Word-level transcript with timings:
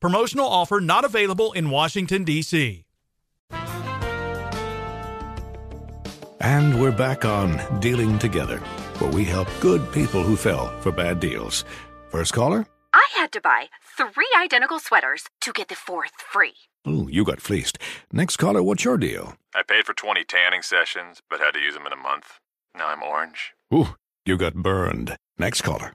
Promotional 0.00 0.46
offer 0.46 0.78
not 0.80 1.04
available 1.04 1.52
in 1.52 1.70
Washington, 1.70 2.22
D.C. 2.22 2.84
And 6.40 6.80
we're 6.80 6.92
back 6.92 7.24
on 7.24 7.80
Dealing 7.80 8.16
Together, 8.16 8.58
where 8.98 9.10
we 9.10 9.24
help 9.24 9.48
good 9.58 9.90
people 9.92 10.22
who 10.22 10.36
fell 10.36 10.68
for 10.80 10.92
bad 10.92 11.18
deals. 11.18 11.64
First 12.10 12.32
caller? 12.32 12.64
I 12.92 13.04
had 13.16 13.32
to 13.32 13.40
buy 13.40 13.66
three 13.96 14.28
identical 14.40 14.78
sweaters 14.78 15.24
to 15.40 15.52
get 15.52 15.66
the 15.66 15.74
fourth 15.74 16.12
free. 16.16 16.54
Ooh, 16.86 17.08
you 17.10 17.24
got 17.24 17.40
fleeced. 17.40 17.76
Next 18.12 18.36
caller, 18.36 18.62
what's 18.62 18.84
your 18.84 18.98
deal? 18.98 19.34
I 19.52 19.62
paid 19.64 19.84
for 19.84 19.94
20 19.94 20.22
tanning 20.22 20.62
sessions, 20.62 21.22
but 21.28 21.40
had 21.40 21.54
to 21.54 21.60
use 21.60 21.74
them 21.74 21.86
in 21.86 21.92
a 21.92 21.96
month. 21.96 22.38
Now 22.72 22.86
I'm 22.86 23.02
orange. 23.02 23.52
Ooh, 23.74 23.96
you 24.24 24.36
got 24.36 24.54
burned. 24.54 25.16
Next 25.38 25.62
caller. 25.62 25.94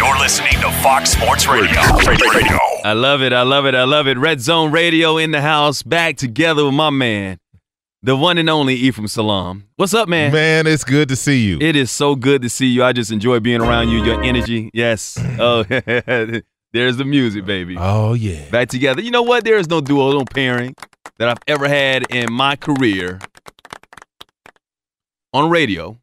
You're 0.00 0.18
listening 0.18 0.52
to 0.62 0.72
Fox 0.82 1.10
Sports 1.10 1.46
Radio. 1.46 1.78
Radio. 2.08 2.58
I 2.84 2.94
love 2.94 3.20
it. 3.20 3.34
I 3.34 3.42
love 3.42 3.66
it. 3.66 3.74
I 3.74 3.84
love 3.84 4.08
it. 4.08 4.16
Red 4.16 4.40
Zone 4.40 4.72
Radio 4.72 5.18
in 5.18 5.30
the 5.30 5.42
house, 5.42 5.82
back 5.82 6.16
together 6.16 6.64
with 6.64 6.72
my 6.72 6.88
man, 6.88 7.38
the 8.02 8.16
one 8.16 8.38
and 8.38 8.48
only 8.48 8.76
Ephraim 8.76 9.08
Salaam. 9.08 9.68
What's 9.76 9.92
up, 9.92 10.08
man? 10.08 10.32
Man, 10.32 10.66
it's 10.66 10.84
good 10.84 11.10
to 11.10 11.16
see 11.16 11.44
you. 11.46 11.58
It 11.60 11.76
is 11.76 11.90
so 11.90 12.14
good 12.16 12.40
to 12.40 12.48
see 12.48 12.68
you. 12.68 12.82
I 12.82 12.94
just 12.94 13.12
enjoy 13.12 13.40
being 13.40 13.60
around 13.60 13.90
you, 13.90 14.02
your 14.02 14.22
energy. 14.22 14.70
Yes. 14.72 15.18
Oh, 15.38 15.64
there's 16.72 16.96
the 16.96 17.04
music, 17.04 17.44
baby. 17.44 17.76
Oh, 17.78 18.14
yeah. 18.14 18.48
Back 18.48 18.70
together. 18.70 19.02
You 19.02 19.10
know 19.10 19.20
what? 19.22 19.44
There 19.44 19.58
is 19.58 19.68
no 19.68 19.82
duo, 19.82 20.12
no 20.12 20.24
pairing 20.24 20.76
that 21.18 21.28
I've 21.28 21.42
ever 21.46 21.68
had 21.68 22.10
in 22.10 22.32
my 22.32 22.56
career 22.56 23.18
on 25.34 25.50
radio 25.50 25.98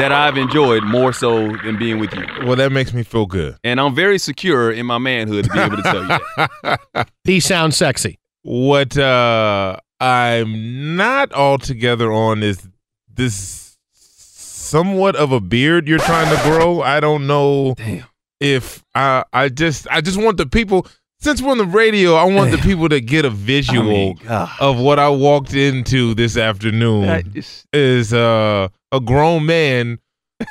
that 0.00 0.12
I've 0.12 0.38
enjoyed 0.38 0.82
more 0.84 1.12
so 1.12 1.54
than 1.58 1.78
being 1.78 1.98
with 1.98 2.12
you. 2.14 2.24
Well, 2.46 2.56
that 2.56 2.72
makes 2.72 2.94
me 2.94 3.02
feel 3.02 3.26
good. 3.26 3.56
And 3.62 3.78
I'm 3.78 3.94
very 3.94 4.18
secure 4.18 4.72
in 4.72 4.86
my 4.86 4.98
manhood 4.98 5.44
to 5.44 5.50
be 5.52 5.58
able 5.58 5.76
to 5.76 5.82
tell 5.82 6.02
you 6.02 6.18
that. 6.62 7.10
He 7.24 7.38
sounds 7.40 7.76
sexy. 7.76 8.18
What 8.42 8.96
uh 8.96 9.76
I'm 10.00 10.96
not 10.96 11.32
altogether 11.34 12.10
on 12.10 12.42
is 12.42 12.66
this 13.12 13.76
somewhat 13.92 15.16
of 15.16 15.32
a 15.32 15.40
beard 15.40 15.86
you're 15.86 15.98
trying 15.98 16.34
to 16.34 16.42
grow. 16.44 16.80
I 16.80 17.00
don't 17.00 17.26
know 17.26 17.74
Damn. 17.76 18.04
if 18.40 18.82
I 18.94 19.24
I 19.32 19.50
just 19.50 19.86
I 19.90 20.00
just 20.00 20.16
want 20.16 20.38
the 20.38 20.46
people 20.46 20.86
since 21.20 21.40
we're 21.42 21.50
on 21.52 21.58
the 21.58 21.64
radio, 21.66 22.14
I 22.14 22.24
want 22.24 22.50
the 22.50 22.58
people 22.62 22.88
to 22.88 23.00
get 23.00 23.24
a 23.24 23.30
visual 23.30 23.80
I 23.88 23.92
mean, 23.92 24.18
God. 24.26 24.50
of 24.60 24.78
what 24.78 24.98
I 24.98 25.08
walked 25.08 25.54
into 25.54 26.14
this 26.14 26.36
afternoon. 26.36 27.32
Just- 27.32 27.66
is 27.72 28.12
uh, 28.12 28.68
a 28.92 29.00
grown 29.00 29.46
man 29.46 29.98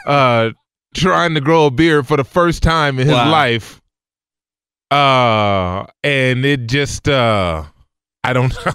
uh, 0.05 0.51
trying 0.95 1.33
to 1.35 1.41
grow 1.41 1.65
a 1.67 1.71
beard 1.71 2.07
for 2.07 2.17
the 2.17 2.23
first 2.23 2.63
time 2.63 2.99
in 2.99 3.07
his 3.07 3.15
Wow. 3.15 3.31
life. 3.31 3.81
Uh, 4.91 5.85
and 6.03 6.43
it 6.45 6.67
just 6.67 7.07
uh, 7.07 7.63
I 8.23 8.33
don't 8.33 8.53
know. 8.65 8.71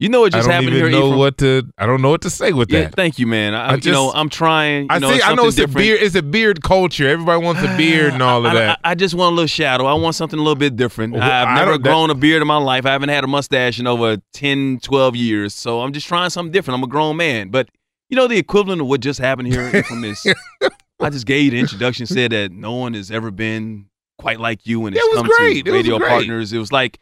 You 0.00 0.08
know 0.08 0.20
what 0.22 0.32
just 0.32 0.48
I 0.48 0.52
don't 0.52 0.62
happened 0.64 0.76
even 0.78 0.90
here, 0.90 0.98
know 0.98 1.06
Ephraim? 1.08 1.18
what 1.18 1.38
to. 1.38 1.70
I 1.76 1.84
don't 1.84 2.00
know 2.00 2.08
what 2.08 2.22
to 2.22 2.30
say 2.30 2.52
with 2.52 2.72
Yeah, 2.72 2.84
that. 2.84 2.94
thank 2.96 3.18
you, 3.18 3.26
man. 3.26 3.54
I, 3.54 3.72
I 3.72 3.74
you 3.74 3.92
know, 3.92 4.10
I'm 4.12 4.30
trying. 4.30 4.84
You 4.84 4.88
I 4.88 4.98
know, 4.98 5.12
see. 5.12 5.20
I 5.22 5.34
know 5.34 5.46
it's 5.46 5.58
a 5.58 5.68
beard. 5.68 6.00
It's 6.02 6.14
a 6.14 6.22
beard 6.22 6.62
culture. 6.62 7.06
Everybody 7.06 7.44
wants 7.44 7.60
a 7.62 7.66
beard 7.76 8.14
and 8.14 8.22
all 8.22 8.46
of 8.46 8.50
that. 8.54 8.80
I, 8.82 8.92
I 8.92 8.94
just 8.94 9.14
want 9.14 9.32
a 9.32 9.34
little 9.36 9.46
shadow. 9.46 9.84
I 9.84 9.92
want 9.92 10.14
something 10.14 10.38
a 10.38 10.42
little 10.42 10.54
bit 10.56 10.74
different. 10.74 11.12
Well, 11.12 11.22
I've 11.22 11.54
never 11.54 11.72
don't- 11.72 11.82
that- 11.82 11.88
grown 11.90 12.08
a 12.10 12.14
beard 12.14 12.40
in 12.40 12.48
my 12.48 12.56
life. 12.56 12.86
I 12.86 12.92
haven't 12.92 13.10
had 13.10 13.24
a 13.24 13.26
mustache 13.26 13.78
in 13.78 13.86
over 13.86 14.16
10, 14.32 14.80
12 14.82 15.16
years. 15.16 15.52
So 15.52 15.82
I'm 15.82 15.92
just 15.92 16.08
trying 16.08 16.30
something 16.30 16.50
different. 16.50 16.78
I'm 16.78 16.84
a 16.84 16.88
grown 16.90 17.18
man. 17.18 17.50
But 17.50 17.68
you 18.08 18.16
know 18.16 18.26
the 18.26 18.38
equivalent 18.38 18.80
of 18.80 18.86
what 18.86 19.00
just 19.02 19.20
happened 19.20 19.48
here 19.48 19.82
from 19.84 20.00
this. 20.00 20.26
I 21.00 21.10
just 21.10 21.26
gave 21.26 21.44
you 21.44 21.50
the 21.50 21.58
introduction, 21.60 22.06
said 22.06 22.32
that 22.32 22.52
no 22.52 22.72
one 22.72 22.94
has 22.94 23.10
ever 23.10 23.30
been 23.30 23.86
quite 24.18 24.40
like 24.40 24.66
you 24.66 24.80
when 24.80 24.94
it's 24.94 25.02
It 25.04 25.14
come 25.14 25.26
great. 25.26 25.64
to 25.66 25.70
It 25.70 25.72
radio 25.74 25.98
great. 25.98 26.08
partners. 26.08 26.54
It 26.54 26.58
was 26.58 26.72
like 26.72 26.98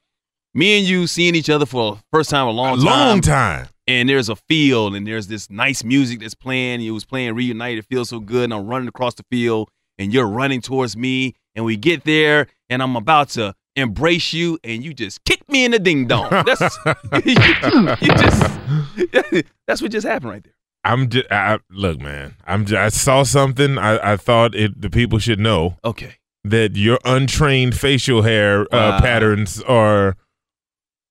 me 0.58 0.78
and 0.78 0.86
you 0.86 1.06
seeing 1.06 1.34
each 1.34 1.48
other 1.50 1.66
for 1.66 1.94
the 1.96 2.02
first 2.12 2.30
time 2.30 2.46
a 2.46 2.50
long 2.50 2.76
time. 2.78 2.84
Long 2.86 3.20
time. 3.20 3.68
and 3.86 4.08
there's 4.08 4.28
a 4.28 4.36
field 4.36 4.94
and 4.94 5.06
there's 5.06 5.28
this 5.28 5.48
nice 5.50 5.82
music 5.84 6.20
that's 6.20 6.34
playing. 6.34 6.82
It 6.82 6.90
was 6.90 7.04
playing 7.04 7.34
Reunited. 7.34 7.78
It 7.84 7.86
feels 7.88 8.08
so 8.10 8.20
good. 8.20 8.44
And 8.44 8.54
I'm 8.54 8.66
running 8.66 8.88
across 8.88 9.14
the 9.14 9.24
field 9.30 9.70
and 9.98 10.12
you're 10.12 10.26
running 10.28 10.60
towards 10.60 10.96
me. 10.96 11.34
And 11.54 11.64
we 11.64 11.76
get 11.76 12.04
there 12.04 12.46
and 12.70 12.82
I'm 12.82 12.96
about 12.96 13.30
to 13.30 13.54
embrace 13.76 14.32
you 14.32 14.58
and 14.64 14.84
you 14.84 14.92
just 14.94 15.24
kick 15.24 15.48
me 15.48 15.64
in 15.64 15.70
the 15.70 15.78
ding 15.78 16.06
dong. 16.06 16.28
That's 16.30 16.78
you, 17.24 17.34
you 18.00 18.14
just 18.16 19.46
that's 19.66 19.80
what 19.82 19.90
just 19.90 20.06
happened 20.06 20.30
right 20.30 20.44
there. 20.44 20.52
I'm 20.84 21.08
just 21.08 21.26
I, 21.30 21.58
look, 21.70 22.00
man. 22.00 22.36
I'm 22.46 22.64
just, 22.64 22.78
I 22.78 22.88
saw 22.88 23.22
something. 23.22 23.78
I, 23.78 24.12
I 24.12 24.16
thought 24.16 24.54
it. 24.54 24.80
The 24.80 24.90
people 24.90 25.18
should 25.18 25.40
know. 25.40 25.76
Okay. 25.84 26.14
that 26.44 26.76
your 26.76 26.98
untrained 27.04 27.76
facial 27.76 28.22
hair 28.22 28.62
uh, 28.62 28.66
Wow. 28.72 29.00
patterns 29.00 29.62
are. 29.62 30.16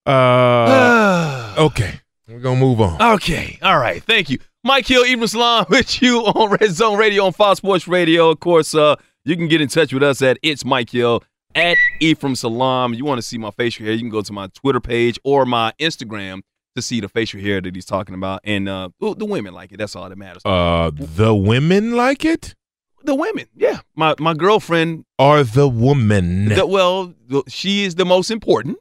Uh, 0.07 1.55
okay, 1.57 1.99
we're 2.27 2.39
gonna 2.39 2.59
move 2.59 2.81
on. 2.81 3.01
Okay. 3.15 3.59
All 3.61 3.77
right. 3.77 4.01
Thank 4.03 4.29
you. 4.29 4.39
Mike 4.63 4.87
Hill, 4.87 5.05
Ephraim 5.05 5.27
Salaam 5.27 5.65
with 5.69 6.01
you 6.01 6.19
on 6.19 6.51
Red 6.51 6.71
Zone 6.71 6.97
Radio 6.97 7.25
on 7.25 7.33
Fox 7.33 7.57
Sports 7.57 7.87
Radio. 7.87 8.29
Of 8.29 8.39
course, 8.39 8.73
uh, 8.73 8.95
you 9.25 9.35
can 9.35 9.47
get 9.47 9.61
in 9.61 9.67
touch 9.67 9.93
with 9.93 10.03
us 10.03 10.21
at 10.21 10.37
It's 10.41 10.65
Mike 10.65 10.89
Hill 10.89 11.23
at 11.55 11.77
Ephraim 11.99 12.35
Salaam. 12.35 12.93
You 12.93 13.05
want 13.05 13.17
to 13.17 13.21
see 13.21 13.37
my 13.37 13.51
facial 13.51 13.85
hair, 13.85 13.93
you 13.93 13.99
can 14.01 14.09
go 14.09 14.21
to 14.21 14.33
my 14.33 14.47
Twitter 14.47 14.79
page 14.79 15.19
or 15.23 15.45
my 15.45 15.73
Instagram 15.79 16.41
to 16.75 16.81
see 16.81 17.01
the 17.01 17.09
facial 17.09 17.39
hair 17.41 17.59
that 17.59 17.73
he's 17.75 17.85
talking 17.85 18.15
about. 18.15 18.41
And 18.43 18.69
uh, 18.69 18.89
the 18.99 19.15
the 19.15 19.25
women 19.25 19.53
like 19.53 19.71
it. 19.71 19.77
That's 19.77 19.95
all 19.95 20.07
that 20.07 20.17
matters. 20.17 20.41
Uh, 20.45 20.91
the 20.93 21.33
women 21.35 21.95
like 21.95 22.23
it, 22.23 22.55
the 23.03 23.15
women, 23.15 23.47
yeah. 23.55 23.79
My 23.95 24.15
my 24.19 24.33
girlfriend 24.33 25.05
Are 25.19 25.43
the 25.43 25.67
woman? 25.67 26.49
The- 26.49 26.65
well, 26.67 27.13
she 27.47 27.83
is 27.83 27.95
the 27.95 28.05
most 28.05 28.31
important. 28.31 28.77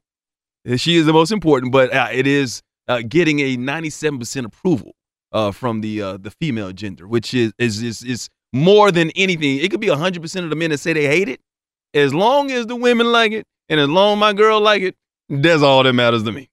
Uh, 0.68 0.76
She 0.76 0.96
is 0.96 1.06
the 1.06 1.12
most 1.12 1.32
important, 1.32 1.72
but 1.72 1.92
uh, 1.92 2.08
it 2.12 2.26
is 2.26 2.62
uh, 2.88 3.02
getting 3.08 3.40
a 3.40 3.56
97% 3.56 4.44
approval 4.44 4.92
uh, 5.32 5.52
from 5.52 5.80
the 5.80 6.02
uh, 6.02 6.16
the 6.18 6.30
female 6.30 6.72
gender, 6.72 7.06
which 7.06 7.34
is 7.34 7.52
is 7.58 7.82
is, 7.82 8.02
is 8.02 8.28
more 8.52 8.90
than 8.90 9.10
anything. 9.16 9.58
It 9.58 9.70
could 9.70 9.80
be 9.80 9.88
100% 9.88 10.44
of 10.44 10.50
the 10.50 10.56
men 10.56 10.70
that 10.70 10.78
say 10.78 10.92
they 10.92 11.06
hate 11.06 11.28
it. 11.28 11.40
As 11.94 12.12
long 12.14 12.50
as 12.50 12.66
the 12.66 12.76
women 12.76 13.10
like 13.12 13.32
it, 13.32 13.46
and 13.68 13.80
as 13.80 13.88
long 13.88 14.14
as 14.16 14.20
my 14.20 14.32
girl 14.32 14.60
like 14.60 14.82
it, 14.82 14.94
that's 15.28 15.62
all 15.62 15.82
that 15.82 15.92
matters 15.92 16.22
to 16.24 16.32
me. 16.32 16.48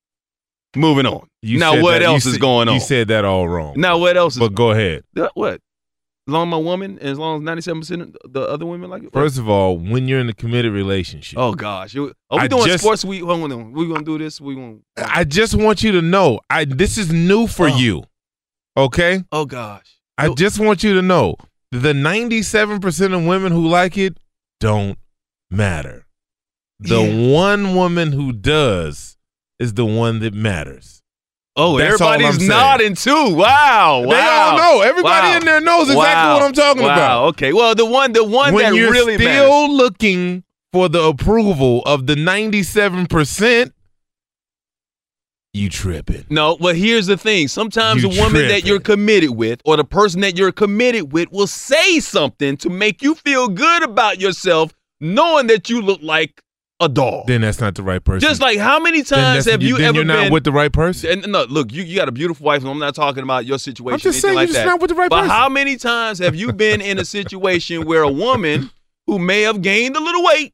Moving 0.76 1.06
on. 1.06 1.28
You 1.42 1.60
now, 1.60 1.82
what 1.82 1.92
that- 2.00 2.02
else 2.04 2.26
is 2.26 2.34
said- 2.34 2.42
going 2.42 2.68
on? 2.68 2.74
You 2.76 2.80
said 2.80 3.10
that 3.10 3.26
all 3.26 3.48
wrong. 3.48 3.74
now, 3.78 3.98
what 4.00 4.18
else 4.18 4.34
is 4.36 4.40
but 4.40 4.56
go 4.56 4.72
ahead. 4.72 5.04
What? 5.36 5.60
As 6.26 6.32
long 6.32 6.48
as 6.48 6.52
my 6.52 6.58
woman, 6.58 6.98
and 7.00 7.10
as 7.10 7.20
long 7.20 7.46
as 7.46 7.66
97% 7.66 8.16
of 8.24 8.32
the 8.32 8.42
other 8.42 8.66
women 8.66 8.90
like 8.90 9.04
it? 9.04 9.12
First 9.12 9.38
of 9.38 9.50
all, 9.50 9.78
when 9.78 10.08
you're 10.08 10.22
in 10.22 10.30
a 10.30 10.34
committed 10.34 10.72
relationship, 10.72 11.38
Oh 11.38 11.54
gosh, 11.54 11.98
are 11.98 12.04
we 12.04 12.12
I 12.32 12.48
doing 12.48 12.66
just- 12.66 12.82
sports 12.84 13.04
week? 13.04 13.24
Hold 13.24 13.52
on, 13.52 13.74
we 13.74 13.88
gonna 13.90 14.04
do 14.04 14.18
this? 14.18 14.40
We 14.40 14.56
gonna? 14.56 14.78
I 14.98 15.26
just 15.26 15.54
want 15.54 15.84
you 15.84 15.92
to 15.92 16.02
know, 16.02 16.40
I 16.50 16.64
this 16.64 16.98
is 16.98 17.12
new 17.12 17.46
for 17.48 17.68
oh. 17.68 17.76
you. 17.76 18.04
Okay? 18.78 19.24
Oh 19.34 19.46
gosh, 19.46 20.00
I 20.18 20.30
oh. 20.30 20.36
just 20.36 20.60
want 20.60 20.82
you 20.82 20.94
to 20.94 21.02
know 21.02 21.36
the 21.72 21.92
97% 21.92 23.14
of 23.14 23.26
women 23.26 23.52
who 23.52 23.68
like 23.68 23.98
it 23.98 24.18
don't 24.62 24.98
matter. 25.52 26.06
The 26.80 27.32
one 27.34 27.76
woman 27.76 28.14
who 28.14 28.32
does 28.32 29.18
is 29.60 29.74
the 29.74 29.86
one 29.86 30.20
that 30.20 30.34
matters. 30.34 31.03
Oh, 31.56 31.78
That's 31.78 32.02
everybody's 32.02 32.48
nodding 32.48 32.96
too. 32.96 33.36
Wow, 33.36 34.04
wow. 34.06 34.10
They 34.10 34.20
all 34.22 34.58
know. 34.58 34.82
Everybody 34.82 35.28
Wow. 35.28 35.38
in 35.38 35.46
there 35.46 35.62
knows 35.62 35.84
exactly 35.90 35.98
Wow. 36.30 36.34
what 36.34 36.44
I'm 36.44 36.54
talking 36.54 36.82
Wow. 36.84 36.94
about. 36.94 37.24
Okay, 37.30 37.54
well, 37.54 37.76
the 37.76 37.86
one, 37.86 38.12
the 38.14 38.24
one 38.24 38.54
when 38.56 38.72
that 38.72 38.76
you're 38.78 38.92
really 38.92 39.16
still 39.16 39.68
matters. 39.68 39.78
looking 39.78 40.44
for 40.72 40.90
the 40.90 41.04
approval 41.04 41.84
of 41.86 42.08
the 42.08 42.16
97%, 42.16 43.72
you 45.54 45.70
tripping. 45.70 46.26
No, 46.32 46.58
but 46.60 46.76
here's 46.76 47.06
the 47.06 47.18
thing. 47.18 47.48
Sometimes 47.48 48.02
You 48.02 48.10
the 48.10 48.20
woman 48.20 48.48
that 48.48 48.66
you're 48.66 48.80
committed 48.80 49.30
with, 49.32 49.62
or 49.66 49.78
the 49.78 49.84
person 49.84 50.22
that 50.22 50.36
you're 50.36 50.52
committed 50.52 51.14
with, 51.14 51.32
will 51.32 51.46
say 51.46 52.00
something 52.00 52.58
to 52.58 52.70
make 52.72 53.04
you 53.04 53.14
feel 53.14 53.48
good 53.48 53.84
about 53.84 54.20
yourself, 54.20 54.74
knowing 55.00 55.46
that 55.48 55.70
you 55.70 55.80
look 55.84 56.00
like 56.02 56.42
a 56.84 56.90
dog. 56.90 57.28
Then 57.28 57.42
that's 57.42 57.60
not 57.60 57.76
the 57.76 57.84
right 57.84 58.04
person. 58.04 58.28
Just 58.28 58.42
like 58.42 58.58
how 58.58 58.80
many 58.80 59.04
times 59.04 59.46
have 59.46 59.62
you 59.62 59.78
then 59.78 59.88
ever 59.88 59.96
you're 59.98 60.06
not 60.06 60.24
been 60.24 60.34
with 60.34 60.44
the 60.44 60.52
right 60.52 60.72
person? 60.72 61.24
And 61.24 61.32
no, 61.32 61.44
look, 61.46 61.72
you, 61.72 61.84
you 61.84 61.96
got 61.96 62.10
a 62.10 62.12
beautiful 62.12 62.46
wife, 62.46 62.62
and 62.62 62.70
I'm 62.70 62.80
not 62.80 62.96
talking 62.96 63.24
about 63.24 63.46
your 63.46 63.60
situation. 63.60 63.94
I'm 63.94 64.00
just 64.00 64.18
anything 64.18 64.22
saying 64.22 64.36
like 64.36 64.48
you're 64.48 64.54
just 64.54 64.66
that. 64.66 64.72
not 64.72 64.82
with 64.82 64.90
the 64.90 64.96
right 64.96 65.10
but 65.10 65.22
person. 65.22 65.30
how 65.30 65.50
many 65.50 65.78
times 65.78 66.20
have 66.20 66.36
you 66.36 66.54
been 66.54 66.82
in 66.82 67.00
a 67.00 67.06
situation 67.06 67.86
where 67.86 68.04
a 68.04 68.12
woman 68.12 68.70
who 69.08 69.20
may 69.20 69.42
have 69.42 69.62
gained 69.62 69.96
a 69.96 70.00
little 70.00 70.24
weight, 70.26 70.54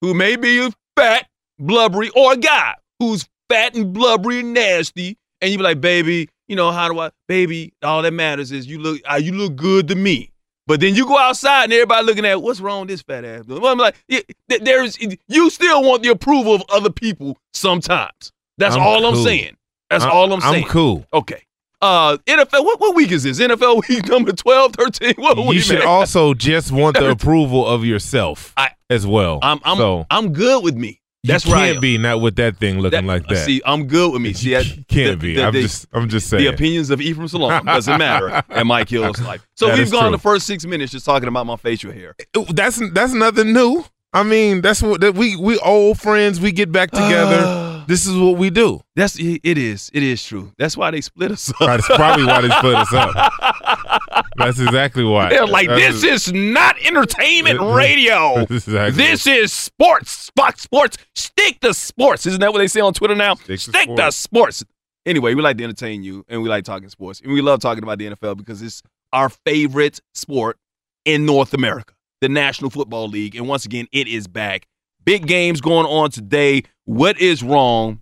who 0.00 0.14
may 0.14 0.36
be 0.36 0.70
fat, 0.96 1.26
blubbery, 1.58 2.10
or 2.10 2.34
a 2.34 2.36
guy 2.36 2.74
who's 2.98 3.28
fat 3.48 3.74
and 3.74 3.92
blubbery 3.92 4.40
and 4.40 4.54
nasty, 4.54 5.18
and 5.40 5.50
you 5.50 5.58
be 5.58 5.64
like, 5.64 5.80
baby, 5.80 6.28
you 6.48 6.56
know 6.56 6.70
how 6.70 6.88
do 6.88 6.98
I, 6.98 7.10
baby? 7.28 7.72
All 7.82 8.02
that 8.02 8.12
matters 8.12 8.52
is 8.52 8.66
you 8.66 8.78
look, 8.78 9.00
uh, 9.10 9.16
you 9.16 9.32
look 9.32 9.56
good 9.56 9.88
to 9.88 9.94
me. 9.94 10.30
But 10.66 10.80
then 10.80 10.94
you 10.94 11.06
go 11.06 11.16
outside 11.18 11.64
and 11.64 11.72
everybody 11.72 12.04
looking 12.06 12.26
at 12.26 12.42
what's 12.42 12.60
wrong 12.60 12.80
with 12.80 12.88
this 12.90 13.02
fat 13.02 13.24
ass. 13.24 13.44
Well, 13.46 13.64
I'm 13.66 13.78
like, 13.78 13.94
yeah, 14.08 14.20
there's 14.48 14.98
you 15.28 15.50
still 15.50 15.82
want 15.82 16.02
the 16.02 16.08
approval 16.10 16.54
of 16.56 16.62
other 16.68 16.90
people 16.90 17.38
sometimes. 17.52 18.32
That's 18.58 18.74
I'm 18.74 18.82
all 18.82 19.06
I'm 19.06 19.16
saying. 19.16 19.56
That's 19.90 20.02
I'm- 20.04 20.12
all 20.12 20.32
I'm 20.32 20.40
saying. 20.40 20.64
I'm 20.64 20.70
cool. 20.70 21.06
Okay. 21.12 21.42
Uh, 21.82 22.16
NFL. 22.26 22.64
What 22.64 22.80
what 22.80 22.96
week 22.96 23.12
is 23.12 23.22
this? 23.22 23.38
NFL 23.38 23.86
week 23.88 24.06
number 24.08 24.32
12, 24.32 24.72
13? 24.72 25.14
What 25.18 25.36
you 25.36 25.44
week, 25.44 25.60
should 25.60 25.78
man? 25.80 25.86
also 25.86 26.32
just 26.34 26.72
want 26.72 26.96
the 26.96 27.10
approval 27.12 27.66
of 27.66 27.84
yourself 27.84 28.52
I- 28.56 28.70
as 28.90 29.06
well. 29.06 29.38
I'm 29.42 29.60
I'm 29.62 29.76
so 29.76 30.06
I'm 30.10 30.32
good 30.32 30.64
with 30.64 30.74
me. 30.74 31.00
That's 31.26 31.46
you 31.46 31.52
right. 31.54 31.70
can't 31.72 31.80
be 31.80 31.98
not 31.98 32.20
with 32.20 32.36
that 32.36 32.56
thing 32.58 32.80
looking 32.80 33.06
like 33.06 33.26
that. 33.28 33.44
See, 33.44 33.60
I'm 33.64 33.86
good 33.86 34.12
with 34.12 34.22
me. 34.22 34.32
See, 34.32 34.56
I, 34.56 34.62
can't 34.62 34.86
the- 34.88 35.16
be. 35.16 35.34
the- 35.36 35.44
I'm 35.44 35.52
the- 35.52 35.62
just 35.62 35.86
I'm 35.92 36.08
just 36.08 36.28
saying. 36.28 36.44
The 36.44 36.50
opinions 36.52 36.90
of 36.90 37.00
Ephraim 37.00 37.28
Salaam 37.28 37.64
doesn't 37.66 37.98
matter 37.98 38.42
in 38.50 38.66
Mike 38.66 38.88
Hill's 38.88 39.20
life. 39.20 39.46
So 39.54 39.66
That 39.68 39.78
we've 39.78 39.90
gone 39.90 40.04
true. 40.04 40.10
the 40.12 40.18
first 40.18 40.46
six 40.46 40.64
minutes 40.64 40.92
just 40.92 41.04
talking 41.06 41.28
about 41.28 41.46
my 41.46 41.56
facial 41.56 41.92
hair. 41.92 42.14
that's 42.52 42.80
that's 42.92 43.12
nothing 43.12 43.52
new. 43.52 43.84
I 44.12 44.22
mean, 44.22 44.60
that's 44.62 44.82
what 44.82 45.00
that 45.02 45.14
we 45.14 45.36
we 45.36 45.58
old 45.58 46.00
friends. 46.00 46.40
We 46.40 46.52
get 46.52 46.72
back 46.72 46.90
together. 46.90 47.84
this 47.88 48.06
is 48.06 48.16
what 48.16 48.38
we 48.38 48.48
do. 48.50 48.80
That's 48.94 49.18
it 49.18 49.40
is. 49.44 49.90
It 49.92 50.02
is 50.02 50.24
true. 50.24 50.52
That's 50.58 50.76
why 50.76 50.90
they 50.90 51.00
split 51.02 51.30
us 51.32 51.50
up. 51.50 51.56
That's 51.60 51.86
probably 51.88 52.24
why 52.24 52.40
they 52.40 52.48
split 52.50 52.74
us 52.76 52.92
up. 52.94 54.00
That's 54.36 54.58
exactly 54.58 55.04
why. 55.04 55.28
They're 55.30 55.46
like, 55.46 55.68
That's- 55.68 56.00
this 56.00 56.26
is 56.26 56.32
not 56.32 56.76
entertainment 56.84 57.60
radio. 57.76 58.44
This 58.46 58.66
is 58.68 58.74
exactly 58.74 59.02
This 59.04 59.26
is 59.26 59.52
sports. 59.52 60.30
Fox 60.36 60.62
Sports. 60.62 60.98
Stick 61.14 61.60
to 61.60 61.72
sports. 61.74 62.26
Isn't 62.26 62.40
that 62.40 62.52
what 62.52 62.58
they 62.58 62.68
say 62.68 62.80
on 62.80 62.92
Twitter 62.94 63.14
now? 63.14 63.34
Stick 63.36 63.46
to 63.46 63.70
Stick 63.70 63.88
to 63.88 64.12
sports. 64.12 64.16
sports. 64.16 64.64
Anyway, 65.06 65.34
we 65.34 65.42
like 65.42 65.56
to 65.58 65.64
entertain 65.64 66.02
you 66.02 66.24
and 66.28 66.42
we 66.42 66.48
like 66.48 66.64
talking 66.64 66.88
sports. 66.88 67.20
And 67.20 67.32
we 67.32 67.40
love 67.40 67.60
talking 67.60 67.82
about 67.82 67.98
the 67.98 68.06
NFL 68.10 68.36
because 68.36 68.60
it's 68.62 68.82
our 69.12 69.28
favorite 69.28 70.00
sport 70.14 70.58
in 71.04 71.24
North 71.24 71.54
America, 71.54 71.94
the 72.20 72.28
National 72.28 72.70
Football 72.70 73.08
League. 73.08 73.36
And 73.36 73.46
once 73.48 73.64
again, 73.64 73.86
it 73.92 74.08
is 74.08 74.26
back. 74.26 74.66
Big 75.04 75.26
games 75.28 75.60
going 75.60 75.86
on 75.86 76.10
today. 76.10 76.64
What 76.84 77.20
is 77.20 77.42
wrong 77.42 78.00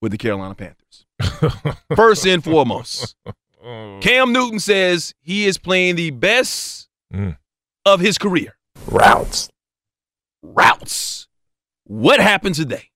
with 0.00 0.12
the 0.12 0.18
Carolina 0.18 0.54
Panthers? 0.54 1.04
First 1.94 2.26
and 2.26 2.42
foremost, 2.42 3.14
Cam 3.62 4.32
Newton 4.32 4.58
says 4.60 5.14
he 5.20 5.46
is 5.46 5.58
playing 5.58 5.96
the 5.96 6.10
best 6.10 6.88
Mm. 7.12 7.36
of 7.84 8.00
his 8.00 8.16
career. 8.18 8.56
Routes. 8.86 9.50
Routes. 10.42 11.28
What 11.84 12.20
happened 12.20 12.54
today? 12.54 12.90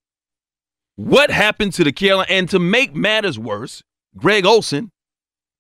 What 0.97 1.31
happened 1.31 1.75
to 1.75 1.85
the 1.85 1.93
Carolina? 1.93 2.27
And 2.31 2.49
to 2.51 2.59
make 2.59 2.95
matters 2.95 3.39
worse, 3.39 3.83
Greg 4.17 4.47
Olsen 4.47 4.91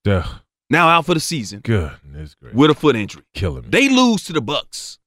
Duh. 0.04 0.26
now 0.70 0.88
out 0.88 1.04
for 1.06 1.12
the 1.14 1.20
season 1.20 1.60
Goodness 1.60 2.34
great. 2.34 2.54
with 2.54 2.70
a 2.70 2.75
foot 2.75 2.96
injury. 2.96 3.25
Killing 3.34 3.64
me. 3.64 3.68
They 3.68 3.88
lose 3.90 4.25
to 4.25 4.32
the 4.32 4.40
Bucks 4.40 4.98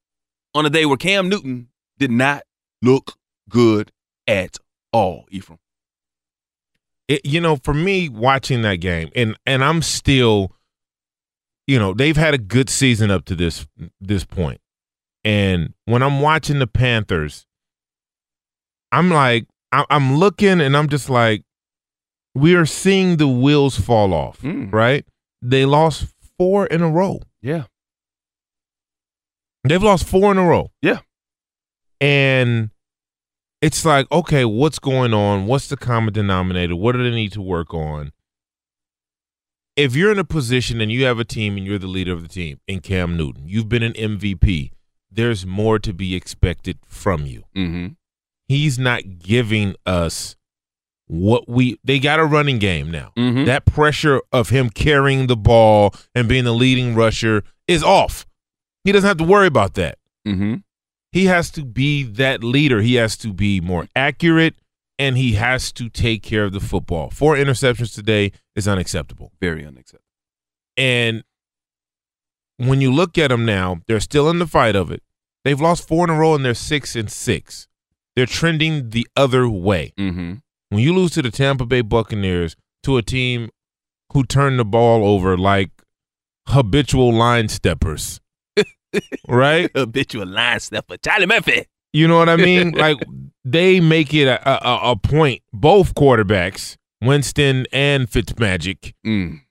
on 0.54 0.66
a 0.66 0.70
day 0.70 0.86
where 0.86 0.98
Cam 0.98 1.28
Newton 1.28 1.70
did 1.98 2.12
not 2.12 2.44
look 2.82 3.18
good 3.50 3.92
at 4.28 4.58
all. 4.94 5.26
Ephraim. 5.32 5.60
It, 7.10 7.26
you 7.26 7.42
know, 7.42 7.58
for 7.58 7.74
me 7.74 8.08
watching 8.08 8.62
that 8.62 8.78
game, 8.78 9.10
and 9.16 9.36
and 9.46 9.62
I'm 9.64 9.82
still, 9.82 10.56
you 11.68 11.78
know, 11.78 11.94
they've 11.94 12.16
had 12.16 12.34
a 12.34 12.38
good 12.38 12.70
season 12.70 13.12
up 13.12 13.26
to 13.26 13.36
this 13.36 13.68
this 14.00 14.24
point, 14.24 14.62
and 15.26 15.74
when 15.86 16.02
I'm 16.02 16.22
watching 16.22 16.60
the 16.60 16.68
Panthers, 16.68 17.46
I'm 18.94 19.10
like, 19.10 19.48
I, 19.74 19.84
I'm 19.90 20.16
looking, 20.16 20.62
and 20.62 20.78
I'm 20.78 20.88
just 20.88 21.10
like, 21.10 21.44
we 22.36 22.56
are 22.56 22.66
seeing 22.66 23.18
the 23.18 23.28
wheels 23.28 23.78
fall 23.78 24.14
off, 24.14 24.40
Mm. 24.42 24.72
right? 24.72 25.06
They 25.42 25.66
lost 25.66 26.08
four 26.38 26.66
in 26.68 26.82
a 26.82 26.90
row. 26.90 27.22
Yeah. 27.42 27.66
They've 29.64 29.84
lost 29.84 30.06
four 30.08 30.32
in 30.32 30.38
a 30.38 30.46
row. 30.48 30.72
Yeah. 30.82 31.00
And 32.02 32.70
it's 33.62 33.84
like, 33.86 34.10
okay, 34.12 34.46
what's 34.46 34.80
going 34.80 35.14
on? 35.14 35.46
What's 35.46 35.68
the 35.68 35.78
common 35.78 36.14
denominator? 36.14 36.76
What 36.76 36.94
do 36.94 37.04
they 37.04 37.16
need 37.16 37.32
to 37.34 37.42
work 37.42 37.74
on? 37.74 38.12
If 39.76 39.96
you're 39.96 40.12
in 40.12 40.20
a 40.20 40.26
position 40.26 40.82
and 40.82 40.92
you 40.92 41.06
have 41.06 41.20
a 41.20 41.26
team 41.26 41.56
and 41.58 41.66
you're 41.66 41.80
the 41.80 41.88
leader 41.88 42.12
of 42.14 42.22
the 42.22 42.28
team 42.28 42.60
in 42.68 42.82
Cam 42.82 43.16
Newton, 43.16 43.44
you've 43.48 43.70
been 43.70 43.84
an 43.84 43.94
MVP, 43.94 44.72
there's 45.12 45.46
more 45.46 45.80
to 45.80 45.94
be 45.94 46.16
expected 46.16 46.80
from 46.86 47.26
you. 47.26 47.44
Mm-hmm. 47.56 47.88
He's 48.48 48.78
not 48.80 49.20
giving 49.20 49.76
us 49.86 50.36
what 51.08 51.48
we 51.50 51.80
they 51.84 51.98
got 51.98 52.20
a 52.20 52.26
running 52.26 52.60
game 52.60 52.92
now. 52.92 53.12
Mhm. 53.18 53.46
That 53.46 53.66
pressure 53.66 54.22
of 54.32 54.50
him 54.50 54.70
carrying 54.70 55.26
the 55.28 55.38
ball 55.38 55.94
and 56.14 56.28
being 56.28 56.44
the 56.44 56.54
leading 56.54 56.94
rusher 56.94 57.44
is 57.68 57.84
off. 57.84 58.28
He 58.84 58.92
doesn't 58.92 59.08
have 59.08 59.18
to 59.18 59.24
worry 59.24 59.48
about 59.48 59.74
that. 59.76 59.98
Mm-hmm. 60.28 60.56
He 61.12 61.26
has 61.26 61.50
to 61.52 61.66
be 61.66 62.04
that 62.04 62.44
leader. 62.44 62.82
He 62.82 62.96
has 62.96 63.18
to 63.18 63.34
be 63.34 63.60
more 63.62 63.88
accurate 63.96 64.56
and 64.98 65.18
he 65.18 65.34
has 65.34 65.72
to 65.74 65.90
take 65.90 66.22
care 66.22 66.44
of 66.44 66.52
the 66.52 66.60
football. 66.60 67.10
Four 67.10 67.36
interceptions 67.36 67.96
today 67.96 68.32
is 68.56 68.68
unacceptable. 68.68 69.32
Very 69.40 69.66
unacceptable. 69.66 70.04
And 70.78 71.24
when 72.58 72.82
you 72.82 72.92
look 72.92 73.18
at 73.18 73.30
them 73.30 73.46
now, 73.46 73.82
they're 73.88 74.00
still 74.02 74.30
in 74.30 74.40
the 74.40 74.48
fight 74.48 74.76
of 74.76 74.92
it. 74.92 75.02
They've 75.46 75.60
lost 75.60 75.88
four 75.88 76.04
in 76.04 76.10
a 76.10 76.18
row 76.18 76.36
and 76.36 76.44
they're 76.44 76.54
six 76.54 76.96
and 76.96 77.10
six. 77.10 77.68
They're 78.16 78.26
trending 78.26 78.90
the 78.90 79.08
other 79.16 79.48
way. 79.48 79.94
Mm-hmm. 79.98 80.36
When 80.70 80.82
you 80.82 80.94
lose 80.94 81.12
to 81.12 81.22
the 81.22 81.32
Tampa 81.32 81.66
Bay 81.66 81.82
Buccaneers, 81.82 82.56
to 82.84 82.98
a 82.98 83.02
team 83.02 83.50
who 84.14 84.24
turn 84.24 84.58
the 84.58 84.66
ball 84.66 85.06
over 85.06 85.38
like 85.38 85.72
habitual 86.48 87.14
line 87.14 87.48
steppers, 87.48 88.20
right? 89.28 89.70
Habitual 89.76 90.28
line 90.28 90.60
stepper, 90.60 90.98
Charlie 90.98 91.26
Murphy. 91.26 91.66
You 91.94 92.08
know 92.08 92.18
what 92.18 92.30
I 92.30 92.36
mean? 92.36 92.72
like 92.78 92.98
they 93.44 93.80
make 93.80 94.14
it 94.14 94.28
a, 94.28 94.68
a, 94.68 94.92
a 94.92 94.96
point, 94.96 95.42
both 95.54 95.96
quarterbacks, 95.96 96.76
Winston 97.02 97.66
and 97.72 98.10
Fitzmagic, 98.10 98.94
Mm. 99.06 99.42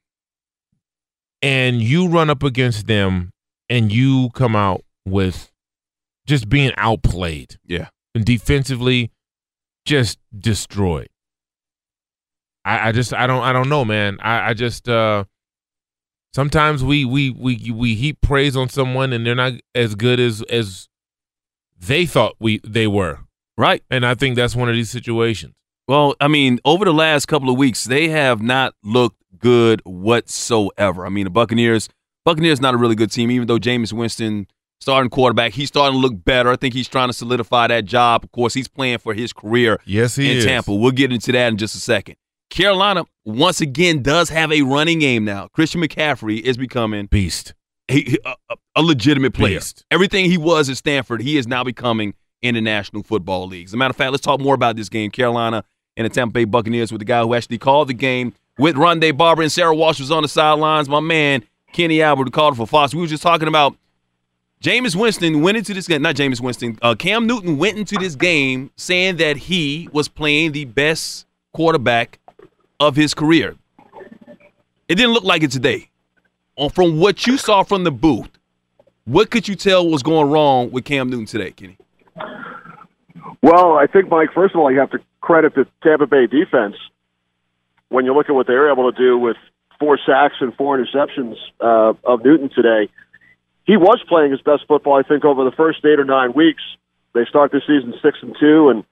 and 1.42 1.82
you 1.82 2.08
run 2.08 2.30
up 2.30 2.42
against 2.42 2.86
them 2.86 3.30
and 3.68 3.92
you 3.92 4.30
come 4.34 4.54
out 4.56 4.82
with 5.06 5.50
just 6.26 6.48
being 6.48 6.72
outplayed. 6.76 7.58
Yeah. 7.64 7.88
And 8.14 8.24
defensively 8.24 9.10
just 9.84 10.18
destroyed. 10.36 11.08
I, 12.64 12.88
I 12.88 12.92
just 12.92 13.14
I 13.14 13.26
don't 13.26 13.42
I 13.42 13.52
don't 13.52 13.68
know, 13.68 13.84
man. 13.84 14.18
I, 14.20 14.50
I 14.50 14.54
just 14.54 14.88
uh 14.88 15.24
sometimes 16.32 16.82
we 16.84 17.04
we 17.04 17.30
we 17.30 17.70
we 17.70 17.94
heap 17.94 18.20
praise 18.20 18.56
on 18.56 18.68
someone 18.68 19.12
and 19.12 19.26
they're 19.26 19.34
not 19.34 19.54
as 19.74 19.94
good 19.94 20.20
as 20.20 20.42
as 20.42 20.88
they 21.78 22.06
thought 22.06 22.34
we 22.38 22.60
they 22.64 22.86
were. 22.86 23.20
Right. 23.56 23.82
And 23.90 24.06
I 24.06 24.14
think 24.14 24.36
that's 24.36 24.54
one 24.54 24.68
of 24.68 24.74
these 24.74 24.90
situations. 24.90 25.54
Well, 25.88 26.14
I 26.20 26.28
mean, 26.28 26.60
over 26.64 26.84
the 26.84 26.92
last 26.92 27.26
couple 27.26 27.50
of 27.50 27.56
weeks, 27.56 27.84
they 27.84 28.08
have 28.08 28.40
not 28.42 28.74
looked 28.84 29.16
good 29.38 29.80
whatsoever. 29.84 31.06
I 31.06 31.08
mean, 31.08 31.24
the 31.24 31.30
Buccaneers, 31.30 31.88
Buccaneers 32.24 32.60
not 32.60 32.74
a 32.74 32.76
really 32.76 32.94
good 32.94 33.10
team, 33.10 33.30
even 33.30 33.48
though 33.48 33.58
Jameis 33.58 33.92
Winston, 33.92 34.46
starting 34.80 35.10
quarterback, 35.10 35.54
he's 35.54 35.68
starting 35.68 35.94
to 35.94 35.98
look 35.98 36.24
better. 36.24 36.50
I 36.50 36.56
think 36.56 36.74
he's 36.74 36.88
trying 36.88 37.08
to 37.08 37.12
solidify 37.12 37.68
that 37.68 37.84
job. 37.86 38.22
Of 38.24 38.32
course, 38.32 38.54
he's 38.54 38.68
playing 38.68 38.98
for 38.98 39.14
his 39.14 39.32
career 39.32 39.80
Yes, 39.86 40.16
he 40.16 40.30
in 40.30 40.36
is. 40.38 40.44
Tampa. 40.44 40.74
We'll 40.74 40.90
get 40.92 41.12
into 41.12 41.32
that 41.32 41.48
in 41.48 41.56
just 41.56 41.74
a 41.74 41.80
second. 41.80 42.16
Carolina, 42.50 43.04
once 43.28 43.60
again, 43.60 44.02
does 44.02 44.30
have 44.30 44.50
a 44.50 44.62
running 44.62 45.00
game 45.00 45.24
now. 45.24 45.48
Christian 45.48 45.82
McCaffrey 45.82 46.40
is 46.40 46.56
becoming 46.56 47.06
beast, 47.06 47.54
a, 47.90 48.16
a, 48.24 48.56
a 48.76 48.82
legitimate 48.82 49.34
player. 49.34 49.58
Beast. 49.58 49.84
Everything 49.90 50.30
he 50.30 50.38
was 50.38 50.70
at 50.70 50.78
Stanford, 50.78 51.20
he 51.20 51.36
is 51.36 51.46
now 51.46 51.62
becoming 51.62 52.14
in 52.40 52.54
the 52.54 52.60
National 52.60 53.02
Football 53.02 53.48
League. 53.48 53.66
As 53.66 53.74
a 53.74 53.76
matter 53.76 53.90
of 53.90 53.96
fact, 53.96 54.12
let's 54.12 54.24
talk 54.24 54.40
more 54.40 54.54
about 54.54 54.76
this 54.76 54.88
game. 54.88 55.10
Carolina 55.10 55.62
and 55.96 56.06
the 56.06 56.08
Tampa 56.08 56.32
Bay 56.32 56.44
Buccaneers 56.44 56.90
with 56.90 57.00
the 57.00 57.04
guy 57.04 57.22
who 57.22 57.34
actually 57.34 57.58
called 57.58 57.88
the 57.88 57.94
game 57.94 58.32
with 58.58 58.76
Rondé 58.76 59.14
Barber 59.14 59.42
and 59.42 59.52
Sara 59.52 59.74
Walsh 59.74 60.00
was 60.00 60.10
on 60.10 60.22
the 60.22 60.28
sidelines. 60.28 60.88
My 60.88 61.00
man, 61.00 61.44
Kenny 61.72 62.00
Albert, 62.00 62.24
who 62.24 62.30
called 62.30 62.56
for 62.56 62.66
Fox. 62.66 62.94
We 62.94 63.00
were 63.02 63.06
just 63.08 63.22
talking 63.22 63.48
about 63.48 63.76
Jameis 64.62 64.96
Winston 64.96 65.42
went 65.42 65.58
into 65.58 65.74
this 65.74 65.86
game, 65.86 66.00
not 66.00 66.16
Jameis 66.16 66.40
Winston, 66.40 66.78
uh, 66.80 66.94
Cam 66.94 67.26
Newton 67.26 67.58
went 67.58 67.76
into 67.76 67.96
this 67.96 68.16
game 68.16 68.70
saying 68.76 69.16
that 69.16 69.36
he 69.36 69.88
was 69.92 70.08
playing 70.08 70.52
the 70.52 70.64
best 70.64 71.26
quarterback 71.52 72.18
of 72.80 72.96
his 72.96 73.14
career. 73.14 73.56
It 74.88 74.94
didn't 74.94 75.12
look 75.12 75.24
like 75.24 75.42
it 75.42 75.50
today. 75.50 75.90
From 76.72 76.98
what 76.98 77.26
you 77.26 77.36
saw 77.36 77.62
from 77.62 77.84
the 77.84 77.90
booth, 77.90 78.30
what 79.04 79.30
could 79.30 79.46
you 79.46 79.54
tell 79.54 79.88
was 79.88 80.02
going 80.02 80.30
wrong 80.30 80.70
with 80.70 80.84
Cam 80.84 81.08
Newton 81.08 81.26
today, 81.26 81.52
Kenny? 81.52 81.78
Well, 83.42 83.74
I 83.74 83.86
think, 83.86 84.10
Mike, 84.10 84.30
first 84.34 84.54
of 84.54 84.60
all, 84.60 84.70
you 84.70 84.80
have 84.80 84.90
to 84.90 84.98
credit 85.20 85.54
the 85.54 85.66
Tampa 85.82 86.06
Bay 86.06 86.26
defense 86.26 86.74
when 87.88 88.04
you 88.04 88.14
look 88.14 88.28
at 88.28 88.34
what 88.34 88.46
they 88.46 88.54
were 88.54 88.70
able 88.70 88.90
to 88.90 88.98
do 88.98 89.16
with 89.16 89.36
four 89.78 89.98
sacks 90.04 90.34
and 90.40 90.54
four 90.56 90.76
interceptions 90.76 91.36
uh, 91.60 91.94
of 92.04 92.24
Newton 92.24 92.50
today. 92.54 92.90
He 93.64 93.76
was 93.76 94.02
playing 94.08 94.32
his 94.32 94.40
best 94.40 94.66
football, 94.66 94.98
I 94.98 95.02
think, 95.02 95.24
over 95.24 95.44
the 95.44 95.52
first 95.52 95.84
eight 95.84 96.00
or 96.00 96.04
nine 96.04 96.32
weeks. 96.32 96.62
They 97.14 97.24
start 97.26 97.52
the 97.52 97.60
season 97.60 97.94
six 98.02 98.18
and 98.22 98.34
two, 98.38 98.70
and 98.70 98.84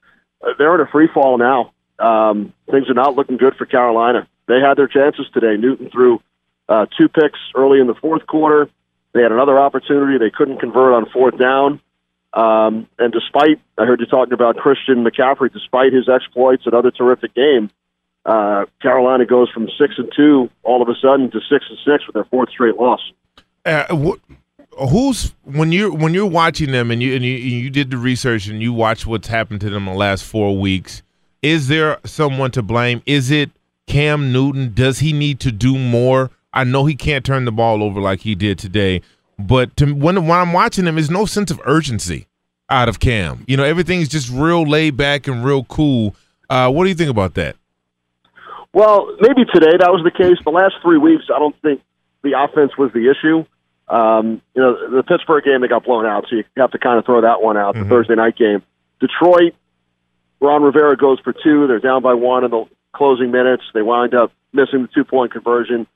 they're 0.58 0.74
in 0.74 0.80
a 0.80 0.90
free 0.90 1.08
fall 1.12 1.38
now. 1.38 1.72
Um, 1.98 2.52
things 2.70 2.88
are 2.90 2.94
not 2.94 3.14
looking 3.14 3.36
good 3.36 3.54
for 3.56 3.66
Carolina. 3.66 4.28
They 4.48 4.60
had 4.60 4.74
their 4.76 4.88
chances 4.88 5.26
today. 5.32 5.56
Newton 5.56 5.90
threw 5.90 6.20
uh, 6.68 6.86
two 6.98 7.08
picks 7.08 7.38
early 7.54 7.80
in 7.80 7.86
the 7.86 7.94
fourth 7.94 8.26
quarter. 8.26 8.68
They 9.12 9.22
had 9.22 9.32
another 9.32 9.58
opportunity. 9.58 10.18
They 10.18 10.30
couldn't 10.30 10.60
convert 10.60 10.92
on 10.92 11.06
fourth 11.10 11.38
down. 11.38 11.80
Um, 12.32 12.86
and 12.98 13.12
despite, 13.12 13.60
I 13.78 13.86
heard 13.86 14.00
you 14.00 14.06
talking 14.06 14.34
about 14.34 14.56
Christian 14.56 15.04
McCaffrey, 15.04 15.50
despite 15.52 15.92
his 15.92 16.08
exploits, 16.08 16.66
another 16.66 16.90
terrific 16.90 17.34
game, 17.34 17.70
uh, 18.26 18.66
Carolina 18.82 19.24
goes 19.24 19.48
from 19.50 19.68
six 19.78 19.94
and 19.96 20.12
two 20.14 20.50
all 20.62 20.82
of 20.82 20.88
a 20.88 20.94
sudden 21.00 21.30
to 21.30 21.40
six 21.48 21.64
and 21.70 21.78
six 21.86 22.06
with 22.06 22.14
their 22.14 22.24
fourth 22.24 22.50
straight 22.50 22.76
loss. 22.76 23.00
Uh, 23.64 23.84
wh- 23.96 24.90
who's 24.90 25.32
when 25.44 25.72
you're 25.72 25.92
when 25.92 26.12
you're 26.12 26.26
watching 26.26 26.72
them 26.72 26.90
and 26.90 27.02
you 27.02 27.14
and 27.14 27.24
you, 27.24 27.32
you 27.32 27.70
did 27.70 27.90
the 27.90 27.96
research 27.96 28.48
and 28.48 28.60
you 28.60 28.72
watch 28.72 29.06
what's 29.06 29.28
happened 29.28 29.60
to 29.60 29.70
them 29.70 29.86
the 29.86 29.92
last 29.92 30.24
four 30.24 30.58
weeks? 30.58 31.02
Is 31.42 31.68
there 31.68 31.98
someone 32.04 32.50
to 32.52 32.62
blame? 32.62 33.02
Is 33.06 33.30
it 33.30 33.50
Cam 33.86 34.32
Newton? 34.32 34.72
Does 34.74 35.00
he 35.00 35.12
need 35.12 35.40
to 35.40 35.52
do 35.52 35.78
more? 35.78 36.30
I 36.52 36.64
know 36.64 36.86
he 36.86 36.94
can't 36.94 37.24
turn 37.24 37.44
the 37.44 37.52
ball 37.52 37.82
over 37.82 38.00
like 38.00 38.20
he 38.20 38.34
did 38.34 38.58
today, 38.58 39.02
but 39.38 39.76
to, 39.76 39.92
when 39.92 40.26
when 40.26 40.38
I'm 40.38 40.52
watching 40.52 40.86
him, 40.86 40.94
there's 40.94 41.10
no 41.10 41.26
sense 41.26 41.50
of 41.50 41.60
urgency 41.64 42.26
out 42.70 42.88
of 42.88 42.98
Cam. 42.98 43.44
You 43.46 43.56
know, 43.56 43.64
everything's 43.64 44.08
just 44.08 44.30
real 44.30 44.62
laid 44.66 44.96
back 44.96 45.26
and 45.26 45.44
real 45.44 45.64
cool. 45.64 46.16
Uh, 46.48 46.70
what 46.70 46.84
do 46.84 46.88
you 46.88 46.94
think 46.94 47.10
about 47.10 47.34
that? 47.34 47.56
Well, 48.72 49.16
maybe 49.20 49.44
today 49.52 49.76
that 49.78 49.90
was 49.90 50.02
the 50.04 50.10
case. 50.10 50.36
The 50.44 50.50
last 50.50 50.74
three 50.82 50.98
weeks, 50.98 51.24
I 51.34 51.38
don't 51.38 51.56
think 51.62 51.82
the 52.22 52.32
offense 52.38 52.76
was 52.76 52.90
the 52.92 53.10
issue. 53.10 53.44
Um, 53.88 54.42
you 54.54 54.62
know, 54.62 54.90
the 54.90 55.02
Pittsburgh 55.02 55.44
game 55.44 55.60
they 55.60 55.68
got 55.68 55.84
blown 55.84 56.06
out, 56.06 56.26
so 56.28 56.36
you 56.36 56.44
have 56.56 56.72
to 56.72 56.78
kind 56.78 56.98
of 56.98 57.04
throw 57.04 57.20
that 57.20 57.40
one 57.40 57.56
out. 57.56 57.74
The 57.74 57.84
Thursday 57.84 58.16
night 58.16 58.36
game, 58.36 58.62
Detroit, 59.00 59.54
Ron 60.40 60.62
Rivera 60.62 60.96
goes 60.96 61.18
for 61.20 61.32
two. 61.32 61.66
They're 61.66 61.80
down 61.80 62.02
by 62.02 62.14
one 62.14 62.44
in 62.44 62.50
the 62.50 62.64
closing 62.92 63.30
minutes. 63.30 63.62
They 63.74 63.82
wind 63.82 64.14
up 64.14 64.32
missing 64.52 64.82
the 64.82 64.88
two 64.88 65.04
point 65.04 65.32
conversion. 65.32 65.86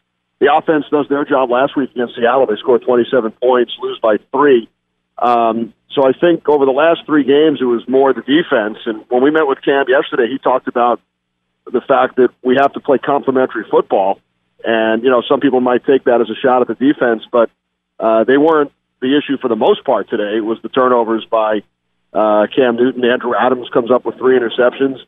The 0.40 0.54
offense 0.54 0.87
does 0.90 1.06
their 1.09 1.25
job 1.25 1.50
last 1.50 1.76
week 1.76 1.90
against 1.90 2.16
Seattle. 2.16 2.47
They 2.47 2.56
scored 2.56 2.82
27 2.82 3.32
points, 3.32 3.73
lose 3.80 3.99
by 4.00 4.16
three. 4.32 4.68
Um, 5.18 5.75
so 5.90 6.06
I 6.06 6.12
think 6.12 6.49
over 6.49 6.64
the 6.64 6.73
last 6.73 7.00
three 7.04 7.25
games, 7.25 7.59
it 7.61 7.64
was 7.64 7.87
more 7.88 8.12
the 8.14 8.23
defense. 8.23 8.78
And 8.87 9.04
when 9.09 9.23
we 9.23 9.30
met 9.30 9.47
with 9.47 9.59
Cam 9.62 9.85
yesterday, 9.88 10.28
he 10.30 10.38
talked 10.38 10.66
about 10.66 11.00
the 11.66 11.82
fact 11.82 12.16
that 12.16 12.30
we 12.42 12.56
have 12.59 12.73
to 12.73 12.80
play 12.80 12.99
complementary 12.99 13.64
football. 13.70 14.18
And, 14.64 15.02
you 15.02 15.11
know, 15.11 15.23
some 15.28 15.40
people 15.40 15.61
might 15.61 15.85
take 15.85 16.04
that 16.04 16.20
as 16.20 16.30
a 16.30 16.38
shot 16.40 16.62
at 16.62 16.68
the 16.68 16.75
defense, 16.75 17.23
but 17.30 17.50
uh, 17.99 18.25
they 18.25 18.38
weren't 18.38 18.73
the 19.00 19.16
issue 19.16 19.37
for 19.38 19.49
the 19.49 19.56
most 19.56 19.85
part 19.85 20.09
today. 20.09 20.37
It 20.37 20.44
was 20.44 20.59
the 20.62 20.68
turnovers 20.68 21.26
by 21.30 21.62
uh, 22.12 22.47
Cam 22.55 22.76
Newton. 22.76 23.05
Andrew 23.05 23.33
Adams 23.38 23.69
comes 23.73 23.90
up 23.90 24.05
with 24.05 24.17
three 24.19 24.38
interceptions. 24.38 24.99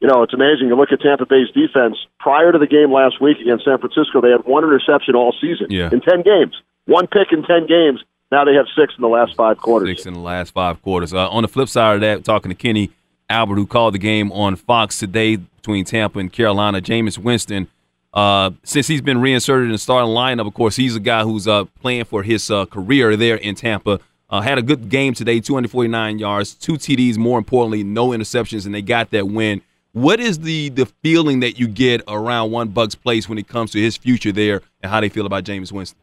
You 0.00 0.06
know, 0.08 0.22
it's 0.22 0.32
amazing. 0.34 0.68
You 0.68 0.76
look 0.76 0.92
at 0.92 1.00
Tampa 1.00 1.26
Bay's 1.26 1.50
defense. 1.50 1.96
Prior 2.20 2.52
to 2.52 2.58
the 2.58 2.66
game 2.68 2.92
last 2.92 3.20
week 3.20 3.38
against 3.40 3.64
San 3.64 3.78
Francisco, 3.78 4.20
they 4.20 4.30
had 4.30 4.44
one 4.44 4.62
interception 4.64 5.14
all 5.16 5.34
season 5.40 5.66
Yeah. 5.70 5.90
in 5.92 6.00
10 6.00 6.22
games. 6.22 6.54
One 6.86 7.06
pick 7.08 7.32
in 7.32 7.42
10 7.42 7.66
games. 7.66 8.00
Now 8.30 8.44
they 8.44 8.54
have 8.54 8.66
six 8.76 8.94
in 8.96 9.02
the 9.02 9.08
last 9.08 9.34
five 9.36 9.58
quarters. 9.58 9.88
Six 9.88 10.06
in 10.06 10.14
the 10.14 10.20
last 10.20 10.52
five 10.52 10.80
quarters. 10.82 11.12
Uh, 11.12 11.28
on 11.30 11.42
the 11.42 11.48
flip 11.48 11.68
side 11.68 11.96
of 11.96 12.00
that, 12.02 12.24
talking 12.24 12.50
to 12.50 12.54
Kenny 12.54 12.90
Albert, 13.28 13.56
who 13.56 13.66
called 13.66 13.94
the 13.94 13.98
game 13.98 14.30
on 14.32 14.54
Fox 14.54 14.98
today 14.98 15.36
between 15.36 15.84
Tampa 15.84 16.18
and 16.18 16.32
Carolina, 16.32 16.80
Jameis 16.80 17.18
Winston. 17.18 17.66
Uh, 18.14 18.50
since 18.64 18.86
he's 18.86 19.02
been 19.02 19.20
reinserted 19.20 19.66
in 19.66 19.72
the 19.72 19.78
starting 19.78 20.10
lineup, 20.10 20.46
of 20.46 20.54
course, 20.54 20.76
he's 20.76 20.94
a 20.96 21.00
guy 21.00 21.22
who's 21.24 21.46
uh, 21.48 21.64
playing 21.80 22.04
for 22.04 22.22
his 22.22 22.50
uh, 22.50 22.64
career 22.66 23.16
there 23.16 23.36
in 23.36 23.54
Tampa. 23.54 23.98
Uh, 24.30 24.42
had 24.42 24.58
a 24.58 24.62
good 24.62 24.90
game 24.90 25.14
today, 25.14 25.40
249 25.40 26.18
yards, 26.18 26.54
two 26.54 26.74
TDs, 26.74 27.16
more 27.16 27.38
importantly, 27.38 27.82
no 27.82 28.08
interceptions, 28.08 28.66
and 28.66 28.74
they 28.74 28.82
got 28.82 29.10
that 29.10 29.28
win. 29.28 29.62
What 29.92 30.20
is 30.20 30.40
the 30.40 30.68
the 30.68 30.84
feeling 31.02 31.40
that 31.40 31.58
you 31.58 31.66
get 31.66 32.02
around 32.06 32.50
One 32.50 32.68
Bucks 32.68 32.94
Place 32.94 33.28
when 33.28 33.38
it 33.38 33.48
comes 33.48 33.70
to 33.72 33.80
his 33.80 33.96
future 33.96 34.30
there 34.30 34.60
and 34.82 34.92
how 34.92 35.00
they 35.00 35.08
feel 35.08 35.24
about 35.24 35.44
Jameis 35.44 35.72
Winston? 35.72 35.98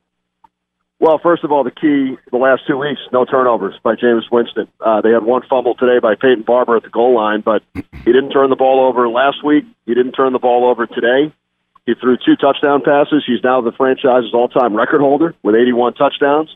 Well, 1.00 1.20
first 1.22 1.44
of 1.44 1.52
all, 1.52 1.64
the 1.64 1.72
key 1.72 2.18
the 2.32 2.38
last 2.38 2.64
two 2.66 2.78
weeks, 2.78 3.00
no 3.14 3.26
turnovers 3.26 3.76
by 3.84 3.94
Jameis 3.96 4.32
Winston. 4.32 4.68
Uh, 4.80 5.02
they 5.02 5.12
had 5.12 5.24
one 5.24 5.44
fumble 5.48 5.76
today 5.76 6.00
by 6.00 6.16
Peyton 6.16 6.42
Barber 6.42 6.78
at 6.78 6.84
the 6.84 6.90
goal 6.90 7.14
line, 7.14 7.42
but 7.42 7.62
he 7.76 8.12
didn't 8.12 8.32
turn 8.32 8.50
the 8.50 8.56
ball 8.56 8.88
over 8.88 9.08
last 9.08 9.44
week. 9.44 9.66
He 9.86 9.94
didn't 9.94 10.14
turn 10.14 10.34
the 10.34 10.40
ball 10.40 10.68
over 10.68 10.88
today. 10.88 11.32
He 11.86 11.94
threw 11.94 12.18
two 12.18 12.36
touchdown 12.36 12.82
passes. 12.82 13.24
He's 13.28 13.44
now 13.44 13.62
the 13.62 13.72
franchise's 13.72 14.34
all-time 14.34 14.76
record 14.76 15.02
holder 15.02 15.36
with 15.44 15.54
81 15.54 15.94
touchdowns. 15.94 16.56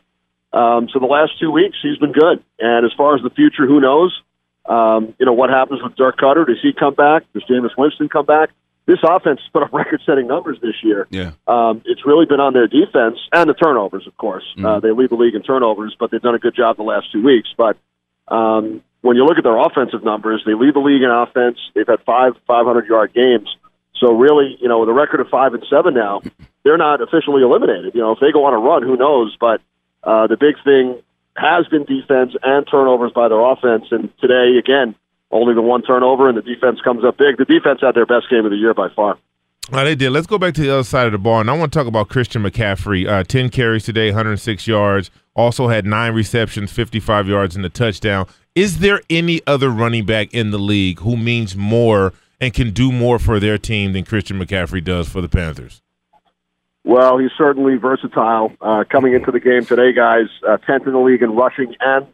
Um, 0.52 0.88
so 0.92 0.98
the 0.98 1.06
last 1.06 1.38
two 1.38 1.50
weeks, 1.50 1.78
he's 1.82 1.98
been 1.98 2.12
good. 2.12 2.42
And 2.58 2.84
as 2.84 2.92
far 2.96 3.16
as 3.16 3.22
the 3.22 3.30
future, 3.30 3.66
who 3.66 3.80
knows? 3.80 4.20
Um, 4.66 5.14
you 5.18 5.26
know 5.26 5.32
what 5.32 5.50
happens 5.50 5.82
with 5.82 5.96
Dirk 5.96 6.18
Koetter? 6.18 6.46
Does 6.46 6.58
he 6.62 6.72
come 6.72 6.94
back? 6.94 7.24
Does 7.32 7.44
Jameis 7.44 7.76
Winston 7.76 8.08
come 8.08 8.26
back? 8.26 8.50
This 8.86 8.98
offense 9.02 9.40
has 9.40 9.48
put 9.52 9.62
up 9.62 9.72
record-setting 9.72 10.26
numbers 10.26 10.58
this 10.60 10.74
year. 10.82 11.06
Yeah. 11.10 11.32
Um, 11.46 11.82
it's 11.84 12.04
really 12.04 12.26
been 12.26 12.40
on 12.40 12.52
their 12.52 12.66
defense 12.66 13.18
and 13.32 13.48
the 13.48 13.54
turnovers, 13.54 14.06
of 14.06 14.16
course. 14.16 14.44
Mm-hmm. 14.56 14.66
Uh, 14.66 14.80
they 14.80 14.90
lead 14.90 15.10
the 15.10 15.16
league 15.16 15.34
in 15.34 15.42
turnovers, 15.42 15.96
but 15.98 16.10
they've 16.10 16.22
done 16.22 16.34
a 16.34 16.38
good 16.38 16.54
job 16.54 16.76
the 16.76 16.82
last 16.82 17.12
two 17.12 17.22
weeks. 17.22 17.48
But 17.56 17.76
um, 18.28 18.82
when 19.02 19.16
you 19.16 19.24
look 19.24 19.38
at 19.38 19.44
their 19.44 19.56
offensive 19.56 20.04
numbers, 20.04 20.42
they 20.44 20.54
lead 20.54 20.74
the 20.74 20.80
league 20.80 21.02
in 21.02 21.10
offense. 21.10 21.58
They've 21.74 21.86
had 21.86 22.00
five 22.04 22.34
500 22.46 22.86
yard 22.86 23.12
games. 23.14 23.48
So 23.96 24.14
really, 24.14 24.56
you 24.60 24.68
know, 24.68 24.80
with 24.80 24.88
a 24.88 24.94
record 24.94 25.20
of 25.20 25.28
five 25.28 25.54
and 25.54 25.64
seven 25.70 25.94
now, 25.94 26.22
they're 26.64 26.78
not 26.78 27.00
officially 27.00 27.42
eliminated. 27.42 27.94
You 27.94 28.00
know, 28.00 28.12
if 28.12 28.20
they 28.20 28.32
go 28.32 28.44
on 28.44 28.54
a 28.54 28.58
run, 28.58 28.82
who 28.82 28.96
knows? 28.96 29.36
But 29.38 29.60
uh, 30.04 30.26
the 30.26 30.36
big 30.36 30.56
thing 30.64 31.02
has 31.36 31.66
been 31.68 31.84
defense 31.84 32.32
and 32.42 32.66
turnovers 32.70 33.12
by 33.14 33.28
their 33.28 33.40
offense. 33.40 33.86
And 33.90 34.10
today, 34.20 34.58
again, 34.58 34.94
only 35.30 35.54
the 35.54 35.62
one 35.62 35.82
turnover, 35.82 36.28
and 36.28 36.36
the 36.36 36.42
defense 36.42 36.80
comes 36.82 37.04
up 37.04 37.16
big. 37.18 37.38
The 37.38 37.44
defense 37.44 37.80
had 37.80 37.94
their 37.94 38.06
best 38.06 38.28
game 38.30 38.44
of 38.44 38.50
the 38.50 38.56
year 38.56 38.74
by 38.74 38.88
far. 38.94 39.18
They 39.70 39.94
did. 39.94 40.10
Let's 40.10 40.26
go 40.26 40.38
back 40.38 40.54
to 40.54 40.62
the 40.62 40.70
other 40.70 40.84
side 40.84 41.06
of 41.06 41.12
the 41.12 41.18
ball, 41.18 41.40
and 41.40 41.48
I 41.48 41.56
want 41.56 41.72
to 41.72 41.78
talk 41.78 41.86
about 41.86 42.08
Christian 42.08 42.42
McCaffrey. 42.42 43.08
Uh, 43.08 43.22
Ten 43.22 43.50
carries 43.50 43.84
today, 43.84 44.08
106 44.08 44.66
yards. 44.66 45.10
Also 45.36 45.68
had 45.68 45.86
nine 45.86 46.12
receptions, 46.12 46.72
55 46.72 47.28
yards, 47.28 47.54
and 47.54 47.64
a 47.64 47.68
touchdown. 47.68 48.26
Is 48.56 48.80
there 48.80 49.00
any 49.08 49.40
other 49.46 49.70
running 49.70 50.04
back 50.04 50.34
in 50.34 50.50
the 50.50 50.58
league 50.58 51.00
who 51.00 51.16
means 51.16 51.54
more 51.54 52.12
and 52.40 52.52
can 52.52 52.70
do 52.70 52.90
more 52.90 53.20
for 53.20 53.38
their 53.38 53.58
team 53.58 53.92
than 53.92 54.04
Christian 54.04 54.40
McCaffrey 54.40 54.82
does 54.82 55.08
for 55.08 55.20
the 55.20 55.28
Panthers? 55.28 55.82
Well, 56.84 57.18
he's 57.18 57.30
certainly 57.36 57.76
versatile. 57.76 58.52
Uh, 58.60 58.84
coming 58.88 59.12
into 59.14 59.30
the 59.30 59.40
game 59.40 59.64
today, 59.64 59.92
guys, 59.92 60.26
uh, 60.48 60.56
10th 60.66 60.86
in 60.86 60.92
the 60.92 60.98
league 60.98 61.22
in 61.22 61.34
rushing 61.36 61.74
and 61.80 62.06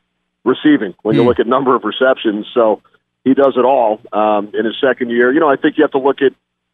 receiving 0.44 0.94
when 1.02 1.14
you 1.14 1.22
Hmm. 1.22 1.28
look 1.28 1.38
at 1.40 1.46
number 1.46 1.74
of 1.74 1.84
receptions. 1.84 2.46
So 2.52 2.82
he 3.24 3.34
does 3.34 3.54
it 3.56 3.64
all 3.64 4.00
um, 4.12 4.50
in 4.54 4.64
his 4.64 4.74
second 4.80 5.10
year. 5.10 5.32
You 5.32 5.40
know, 5.40 5.48
I 5.48 5.56
think 5.56 5.76
you 5.78 5.84
have 5.84 5.92
to 5.92 5.98
look 5.98 6.20
at 6.22 6.32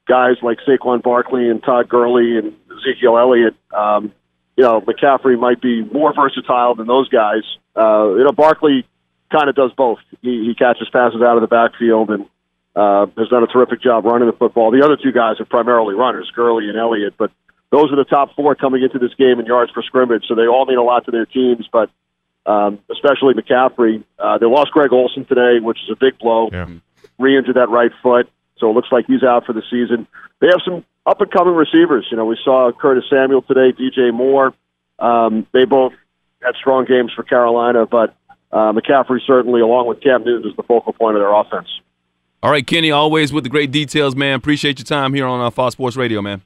guys 0.08 0.36
like 0.42 0.58
Saquon 0.66 1.02
Barkley 1.02 1.48
and 1.48 1.62
Todd 1.62 1.88
Gurley 1.88 2.38
and 2.38 2.54
Ezekiel 2.78 3.18
Elliott. 3.18 3.54
Um, 3.72 4.12
you 4.56 4.64
know, 4.64 4.80
McCaffrey 4.80 5.38
might 5.38 5.60
be 5.60 5.82
more 5.84 6.12
versatile 6.14 6.74
than 6.74 6.86
those 6.86 7.08
guys. 7.08 7.42
Uh, 7.76 8.14
you 8.16 8.24
know, 8.24 8.32
Barkley 8.32 8.86
kind 9.30 9.48
of 9.48 9.54
does 9.54 9.70
both. 9.76 9.98
He, 10.20 10.44
he 10.46 10.54
catches 10.54 10.88
passes 10.90 11.22
out 11.22 11.36
of 11.36 11.40
the 11.40 11.46
backfield 11.46 12.10
and 12.10 12.26
uh, 12.76 13.06
has 13.16 13.28
done 13.28 13.42
a 13.42 13.46
terrific 13.46 13.80
job 13.82 14.04
running 14.04 14.26
the 14.26 14.36
football. 14.36 14.70
The 14.70 14.82
other 14.84 14.96
two 14.96 15.12
guys 15.12 15.40
are 15.40 15.44
primarily 15.46 15.94
runners, 15.94 16.30
Gurley 16.34 16.68
and 16.68 16.76
Elliott, 16.76 17.14
but 17.16 17.30
those 17.72 17.90
are 17.90 17.96
the 17.96 18.04
top 18.04 18.36
four 18.36 18.54
coming 18.54 18.82
into 18.82 18.98
this 18.98 19.14
game 19.14 19.40
in 19.40 19.46
yards 19.46 19.72
per 19.72 19.82
scrimmage, 19.82 20.24
so 20.28 20.34
they 20.34 20.46
all 20.46 20.66
mean 20.66 20.76
a 20.76 20.82
lot 20.82 21.06
to 21.06 21.10
their 21.10 21.24
teams, 21.24 21.66
but 21.72 21.90
um, 22.44 22.78
especially 22.90 23.32
McCaffrey. 23.34 24.04
Uh, 24.18 24.36
they 24.36 24.46
lost 24.46 24.72
Greg 24.72 24.92
Olsen 24.92 25.24
today, 25.24 25.58
which 25.58 25.78
is 25.82 25.90
a 25.90 25.96
big 25.96 26.18
blow. 26.18 26.50
Yeah. 26.52 26.68
Re-injured 27.18 27.56
that 27.56 27.70
right 27.70 27.90
foot, 28.02 28.28
so 28.58 28.70
it 28.70 28.74
looks 28.74 28.88
like 28.92 29.06
he's 29.06 29.22
out 29.22 29.46
for 29.46 29.54
the 29.54 29.62
season. 29.70 30.06
They 30.40 30.48
have 30.48 30.60
some 30.64 30.84
up-and-coming 31.06 31.54
receivers. 31.54 32.06
You 32.10 32.18
know, 32.18 32.26
we 32.26 32.36
saw 32.44 32.70
Curtis 32.72 33.04
Samuel 33.08 33.42
today, 33.42 33.72
DJ 33.72 34.12
Moore. 34.12 34.52
Um, 34.98 35.46
they 35.52 35.64
both 35.64 35.94
had 36.42 36.54
strong 36.56 36.84
games 36.84 37.10
for 37.14 37.22
Carolina, 37.22 37.86
but 37.86 38.14
uh, 38.50 38.72
McCaffrey 38.72 39.20
certainly, 39.26 39.62
along 39.62 39.86
with 39.88 40.02
Cam 40.02 40.24
Newton, 40.24 40.50
is 40.50 40.56
the 40.56 40.62
focal 40.62 40.92
point 40.92 41.16
of 41.16 41.22
their 41.22 41.32
offense. 41.32 41.68
All 42.42 42.50
right, 42.50 42.66
Kenny, 42.66 42.90
always 42.90 43.32
with 43.32 43.44
the 43.44 43.50
great 43.50 43.70
details, 43.70 44.14
man. 44.14 44.34
Appreciate 44.34 44.78
your 44.78 44.84
time 44.84 45.14
here 45.14 45.26
on 45.26 45.40
uh, 45.40 45.48
Fox 45.48 45.72
Sports 45.72 45.96
Radio, 45.96 46.20
man. 46.20 46.42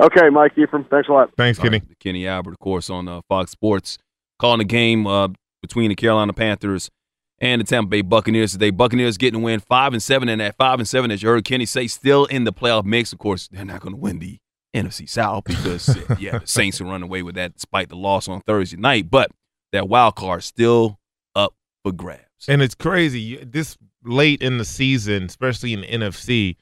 Okay, 0.00 0.30
Mike 0.30 0.56
Ephraim, 0.56 0.84
thanks 0.90 1.08
a 1.08 1.12
lot. 1.12 1.30
Thanks, 1.36 1.58
Kenny. 1.58 1.78
Uh, 1.78 1.94
Kenny 1.98 2.26
Albert, 2.26 2.52
of 2.52 2.58
course, 2.58 2.88
on 2.88 3.06
uh, 3.06 3.20
Fox 3.28 3.50
Sports, 3.50 3.98
calling 4.38 4.58
the 4.58 4.64
game 4.64 5.06
uh, 5.06 5.28
between 5.60 5.90
the 5.90 5.94
Carolina 5.94 6.32
Panthers 6.32 6.90
and 7.38 7.60
the 7.60 7.66
Tampa 7.66 7.90
Bay 7.90 8.00
Buccaneers 8.00 8.52
today. 8.52 8.70
Buccaneers 8.70 9.18
getting 9.18 9.42
a 9.42 9.44
win 9.44 9.60
five 9.60 9.92
and 9.92 10.02
seven, 10.02 10.30
and 10.30 10.40
at 10.40 10.56
five 10.56 10.78
and 10.78 10.88
seven, 10.88 11.10
as 11.10 11.22
you 11.22 11.28
heard 11.28 11.44
Kenny 11.44 11.66
say, 11.66 11.86
still 11.86 12.24
in 12.26 12.44
the 12.44 12.52
playoff 12.52 12.84
mix. 12.84 13.12
Of 13.12 13.18
course, 13.18 13.48
they're 13.48 13.64
not 13.64 13.80
going 13.80 13.94
to 13.94 14.00
win 14.00 14.20
the 14.20 14.38
NFC 14.74 15.06
South 15.06 15.44
because 15.44 15.98
yeah, 16.18 16.38
the 16.38 16.46
Saints 16.46 16.80
will 16.80 16.90
run 16.90 17.02
away 17.02 17.22
with 17.22 17.34
that 17.34 17.54
despite 17.54 17.90
the 17.90 17.96
loss 17.96 18.26
on 18.26 18.40
Thursday 18.42 18.78
night. 18.78 19.10
But 19.10 19.30
that 19.72 19.86
wild 19.86 20.16
card 20.16 20.44
still 20.44 20.98
up 21.34 21.54
for 21.82 21.92
grabs. 21.92 22.24
And 22.48 22.62
it's 22.62 22.74
crazy. 22.74 23.36
This 23.36 23.76
late 24.02 24.40
in 24.40 24.56
the 24.56 24.64
season, 24.64 25.24
especially 25.24 25.74
in 25.74 25.82
the 25.82 25.88
NFC, 25.88 26.56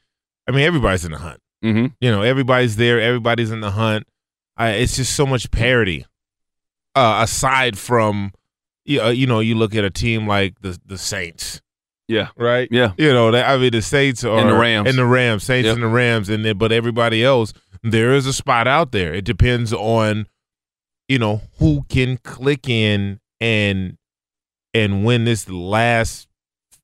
I 0.45 0.51
mean, 0.51 0.61
everybody's 0.61 1.05
in 1.05 1.11
the 1.11 1.19
hunt. 1.19 1.39
Mm-hmm. 1.63 1.87
You 1.99 2.11
know, 2.11 2.21
everybody's 2.21 2.75
there. 2.77 2.99
Everybody's 3.01 3.51
in 3.51 3.61
the 3.61 3.71
hunt. 3.71 4.07
I, 4.57 4.71
it's 4.71 4.95
just 4.95 5.15
so 5.15 5.25
much 5.25 5.51
parity. 5.51 6.05
Uh, 6.95 7.19
aside 7.23 7.77
from, 7.77 8.31
you 8.85 9.01
uh, 9.01 9.09
you 9.09 9.27
know, 9.27 9.39
you 9.39 9.55
look 9.55 9.75
at 9.75 9.83
a 9.83 9.89
team 9.89 10.27
like 10.27 10.59
the 10.61 10.77
the 10.85 10.97
Saints, 10.97 11.61
Yeah, 12.07 12.29
right? 12.35 12.67
yeah. 12.71 12.93
You 12.97 13.13
know, 13.13 13.33
I 13.35 13.57
mean, 13.57 13.71
the 13.71 13.81
Saints 13.81 14.23
are 14.23 14.37
And 14.39 14.49
the 14.49 14.55
Rams. 14.55 14.89
and 14.89 14.97
the 14.97 15.05
Rams, 15.05 15.43
Saints 15.43 15.67
Yep. 15.67 15.75
and 15.75 15.83
the 15.83 15.87
Rams, 15.87 16.29
and 16.29 16.43
then 16.43 16.57
but 16.57 16.71
everybody 16.71 17.23
else, 17.23 17.53
there 17.83 18.13
is 18.13 18.25
a 18.25 18.33
spot 18.33 18.67
out 18.67 18.91
there. 18.91 19.13
It 19.13 19.23
depends 19.25 19.71
on, 19.71 20.27
you 21.07 21.19
know, 21.19 21.41
who 21.59 21.85
can 21.89 22.17
click 22.17 22.67
in 22.67 23.19
and 23.39 23.97
and 24.73 25.05
win 25.05 25.25
this 25.25 25.47
last 25.49 26.27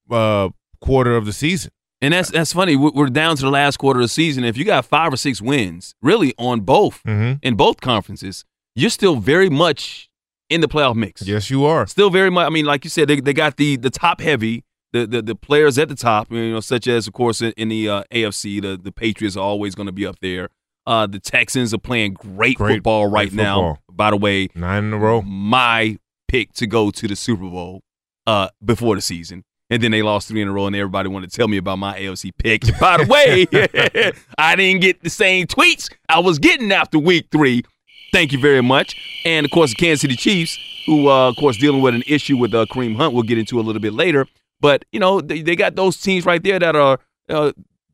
uh 0.09 0.49
quarter 0.81 1.15
of 1.17 1.25
the 1.25 1.33
season. 1.33 1.71
And 2.05 2.13
that's 2.13 2.29
that's 2.31 2.53
funny. 2.53 2.75
We- 2.75 2.91
We're 2.93 3.07
down 3.07 3.35
to 3.37 3.41
the 3.41 3.49
last 3.49 3.77
quarter 3.77 3.99
of 3.99 4.03
the 4.05 4.09
season. 4.09 4.43
If 4.43 4.57
you 4.57 4.65
got 4.65 4.85
five 4.85 5.11
or 5.13 5.17
six 5.17 5.41
wins, 5.41 5.95
really 6.01 6.33
on 6.37 6.61
both 6.61 7.01
Mhm. 7.03 7.39
in 7.41 7.55
both 7.55 7.81
conferences, 7.81 8.45
you're 8.75 8.89
still 8.89 9.15
very 9.15 9.49
much 9.49 10.09
in 10.49 10.61
the 10.61 10.67
playoff 10.67 10.95
mix. 10.95 11.21
Yes, 11.23 11.49
you 11.49 11.65
are. 11.65 11.87
Still 11.87 12.09
very 12.09 12.29
much. 12.29 12.45
I 12.45 12.49
mean, 12.49 12.65
like 12.65 12.83
you 12.83 12.89
said, 12.89 13.07
they, 13.07 13.19
they 13.19 13.33
got 13.33 13.57
the 13.57 13.77
the 13.77 13.89
top 13.89 14.21
heavy, 14.21 14.63
the, 14.93 15.07
the 15.07 15.21
the 15.21 15.35
players 15.35 15.77
at 15.79 15.87
the 15.89 15.95
top. 15.95 16.31
You 16.31 16.51
know, 16.53 16.59
such 16.59 16.87
as 16.87 17.07
of 17.07 17.13
course 17.13 17.41
in, 17.41 17.69
the 17.69 17.89
uh, 17.89 18.03
AFC, 18.11 18.61
the 18.61 18.77
the 18.77 18.91
Patriots 18.91 19.35
are 19.37 19.43
always 19.43 19.73
going 19.75 19.87
to 19.87 19.93
be 19.93 20.05
up 20.05 20.17
there. 20.21 20.49
Uh, 20.87 21.07
the 21.07 21.19
Texans 21.19 21.73
are 21.73 21.79
playing 21.79 22.13
great, 22.13 22.57
Great- 22.57 22.75
football 22.75 23.07
right 23.07 23.29
great 23.29 23.43
now. 23.43 23.55
football. 23.55 23.79
By 23.95 24.09
the 24.11 24.17
way, 24.17 24.49
Nine 24.53 24.83
in 24.85 24.93
a 24.93 24.97
row. 24.99 25.21
my 25.23 25.97
pick 26.27 26.53
to 26.53 26.67
go 26.67 26.91
to 26.91 27.07
the 27.07 27.15
Super 27.15 27.49
Bowl 27.49 27.81
uh, 28.27 28.49
before 28.63 28.93
the 28.95 29.01
season. 29.01 29.43
And 29.69 29.81
then 29.81 29.91
they 29.91 30.03
lost 30.03 30.27
three 30.27 30.41
in 30.41 30.47
a 30.47 30.51
row, 30.51 30.67
and 30.67 30.75
everybody 30.75 31.09
wanted 31.09 31.31
to 31.31 31.35
tell 31.35 31.47
me 31.47 31.57
about 31.57 31.79
my 31.79 31.99
AFC 31.99 32.31
pick. 32.37 32.61
By 32.79 32.97
the 32.97 33.05
way, 33.05 33.47
I 34.37 34.55
didn't 34.55 34.81
get 34.81 35.01
the 35.01 35.09
same 35.09 35.47
tweets 35.47 35.91
I 36.07 36.19
was 36.19 36.37
getting 36.37 36.71
after 36.71 36.99
week 36.99 37.27
three. 37.31 37.63
Thank 38.13 38.31
you 38.31 38.39
very 38.39 38.61
much. 38.61 38.95
And 39.25 39.45
of 39.45 39.51
course, 39.51 39.71
the 39.71 39.75
Kansas 39.75 40.01
City 40.01 40.15
Chiefs, 40.15 40.57
who, 40.85 41.09
uh, 41.09 41.29
of 41.29 41.35
course, 41.37 41.57
dealing 41.57 41.81
with 41.81 41.95
an 41.95 42.03
issue 42.07 42.37
with 42.37 42.53
uh, 42.53 42.65
Kareem 42.71 42.95
Hunt, 42.95 43.13
we'll 43.13 43.23
get 43.23 43.37
into 43.37 43.59
a 43.59 43.63
little 43.63 43.81
bit 43.81 43.93
later. 43.93 44.27
But, 44.61 44.85
you 44.91 44.99
know, 44.99 45.19
they, 45.19 45.41
they 45.41 45.55
got 45.55 45.75
those 45.75 45.97
teams 45.97 46.25
right 46.25 46.41
there 46.41 46.59
that 46.59 46.75
are 46.75 46.99
uh, 47.27 47.51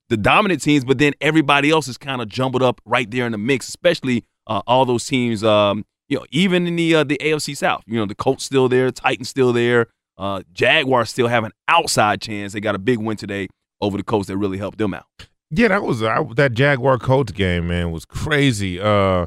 the 0.09 0.17
dominant 0.17 0.61
teams, 0.61 0.83
but 0.83 0.97
then 0.97 1.13
everybody 1.21 1.71
else 1.71 1.87
is 1.87 1.97
kind 1.97 2.21
of 2.21 2.27
jumbled 2.27 2.61
up 2.61 2.81
right 2.85 3.09
there 3.09 3.25
in 3.25 3.31
the 3.31 3.37
mix, 3.37 3.69
especially 3.69 4.25
uh, 4.45 4.61
all 4.67 4.85
those 4.85 5.05
teams, 5.05 5.43
um, 5.43 5.85
you 6.09 6.17
know, 6.17 6.25
even 6.31 6.67
in 6.67 6.75
the 6.75 6.95
uh, 6.95 7.03
the 7.05 7.17
AFC 7.21 7.55
South. 7.55 7.83
You 7.87 7.97
know, 7.97 8.05
the 8.05 8.15
Colts 8.15 8.43
still 8.43 8.67
there, 8.67 8.91
Titans 8.91 9.29
still 9.29 9.53
there, 9.53 9.87
uh, 10.21 10.43
Jaguars 10.53 11.09
still 11.09 11.27
have 11.27 11.43
an 11.43 11.51
outside 11.67 12.21
chance. 12.21 12.53
They 12.53 12.59
got 12.61 12.75
a 12.75 12.79
big 12.79 12.99
win 12.99 13.17
today 13.17 13.49
over 13.81 13.97
the 13.97 14.03
Colts 14.03 14.27
that 14.27 14.37
really 14.37 14.57
helped 14.57 14.77
them 14.77 14.93
out. 14.93 15.05
Yeah, 15.49 15.67
that 15.69 15.83
was 15.83 16.01
I, 16.01 16.23
that 16.35 16.53
Jaguar 16.53 16.97
Colts 16.99 17.33
game, 17.33 17.67
man, 17.67 17.91
was 17.91 18.05
crazy. 18.05 18.79
Uh 18.79 19.25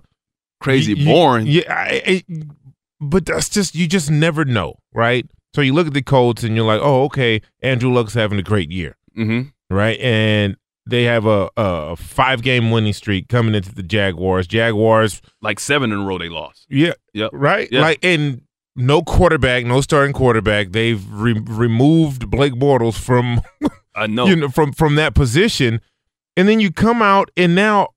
Crazy 0.60 0.92
you- 0.92 0.98
you- 0.98 1.04
boring. 1.04 1.46
Yeah, 1.46 1.62
I, 1.68 2.02
I, 2.06 2.24
but 3.00 3.26
that's 3.26 3.48
just 3.50 3.74
you 3.74 3.86
just 3.86 4.10
never 4.10 4.44
know, 4.46 4.76
right? 4.94 5.26
So 5.54 5.60
you 5.60 5.74
look 5.74 5.86
at 5.86 5.92
the 5.92 6.02
Colts 6.02 6.42
and 6.42 6.56
you're 6.56 6.64
like, 6.64 6.80
oh, 6.82 7.04
okay, 7.04 7.42
Andrew 7.62 7.92
Luck's 7.92 8.14
having 8.14 8.38
a 8.38 8.42
great 8.42 8.70
year, 8.72 8.96
Mm-hmm. 9.16 9.74
right? 9.74 9.98
And 10.00 10.56
they 10.86 11.04
have 11.04 11.26
a, 11.26 11.50
a 11.56 11.96
five 11.96 12.42
game 12.42 12.70
winning 12.70 12.92
streak 12.94 13.28
coming 13.28 13.54
into 13.54 13.74
the 13.74 13.82
Jaguars. 13.82 14.46
Jaguars, 14.46 15.20
Like 15.42 15.60
seven 15.60 15.92
in 15.92 15.98
a 16.00 16.04
row 16.04 16.18
they 16.18 16.28
lost. 16.30 16.66
yeah, 16.70 16.92
yeah, 17.12 17.28
right? 17.32 17.68
Yeah. 17.70 17.82
Like 17.82 17.98
and 18.04 18.40
no 18.76 19.02
quarterback, 19.02 19.64
no 19.64 19.80
starting 19.80 20.12
quarterback. 20.12 20.72
They've 20.72 21.02
re- 21.10 21.40
removed 21.44 22.30
Blake 22.30 22.54
Bortles 22.54 22.98
from 22.98 23.40
I 23.94 24.06
know. 24.06 24.26
you 24.26 24.36
know 24.36 24.48
from 24.48 24.72
from 24.72 24.96
that 24.96 25.14
position, 25.14 25.80
and 26.36 26.48
then 26.48 26.60
you 26.60 26.72
come 26.72 27.00
out 27.02 27.30
and 27.36 27.54
now 27.54 27.88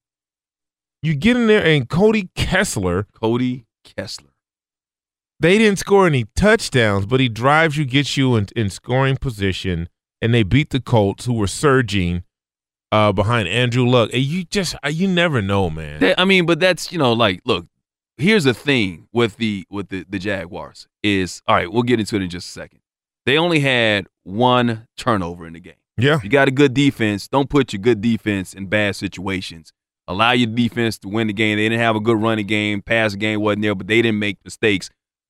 you 1.01 1.15
get 1.15 1.35
in 1.35 1.47
there 1.47 1.63
and 1.65 1.87
Cody 1.89 2.29
Kessler. 2.35 3.07
Cody 3.13 3.65
Kessler. 3.83 4.29
They 5.39 5.57
didn't 5.59 5.77
score 5.79 6.07
any 6.07 6.25
touchdowns, 6.35 7.05
but 7.05 7.19
he 7.19 7.29
drives 7.29 7.77
you, 7.77 7.85
gets 7.85 8.17
you 8.17 8.35
in, 8.35 8.47
in 8.55 8.71
scoring 8.71 9.17
position, 9.17 9.87
and 10.19 10.33
they 10.33 10.41
beat 10.41 10.71
the 10.71 10.79
Colts, 10.79 11.25
who 11.25 11.33
were 11.33 11.45
surging 11.47 12.23
uh, 12.91 13.11
behind 13.11 13.47
Andrew 13.47 13.85
Luck. 13.87 14.09
And 14.13 14.23
you 14.23 14.45
just 14.45 14.73
uh, 14.83 14.89
you 14.89 15.07
never 15.07 15.41
know, 15.43 15.69
man. 15.69 15.99
That- 15.99 16.19
I 16.19 16.25
mean, 16.25 16.45
but 16.47 16.59
that's 16.59 16.91
you 16.91 16.97
know, 16.97 17.13
like, 17.13 17.41
look, 17.45 17.67
here's 18.17 18.43
the 18.43 18.53
thing 18.53 19.07
with 19.11 19.37
the 19.37 19.65
with 19.69 19.89
the, 19.89 20.05
the 20.09 20.19
Jaguars 20.19 20.87
is 21.03 21.41
all 21.47 21.55
right. 21.55 21.71
We'll 21.71 21.83
get 21.83 21.99
into 21.99 22.15
it 22.15 22.21
in 22.21 22.29
just 22.29 22.49
a 22.49 22.51
second. 22.51 22.79
They 23.25 23.37
only 23.37 23.59
had 23.59 24.07
one 24.23 24.87
turnover 24.97 25.45
in 25.45 25.53
the 25.53 25.59
game. 25.59 25.73
Yeah, 25.97 26.19
You 26.23 26.29
got 26.29 26.47
a 26.47 26.51
good 26.51 26.73
defense. 26.75 27.27
Don't 27.27 27.49
put 27.49 27.73
your 27.73 27.81
good 27.81 28.01
defense 28.01 28.53
in 28.53 28.67
bad 28.67 28.95
situations. 28.95 29.73
Allow 30.07 30.31
your 30.33 30.47
defense 30.47 30.97
to 30.99 31.09
win 31.09 31.27
the 31.27 31.33
game. 31.33 31.57
They 31.57 31.67
didn't 31.67 31.79
have 31.79 31.95
a 31.95 31.99
good 31.99 32.21
running 32.21 32.45
game. 32.45 32.81
Pass 32.83 33.15
game 33.15 33.41
wasn't 33.41 33.63
there, 33.63 33.73
but 33.75 33.87
they 33.87 34.01
didn't 34.01 34.19
make 34.19 34.37
mistakes 34.45 34.89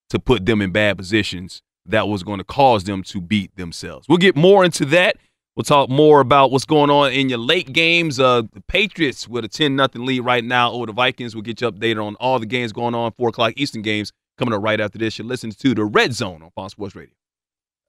to 0.09 0.19
put 0.19 0.45
them 0.45 0.61
in 0.61 0.71
bad 0.71 0.97
positions 0.97 1.61
that 1.85 2.07
was 2.07 2.21
going 2.21 2.37
to 2.39 2.43
cause 2.43 2.83
them 2.83 3.01
to 3.03 3.21
beat 3.21 3.55
themselves. 3.55 4.07
We'll 4.09 4.17
get 4.17 4.35
more 4.35 4.65
into 4.65 4.83
that. 4.85 5.15
We'll 5.57 5.63
talk 5.63 5.89
more 5.89 6.19
about 6.19 6.51
what's 6.51 6.65
going 6.65 6.91
on 6.91 7.11
in 7.13 7.29
your 7.29 7.39
late 7.39 7.73
games. 7.73 8.19
Uh, 8.19 8.43
the 8.53 8.61
Patriots 8.67 9.27
with 9.27 9.43
a 9.43 9.47
10 9.47 9.75
nothing 9.75 10.05
lead 10.05 10.19
right 10.19 10.43
now 10.43 10.71
over 10.71 10.85
the 10.85 10.91
Vikings. 10.93 11.33
We'll 11.33 11.41
get 11.41 11.59
you 11.61 11.71
updated 11.71 12.05
on 12.05 12.13
all 12.17 12.37
the 12.37 12.45
games 12.45 12.71
going 12.71 12.93
on, 12.93 13.11
4 13.13 13.29
o'clock 13.29 13.53
Eastern 13.55 13.81
games 13.81 14.13
coming 14.37 14.53
up 14.53 14.61
right 14.61 14.79
after 14.79 14.99
this. 14.99 15.17
You're 15.17 15.25
listening 15.25 15.53
to 15.53 15.73
The 15.73 15.83
Red 15.83 16.13
Zone 16.13 16.43
on 16.43 16.51
Fox 16.51 16.73
Sports 16.73 16.95
Radio. 16.95 17.15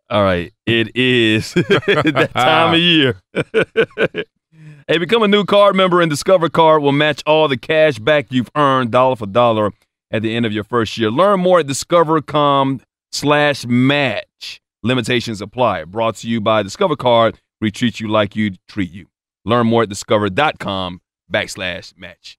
All 0.09 0.23
right, 0.23 0.51
it 0.65 0.97
is 0.97 1.53
that 1.53 2.31
time 2.35 2.73
of 2.73 2.81
year. 2.81 3.21
hey, 4.89 4.97
become 4.99 5.23
a 5.23 5.29
new 5.29 5.45
card 5.45 5.77
member, 5.77 6.01
and 6.01 6.09
Discover 6.09 6.49
Card 6.49 6.81
will 6.81 6.93
match 6.93 7.23
all 7.27 7.49
the 7.49 7.59
cash 7.59 7.99
back 7.99 8.29
you've 8.31 8.51
earned 8.57 8.93
dollar 8.93 9.17
for 9.17 9.27
dollar 9.27 9.73
at 10.11 10.23
the 10.23 10.35
end 10.35 10.47
of 10.47 10.53
your 10.55 10.65
first 10.65 10.97
year. 10.97 11.11
Learn 11.11 11.41
more 11.41 11.61
at 11.61 11.67
discover.com 11.67 12.81
slash 13.13 13.67
match. 13.67 14.63
Limitations 14.83 15.43
apply. 15.43 15.85
Brought 15.85 16.17
to 16.17 16.29
you 16.29 16.41
by 16.41 16.63
Discover 16.63 16.97
Card. 16.97 17.39
We 17.61 17.71
treat 17.71 18.01
you 18.01 18.09
like 18.09 18.37
you 18.37 18.53
treat 18.69 18.91
you. 18.91 19.07
Learn 19.45 19.67
more 19.67 19.83
at 19.85 19.89
discover.com 19.89 21.01
backslash 21.33 21.97
match. 21.97 22.39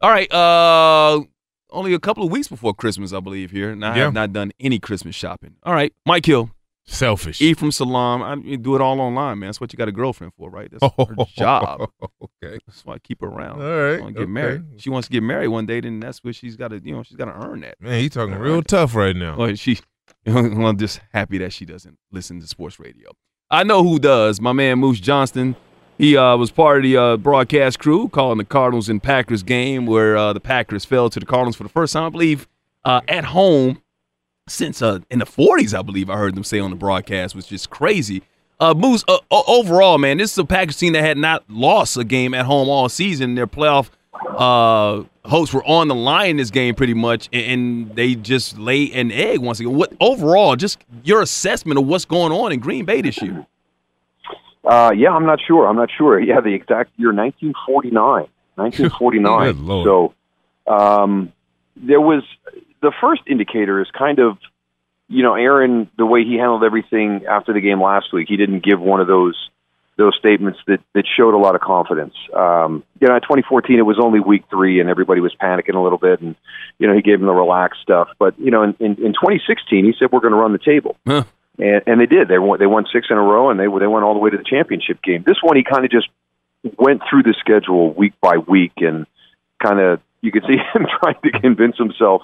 All 0.00 0.10
right. 0.10 0.30
Uh, 0.32 1.22
only 1.70 1.92
a 1.94 1.98
couple 1.98 2.24
of 2.24 2.30
weeks 2.32 2.48
before 2.48 2.72
Christmas, 2.74 3.12
I 3.12 3.20
believe, 3.20 3.50
here. 3.50 3.70
And 3.70 3.84
I 3.84 3.96
Yeah. 3.96 4.04
have 4.04 4.14
not 4.14 4.32
done 4.32 4.52
any 4.58 4.78
Christmas 4.78 5.14
shopping. 5.14 5.56
All 5.62 5.74
right. 5.74 5.92
Mike 6.06 6.26
Hill. 6.26 6.50
Selfish. 6.90 7.42
Ephraim 7.42 7.70
Salaam. 7.70 8.22
I 8.22 8.34
you 8.36 8.56
do 8.56 8.74
it 8.74 8.80
all 8.80 8.98
online, 8.98 9.38
man. 9.40 9.48
That's 9.48 9.60
what 9.60 9.70
you 9.74 9.76
got 9.76 9.88
a 9.88 9.92
girlfriend 9.92 10.32
for, 10.38 10.48
right? 10.48 10.70
That's 10.70 10.82
her 10.96 11.14
job. 11.36 11.90
okay. 12.22 12.58
That's 12.66 12.82
why 12.86 12.94
I 12.94 12.98
keep 12.98 13.20
her 13.20 13.26
around. 13.26 13.60
All 13.60 13.68
right, 13.68 13.96
She 13.96 14.00
wanna 14.00 14.12
get 14.14 14.22
okay. 14.22 14.30
married. 14.30 14.62
She 14.78 14.88
wants 14.88 15.08
to 15.08 15.12
get 15.12 15.22
married 15.22 15.48
one 15.48 15.66
day, 15.66 15.80
then 15.80 16.00
that's 16.00 16.24
what 16.24 16.34
she's 16.34 16.56
got 16.56 16.68
to, 16.68 16.80
you 16.82 16.94
know, 16.94 17.02
she's 17.02 17.18
got 17.18 17.26
to 17.26 17.46
earn 17.46 17.60
that. 17.60 17.74
Man, 17.78 18.00
he 18.00 18.08
talking 18.08 18.34
real 18.36 18.62
tough 18.62 18.94
right 18.94 19.14
now. 19.14 19.36
Well, 19.36 19.54
she, 19.56 19.78
I'm 20.26 20.78
just 20.78 21.00
happy 21.12 21.36
that 21.38 21.52
she 21.52 21.66
doesn't 21.66 21.98
listen 22.10 22.40
to 22.40 22.46
sports 22.46 22.80
radio. 22.80 23.10
I 23.50 23.64
know 23.64 23.82
who 23.82 23.98
does. 23.98 24.40
My 24.40 24.52
man 24.52 24.78
Moose 24.78 25.00
Johnston. 25.00 25.56
He 25.96 26.16
uh, 26.16 26.36
was 26.36 26.50
part 26.50 26.78
of 26.78 26.82
the 26.84 26.96
uh, 26.96 27.16
broadcast 27.16 27.78
crew 27.78 28.08
calling 28.08 28.38
the 28.38 28.44
Cardinals 28.44 28.88
and 28.88 29.02
Packers 29.02 29.42
game 29.42 29.86
where 29.86 30.16
uh, 30.16 30.32
the 30.32 30.40
Packers 30.40 30.84
fell 30.84 31.10
to 31.10 31.18
the 31.18 31.26
Cardinals 31.26 31.56
for 31.56 31.64
the 31.64 31.68
first 31.68 31.94
time, 31.94 32.04
I 32.04 32.08
believe, 32.10 32.46
uh, 32.84 33.00
at 33.08 33.24
home 33.24 33.82
since 34.48 34.80
uh, 34.80 35.00
in 35.10 35.18
the 35.18 35.24
40s, 35.24 35.76
I 35.76 35.82
believe 35.82 36.08
I 36.08 36.16
heard 36.16 36.34
them 36.34 36.44
say 36.44 36.60
on 36.60 36.70
the 36.70 36.76
broadcast, 36.76 37.34
which 37.34 37.50
is 37.50 37.66
crazy. 37.66 38.22
Uh, 38.60 38.74
Moose, 38.74 39.04
overall, 39.30 39.98
man, 39.98 40.18
this 40.18 40.32
is 40.32 40.38
a 40.38 40.44
Packers 40.44 40.76
team 40.76 40.92
that 40.92 41.02
had 41.02 41.16
not 41.16 41.44
lost 41.48 41.96
a 41.96 42.04
game 42.04 42.34
at 42.34 42.44
home 42.44 42.68
all 42.68 42.88
season. 42.88 43.30
In 43.30 43.34
their 43.34 43.46
playoff 43.46 43.90
uh, 44.26 45.04
hopes 45.24 45.52
were 45.52 45.64
on 45.64 45.88
the 45.88 45.94
line 45.94 46.30
in 46.30 46.36
this 46.36 46.50
game 46.50 46.74
pretty 46.74 46.94
much, 46.94 47.28
and, 47.32 47.46
and 47.46 47.96
they 47.96 48.14
just 48.14 48.58
lay 48.58 48.90
an 48.92 49.10
egg 49.12 49.38
once 49.40 49.60
again. 49.60 49.74
What 49.74 49.92
overall, 50.00 50.56
just 50.56 50.78
your 51.04 51.22
assessment 51.22 51.78
of 51.78 51.86
what's 51.86 52.04
going 52.04 52.32
on 52.32 52.52
in 52.52 52.60
Green 52.60 52.84
Bay 52.84 53.02
this 53.02 53.20
year? 53.22 53.46
Uh, 54.64 54.92
yeah, 54.94 55.10
I'm 55.10 55.24
not 55.24 55.38
sure. 55.46 55.66
I'm 55.66 55.76
not 55.76 55.90
sure. 55.96 56.20
Yeah, 56.28 56.40
the 56.40 56.54
exact 56.54 56.90
year 56.98 57.12
1949. 57.12 58.26
1949. 58.56 59.66
So 59.84 60.14
um, 60.66 61.32
there 61.76 62.00
was 62.00 62.22
the 62.82 62.92
first 63.00 63.22
indicator 63.26 63.80
is 63.80 63.88
kind 63.96 64.18
of, 64.18 64.36
you 65.08 65.22
know, 65.22 65.34
Aaron 65.34 65.90
the 65.96 66.04
way 66.04 66.24
he 66.24 66.36
handled 66.36 66.64
everything 66.64 67.24
after 67.26 67.52
the 67.52 67.60
game 67.60 67.80
last 67.80 68.12
week. 68.12 68.28
He 68.28 68.36
didn't 68.36 68.62
give 68.62 68.80
one 68.80 69.00
of 69.00 69.06
those 69.06 69.36
those 69.98 70.16
statements 70.18 70.60
that 70.68 70.80
that 70.94 71.04
showed 71.16 71.34
a 71.34 71.36
lot 71.36 71.54
of 71.54 71.60
confidence. 71.60 72.14
Um, 72.32 72.84
you 73.00 73.08
know, 73.08 73.16
in 73.16 73.20
2014 73.20 73.78
it 73.78 73.82
was 73.82 73.98
only 74.00 74.20
week 74.20 74.44
three 74.48 74.80
and 74.80 74.88
everybody 74.88 75.20
was 75.20 75.34
panicking 75.34 75.74
a 75.74 75.80
little 75.80 75.98
bit, 75.98 76.20
and 76.20 76.36
you 76.78 76.86
know 76.86 76.94
he 76.94 77.02
gave 77.02 77.20
him 77.20 77.26
the 77.26 77.34
relaxed 77.34 77.82
stuff. 77.82 78.08
But 78.18 78.38
you 78.38 78.50
know, 78.50 78.62
in 78.62 78.76
in, 78.78 78.92
in 78.92 79.12
2016 79.12 79.84
he 79.84 79.92
said 79.98 80.10
we're 80.10 80.20
going 80.20 80.32
to 80.32 80.38
run 80.38 80.52
the 80.52 80.58
table. 80.58 80.96
Huh. 81.06 81.24
And, 81.58 81.82
and 81.86 82.00
they 82.00 82.06
did. 82.06 82.28
They 82.28 82.38
won. 82.38 82.60
They 82.60 82.66
won 82.66 82.86
six 82.92 83.08
in 83.10 83.16
a 83.16 83.22
row, 83.22 83.50
and 83.50 83.58
they 83.58 83.66
they 83.66 83.86
went 83.88 84.04
all 84.04 84.14
the 84.14 84.20
way 84.20 84.30
to 84.30 84.38
the 84.38 84.44
championship 84.44 85.02
game. 85.02 85.24
This 85.26 85.38
one, 85.42 85.56
he 85.56 85.64
kind 85.64 85.84
of 85.84 85.90
just 85.90 86.08
went 86.78 87.02
through 87.10 87.24
the 87.24 87.34
schedule 87.40 87.92
week 87.92 88.14
by 88.20 88.38
week, 88.38 88.74
and 88.76 89.06
kind 89.60 89.80
of 89.80 90.00
you 90.20 90.30
could 90.30 90.44
see 90.48 90.56
him 90.56 90.86
trying 91.00 91.16
to 91.24 91.40
convince 91.40 91.76
himself 91.76 92.22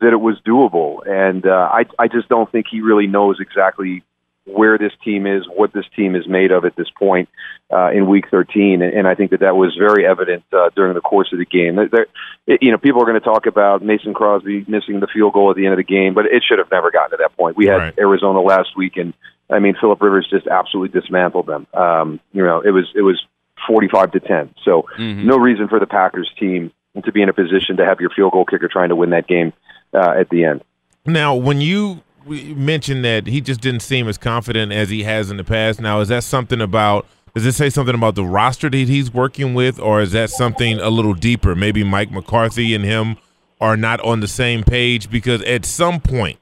that 0.00 0.12
it 0.12 0.20
was 0.20 0.38
doable. 0.46 0.98
And 1.08 1.46
uh, 1.46 1.70
I 1.72 1.86
I 1.98 2.08
just 2.08 2.28
don't 2.28 2.52
think 2.52 2.66
he 2.70 2.82
really 2.82 3.06
knows 3.06 3.38
exactly 3.40 4.04
where 4.46 4.78
this 4.78 4.92
team 5.04 5.26
is, 5.26 5.44
what 5.48 5.72
this 5.72 5.84
team 5.96 6.14
is 6.14 6.26
made 6.28 6.52
of 6.52 6.64
at 6.64 6.76
this 6.76 6.88
point 6.98 7.28
uh, 7.72 7.90
in 7.90 8.08
Week 8.08 8.24
13, 8.30 8.80
and, 8.80 8.94
and 8.94 9.08
I 9.08 9.14
think 9.16 9.32
that 9.32 9.40
that 9.40 9.56
was 9.56 9.74
very 9.76 10.06
evident 10.06 10.44
uh, 10.52 10.70
during 10.76 10.94
the 10.94 11.00
course 11.00 11.28
of 11.32 11.38
the 11.38 11.44
game. 11.44 11.76
There, 11.76 11.88
there- 11.88 12.06
it- 12.46 12.62
you 12.62 12.70
know, 12.70 12.78
people 12.78 13.02
are 13.02 13.06
going 13.06 13.18
to 13.20 13.24
talk 13.24 13.46
about 13.46 13.82
Mason 13.82 14.14
Crosby 14.14 14.64
missing 14.68 15.00
the 15.00 15.08
field 15.12 15.32
goal 15.32 15.50
at 15.50 15.56
the 15.56 15.64
end 15.66 15.72
of 15.72 15.78
the 15.78 15.82
game, 15.84 16.14
but 16.14 16.26
it 16.26 16.44
should 16.48 16.58
have 16.60 16.70
never 16.70 16.90
gotten 16.92 17.10
to 17.10 17.16
that 17.20 17.36
point. 17.36 17.56
We 17.56 17.66
had 17.66 17.76
Right. 17.78 17.94
Arizona 17.98 18.40
last 18.40 18.76
week, 18.76 18.96
and 18.96 19.12
I 19.50 19.58
mean, 19.58 19.74
Philip 19.80 20.00
Rivers 20.00 20.28
just 20.30 20.46
absolutely 20.46 20.98
dismantled 21.00 21.46
them. 21.46 21.66
Um, 21.74 22.20
you 22.32 22.44
know, 22.44 22.60
it 22.60 22.70
was 22.70 22.86
it 22.94 23.02
was 23.02 23.20
45 23.66 24.12
to 24.12 24.20
10. 24.20 24.54
So 24.64 24.86
Mm-hmm. 24.96 25.26
no 25.26 25.36
reason 25.38 25.66
for 25.68 25.80
the 25.80 25.86
Packers 25.86 26.30
team 26.38 26.70
to 27.04 27.10
be 27.12 27.20
in 27.22 27.28
a 27.28 27.32
position 27.32 27.76
to 27.78 27.84
have 27.84 28.00
your 28.00 28.10
field 28.10 28.32
goal 28.32 28.44
kicker 28.44 28.68
trying 28.68 28.88
to 28.90 28.96
win 28.96 29.10
that 29.10 29.26
game 29.26 29.52
uh, 29.92 30.14
at 30.18 30.28
the 30.30 30.44
end. 30.44 30.62
Now, 31.04 31.34
when 31.34 31.60
you 31.60 32.02
w- 32.26 32.54
mentioned 32.54 33.04
that 33.04 33.26
he 33.26 33.40
just 33.40 33.60
didn't 33.60 33.80
seem 33.80 34.08
as 34.08 34.18
confident 34.18 34.72
as 34.72 34.90
he 34.90 35.04
has 35.04 35.30
in 35.30 35.36
the 35.36 35.44
past, 35.44 35.80
now 35.80 36.00
is 36.00 36.08
that 36.08 36.24
something 36.24 36.60
about? 36.60 37.06
Does 37.34 37.44
it 37.44 37.52
say 37.52 37.68
something 37.68 37.94
about 37.94 38.14
the 38.14 38.24
roster 38.24 38.70
that 38.70 38.76
he's 38.88 39.12
working 39.12 39.54
with, 39.54 39.78
or 39.78 40.00
is 40.00 40.12
that 40.12 40.30
something 40.30 40.80
a 40.80 40.88
little 40.88 41.12
deeper? 41.12 41.54
Maybe 41.54 41.84
Mike 41.84 42.10
McCarthy 42.10 42.74
and 42.74 42.82
him 42.84 43.16
are 43.60 43.76
not 43.76 44.00
on 44.00 44.20
the 44.20 44.28
same 44.28 44.64
page 44.64 45.10
because 45.10 45.42
at 45.42 45.66
some 45.66 46.00
point, 46.00 46.38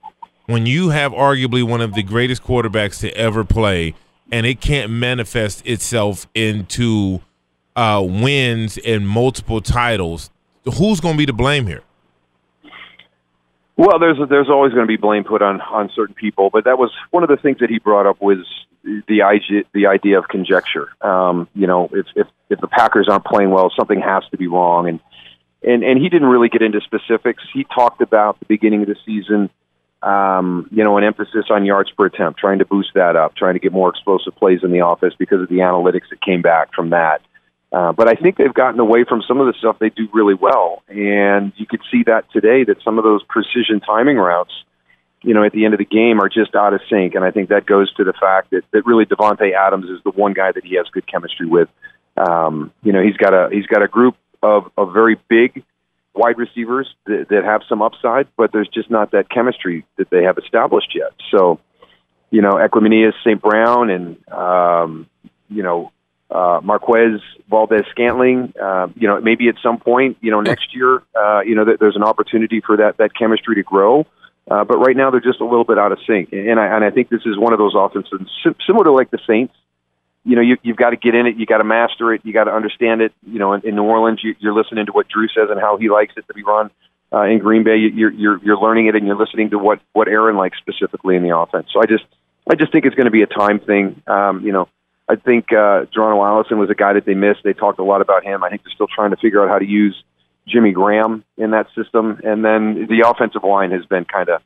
when 0.47 0.66
you 0.66 0.90
have 0.90 1.12
arguably 1.12 1.64
one 1.64 1.81
of 1.81 1.94
the 1.94 2.03
greatest 2.03 2.44
quarterbacks 2.44 3.01
to 3.01 3.12
ever 3.16 3.44
play, 3.44 3.94
and 4.31 4.47
it 4.47 4.61
can't 4.61 4.90
manifest 4.90 5.66
itself 5.66 6.29
into 6.35 7.20
uh, 7.77 8.05
wins 8.07 8.79
and 8.79 9.09
multiple 9.09 9.61
titles, 9.61 10.31
who's 10.64 11.01
going 11.01 11.14
to 11.14 11.18
be 11.18 11.27
to 11.27 11.33
blame 11.33 11.66
here? 11.66 11.83
Well, 13.77 13.99
there's 13.99 14.19
there's 14.29 14.49
always 14.49 14.73
going 14.73 14.87
to 14.87 14.91
be 14.91 14.97
blame 14.97 15.25
put 15.25 15.43
on 15.43 15.61
on 15.61 15.91
certain 15.95 16.15
people, 16.15 16.51
but 16.51 16.65
that 16.65 16.79
was 16.79 16.93
one 17.11 17.25
of 17.25 17.29
the 17.29 17.37
things 17.37 17.59
that 17.59 17.71
he 17.71 17.79
brought 17.79 18.07
up 18.07 18.21
was 18.21 18.47
the 18.85 19.65
the 19.73 19.87
idea 19.87 20.19
of 20.19 20.29
conjecture. 20.29 20.89
Um, 21.01 21.49
you 21.55 21.67
know, 21.67 21.89
if 21.93 22.07
if 22.15 22.27
if 22.51 22.61
the 22.61 22.69
Packers 22.69 23.09
aren't 23.11 23.25
playing 23.25 23.51
well, 23.51 23.73
something 23.77 24.01
has 24.01 24.23
to 24.31 24.37
be 24.37 24.47
wrong, 24.47 24.89
and 24.89 25.01
and 25.63 25.83
and 25.83 26.01
he 26.01 26.09
didn't 26.09 26.29
really 26.29 26.49
get 26.49 26.63
into 26.63 26.81
specifics. 26.83 27.43
He 27.53 27.65
talked 27.65 28.01
about 28.01 28.39
the 28.39 28.47
beginning 28.47 28.83
of 28.83 28.89
the 28.89 28.97
season, 29.05 29.51
um, 30.03 30.69
you 30.71 30.85
know, 30.85 30.97
an 30.97 31.03
emphasis 31.03 31.47
on 31.51 31.65
yards 31.65 31.91
per 31.91 32.07
attempt, 32.07 32.39
trying 32.39 32.61
to 32.61 32.65
boost 32.65 32.91
that 32.95 33.17
up, 33.17 33.35
trying 33.35 33.55
to 33.55 33.61
get 33.61 33.73
more 33.73 33.89
explosive 33.89 34.37
plays 34.37 34.61
in 34.63 34.71
the 34.71 34.87
offense 34.87 35.15
because 35.19 35.41
of 35.41 35.49
the 35.49 35.57
analytics 35.57 36.11
that 36.11 36.21
came 36.21 36.43
back 36.43 36.73
from 36.75 36.91
that. 36.91 37.23
Uh, 37.75 37.91
but 37.91 38.07
I 38.07 38.15
think 38.15 38.37
they've 38.37 38.55
gotten 38.55 38.79
away 38.79 39.03
from 39.03 39.21
some 39.27 39.41
of 39.41 39.49
the 39.49 39.55
stuff 39.59 39.81
they 39.81 39.89
do 39.89 40.07
really 40.13 40.35
well, 40.35 40.85
and 40.87 41.53
you 41.57 41.67
could 41.67 41.81
see 41.91 42.05
that 42.07 42.31
today 42.31 42.63
that 42.63 42.77
some 42.85 42.99
of 42.99 43.05
those 43.05 43.25
precision 43.25 43.81
timing 43.81 44.17
routes, 44.17 44.53
you 45.23 45.35
know, 45.35 45.43
at 45.43 45.51
the 45.51 45.65
end 45.65 45.75
of 45.75 45.79
the 45.79 45.85
game 45.85 46.21
are 46.21 46.29
just 46.29 46.55
out 46.55 46.73
of 46.73 46.81
sync, 46.89 47.17
and 47.17 47.25
I 47.25 47.33
think 47.33 47.49
that 47.49 47.67
goes 47.67 47.93
to 47.95 48.05
the 48.05 48.13
fact 48.13 48.51
that 48.51 48.63
that 48.71 48.87
really 48.87 49.07
Davante 49.07 49.53
Adams 49.55 49.91
is 49.91 49.99
the 50.05 50.13
one 50.13 50.35
guy 50.35 50.53
that 50.53 50.65
he 50.65 50.77
has 50.77 50.87
good 50.93 51.05
chemistry 51.11 51.49
with. 51.49 51.69
Um, 52.17 52.71
you 52.85 52.93
know, 52.93 53.03
he's 53.03 53.17
got 53.17 53.35
a 53.35 53.49
he's 53.51 53.67
got 53.67 53.83
a 53.83 53.89
group 53.89 54.15
of 54.41 54.71
of 54.79 54.93
very 54.93 55.17
big 55.29 55.65
wide 56.15 56.39
receivers 56.39 56.89
that, 57.07 57.27
that 57.31 57.43
have 57.43 57.63
some 57.69 57.83
upside, 57.83 58.29
but 58.37 58.53
there's 58.53 58.69
just 58.69 58.89
not 58.89 59.11
that 59.11 59.29
chemistry 59.29 59.85
that 59.97 60.11
they 60.11 60.23
have 60.23 60.39
established 60.39 60.95
yet. 60.95 61.11
So, 61.33 61.59
you 62.31 62.41
know, 62.41 62.53
Equanimeous 62.53 63.15
St. 63.25 63.43
Brown 63.43 63.91
and 63.91 64.29
um, 64.31 65.09
you 65.49 65.65
know 65.65 65.91
uh, 66.31 66.61
Marquez 66.63 67.21
Valdes-Scantling. 67.49 68.55
Uh, 68.61 68.89
you 68.97 69.09
know, 69.09 69.21
maybe 69.21 69.49
at 69.49 69.57
some 69.63 69.79
point, 69.79 70.17
you 70.21 70.31
know, 70.31 70.41
next 70.41 70.75
year, 70.75 71.03
uh, 71.15 71.41
you 71.41 71.55
know, 71.55 71.65
that 71.67 71.79
there's 71.81 71.97
an 71.97 72.03
opportunity 72.03 72.61
for 72.61 72.77
that 72.79 72.97
that 72.99 73.15
chemistry 73.17 73.57
to 73.57 73.63
grow. 73.63 74.07
Uh, 74.51 74.63
but 74.65 74.77
right 74.79 74.97
now, 74.97 75.11
they're 75.11 75.21
just 75.21 75.41
a 75.41 75.45
little 75.45 75.65
bit 75.65 75.79
out 75.79 75.91
of 75.93 75.99
sync, 76.07 76.31
and 76.33 76.61
I 76.61 76.67
and 76.77 76.85
I 76.85 76.91
think 76.91 77.09
this 77.09 77.23
is 77.25 77.39
one 77.39 77.53
of 77.55 77.59
those 77.59 77.75
offenses 77.75 78.21
similar 78.67 78.85
to 78.85 78.93
like 78.93 79.11
the 79.11 79.19
Saints. 79.27 79.55
You 80.27 80.37
know, 80.37 80.43
you, 80.43 80.57
you've 80.63 80.77
got 80.77 80.91
to 80.91 80.97
get 80.97 81.15
in 81.15 81.27
it, 81.27 81.37
you 81.37 81.45
got 81.47 81.59
to 81.59 81.65
master 81.65 82.13
it, 82.15 82.23
you 82.25 82.33
got 82.33 82.45
to 82.45 82.51
understand 82.53 83.03
it. 83.03 83.13
You 83.27 83.39
know, 83.39 83.53
in, 83.55 83.67
in 83.67 83.75
New 83.75 83.83
Orleans, 83.85 84.21
you, 84.23 84.35
you're 84.39 84.55
listening 84.55 84.87
to 84.87 84.93
what 84.93 85.07
Drew 85.09 85.29
says 85.29 85.49
and 85.51 85.61
how 85.61 85.77
he 85.77 85.91
likes 85.91 86.15
it 86.17 86.27
to 86.29 86.35
be 86.35 86.43
run. 86.43 86.71
Uh, 87.13 87.23
in 87.25 87.39
Green 87.39 87.63
Bay, 87.63 87.77
you- 87.77 87.91
you're 87.91 88.11
you're 88.11 88.39
you're 88.45 88.57
learning 88.59 88.87
it 88.87 88.97
and 88.97 89.07
you're 89.07 89.17
listening 89.17 89.51
to 89.51 89.59
what 89.59 89.81
what 89.93 90.09
Aaron 90.09 90.37
likes 90.37 90.59
specifically 90.59 91.17
in 91.17 91.23
the 91.23 91.37
offense. 91.37 91.69
So 91.73 91.81
I 91.81 91.87
just 91.87 92.05
I 92.51 92.55
just 92.55 92.73
think 92.73 92.85
it's 92.87 92.95
going 92.95 93.07
to 93.07 93.11
be 93.11 93.23
a 93.23 93.27
time 93.27 93.61
thing. 93.61 94.03
Um, 94.07 94.41
you 94.45 94.53
know, 94.53 94.69
I 95.09 95.17
think 95.17 95.53
uh, 95.53 95.85
Geronimo 95.93 96.25
Allison 96.25 96.59
was 96.59 96.71
a 96.71 96.75
guy 96.75 96.95
that 96.95 97.05
they 97.05 97.14
missed. 97.14 97.40
They 97.45 97.53
talked 97.53 97.79
a 97.79 97.85
lot 97.85 98.01
about 98.01 98.25
him. 98.25 98.43
I 98.43 98.49
think 98.49 98.62
they're 98.64 98.75
still 98.75 98.88
trying 98.93 99.11
to 99.11 99.17
figure 99.17 99.43
out 99.43 99.51
how 99.51 99.59
to 99.59 99.67
use 99.67 100.03
Jimmy 100.49 100.73
Graham 100.73 101.25
in 101.37 101.51
that 101.51 101.67
system. 101.75 102.21
And 102.25 102.45
then 102.45 102.87
the 102.88 103.09
offensive 103.09 103.45
line 103.45 103.71
has 103.71 103.85
been 103.85 104.05
kind 104.05 104.29
of 104.29 104.40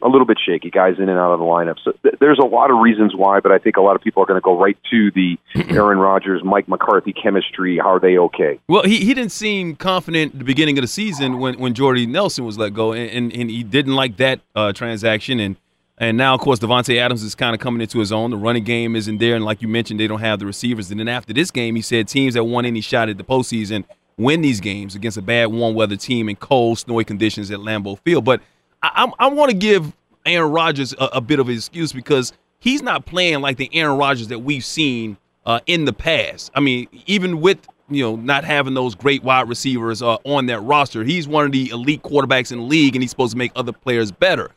a 0.00 0.08
little 0.08 0.26
bit 0.26 0.38
shaky, 0.44 0.70
guys 0.70 0.94
in 0.98 1.08
and 1.08 1.18
out 1.18 1.32
of 1.32 1.40
the 1.40 1.44
lineup. 1.44 1.76
So 1.84 1.92
th- 2.02 2.14
there's 2.20 2.38
a 2.38 2.46
lot 2.46 2.70
of 2.70 2.78
reasons 2.78 3.14
why, 3.14 3.40
but 3.40 3.50
I 3.50 3.58
think 3.58 3.76
a 3.76 3.80
lot 3.80 3.96
of 3.96 4.02
people 4.02 4.22
are 4.22 4.26
going 4.26 4.40
to 4.40 4.44
go 4.44 4.56
right 4.56 4.78
to 4.90 5.10
the 5.10 5.36
Aaron 5.70 5.98
Rodgers, 5.98 6.42
Mike 6.44 6.68
McCarthy 6.68 7.12
chemistry. 7.12 7.78
How 7.78 7.94
are 7.94 8.00
they 8.00 8.16
okay? 8.16 8.60
Well, 8.68 8.84
he, 8.84 8.98
he 8.98 9.12
didn't 9.12 9.32
seem 9.32 9.74
confident 9.74 10.34
at 10.34 10.38
the 10.38 10.44
beginning 10.44 10.78
of 10.78 10.82
the 10.82 10.88
season 10.88 11.38
when, 11.38 11.58
when 11.58 11.74
Jordy 11.74 12.06
Nelson 12.06 12.44
was 12.44 12.56
let 12.56 12.74
go, 12.74 12.92
and, 12.92 13.10
and, 13.10 13.32
and 13.32 13.50
he 13.50 13.64
didn't 13.64 13.94
like 13.94 14.16
that 14.18 14.40
uh, 14.54 14.72
transaction. 14.72 15.40
And 15.40 15.56
and 15.98 16.16
now, 16.16 16.34
of 16.34 16.40
course, 16.40 16.58
Davante 16.58 16.96
Adams 16.96 17.22
is 17.22 17.34
kind 17.34 17.54
of 17.54 17.60
coming 17.60 17.80
into 17.80 17.98
his 17.98 18.12
own. 18.12 18.30
The 18.30 18.36
running 18.36 18.64
game 18.64 18.96
isn't 18.96 19.18
there, 19.18 19.36
and 19.36 19.44
like 19.44 19.62
you 19.62 19.68
mentioned, 19.68 20.00
they 20.00 20.06
don't 20.06 20.20
have 20.20 20.38
the 20.38 20.46
receivers. 20.46 20.90
And 20.90 20.98
then 20.98 21.08
after 21.08 21.32
this 21.32 21.50
game, 21.50 21.76
he 21.76 21.82
said 21.82 22.08
teams 22.08 22.34
that 22.34 22.44
won 22.44 22.64
any 22.64 22.80
shot 22.80 23.08
at 23.08 23.18
the 23.18 23.24
postseason 23.24 23.84
win 24.18 24.42
these 24.42 24.60
games 24.60 24.94
against 24.94 25.16
a 25.16 25.22
bad 25.22 25.46
warm 25.46 25.74
weather 25.74 25.96
team 25.96 26.28
in 26.28 26.36
cold, 26.36 26.78
snowy 26.78 27.04
conditions 27.04 27.50
at 27.50 27.60
Lambeau 27.60 27.98
Field. 28.00 28.24
But 28.24 28.42
I, 28.82 29.06
I, 29.18 29.26
I 29.26 29.28
want 29.28 29.50
to 29.50 29.56
give 29.56 29.92
Aaron 30.26 30.50
Rodgers 30.50 30.92
a, 30.94 31.08
a 31.14 31.20
bit 31.20 31.38
of 31.38 31.48
an 31.48 31.54
excuse 31.54 31.92
because 31.92 32.32
he's 32.58 32.82
not 32.82 33.06
playing 33.06 33.40
like 33.40 33.56
the 33.56 33.70
Aaron 33.72 33.96
Rodgers 33.96 34.28
that 34.28 34.40
we've 34.40 34.64
seen 34.64 35.16
uh, 35.46 35.60
in 35.66 35.84
the 35.84 35.92
past. 35.92 36.50
I 36.54 36.60
mean, 36.60 36.88
even 37.06 37.40
with 37.40 37.66
you 37.88 38.02
know 38.02 38.16
not 38.16 38.44
having 38.44 38.74
those 38.74 38.94
great 38.94 39.22
wide 39.22 39.48
receivers 39.48 40.02
uh, 40.02 40.16
on 40.24 40.46
that 40.46 40.60
roster, 40.60 41.04
he's 41.04 41.26
one 41.26 41.46
of 41.46 41.52
the 41.52 41.70
elite 41.70 42.02
quarterbacks 42.02 42.52
in 42.52 42.58
the 42.58 42.64
league, 42.64 42.94
and 42.94 43.02
he's 43.02 43.10
supposed 43.10 43.32
to 43.32 43.38
make 43.38 43.52
other 43.54 43.72
players 43.72 44.10
better. 44.10 44.50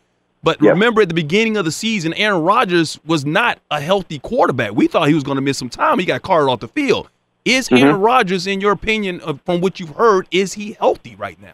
But 0.44 0.58
Yes. 0.62 0.72
remember, 0.74 1.02
at 1.02 1.08
the 1.08 1.14
beginning 1.14 1.56
of 1.58 1.66
the 1.66 1.72
season, 1.72 2.14
Aaron 2.16 2.42
Rodgers 2.42 3.00
was 3.06 3.26
not 3.26 3.60
a 3.70 3.80
healthy 3.80 4.18
quarterback. 4.20 4.72
We 4.74 4.88
thought 4.88 5.08
he 5.08 5.14
was 5.14 5.24
going 5.24 5.36
to 5.36 5.42
miss 5.42 5.58
some 5.58 5.70
time. 5.70 6.00
He 6.00 6.06
got 6.06 6.22
carted 6.24 6.50
off 6.50 6.60
the 6.62 6.68
field. 6.68 7.10
Is 7.46 7.70
Mhm. 7.70 7.82
Aaron 7.82 8.02
Rodgers, 8.02 8.48
in 8.48 8.60
your 8.62 8.72
opinion, 8.72 9.20
from 9.46 9.62
what 9.62 9.80
you've 9.80 9.96
heard, 9.96 10.28
is 10.32 10.54
he 10.54 10.74
healthy 10.80 11.16
right 11.16 11.38
now? 11.42 11.54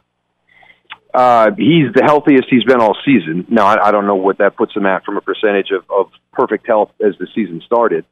Uh, 1.13 1.51
he's 1.57 1.91
the 1.93 2.03
healthiest 2.03 2.47
he's 2.49 2.63
been 2.63 2.79
all 2.79 2.95
season. 3.05 3.45
Now, 3.49 3.65
I, 3.65 3.87
I 3.87 3.91
don't 3.91 4.05
know 4.05 4.15
what 4.15 4.37
that 4.37 4.55
puts 4.55 4.75
him 4.75 4.85
at 4.85 5.03
from 5.03 5.17
a 5.17 5.21
percentage 5.21 5.71
of, 5.71 5.83
of 5.89 6.11
perfect 6.33 6.67
health 6.67 6.91
as 7.03 7.17
the 7.17 7.27
season 7.33 7.61
started. 7.65 8.05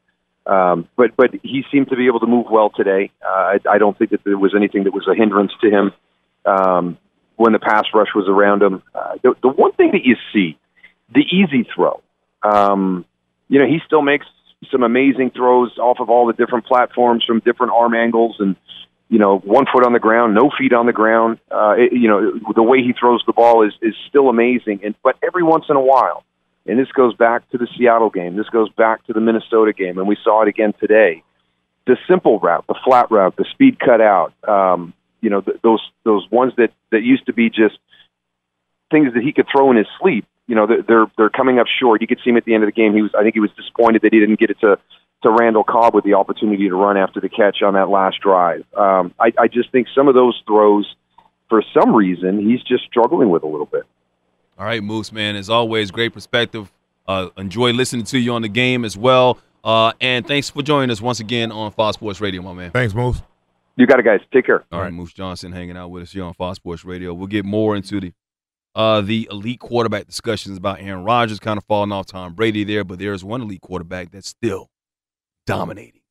Um, 0.48 0.88
but 0.96 1.16
but 1.16 1.32
he 1.44 1.66
seemed 1.72 1.90
to 1.90 1.96
be 1.96 2.06
able 2.08 2.20
to 2.20 2.28
move 2.28 2.46
well 2.50 2.70
today. 2.70 3.12
Uh, 3.24 3.30
I, 3.30 3.60
I 3.70 3.78
don't 3.80 3.98
think 3.98 4.12
that 4.12 4.24
there 4.24 4.38
was 4.38 4.54
anything 4.56 4.84
that 4.86 4.94
was 4.94 5.08
a 5.08 5.16
hindrance 5.16 5.52
to 5.62 5.70
him 5.70 5.92
um, 6.46 6.98
when 7.36 7.52
the 7.54 7.60
pass 7.60 7.86
rush 7.94 8.10
was 8.16 8.28
around 8.28 8.62
him. 8.62 8.82
Uh, 8.94 9.16
the, 9.24 9.36
the 9.42 9.50
one 9.50 9.72
thing 9.74 9.92
that 9.94 10.04
you 10.06 10.16
see, 10.34 10.58
the 11.15 11.21
easy 11.21 11.67
throw. 11.73 12.01
Um, 12.43 13.06
you 13.49 13.60
know, 13.60 13.65
he 13.65 13.80
still 13.86 14.04
makes 14.04 14.28
some 14.71 14.84
amazing 14.84 15.32
throws 15.32 15.78
off 15.78 15.97
of 15.99 16.10
all 16.10 16.28
the 16.28 16.34
different 16.34 16.65
platforms 16.65 17.23
from 17.25 17.39
different 17.39 17.73
arm 17.73 17.93
angles 17.95 18.36
and 18.39 18.56
you 19.08 19.19
know, 19.19 19.38
one 19.38 19.65
foot 19.71 19.86
on 19.86 19.93
the 19.93 19.99
ground, 19.99 20.34
no 20.34 20.49
feet 20.58 20.73
on 20.73 20.88
the 20.88 20.93
ground. 20.93 21.39
Uh, 21.51 21.75
it, 21.78 21.93
you 21.93 22.08
know, 22.08 22.39
the 22.56 22.63
way 22.63 22.80
he 22.80 22.93
throws 22.99 23.23
the 23.28 23.34
ball 23.34 23.65
is 23.65 23.73
is 23.82 23.93
still 24.10 24.30
amazing. 24.30 24.82
And 24.84 24.95
but 25.04 25.15
every 25.23 25.43
once 25.43 25.65
in 25.69 25.75
a 25.75 25.82
while, 25.82 26.23
and 26.65 26.80
this 26.80 26.91
goes 26.91 27.15
back 27.15 27.49
to 27.51 27.58
the 27.58 27.67
Seattle 27.78 28.10
game, 28.10 28.36
this 28.36 28.49
goes 28.49 28.69
back 28.69 29.06
to 29.06 29.13
the 29.13 29.21
Minnesota 29.21 29.73
game, 29.73 29.99
and 29.99 30.08
we 30.08 30.17
saw 30.23 30.41
it 30.41 30.47
again 30.47 30.73
today. 30.80 31.23
The 31.86 31.97
simple 32.10 32.39
route, 32.39 32.65
the 32.67 32.75
flat 32.84 33.12
route, 33.12 33.36
the 33.36 33.45
speed 33.51 33.80
cut 33.80 34.01
out, 34.01 34.34
um, 34.47 34.93
you 35.21 35.30
know, 35.30 35.41
th- 35.41 35.58
those 35.62 35.82
those 36.04 36.28
ones 36.32 36.54
that 36.58 36.71
that 36.91 37.04
used 37.04 37.28
to 37.28 37.34
be 37.34 37.49
just 37.49 37.78
things 38.89 39.13
that 39.13 39.21
he 39.21 39.34
could 39.34 39.45
throw 39.51 39.69
in 39.69 39.78
his 39.78 39.88
sleep. 40.01 40.25
You 40.47 40.55
know, 40.55 40.67
they're 40.67 40.84
they're, 40.84 41.05
they're 41.17 41.29
coming 41.29 41.60
up 41.60 41.67
short. 41.79 42.01
You 42.01 42.08
could 42.08 42.19
see 42.23 42.29
him 42.29 42.38
at 42.38 42.45
the 42.45 42.53
end 42.53 42.63
of 42.63 42.67
the 42.67 42.71
game. 42.71 42.93
He 42.93 43.01
was, 43.01 43.12
I 43.17 43.23
think, 43.23 43.34
he 43.34 43.39
was 43.39 43.51
disappointed 43.58 44.01
that 44.03 44.13
he 44.13 44.19
didn't 44.19 44.39
get 44.39 44.49
it 44.49 44.60
to 44.62 44.77
to 45.23 45.31
Randall 45.31 45.63
Cobb 45.63 45.95
with 45.95 46.03
the 46.03 46.13
opportunity 46.13 46.69
to 46.69 46.75
run 46.75 46.97
after 46.97 47.19
the 47.19 47.29
catch 47.29 47.63
on 47.63 47.73
that 47.73 47.89
last 47.89 48.19
drive. 48.21 48.63
Um, 48.77 49.13
I, 49.19 49.31
I 49.39 49.47
just 49.47 49.71
think 49.71 49.88
some 49.95 50.08
of 50.08 50.13
those 50.13 50.39
throws, 50.45 50.95
for 51.49 51.63
some 51.73 51.95
reason, 51.95 52.47
he's 52.47 52.62
just 52.62 52.84
struggling 52.84 53.29
with 53.29 53.41
a 53.43 53.47
little 53.47 53.65
bit. 53.65 53.84
All 54.60 54.65
right, 54.65 54.84
Moose, 54.84 55.12
man. 55.12 55.36
As 55.36 55.49
always, 55.49 55.89
great 55.89 56.13
perspective. 56.13 56.71
Uh, 57.08 57.29
enjoy 57.38 57.71
listening 57.71 58.05
to 58.05 58.19
you 58.19 58.34
on 58.34 58.41
the 58.41 58.49
game 58.49 58.86
as 58.86 58.95
well. 58.97 59.39
Uh, 59.63 59.93
and 59.99 60.27
thanks 60.27 60.49
for 60.49 60.62
joining 60.62 60.91
us 60.91 61.01
once 61.01 61.19
again 61.19 61.51
on 61.51 61.71
Fox 61.71 61.95
Sports 61.95 62.21
Radio, 62.21 62.41
my 62.41 62.53
man. 62.53 62.71
Thanks, 62.71 62.93
Moose. 62.93 63.21
You 63.77 63.88
got 63.88 63.99
it, 63.99 64.03
guys. 64.03 64.19
Take 64.31 64.45
care. 64.45 64.63
All 64.71 64.79
right, 64.79 64.93
Moose 64.93 65.12
Johnston 65.12 65.51
hanging 65.51 65.75
out 65.75 65.89
with 65.89 66.03
us 66.03 66.12
here 66.12 66.23
on 66.23 66.34
Fox 66.34 66.58
Sports 66.58 66.86
Radio. 66.86 67.13
We'll 67.13 67.27
get 67.27 67.45
more 67.45 67.75
into 67.75 67.99
the 67.99 68.13
uh, 68.76 69.02
the 69.02 69.28
elite 69.32 69.60
quarterback 69.60 70.06
discussions 70.06 70.58
about 70.58 70.82
Aaron 70.82 71.04
Rodgers 71.04 71.40
kind 71.40 71.58
of 71.58 71.64
falling 71.64 71.92
off 71.92 72.08
Tom 72.08 72.34
Brady 72.34 72.64
there, 72.64 72.84
but 72.84 73.00
there's 73.00 73.24
one 73.24 73.42
elite 73.42 73.62
quarterback 73.62 74.12
that's 74.12 74.28
still 74.28 74.68
dominating 75.48 76.02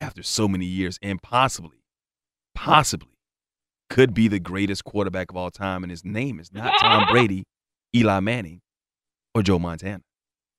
after 0.00 0.22
so 0.22 0.48
many 0.48 0.64
years 0.64 0.98
and 1.02 1.22
possibly, 1.22 1.82
possibly 2.54 3.18
could 3.90 4.14
be 4.14 4.28
the 4.28 4.40
greatest 4.40 4.84
quarterback 4.84 5.30
of 5.30 5.36
all 5.36 5.50
time. 5.50 5.84
And 5.84 5.90
his 5.90 6.04
name 6.04 6.40
is 6.40 6.52
not 6.52 6.72
Tom 6.80 7.06
Brady, 7.10 7.44
Eli 7.94 8.20
Manning, 8.20 8.60
or 9.34 9.42
Joe 9.42 9.58
Montana. 9.58 10.02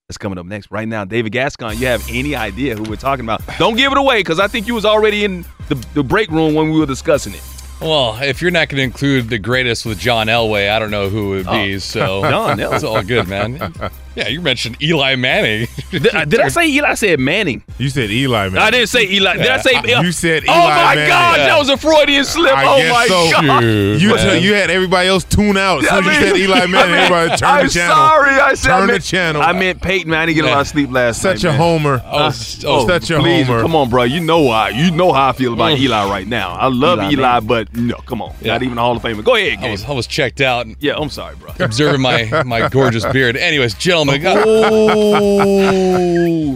That's 0.07 0.17
coming 0.17 0.37
up 0.37 0.45
next. 0.45 0.69
Right 0.69 0.87
now, 0.87 1.05
David 1.05 1.31
Gascon, 1.31 1.79
you 1.79 1.87
have 1.87 2.05
any 2.09 2.35
idea 2.35 2.75
who 2.75 2.83
we're 2.83 2.97
talking 2.97 3.23
about? 3.23 3.41
Don't 3.57 3.77
give 3.77 3.93
it 3.93 3.97
away 3.97 4.19
because 4.19 4.39
I 4.39 4.47
think 4.47 4.67
you 4.67 4.75
was 4.75 4.83
already 4.85 5.23
in 5.23 5.45
the, 5.69 5.75
the 5.93 6.03
break 6.03 6.29
room 6.29 6.53
when 6.53 6.69
we 6.69 6.77
were 6.77 6.85
discussing 6.85 7.33
it. 7.33 7.41
Well, 7.81 8.17
if 8.21 8.41
you're 8.41 8.51
not 8.51 8.69
going 8.69 8.77
to 8.77 8.83
include 8.83 9.29
the 9.29 9.39
greatest 9.39 9.85
with 9.85 9.97
John 9.97 10.27
Elway, 10.27 10.69
I 10.69 10.77
don't 10.77 10.91
know 10.91 11.09
who 11.09 11.33
it 11.33 11.37
would 11.37 11.47
be. 11.47 11.75
Oh. 11.75 11.79
So 11.79 12.21
John 12.29 12.57
Elway. 12.59 12.75
it's 12.75 12.83
all 12.83 13.01
good, 13.03 13.27
man. 13.27 13.73
Yeah, 14.15 14.27
you 14.27 14.41
mentioned 14.41 14.81
Eli 14.81 15.15
Manning. 15.15 15.67
Did, 15.91 16.03
did 16.03 16.39
I 16.41 16.49
say 16.49 16.67
Eli? 16.69 16.89
I 16.89 16.93
said 16.95 17.19
Manning. 17.19 17.63
You 17.77 17.89
said 17.89 18.09
Eli, 18.11 18.49
man. 18.49 18.61
I 18.61 18.69
didn't 18.71 18.87
say 18.89 19.05
Eli. 19.09 19.37
Did 19.37 19.47
I 19.47 19.57
say? 19.57 19.81
You 20.01 20.11
said 20.11 20.43
Oh 20.47 20.53
my 20.67 20.95
Manning. 20.95 21.07
God, 21.07 21.39
that 21.39 21.57
was 21.57 21.69
a 21.69 21.77
Freudian 21.77 22.25
slip. 22.25 22.53
I 22.55 22.65
oh 22.65 22.77
guess 22.77 22.93
my 22.93 23.07
so. 23.07 23.47
God. 23.47 23.63
You 24.01 24.17
tell, 24.17 24.35
you 24.35 24.53
had 24.53 24.69
everybody 24.69 25.07
else 25.07 25.23
tune 25.23 25.55
out. 25.57 25.83
As 25.83 25.89
soon 25.89 26.05
as 26.05 26.05
you 26.05 26.27
said 26.27 26.37
Eli 26.37 26.65
Manning, 26.67 26.75
I 26.75 26.85
mean, 26.85 26.95
everybody 26.95 27.37
turn 27.37 27.49
I'm 27.49 27.65
the 27.67 27.71
channel. 27.73 27.95
sorry. 27.95 28.29
I 28.31 28.53
said 28.53 28.71
I 28.71 28.79
turn 28.79 28.87
the 28.89 28.99
channel. 28.99 29.41
I 29.41 29.53
meant 29.53 29.81
Peyton 29.81 30.09
Manning 30.11 30.35
get 30.35 30.45
a 30.45 30.49
lot 30.49 30.61
of 30.61 30.67
sleep 30.67 30.91
last 30.91 31.21
Such 31.21 31.35
night. 31.35 31.39
Such 31.41 31.43
a 31.45 31.51
man. 31.51 31.57
homer. 31.59 32.01
Uh, 32.05 32.33
oh, 32.65 32.87
such 32.87 33.09
a 33.11 33.19
please, 33.19 33.47
homer. 33.47 33.61
Come 33.61 33.75
on, 33.75 33.89
bro. 33.89 34.03
You 34.03 34.19
know 34.19 34.41
why? 34.41 34.69
You 34.69 34.91
know 34.91 35.13
how 35.13 35.29
I 35.29 35.31
feel 35.33 35.53
about 35.53 35.77
Eli 35.77 36.09
right 36.09 36.27
now. 36.27 36.53
I 36.55 36.67
love 36.67 36.99
Eli 36.99 37.11
Eli, 37.21 37.39
but 37.41 37.73
no, 37.75 37.95
come 38.05 38.21
on. 38.21 38.33
Yeah. 38.41 38.53
Not 38.53 38.63
even 38.63 38.77
a 38.77 38.81
Hall 38.81 38.97
of 38.97 39.03
Famer. 39.03 39.23
Go 39.23 39.35
ahead, 39.35 39.59
I 39.59 39.61
Gabe. 39.61 39.71
was, 39.71 39.85
I 39.85 39.91
was 39.91 40.07
checked 40.07 40.41
out. 40.41 40.67
Yeah, 40.79 40.95
I'm 40.97 41.09
sorry, 41.09 41.35
bro. 41.35 41.51
Observing 41.59 42.01
my 42.01 42.43
my 42.45 42.67
gorgeous 42.69 43.05
beard. 43.05 43.37
Anyways, 43.37 43.75
gentlemen, 43.75 44.00
Oh. 44.09 45.11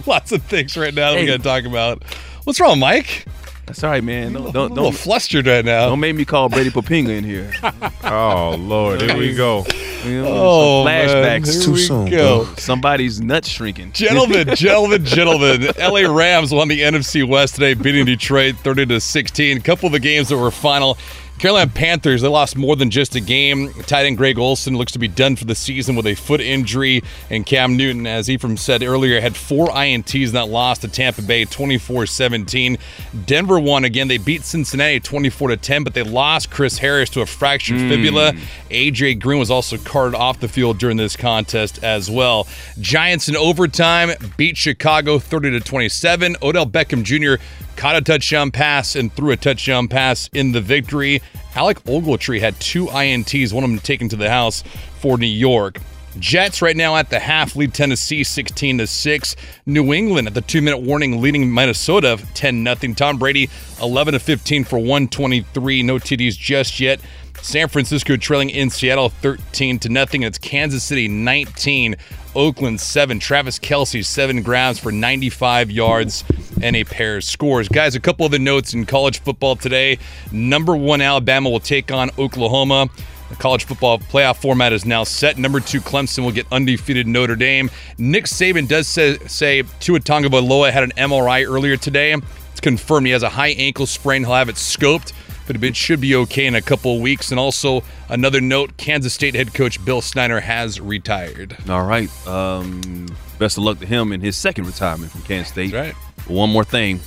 oh. 0.02 0.04
lots 0.08 0.32
of 0.32 0.44
things 0.44 0.76
right 0.78 0.94
now 0.94 1.12
that 1.12 1.16
we 1.16 1.22
Hey. 1.22 1.28
got 1.28 1.38
to 1.38 1.44
talk 1.44 1.64
about. 1.66 2.04
What's 2.44 2.60
wrong, 2.60 2.80
Mike? 2.80 3.26
That's 3.66 3.84
all 3.84 3.90
right, 3.90 4.04
man. 4.04 4.34
Don't, 4.34 4.46
I'm 4.48 4.52
don't, 4.52 4.72
a 4.72 4.74
little 4.76 4.92
don't, 4.92 4.96
flustered 4.96 5.48
right 5.48 5.66
now. 5.66 5.88
don't 5.90 6.00
make 6.00 6.16
me 6.16 6.24
call 6.24 6.50
Brady 6.50 6.70
Papinga 6.70 7.10
in 7.18 7.24
here. 7.24 7.52
Oh 8.08 8.56
Lord, 8.60 9.02
here 9.02 9.18
we 9.18 9.34
go. 9.34 9.66
You 10.06 10.22
know, 10.22 10.28
Oh, 10.30 10.84
some 10.84 10.86
man. 10.86 11.10
flashbacks. 11.42 11.54
Here 11.56 11.64
Too 11.64 11.72
we 11.72 11.80
soon, 11.80 12.10
go. 12.12 12.46
bro. 12.46 12.54
Somebody's 12.58 13.20
nuts 13.20 13.48
shrinking. 13.50 13.92
Gentlemen, 13.94 14.48
gentlemen, 14.56 15.04
gentlemen. 15.04 15.68
LA 15.80 16.02
Rams 16.02 16.52
won 16.54 16.68
the 16.68 16.82
NFC 16.82 17.28
West 17.28 17.56
today, 17.56 17.74
beating 17.74 18.06
Detroit 18.06 18.58
30 18.58 18.86
to 18.86 19.00
16. 19.02 19.58
A 19.58 19.60
couple 19.62 19.88
of 19.88 19.94
the 19.94 20.00
games 20.00 20.30
that 20.30 20.38
were 20.38 20.52
final. 20.52 21.00
Carolina 21.38 21.70
Panthers, 21.70 22.22
they 22.22 22.30
lost 22.30 22.56
more 22.56 22.76
than 22.78 22.90
just 22.90 23.14
a 23.16 23.20
game. 23.20 23.72
Tight 23.84 24.06
end 24.06 24.18
Greg 24.18 24.40
Olsen 24.40 24.78
looks 24.78 24.94
to 24.94 25.00
be 25.00 25.10
done 25.10 25.36
for 25.36 25.44
the 25.44 25.54
season 25.54 25.96
with 25.96 26.08
a 26.08 26.16
foot 26.16 26.40
injury. 26.40 27.04
And 27.30 27.46
Cam 27.46 27.76
Newton, 27.76 28.08
as 28.08 28.30
Ephraim 28.30 28.56
said 28.56 28.82
earlier, 28.82 29.20
had 29.20 29.36
four 29.36 29.68
INTs 29.68 30.28
in 30.30 30.34
that 30.34 30.48
loss 30.48 30.80
to 30.80 30.88
Tampa 30.88 31.22
Bay 31.22 31.44
24 31.44 32.06
17. 32.06 32.78
Denver 33.26 33.60
won 33.60 33.84
again. 33.84 34.08
They 34.08 34.18
beat 34.18 34.44
Cincinnati 34.44 35.02
24 35.02 35.50
to 35.50 35.58
10, 35.58 35.84
but 35.84 35.94
they 35.94 36.04
lost 36.04 36.50
Chris 36.52 36.78
Harris 36.78 37.10
to 37.12 37.22
a 37.22 37.26
fractured 37.26 37.76
Mm. 37.78 37.90
fibula. 37.90 38.34
AJ 38.72 39.16
Green 39.20 39.38
was 39.38 39.52
also 39.52 39.78
carted 39.78 40.16
off 40.16 40.40
the 40.40 40.48
field 40.48 40.78
during 40.78 40.96
this 40.98 41.18
contest 41.18 41.84
as 41.84 42.10
well. 42.10 42.48
Giants 42.80 43.28
in 43.28 43.36
overtime 43.36 44.12
beat 44.38 44.56
Chicago 44.56 45.20
30 45.20 45.52
to 45.52 45.60
27. 45.60 46.38
Odell 46.42 46.66
Beckham 46.66 47.04
Jr. 47.04 47.44
caught 47.76 47.96
a 47.96 48.02
touchdown 48.02 48.52
pass 48.52 48.96
and 48.96 49.14
threw 49.14 49.32
a 49.32 49.38
touchdown 49.38 49.88
pass 49.88 50.30
in 50.34 50.52
the 50.52 50.62
victory. 50.62 51.22
Alec 51.56 51.84
Ogletree 51.84 52.40
had 52.40 52.60
two 52.60 52.88
INTs, 52.88 53.54
one 53.54 53.64
of 53.64 53.70
them 53.70 53.80
taken 53.80 54.10
to 54.10 54.16
the 54.16 54.30
house 54.30 54.64
for 55.00 55.18
New 55.18 55.26
York. 55.26 55.80
Jets 56.20 56.62
right 56.62 56.76
now 56.76 56.96
at 56.96 57.10
the 57.10 57.20
half 57.20 57.56
lead 57.56 57.74
Tennessee 57.74 58.24
16 58.24 58.80
to 58.80 58.88
6. 58.88 59.36
New 59.66 59.94
England 59.94 60.28
at 60.28 60.34
the 60.34 60.42
2-minute 60.42 60.80
warning 60.80 61.22
leading 61.22 61.54
Minnesota 61.54 62.18
10 62.34 62.64
nothing. 62.64 62.96
Tom 62.96 63.18
Brady 63.18 63.50
11 63.82 64.14
to 64.14 64.20
15 64.20 64.64
for 64.64 64.80
123, 64.80 65.84
no 65.84 65.96
TDs 65.96 66.38
just 66.38 66.80
yet. 66.80 67.00
San 67.42 67.68
Francisco 67.68 68.16
trailing 68.16 68.50
in 68.50 68.70
Seattle 68.70 69.10
13 69.10 69.78
to 69.80 69.90
nothing. 69.90 70.24
It's 70.24 70.38
Kansas 70.38 70.84
City 70.84 71.08
19, 71.08 71.96
Oakland 72.34 72.80
7. 72.80 73.20
Travis 73.20 73.60
Kelce 73.60 74.04
7 74.04 74.42
grabs 74.42 74.80
for 74.80 74.92
95 74.92 75.70
yards 75.70 76.24
and 76.62 76.76
a 76.76 76.84
pair 76.84 77.18
of 77.18 77.24
scores. 77.24 77.68
Guys, 77.68 77.96
a 77.96 78.00
couple 78.00 78.26
of 78.26 78.32
the 78.32 78.40
notes 78.40 78.74
in 78.74 78.86
college 78.86 79.20
football 79.20 79.56
today. 79.56 79.98
Number 80.32 80.76
1 80.76 81.02
Alabama 81.02 81.50
will 81.50 81.60
take 81.60 81.92
on 81.92 82.10
Oklahoma. 82.18 82.90
The 83.30 83.36
college 83.36 83.66
football 83.66 83.98
playoff 83.98 84.38
format 84.38 84.72
is 84.72 84.86
now 84.86 85.04
set. 85.04 85.38
Number 85.38 85.60
two, 85.60 85.82
Clemson 85.82 86.24
will 86.24 86.32
get 86.32 86.46
undefeated 86.52 87.08
Notre 87.08 87.36
Dame. 87.36 87.72
Nick 87.98 88.26
Saban 88.26 88.68
does 88.68 88.88
say, 88.88 89.18
say 89.28 89.64
Tua 89.80 90.00
Tagovailoa 90.00 90.72
had 90.72 90.84
an 90.84 90.92
MRI 90.92 91.48
earlier 91.48 91.76
today. 91.76 92.14
It's 92.14 92.62
confirmed 92.62 93.08
he 93.08 93.14
has 93.14 93.24
a 93.24 93.30
high 93.30 93.50
ankle 93.50 93.88
sprain. 93.88 94.24
He'll 94.24 94.36
have 94.36 94.48
it 94.48 94.56
scoped, 94.56 95.12
but 95.48 95.62
it 95.62 95.76
should 95.76 96.00
be 96.00 96.16
okay 96.16 96.46
in 96.46 96.54
a 96.56 96.62
couple 96.62 96.96
of 96.96 97.02
weeks. 97.02 97.32
And 97.32 97.40
also, 97.40 97.84
another 98.10 98.42
note 98.42 98.78
Kansas 98.78 99.14
State 99.14 99.34
head 99.34 99.54
coach 99.56 99.84
Bill 99.84 100.02
Snyder 100.02 100.40
has 100.40 100.80
retired. 100.80 101.58
All 101.68 101.84
right. 101.84 102.10
Um, 102.28 103.08
best 103.38 103.58
of 103.58 103.64
luck 103.64 103.80
to 103.80 103.86
him 103.86 104.12
in 104.12 104.22
his 104.22 104.36
second 104.36 104.66
retirement 104.66 105.12
from 105.12 105.22
Kansas 105.24 105.52
State. 105.52 105.72
That's 105.72 105.96
right. 105.96 106.28
One 106.30 106.50
more 106.50 106.64
thing. 106.64 107.00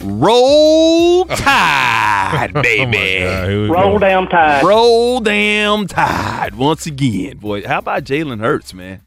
Roll 0.00 1.24
Tide, 1.26 2.52
baby. 2.54 2.92
God, 3.24 3.48
here 3.48 3.62
we 3.62 3.68
Roll 3.68 3.92
go. 3.94 3.98
damn 3.98 4.28
tide. 4.28 4.64
Roll 4.64 5.20
damn 5.20 5.86
Tide 5.86 6.54
once 6.54 6.86
again, 6.86 7.38
boy. 7.38 7.66
How 7.66 7.78
about 7.78 8.04
Jalen 8.04 8.40
Hurts, 8.40 8.72
man? 8.72 9.02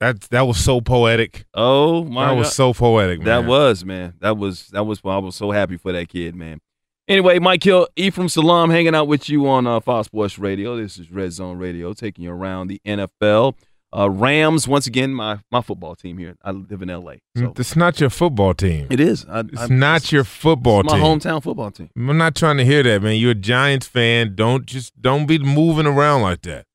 That 0.00 0.20
that 0.30 0.42
was 0.46 0.58
so 0.58 0.80
poetic. 0.80 1.44
Oh 1.52 2.04
my 2.04 2.28
That 2.28 2.38
was 2.38 2.54
so 2.54 2.72
poetic, 2.72 3.18
man. 3.18 3.26
That 3.26 3.44
was, 3.48 3.84
man. 3.84 4.14
That 4.20 4.38
was 4.38 4.68
that 4.68 4.84
was 4.84 5.00
I 5.04 5.18
was 5.18 5.34
so 5.36 5.50
happy 5.50 5.76
for 5.76 5.92
that 5.92 6.08
kid, 6.08 6.34
man. 6.34 6.60
Anyway, 7.08 7.38
Mike 7.38 7.62
Hill, 7.64 7.88
Ephraim 7.96 8.28
Salaam 8.28 8.70
hanging 8.70 8.94
out 8.94 9.08
with 9.08 9.28
you 9.28 9.48
on 9.48 9.66
uh, 9.66 9.80
Fox 9.80 10.06
Sports 10.06 10.38
Radio. 10.38 10.76
This 10.76 10.98
is 10.98 11.10
Red 11.10 11.32
Zone 11.32 11.58
Radio, 11.58 11.92
taking 11.94 12.24
you 12.24 12.30
around 12.30 12.68
the 12.68 12.80
NFL. 12.86 13.54
Uh, 13.96 14.10
Rams, 14.10 14.68
once 14.68 14.86
again, 14.86 15.14
my 15.14 15.38
my 15.50 15.62
football 15.62 15.94
team 15.94 16.18
here. 16.18 16.36
I 16.42 16.50
live 16.50 16.82
in 16.82 16.88
LA. 16.88 17.14
So 17.36 17.54
It's 17.56 17.74
not 17.74 18.00
your 18.00 18.10
football 18.10 18.52
team. 18.52 18.86
it 18.90 19.00
is. 19.00 19.24
I, 19.26 19.40
It's 19.40 19.62
I- 19.62 19.66
not 19.68 20.12
your 20.12 20.24
football 20.24 20.80
it's 20.80 20.90
my 20.92 20.98
team. 20.98 21.06
hometown 21.18 21.42
football 21.42 21.70
team. 21.70 21.88
I'm 21.96 22.18
not 22.18 22.34
trying 22.34 22.58
to 22.58 22.64
hear 22.66 22.82
that, 22.82 23.02
man. 23.02 23.16
You're 23.16 23.30
a 23.30 23.34
Giants 23.34 23.86
fan. 23.86 24.34
Don't 24.34 24.66
just 24.66 25.00
don't 25.00 25.26
be 25.26 25.38
moving 25.38 25.86
around 25.86 26.20
like 26.22 26.42
that. 26.42 26.66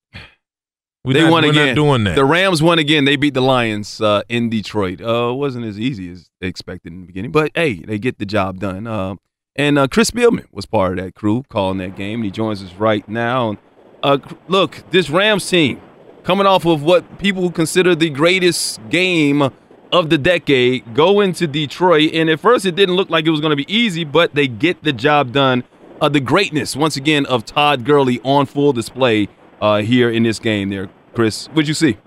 We're 1.06 1.14
they 1.14 1.22
not, 1.24 1.32
won 1.32 1.44
again. 1.44 1.76
doing 1.76 2.06
that. 2.06 2.16
The 2.16 2.24
Rams 2.24 2.64
won 2.64 2.80
again. 2.80 3.04
They 3.04 3.18
beat 3.18 3.34
the 3.34 3.42
Lions 3.42 4.00
uh, 4.00 4.22
in 4.30 4.50
Detroit. 4.50 5.02
Uh, 5.02 5.32
it 5.32 5.36
wasn't 5.36 5.66
as 5.66 5.78
easy 5.78 6.10
as 6.10 6.30
expected 6.40 6.94
in 6.94 7.02
the 7.02 7.06
beginning, 7.08 7.32
but 7.32 7.52
hey, 7.56 7.76
they 7.76 8.00
get 8.00 8.20
the 8.20 8.26
job 8.26 8.60
done. 8.60 8.88
Uh, 8.88 9.16
and 9.56 9.78
uh, 9.78 9.88
Chris 9.90 10.10
Spielman 10.12 10.46
was 10.54 10.66
part 10.66 10.98
of 10.98 11.04
that 11.06 11.14
crew 11.14 11.44
calling 11.50 11.78
that 11.80 11.96
game, 11.98 12.20
and 12.20 12.26
he 12.26 12.32
joins 12.32 12.64
us 12.64 12.74
right 12.76 13.08
now. 13.10 13.58
Uh, 14.02 14.18
look, 14.48 14.82
this 14.92 15.10
Rams 15.10 15.48
team 15.48 15.82
coming 16.24 16.48
off 16.48 16.66
of 16.66 16.84
what 16.84 17.20
people 17.20 17.52
consider 17.52 17.96
the 17.96 18.10
greatest 18.10 18.80
game 18.90 19.50
of 19.92 20.10
the 20.10 20.18
decade, 20.18 20.96
go 20.96 21.22
into 21.22 21.46
Detroit, 21.46 22.12
and 22.14 22.30
at 22.30 22.40
first 22.40 22.66
it 22.66 22.76
didn't 22.76 22.96
look 22.96 23.10
like 23.10 23.26
it 23.26 23.30
was 23.30 23.42
going 23.42 23.52
to 23.52 23.56
be 23.56 23.72
easy, 23.74 24.04
but 24.04 24.34
they 24.34 24.48
get 24.48 24.84
the 24.84 24.94
job 24.94 25.32
done. 25.32 25.64
Uh, 26.02 26.10
the 26.10 26.20
greatness, 26.20 26.76
once 26.76 26.98
again, 26.98 27.26
of 27.28 27.46
Todd 27.46 27.86
Gurley 27.86 28.20
on 28.24 28.46
full 28.46 28.74
display 28.74 29.30
uh, 29.62 29.82
here 29.82 30.10
in 30.10 30.24
this 30.24 30.40
game. 30.40 30.70
There, 30.70 30.90
Chris, 31.14 31.46
what'd 31.48 31.68
you 31.68 31.74
see? 31.74 31.98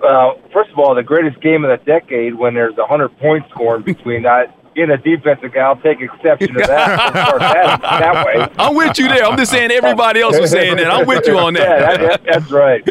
Well, 0.00 0.38
first 0.52 0.70
of 0.70 0.78
all, 0.78 0.94
the 0.94 1.02
greatest 1.02 1.40
game 1.40 1.64
of 1.64 1.70
the 1.70 1.84
decade 1.84 2.34
when 2.34 2.54
there's 2.54 2.76
a 2.78 2.86
hundred 2.86 3.18
points 3.18 3.48
scored 3.50 3.84
between 3.84 4.22
that. 4.22 4.56
Being 4.74 4.90
a 4.90 4.98
defensive 4.98 5.52
guy, 5.52 5.60
I'll 5.60 5.76
take 5.76 6.00
exception 6.00 6.54
to 6.54 6.60
that. 6.60 7.12
that, 7.14 7.80
that 7.80 8.26
way. 8.26 8.48
I'm 8.58 8.74
with 8.74 8.98
you 8.98 9.08
there. 9.08 9.24
I'm 9.24 9.36
just 9.36 9.52
saying 9.52 9.70
everybody 9.70 10.20
else 10.20 10.38
was 10.38 10.50
saying 10.50 10.76
that. 10.78 10.90
I'm 10.90 11.06
with 11.06 11.26
you 11.26 11.38
on 11.38 11.54
that. 11.54 11.62
Yeah, 11.62 11.96
that, 11.96 12.24
that 12.24 12.24
that's 12.24 12.50
right. 12.50 12.84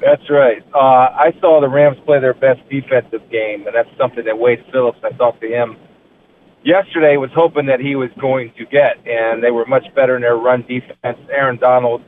That's 0.00 0.30
right. 0.30 0.64
Uh, 0.74 0.78
I 0.78 1.32
saw 1.40 1.60
the 1.60 1.68
Rams 1.68 1.98
play 2.04 2.20
their 2.20 2.34
best 2.34 2.60
defensive 2.68 3.28
game, 3.30 3.66
and 3.66 3.74
that's 3.74 3.88
something 3.98 4.24
that 4.24 4.38
Wade 4.38 4.64
Phillips. 4.70 4.98
I 5.02 5.10
talked 5.10 5.40
to 5.40 5.48
him 5.48 5.76
yesterday. 6.64 7.16
Was 7.16 7.30
hoping 7.34 7.66
that 7.66 7.80
he 7.80 7.96
was 7.96 8.10
going 8.20 8.52
to 8.58 8.66
get, 8.66 8.98
and 9.06 9.42
they 9.42 9.50
were 9.50 9.66
much 9.66 9.92
better 9.94 10.14
in 10.14 10.22
their 10.22 10.36
run 10.36 10.62
defense. 10.62 11.18
Aaron 11.30 11.56
Donald. 11.56 12.02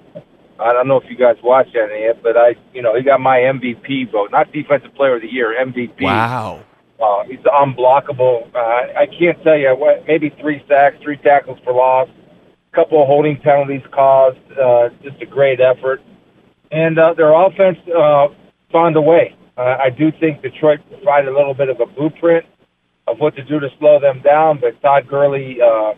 I 0.61 0.73
don't 0.73 0.89
know 0.89 0.99
if 0.99 1.09
you 1.09 1.17
guys 1.17 1.37
watched 1.43 1.75
any 1.75 2.05
of 2.07 2.19
it, 2.19 2.23
but 2.23 2.37
I, 2.37 2.55
you 2.75 2.83
know, 2.83 2.95
he 2.95 3.03
got 3.03 3.21
my 3.21 3.39
MVP 3.39 4.13
vote, 4.13 4.31
not 4.31 4.53
Defensive 4.53 4.95
Player 4.95 5.17
of 5.17 5.23
the 5.23 5.33
Year, 5.33 5.57
MVP. 5.59 6.03
Wow. 6.03 6.63
Uh, 7.01 7.25
he's 7.25 7.39
unblockable. 7.41 8.55
Uh, 8.55 8.99
I 8.99 9.07
can't 9.19 9.43
tell 9.43 9.57
you 9.57 9.75
what. 9.77 10.07
Maybe 10.07 10.31
three 10.41 10.63
sacks, 10.69 10.97
three 11.03 11.17
tackles 11.17 11.59
for 11.65 11.73
loss, 11.73 12.09
a 12.73 12.77
couple 12.77 13.01
of 13.01 13.07
holding 13.07 13.39
penalties 13.39 13.83
caused. 13.91 14.39
Uh, 14.53 14.91
just 15.03 15.21
a 15.23 15.27
great 15.27 15.61
effort, 15.61 16.03
and 16.71 16.99
uh, 16.99 17.15
their 17.15 17.33
offense 17.33 17.79
uh, 17.89 18.29
found 18.71 18.97
a 18.97 19.01
way. 19.01 19.35
Uh, 19.57 19.77
I 19.81 19.91
do 19.91 20.13
think 20.21 20.43
Detroit 20.43 20.81
provided 20.89 21.29
a 21.29 21.37
little 21.37 21.55
bit 21.55 21.69
of 21.69 21.81
a 21.81 21.87
blueprint 21.87 22.45
of 23.07 23.19
what 23.19 23.35
to 23.37 23.45
do 23.45 23.61
to 23.61 23.69
slow 23.79 23.99
them 23.99 24.23
down, 24.23 24.61
but 24.61 24.81
Todd 24.81 25.09
Gurley 25.09 25.59
uh, 25.61 25.95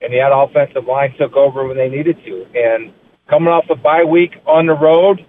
and 0.00 0.12
the 0.12 0.20
offensive 0.24 0.84
line 0.86 1.14
took 1.18 1.34
over 1.34 1.66
when 1.66 1.76
they 1.76 1.88
needed 1.88 2.16
to. 2.24 2.46
And 2.54 2.92
coming 3.28 3.48
off 3.48 3.64
a 3.70 3.74
bye 3.74 4.04
week 4.04 4.36
on 4.46 4.66
the 4.66 4.74
road, 4.74 5.24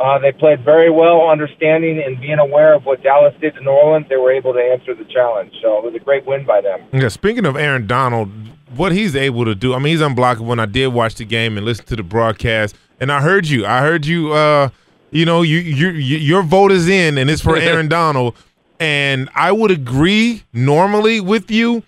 uh, 0.00 0.18
they 0.18 0.32
played 0.32 0.64
very 0.64 0.90
well, 0.90 1.28
understanding 1.28 2.02
and 2.04 2.18
being 2.20 2.38
aware 2.38 2.74
of 2.74 2.86
what 2.86 3.02
Dallas 3.02 3.34
did 3.40 3.54
to 3.54 3.60
New 3.60 3.70
Orleans. 3.70 4.06
They 4.08 4.16
were 4.16 4.32
able 4.32 4.54
to 4.54 4.58
answer 4.60 4.94
the 4.94 5.04
challenge. 5.04 5.52
So 5.60 5.78
it 5.78 5.84
was 5.84 5.94
a 5.94 5.98
great 5.98 6.24
win 6.26 6.46
by 6.46 6.62
them. 6.62 6.80
Yeah, 6.92 7.08
speaking 7.08 7.44
of 7.44 7.54
Aaron 7.54 7.86
Donald, 7.86 8.30
what 8.74 8.92
he's 8.92 9.14
able 9.14 9.44
to 9.44 9.54
do, 9.54 9.74
I 9.74 9.78
mean, 9.78 9.92
he's 9.92 10.00
unblockable. 10.00 10.52
And 10.52 10.60
I 10.60 10.66
did 10.66 10.88
watch 10.88 11.16
the 11.16 11.26
game 11.26 11.58
and 11.58 11.66
listen 11.66 11.84
to 11.86 11.96
the 11.96 12.02
broadcast, 12.02 12.76
and 12.98 13.12
I 13.12 13.20
heard 13.20 13.46
you. 13.46 13.66
I 13.66 13.80
heard 13.80 14.06
you. 14.06 14.32
Uh, 14.32 14.70
you 15.10 15.26
know, 15.26 15.42
you, 15.42 15.58
you, 15.58 15.88
you 15.90 16.16
your 16.18 16.42
vote 16.42 16.72
is 16.72 16.88
in, 16.88 17.18
and 17.18 17.28
it's 17.28 17.42
for 17.42 17.56
Aaron 17.58 17.88
Donald. 17.88 18.34
And 18.78 19.28
I 19.34 19.52
would 19.52 19.70
agree 19.70 20.44
normally 20.54 21.20
with 21.20 21.50
you, 21.50 21.82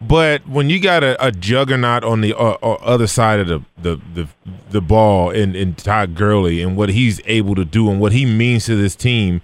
but 0.00 0.46
when 0.46 0.68
you 0.68 0.80
got 0.80 1.02
a, 1.02 1.24
a 1.24 1.32
juggernaut 1.32 2.04
on 2.04 2.20
the 2.20 2.34
uh, 2.34 2.56
uh, 2.62 2.72
other 2.82 3.06
side 3.06 3.40
of 3.40 3.48
the 3.48 3.60
the 3.80 4.00
the, 4.14 4.28
the 4.70 4.80
ball 4.80 5.30
in, 5.30 5.56
in 5.56 5.74
Todd 5.74 6.14
Gurley 6.14 6.60
and 6.60 6.76
what 6.76 6.90
he's 6.90 7.20
able 7.24 7.54
to 7.54 7.64
do 7.64 7.90
and 7.90 8.00
what 8.00 8.12
he 8.12 8.26
means 8.26 8.66
to 8.66 8.76
this 8.76 8.94
team, 8.94 9.40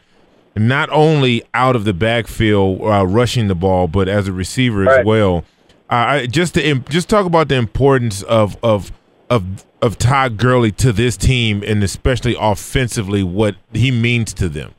not 0.54 0.90
only 0.90 1.42
out 1.54 1.74
of 1.74 1.84
the 1.84 1.94
backfield 1.94 2.82
uh, 2.82 3.06
rushing 3.06 3.48
the 3.48 3.54
ball, 3.54 3.88
but 3.88 4.08
as 4.08 4.28
a 4.28 4.32
receiver 4.32 4.88
as 4.88 5.04
well. 5.04 5.44
Uh, 5.90 5.94
I, 5.94 6.26
just 6.26 6.54
to 6.54 6.80
just 6.80 7.08
talk 7.08 7.24
about 7.24 7.48
the 7.48 7.56
importance 7.56 8.22
of 8.22 8.56
of 8.62 8.92
of 9.30 9.64
of 9.80 9.98
Todd 9.98 10.36
Gurley 10.36 10.70
to 10.72 10.92
this 10.92 11.16
team 11.16 11.62
and 11.66 11.82
especially 11.82 12.36
offensively, 12.38 13.22
what 13.22 13.56
he 13.72 13.90
means 13.90 14.32
to 14.34 14.48
them. 14.48 14.74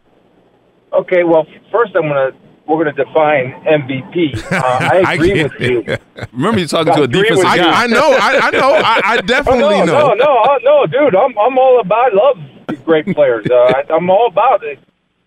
Okay, 0.94 1.24
well, 1.24 1.46
first 1.72 1.96
I'm 1.96 2.04
gonna 2.04 2.32
we're 2.68 2.84
gonna 2.84 2.94
define 2.94 3.54
MVP. 3.66 4.42
Uh, 4.54 5.02
I 5.06 5.14
agree 5.16 5.34
get 5.34 5.52
with 5.52 5.62
you. 5.62 5.98
Remember, 6.32 6.60
you're 6.60 6.68
talking 6.68 6.94
to 6.94 7.04
a 7.04 7.08
defensive 7.08 7.44
guy. 7.44 7.84
I 7.84 7.88
know, 7.88 8.12
I, 8.12 8.40
I 8.44 8.50
know, 8.52 8.72
I, 8.74 9.02
I 9.04 9.22
definitely 9.26 9.82
oh, 9.82 9.86
no, 9.86 9.86
know. 9.86 10.14
No, 10.14 10.58
no, 10.64 10.86
no, 10.86 10.86
dude. 10.86 11.16
I'm 11.16 11.38
I'm 11.38 11.58
all 11.58 11.80
about. 11.82 12.12
I 12.12 12.16
love 12.16 12.86
great 12.86 13.08
players. 13.08 13.48
Uh, 13.50 13.56
I, 13.56 13.84
I'm 13.94 14.10
all 14.10 14.28
about 14.28 14.64
it. 14.64 14.80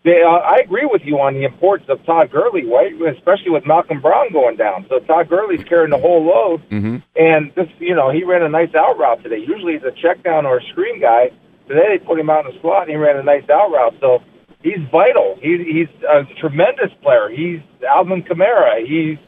They, 0.06 0.22
uh, 0.22 0.38
I 0.38 0.58
agree 0.64 0.86
with 0.86 1.02
you 1.04 1.18
on 1.18 1.34
the 1.34 1.42
importance 1.42 1.90
of 1.90 1.98
Todd 2.06 2.30
Gurley, 2.30 2.64
right? 2.64 2.92
Especially 3.16 3.50
with 3.50 3.66
Malcolm 3.66 4.00
Brown 4.00 4.32
going 4.32 4.56
down. 4.56 4.86
So 4.88 5.00
Todd 5.00 5.28
Gurley's 5.28 5.64
carrying 5.64 5.90
the 5.90 5.98
whole 5.98 6.24
load. 6.24 6.62
Mm-hmm. 6.70 6.98
And 7.16 7.52
this, 7.56 7.66
you 7.80 7.96
know, 7.96 8.10
he 8.10 8.22
ran 8.22 8.42
a 8.42 8.48
nice 8.48 8.72
out 8.76 8.96
route 8.96 9.24
today. 9.24 9.38
Usually 9.38 9.72
he's 9.72 9.82
a 9.82 9.90
check 9.90 10.22
down 10.22 10.46
or 10.46 10.58
a 10.58 10.62
screen 10.70 11.00
guy. 11.00 11.32
Today 11.66 11.98
they 11.98 12.04
put 12.04 12.20
him 12.20 12.30
out 12.30 12.46
in 12.46 12.54
the 12.54 12.60
slot 12.60 12.82
and 12.82 12.90
he 12.90 12.96
ran 12.96 13.16
a 13.16 13.24
nice 13.24 13.50
out 13.50 13.72
route. 13.72 13.94
So 13.98 14.22
he's 14.62 14.78
vital. 14.90 15.38
He's 15.40 15.60
he's 15.60 15.88
a 16.08 16.24
tremendous 16.40 16.92
player. 17.02 17.28
He's 17.28 17.60
Alvin 17.88 18.22
Kamara. 18.22 18.86
He's 18.86 19.18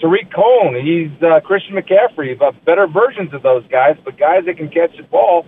Tarik 0.00 0.32
Cohen. 0.32 0.84
He's 0.84 1.10
uh, 1.22 1.40
Christian 1.40 1.76
McCaffrey. 1.76 2.38
But 2.38 2.64
better 2.64 2.86
versions 2.86 3.32
of 3.32 3.42
those 3.42 3.66
guys, 3.68 3.96
but 4.04 4.18
guys 4.18 4.44
that 4.46 4.56
can 4.56 4.68
catch 4.68 4.96
the 4.96 5.04
ball. 5.04 5.46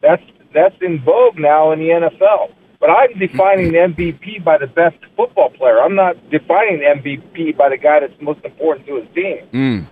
That's 0.00 0.22
that's 0.52 0.76
in 0.80 1.02
vogue 1.02 1.38
now 1.38 1.72
in 1.72 1.78
the 1.78 1.88
NFL. 1.88 2.54
But 2.80 2.90
I'm 2.90 3.16
defining 3.16 3.70
the 3.70 3.78
MVP 3.78 4.42
by 4.42 4.58
the 4.58 4.66
best 4.66 4.96
football 5.16 5.50
player. 5.50 5.80
I'm 5.80 5.94
not 5.94 6.16
defining 6.30 6.80
the 6.80 6.86
MVP 6.86 7.56
by 7.56 7.68
the 7.68 7.76
guy 7.76 8.00
that's 8.00 8.20
most 8.20 8.44
important 8.44 8.88
to 8.88 8.96
his 8.96 9.06
team. 9.14 9.38
Mm. 9.52 9.86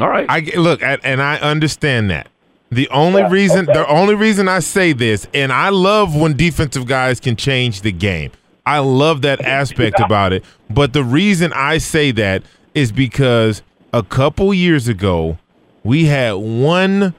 All 0.00 0.08
right. 0.08 0.24
I 0.28 0.40
look, 0.56 0.82
and 0.82 1.04
and 1.04 1.20
I 1.20 1.36
understand 1.36 2.10
that. 2.10 2.28
The 2.72 2.88
only 2.88 3.22
reason, 3.24 3.66
the 3.66 3.86
only 3.86 4.14
reason 4.14 4.48
I 4.48 4.60
say 4.60 4.92
this, 4.94 5.26
and 5.34 5.52
I 5.52 5.68
love 5.68 6.16
when 6.16 6.36
defensive 6.36 6.86
guys 6.86 7.20
can 7.20 7.36
change 7.36 7.82
the 7.82 7.92
game. 7.92 8.32
I 8.64 8.78
love 8.78 9.22
that 9.22 9.40
aspect 9.42 10.00
about 10.00 10.32
it. 10.32 10.42
But 10.70 10.92
the 10.92 11.04
reason 11.04 11.52
I 11.52 11.78
say 11.78 12.12
that 12.12 12.42
is 12.74 12.90
because 12.90 13.62
a 13.92 14.02
couple 14.02 14.54
years 14.54 14.88
ago, 14.88 15.36
we 15.84 16.06
had 16.06 16.32
one 16.32 17.14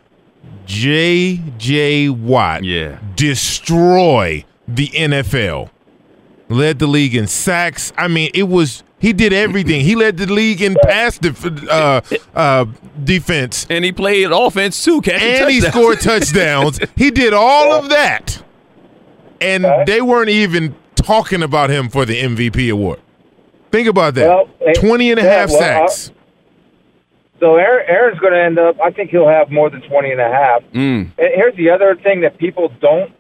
J.J. 0.66 2.10
Watt 2.10 2.64
Yeah. 2.64 2.98
destroy 3.16 4.46
the 4.68 4.88
NFL. 4.96 5.70
Led 6.50 6.80
the 6.80 6.88
league 6.88 7.16
in 7.16 7.28
sacks. 7.28 7.94
I 7.98 8.08
mean, 8.08 8.32
it 8.34 8.48
was 8.48 8.84
he 9.04 9.12
did 9.12 9.34
everything. 9.34 9.82
He 9.82 9.96
led 9.96 10.16
the 10.16 10.32
league 10.32 10.62
in 10.62 10.78
pass 10.82 11.18
def- 11.18 11.68
uh, 11.70 12.00
uh, 12.34 12.66
defense, 13.04 13.68
And 13.70 13.84
he 13.84 13.92
played 13.92 14.32
offense 14.32 14.82
too, 14.82 15.02
catching 15.02 15.28
and 15.44 15.52
he 15.52 15.60
scored 15.60 16.00
touchdowns. 16.10 16.80
he 16.96 17.12
did 17.12 17.34
all 17.34 17.74
of 17.74 17.90
that, 17.90 18.42
and 19.42 19.66
they 19.86 20.02
weren't 20.02 20.30
even 20.30 20.74
talking 20.96 21.44
about 21.44 21.70
him 21.70 21.90
for 21.90 22.06
the 22.06 22.16
MVP 22.22 22.72
award. 22.72 23.02
Think 23.72 23.90
about 23.90 24.14
that: 24.16 24.26
Well, 24.30 24.50
hey, 24.60 24.74
20 24.74 25.12
and 25.12 25.20
a 25.20 25.24
yeah, 25.24 25.30
half 25.34 25.50
well, 25.50 25.60
sacks. 25.60 26.12
So 27.42 27.58
Aaron's 27.58 28.20
going 28.20 28.32
to 28.32 28.42
end 28.42 28.58
up. 28.58 28.80
I 28.80 28.90
think 28.92 29.10
he'll 29.10 29.28
have 29.28 29.52
more 29.52 29.70
than 29.70 29.82
twenty 29.82 30.12
and 30.12 30.22
a 30.22 30.30
half. 30.30 30.64
Mm. 30.72 31.12
And 31.18 31.30
here's 31.36 31.56
the 31.58 31.72
other 31.72 31.94
thing 31.98 32.22
that 32.22 32.38
people 32.38 32.72
don't 32.80 33.12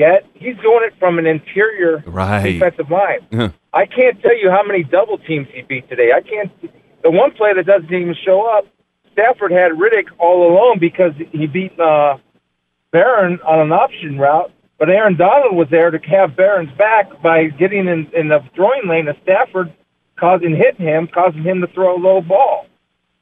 get. 0.00 0.26
He's 0.34 0.56
doing 0.56 0.82
it 0.88 0.94
from 0.98 1.18
an 1.18 1.26
interior 1.26 2.02
Right. 2.06 2.52
defensive 2.58 2.90
line. 2.90 3.52
I 3.72 3.84
can't 3.86 4.20
tell 4.22 4.36
you 4.36 4.50
how 4.50 4.62
many 4.64 4.82
double 4.82 5.18
teams 5.18 5.46
he 5.52 5.62
beat 5.62 5.88
today. 5.88 6.10
I 6.12 6.22
can't. 6.22 6.50
The 7.02 7.10
one 7.10 7.30
play 7.32 7.52
that 7.54 7.66
doesn't 7.66 7.92
even 7.92 8.14
show 8.24 8.42
up, 8.42 8.64
Stafford 9.12 9.52
had 9.52 9.72
Riddick 9.72 10.08
all 10.18 10.50
alone 10.50 10.78
because 10.78 11.12
he 11.32 11.46
beat 11.46 11.78
uh, 11.78 12.16
Barron 12.92 13.38
on 13.46 13.60
an 13.60 13.72
option 13.72 14.18
route. 14.18 14.50
But 14.78 14.88
Aaron 14.88 15.16
Donald 15.16 15.54
was 15.56 15.68
there 15.70 15.90
to 15.90 15.98
have 16.08 16.34
Barron's 16.36 16.72
back 16.78 17.20
by 17.22 17.48
getting 17.48 17.86
in, 17.86 18.10
in 18.14 18.28
the 18.28 18.40
throwing 18.54 18.88
lane 18.88 19.08
of 19.08 19.16
Stafford, 19.22 19.70
causing 20.18 20.56
hitting 20.56 20.86
him, 20.86 21.06
causing 21.06 21.42
him 21.42 21.60
to 21.60 21.66
throw 21.68 21.96
a 21.96 22.00
low 22.00 22.22
ball. 22.22 22.66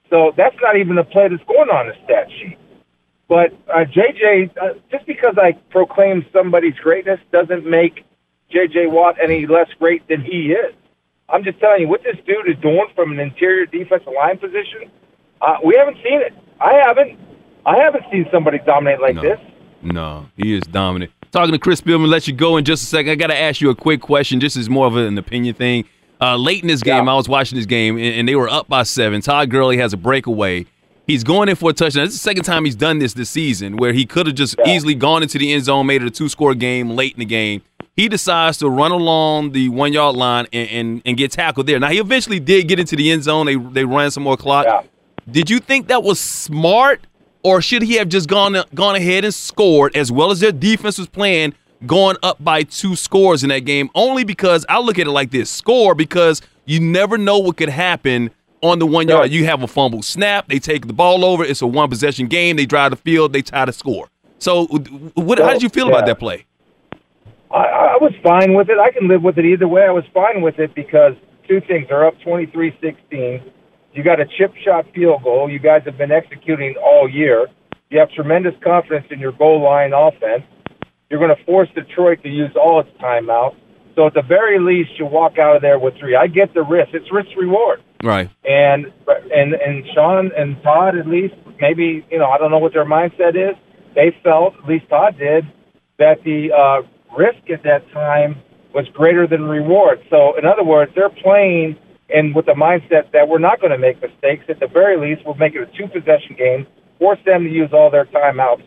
So 0.09 0.33
that's 0.37 0.57
not 0.63 0.77
even 0.77 0.97
a 0.99 1.05
play 1.05 1.29
that's 1.29 1.43
going 1.45 1.69
on 1.69 1.89
the 1.89 1.95
stat 2.05 2.29
sheet. 2.39 2.57
But 3.29 3.53
uh, 3.69 3.85
JJ, 3.85 4.57
uh, 4.57 4.75
just 4.91 5.07
because 5.07 5.37
I 5.37 5.53
proclaim 5.71 6.25
somebody's 6.33 6.75
greatness 6.77 7.21
doesn't 7.33 7.67
make 7.69 8.05
JJ 8.53 8.91
Watt 8.91 9.17
any 9.23 9.47
less 9.47 9.69
great 9.79 10.07
than 10.09 10.23
he 10.23 10.53
is. 10.53 10.75
I'm 11.29 11.45
just 11.45 11.61
telling 11.61 11.83
you 11.83 11.89
what 11.89 12.03
this 12.03 12.17
dude 12.27 12.49
is 12.49 12.57
doing 12.63 12.87
from 12.95 13.13
an 13.13 13.21
interior 13.21 13.67
defensive 13.67 14.13
line 14.17 14.39
position. 14.39 14.91
Uh, 15.43 15.59
we 15.65 15.77
haven't 15.77 15.97
seen 15.97 16.21
it. 16.23 16.33
I 16.61 16.73
haven't. 16.75 17.19
I 17.67 17.77
haven't 17.77 18.05
seen 18.11 18.27
somebody 18.33 18.59
dominate 18.65 19.01
like 19.01 19.17
No. 19.17 19.23
this. 19.23 19.39
No, 19.83 20.27
he 20.37 20.55
is 20.57 20.63
dominant. 20.65 21.13
Talking 21.31 21.53
to 21.53 21.59
Chris 21.59 21.81
Spielman, 21.83 22.09
let 22.09 22.27
you 22.27 22.33
go 22.35 22.57
in 22.57 22.65
just 22.65 22.83
a 22.83 22.87
second. 22.87 23.13
I 23.13 23.15
got 23.15 23.27
to 23.29 23.39
ask 23.39 23.61
you 23.61 23.69
a 23.71 23.75
quick 23.75 24.01
question. 24.01 24.39
This 24.39 24.57
is 24.57 24.71
more 24.71 24.87
of 24.87 24.97
an 24.97 25.19
opinion 25.19 25.55
thing. 25.55 25.85
Uh, 26.21 26.37
late 26.37 26.63
in 26.63 26.69
this 26.69 26.83
game, 26.83 27.09
I 27.09 27.15
was 27.15 27.29
watching 27.29 27.57
this 27.57 27.67
game, 27.67 27.97
and, 27.97 28.07
and 28.07 28.29
they 28.29 28.35
were 28.35 28.49
up 28.49 28.67
by 28.69 28.83
seven. 28.83 29.21
Todd 29.21 29.51
Gurley 29.51 29.77
has 29.77 29.93
a 29.93 29.97
breakaway, 29.97 30.65
He's 31.09 31.25
going 31.25 31.49
in 31.49 31.57
for 31.57 31.71
a 31.71 31.73
touchdown. 31.73 32.05
This 32.05 32.13
is 32.13 32.21
the 32.21 32.25
second 32.25 32.45
time 32.45 32.67
he's 32.67 32.77
done 32.77 32.99
this 32.99 33.15
this 33.15 33.31
season, 33.31 33.79
where 33.79 33.95
he 33.95 34.05
could 34.05 34.27
have 34.27 34.37
just 34.37 34.57
easily 34.67 34.95
gone 34.95 35.23
into 35.23 35.39
the 35.39 35.55
end 35.55 35.65
zone, 35.65 35.87
made 35.87 36.03
it 36.03 36.07
a 36.07 36.11
two-score 36.11 36.55
game 36.55 36.91
late 36.91 37.15
in 37.15 37.21
the 37.21 37.25
game. 37.25 37.63
He 37.97 38.11
decides 38.11 38.59
to 38.59 38.69
run 38.69 38.93
along 38.93 39.53
the 39.53 39.71
one-yard 39.71 40.17
line 40.17 40.47
and, 40.53 40.69
and, 40.69 41.03
and 41.07 41.17
get 41.17 41.33
tackled 41.33 41.67
there. 41.67 41.81
Now 41.81 41.89
he 41.89 41.99
eventually 41.99 42.39
did 42.39 42.69
get 42.69 42.79
into 42.79 42.95
the 42.95 43.11
end 43.11 43.25
zone. 43.25 43.47
They 43.47 43.57
they 43.57 43.87
ran 43.87 44.11
some 44.11 44.23
more 44.23 44.37
clock. 44.37 44.85
Did 45.31 45.49
you 45.49 45.61
think 45.61 45.89
that 45.89 46.03
was 46.03 46.21
smart, 46.21 47.01
or 47.43 47.63
should 47.63 47.81
he 47.81 47.95
have 47.95 48.11
just 48.11 48.29
gone 48.29 48.63
gone 48.75 48.95
ahead 48.95 49.25
and 49.25 49.33
scored 49.33 49.97
as 49.97 50.13
well 50.13 50.31
as 50.31 50.41
their 50.41 50.53
defense 50.53 50.99
was 50.99 51.09
playing, 51.09 51.55
going 51.87 52.19
up 52.23 52.37
by 52.45 52.65
two 52.65 52.95
scores 52.95 53.43
in 53.43 53.49
that 53.49 53.61
game? 53.61 53.89
Only 53.95 54.25
because 54.25 54.67
I 54.69 54.79
look 54.79 54.99
at 54.99 55.07
it 55.07 55.11
like 55.11 55.31
this: 55.31 55.49
score 55.49 55.95
because 55.95 56.43
you 56.67 56.81
never 56.81 57.17
know 57.17 57.39
what 57.39 57.57
could 57.57 57.71
happen 57.71 58.31
on 58.63 58.79
the 58.79 58.87
one 58.87 59.09
yard. 59.09 59.31
You 59.31 59.45
have 59.45 59.63
a 59.63 59.67
fumble 59.67 60.03
snap, 60.03 60.49
they 60.49 60.59
take 60.59 60.87
the 60.87 60.93
ball 60.93 61.25
over. 61.25 61.45
It's 61.45 61.63
a 61.63 61.67
one 61.67 61.89
possession 61.89 62.27
game. 62.27 62.57
They 62.57 62.67
drive 62.67 62.91
the 62.91 62.97
field, 62.97 63.33
they 63.33 63.43
tie 63.43 63.65
the 63.65 63.73
score. 63.73 64.09
So, 64.39 64.67
what? 65.15 65.39
how 65.39 65.53
did 65.53 65.63
you 65.63 65.69
feel 65.69 65.87
yeah. 65.87 65.95
about 65.95 66.07
that 66.07 66.19
play? 66.19 66.47
I, 67.51 67.65
I 67.65 67.99
was 68.01 68.13
fine 68.23 68.55
with 68.55 68.69
it. 68.69 68.79
I 68.79 68.91
can 68.91 69.09
live 69.09 69.23
with 69.23 69.39
it 69.39 69.45
either 69.45 69.67
way. 69.67 69.83
I 69.83 69.91
was 69.91 70.05
fine 70.13 70.43
with 70.43 70.59
it 70.59 70.75
because 70.75 71.15
two 71.47 71.61
things 71.63 71.87
are 71.91 72.07
up 72.07 72.15
23-16. 72.21 73.51
You 73.95 74.05
got 74.05 74.21
a 74.21 74.27
chip 74.27 74.55
shot 74.65 74.87
field 74.95 75.23
goal. 75.23 75.51
You 75.51 75.59
guys 75.59 75.83
have 75.87 75.97
been 75.97 76.13
executing 76.13 76.77
all 76.77 77.09
year. 77.09 77.47
You 77.91 77.99
have 78.01 78.11
tremendous 78.13 78.55
confidence 78.63 79.07
in 79.11 79.19
your 79.19 79.33
goal 79.33 79.63
line 79.63 79.93
offense. 79.95 80.45
You're 81.11 81.21
going 81.21 81.35
to 81.35 81.45
force 81.45 81.69
Detroit 81.75 82.23
to 82.23 82.29
use 82.29 82.51
all 82.55 82.81
its 82.81 82.91
timeouts. 83.01 83.57
So 83.97 84.07
at 84.07 84.15
the 84.15 84.23
very 84.23 84.61
least, 84.61 84.99
you 84.99 85.07
walk 85.07 85.39
out 85.39 85.57
of 85.57 85.63
there 85.63 85.79
with 85.79 85.95
three. 85.99 86.15
I 86.15 86.27
get 86.27 86.53
the 86.55 86.63
risk. 86.63 86.91
It's 86.93 87.11
risk 87.11 87.31
reward. 87.37 87.83
Right. 88.03 88.31
And 88.45 88.93
and 89.35 89.55
and 89.55 89.85
Sean 89.95 90.31
and 90.37 90.63
Todd 90.63 90.97
at 90.97 91.07
least 91.07 91.35
maybe 91.61 92.07
you 92.11 92.19
know 92.19 92.31
I 92.31 92.39
don't 92.39 92.51
know 92.51 92.59
what 92.59 92.73
their 92.73 92.85
mindset 92.85 93.35
is. 93.35 93.57
They 93.95 94.17
felt 94.23 94.55
at 94.63 94.69
least 94.69 94.89
Todd 94.89 95.19
did 95.19 95.45
that 95.99 96.23
the 96.23 96.53
uh, 96.53 96.83
risk 97.17 97.51
at 97.51 97.65
that 97.65 97.91
time 97.93 98.41
was 98.73 98.87
greater 98.93 99.27
than 99.27 99.43
reward. 99.43 100.01
So 100.11 100.37
in 100.37 100.45
other 100.45 100.63
words, 100.63 100.93
they're 100.95 101.09
playing 101.11 101.77
and 102.11 102.35
with 102.35 102.47
the 102.47 102.53
mindset 102.53 103.13
that 103.13 103.29
we're 103.29 103.39
not 103.39 103.61
going 103.61 103.73
to 103.73 103.79
make 103.79 104.01
mistakes. 104.01 104.45
At 104.49 104.61
the 104.61 104.67
very 104.67 104.97
least, 104.97 105.27
we'll 105.27 105.35
make 105.35 105.55
it 105.55 105.63
a 105.63 105.67
two 105.77 105.89
possession 105.89 106.37
game, 106.37 106.67
force 106.99 107.19
them 107.25 107.45
to 107.45 107.51
use 107.51 107.71
all 107.73 107.91
their 107.91 108.07
timeouts 108.07 108.63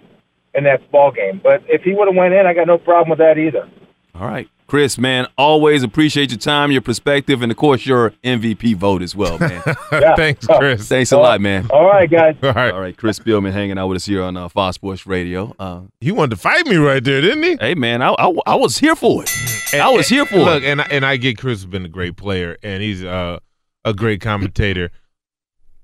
in 0.54 0.64
that 0.66 0.90
ball 0.92 1.12
game. 1.12 1.40
But 1.42 1.64
if 1.68 1.82
he 1.82 1.94
would 1.94 2.08
have 2.08 2.16
went 2.16 2.34
in, 2.34 2.46
I 2.46 2.54
got 2.54 2.68
no 2.68 2.78
problem 2.78 3.10
with 3.10 3.20
that 3.20 3.38
either. 3.38 3.70
All 4.14 4.28
right. 4.28 4.50
Chris, 4.72 4.98
man, 4.98 5.28
always 5.38 5.84
appreciate 5.84 6.32
your 6.32 6.38
time, 6.38 6.72
your 6.72 6.80
perspective, 6.80 7.42
and 7.42 7.52
of 7.52 7.58
course 7.58 7.86
your 7.86 8.12
MVP 8.24 8.74
vote 8.78 9.02
as 9.02 9.14
well, 9.14 9.38
man. 9.38 9.62
Yeah. 9.92 10.16
Thanks, 10.16 10.48
Chris. 10.48 10.88
Thanks 10.88 11.12
a 11.12 11.18
lot, 11.18 11.42
man. 11.42 11.68
All 11.72 11.86
right, 11.88 12.10
guys. 12.10 12.38
All 12.44 12.54
right. 12.54 12.74
All 12.74 12.80
right, 12.80 12.96
Chris 12.96 13.20
Spielman 13.20 13.52
hanging 13.52 13.78
out 13.78 13.88
with 13.90 13.98
us 13.98 14.06
here 14.06 14.24
on 14.24 14.38
uh, 14.38 14.48
Fox 14.48 14.76
Sports 14.76 15.06
Radio. 15.06 15.54
Uh, 15.60 15.82
He 16.00 16.14
wanted 16.14 16.30
to 16.30 16.36
fight 16.38 16.66
me 16.68 16.78
right 16.78 17.04
there, 17.04 17.20
didn't 17.20 17.44
he? 17.44 17.58
hey, 17.60 17.76
man, 17.76 18.02
I, 18.02 18.12
I, 18.14 18.32
I 18.48 18.56
was 18.56 18.78
here 18.78 18.96
for 18.96 19.24
it. 19.24 19.30
I 19.74 19.90
was 19.90 20.08
here 20.08 20.26
for 20.26 20.36
it. 20.38 20.46
Look, 20.46 20.64
it. 20.64 20.68
and 20.70 20.80
I- 20.82 20.88
and 20.90 21.06
I 21.06 21.18
get 21.18 21.38
Chris 21.38 21.60
has 21.60 21.66
been 21.66 21.84
a 21.84 21.90
great 21.90 22.16
player, 22.16 22.56
and 22.64 22.82
he's 22.82 23.04
uh, 23.04 23.40
a 23.84 23.94
great 23.94 24.22
commentator. 24.22 24.90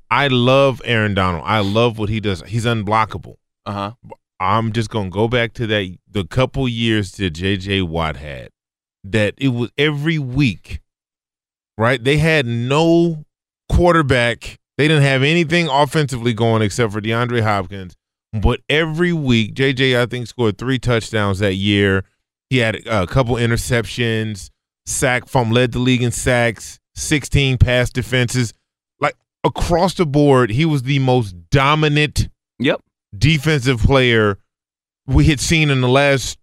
I 0.09 0.27
love 0.29 0.81
Aaron 0.85 1.13
Donald. 1.13 1.43
I 1.45 1.59
love 1.59 1.99
what 1.99 2.07
he 2.07 2.21
does. 2.21 2.41
He's 2.43 2.63
unblockable. 2.63 3.35
Uh 3.65 3.73
huh. 3.73 3.91
I'm 4.39 4.71
just 4.71 4.89
gonna 4.89 5.09
go 5.09 5.27
back 5.27 5.51
to 5.55 5.67
that 5.67 5.97
the 6.09 6.23
couple 6.23 6.69
years 6.69 7.11
that 7.13 7.33
JJ 7.33 7.83
Watt 7.89 8.15
had. 8.15 8.49
That 9.03 9.35
it 9.37 9.49
was 9.49 9.71
every 9.77 10.19
week, 10.19 10.81
right? 11.77 12.03
They 12.03 12.17
had 12.17 12.45
no 12.45 13.25
quarterback. 13.71 14.57
They 14.77 14.87
didn't 14.87 15.03
have 15.03 15.23
anything 15.23 15.67
offensively 15.67 16.33
going 16.33 16.61
except 16.61 16.93
for 16.93 17.01
DeAndre 17.01 17.41
Hopkins. 17.41 17.95
But 18.33 18.59
every 18.69 19.13
week, 19.13 19.53
JJ 19.55 19.99
I 19.99 20.05
think 20.05 20.27
scored 20.27 20.57
three 20.57 20.77
touchdowns 20.79 21.39
that 21.39 21.55
year. 21.55 22.03
He 22.49 22.57
had 22.57 22.85
a 22.85 23.07
couple 23.07 23.35
interceptions, 23.35 24.49
sack 24.85 25.27
from 25.27 25.51
led 25.51 25.71
the 25.71 25.79
league 25.79 26.03
in 26.03 26.11
sacks, 26.11 26.79
16 26.95 27.57
pass 27.57 27.89
defenses. 27.89 28.53
Like 28.99 29.15
across 29.43 29.93
the 29.95 30.05
board, 30.05 30.51
he 30.51 30.65
was 30.65 30.83
the 30.83 30.99
most 30.99 31.35
dominant 31.49 32.27
Yep. 32.59 32.81
defensive 33.17 33.79
player 33.79 34.37
we 35.05 35.25
had 35.25 35.39
seen 35.39 35.69
in 35.69 35.81
the 35.81 35.87
last 35.87 36.37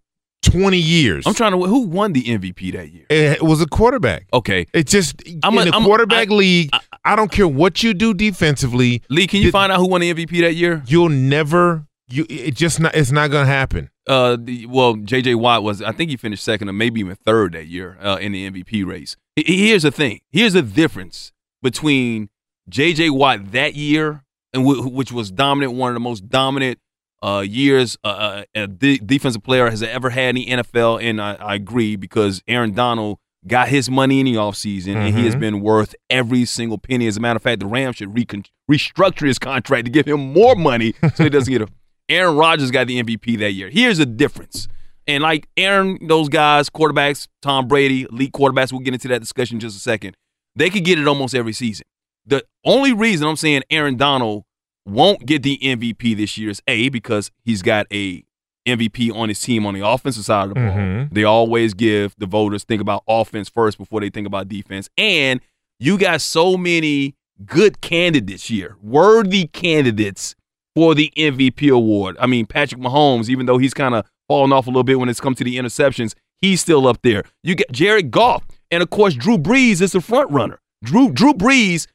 20 0.45 0.77
years. 0.79 1.27
I'm 1.27 1.35
trying 1.35 1.53
to. 1.53 1.59
Who 1.67 1.81
won 1.87 2.13
the 2.13 2.23
MVP 2.23 2.73
that 2.73 2.91
year? 2.93 3.05
It 3.11 3.43
was 3.43 3.61
a 3.61 3.67
quarterback. 3.67 4.27
Okay. 4.33 4.67
It 4.73 4.87
just 4.87 5.23
I'm 5.43 5.57
in 5.59 5.69
a- 5.69 5.71
a, 5.71 5.75
I'm 5.75 5.85
quarterback 5.85 6.31
I- 6.31 6.35
league. 6.35 6.71
I, 7.05 7.17
don't 7.17 7.31
care 7.31 7.49
what 7.49 7.83
you 7.83 7.93
do 7.95 8.15
defensively. 8.15 9.03
Lee, 9.11 9.27
can 9.27 9.41
you 9.43 9.51
find 9.51 9.71
out 9.73 9.79
who 9.79 9.89
won 9.89 10.01
the 10.01 10.13
MVP 10.15 10.41
that 10.41 10.55
year? 10.55 10.83
You'll 10.87 11.09
never. 11.11 11.87
You 12.09 12.27
it 12.29 12.55
just 12.55 12.81
not. 12.81 12.95
It's 12.95 13.11
not 13.11 13.31
gonna 13.31 13.47
happen. 13.47 13.91
Uh, 14.07 14.37
the, 14.39 14.67
well, 14.67 14.97
J.J. 14.97 15.35
Watt 15.37 15.63
was. 15.63 15.81
I 15.81 15.93
think 15.93 16.11
he 16.11 16.17
finished 16.19 16.45
second 16.45 16.69
or 16.69 16.75
maybe 16.75 17.01
even 17.01 17.17
third 17.17 17.53
that 17.53 17.67
year 17.67 17.97
uh, 18.03 18.19
in 18.21 18.33
the 18.33 18.51
MVP 18.51 18.85
race. 18.87 19.17
Here's 19.37 19.83
the 19.85 19.91
thing. 19.91 20.21
Here's 20.31 20.53
the 20.53 20.61
difference 20.63 21.33
between 21.63 22.29
J.J. 22.69 23.09
Watt 23.11 23.53
that 23.53 23.75
year 23.75 24.23
and 24.53 24.65
w- 24.67 24.87
which 24.89 25.11
was 25.13 25.31
dominant, 25.31 25.73
one 25.73 25.91
of 25.91 25.95
the 25.95 26.01
most 26.01 26.29
dominant 26.29 26.79
uh, 27.25 27.41
years 27.41 27.97
uh, 28.05 28.09
uh, 28.09 28.45
a 28.55 28.67
de- 28.67 28.99
defensive 28.99 29.43
player 29.43 29.71
has 29.71 29.83
ever 29.83 30.11
had 30.11 30.31
in 30.31 30.35
the 30.37 30.47
NFL. 30.63 31.03
And 31.03 31.21
I, 31.21 31.35
I 31.35 31.55
agree 31.55 31.97
because 31.97 32.43
Aaron 32.47 32.73
Donald 32.75 33.19
got 33.47 33.69
his 33.69 33.91
money 33.91 34.21
in 34.21 34.27
the 34.27 34.35
offseason 34.35 34.95
and 34.97 35.15
he 35.17 35.25
has 35.25 35.35
Mhm. 35.37 35.41
been 35.41 35.61
worth 35.61 35.95
every 36.11 36.45
single 36.45 36.79
penny. 36.79 37.07
As 37.07 37.17
a 37.17 37.21
matter 37.21 37.37
of 37.37 37.43
fact, 37.43 37.61
the 37.61 37.67
Rams 37.67 37.97
should 37.97 38.15
recon- 38.15 38.45
restructure 38.71 39.27
his 39.27 39.39
contract 39.39 39.85
to 39.87 39.91
give 39.91 40.07
him 40.07 40.33
more 40.33 40.55
money 40.55 40.95
so 41.15 41.25
he 41.25 41.31
doesn't 41.31 41.53
get 41.53 41.63
a. 41.63 41.69
Aaron 42.11 42.37
Rodgers 42.37 42.71
got 42.71 42.87
the 42.87 43.03
MVP 43.03 43.39
that 43.39 43.53
year. 43.53 43.71
Here's 43.71 43.99
the 43.99 44.07
difference. 44.07 44.69
And 45.07 45.23
like 45.23 45.49
Aaron, 45.57 45.99
those 46.07 46.29
guys, 46.29 46.69
quarterbacks, 46.71 47.29
Tom 47.43 47.69
Brady, 47.69 48.03
elite 48.11 48.33
quarterbacks, 48.33 48.73
we'll 48.73 48.81
get 48.83 48.93
into 48.95 49.09
that 49.09 49.21
discussion 49.21 49.57
in 49.57 49.61
just 49.61 49.77
a 49.77 49.81
second. 49.81 50.17
They 50.57 50.69
could 50.71 50.85
get 50.85 50.99
it 50.99 51.07
almost 51.09 51.35
every 51.35 51.53
season. 51.55 51.85
The 52.27 52.45
only 52.65 52.93
reason 52.95 53.27
I'm 53.27 53.37
saying 53.37 53.63
Aaron 53.71 53.97
Donald 53.97 54.45
won't 54.87 55.27
get 55.27 55.43
the 55.43 55.59
MVP 55.63 56.17
this 56.17 56.37
year 56.39 56.51
is 56.51 56.63
A, 56.69 56.89
because 56.89 57.31
he's 57.45 57.63
got 57.63 57.87
a 57.93 58.25
MVP 58.67 59.11
on 59.15 59.29
his 59.29 59.41
team 59.41 59.67
on 59.67 59.75
the 59.75 59.87
offensive 59.87 60.25
side 60.25 60.45
of 60.45 60.49
the 60.51 60.55
ball. 60.55 60.63
Mhm. 60.77 61.13
They 61.13 61.25
always 61.25 61.75
give 61.75 62.15
the 62.19 62.27
voters 62.27 62.65
think 62.65 62.81
about 62.81 63.03
offense 63.07 63.49
first 63.49 63.77
before 63.79 64.01
they 64.01 64.09
think 64.11 64.27
about 64.27 64.49
defense. 64.49 64.89
And 64.97 65.41
you 65.79 65.99
got 65.99 66.21
so 66.23 66.57
many 66.57 67.15
good 67.45 67.81
candidates 67.83 68.49
here, 68.49 68.77
worthy 68.83 69.47
candidates 69.49 70.35
for 70.75 70.95
the 70.95 71.13
MVP 71.17 71.69
award. 71.69 72.17
I 72.19 72.27
mean, 72.27 72.47
Patrick 72.47 72.81
Mahomes, 72.81 73.29
even 73.29 73.47
though 73.47 73.59
he's 73.59 73.75
kind 73.75 73.95
of 73.95 74.07
falling 74.29 74.53
off 74.53 74.67
a 74.67 74.71
little 74.71 74.83
bit 74.85 74.99
when 74.99 75.09
it's 75.11 75.21
come 75.21 75.35
to 75.35 75.45
the 75.45 75.57
interceptions, 75.59 76.15
he's 76.41 76.61
still 76.63 76.87
up 76.87 77.01
there. 77.03 77.25
You 77.43 77.55
get 77.55 77.71
Jared 77.71 78.11
Goff, 78.11 78.45
and 78.71 78.83
of 78.83 78.89
course 78.89 79.15
Drew 79.15 79.37
Brees 79.37 79.83
is 79.83 79.93
the 79.93 80.01
front 80.01 80.31
runner. 80.31 80.59
Drew 80.83 81.11
Drew 81.11 81.35
Brees 81.35 81.87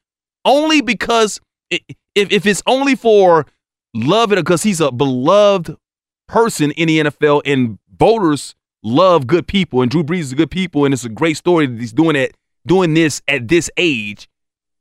only 0.45 0.81
because 0.81 1.39
i- 1.73 1.79
if 2.19 2.31
if 2.31 2.45
it's 2.45 2.61
only 2.67 2.95
for 2.95 3.45
love 3.93 4.31
it 4.31 4.35
because 4.35 4.63
he's 4.63 4.81
a 4.81 4.91
beloved 4.91 5.75
person 6.27 6.71
in 6.71 6.87
the 6.87 6.99
NFL 6.99 7.41
and 7.45 7.79
voters 7.97 8.55
love 8.83 9.27
good 9.27 9.47
people 9.47 9.81
and 9.81 9.89
Drew 9.91 10.03
Brees 10.03 10.19
is 10.19 10.31
a 10.31 10.35
good 10.35 10.51
people 10.51 10.85
and 10.85 10.93
it's 10.93 11.03
a 11.03 11.09
great 11.09 11.37
story 11.37 11.65
that 11.65 11.79
he's 11.79 11.93
doing 11.93 12.15
it 12.15 12.35
doing 12.65 12.93
this 12.93 13.21
at 13.27 13.47
this 13.47 13.69
age. 13.77 14.29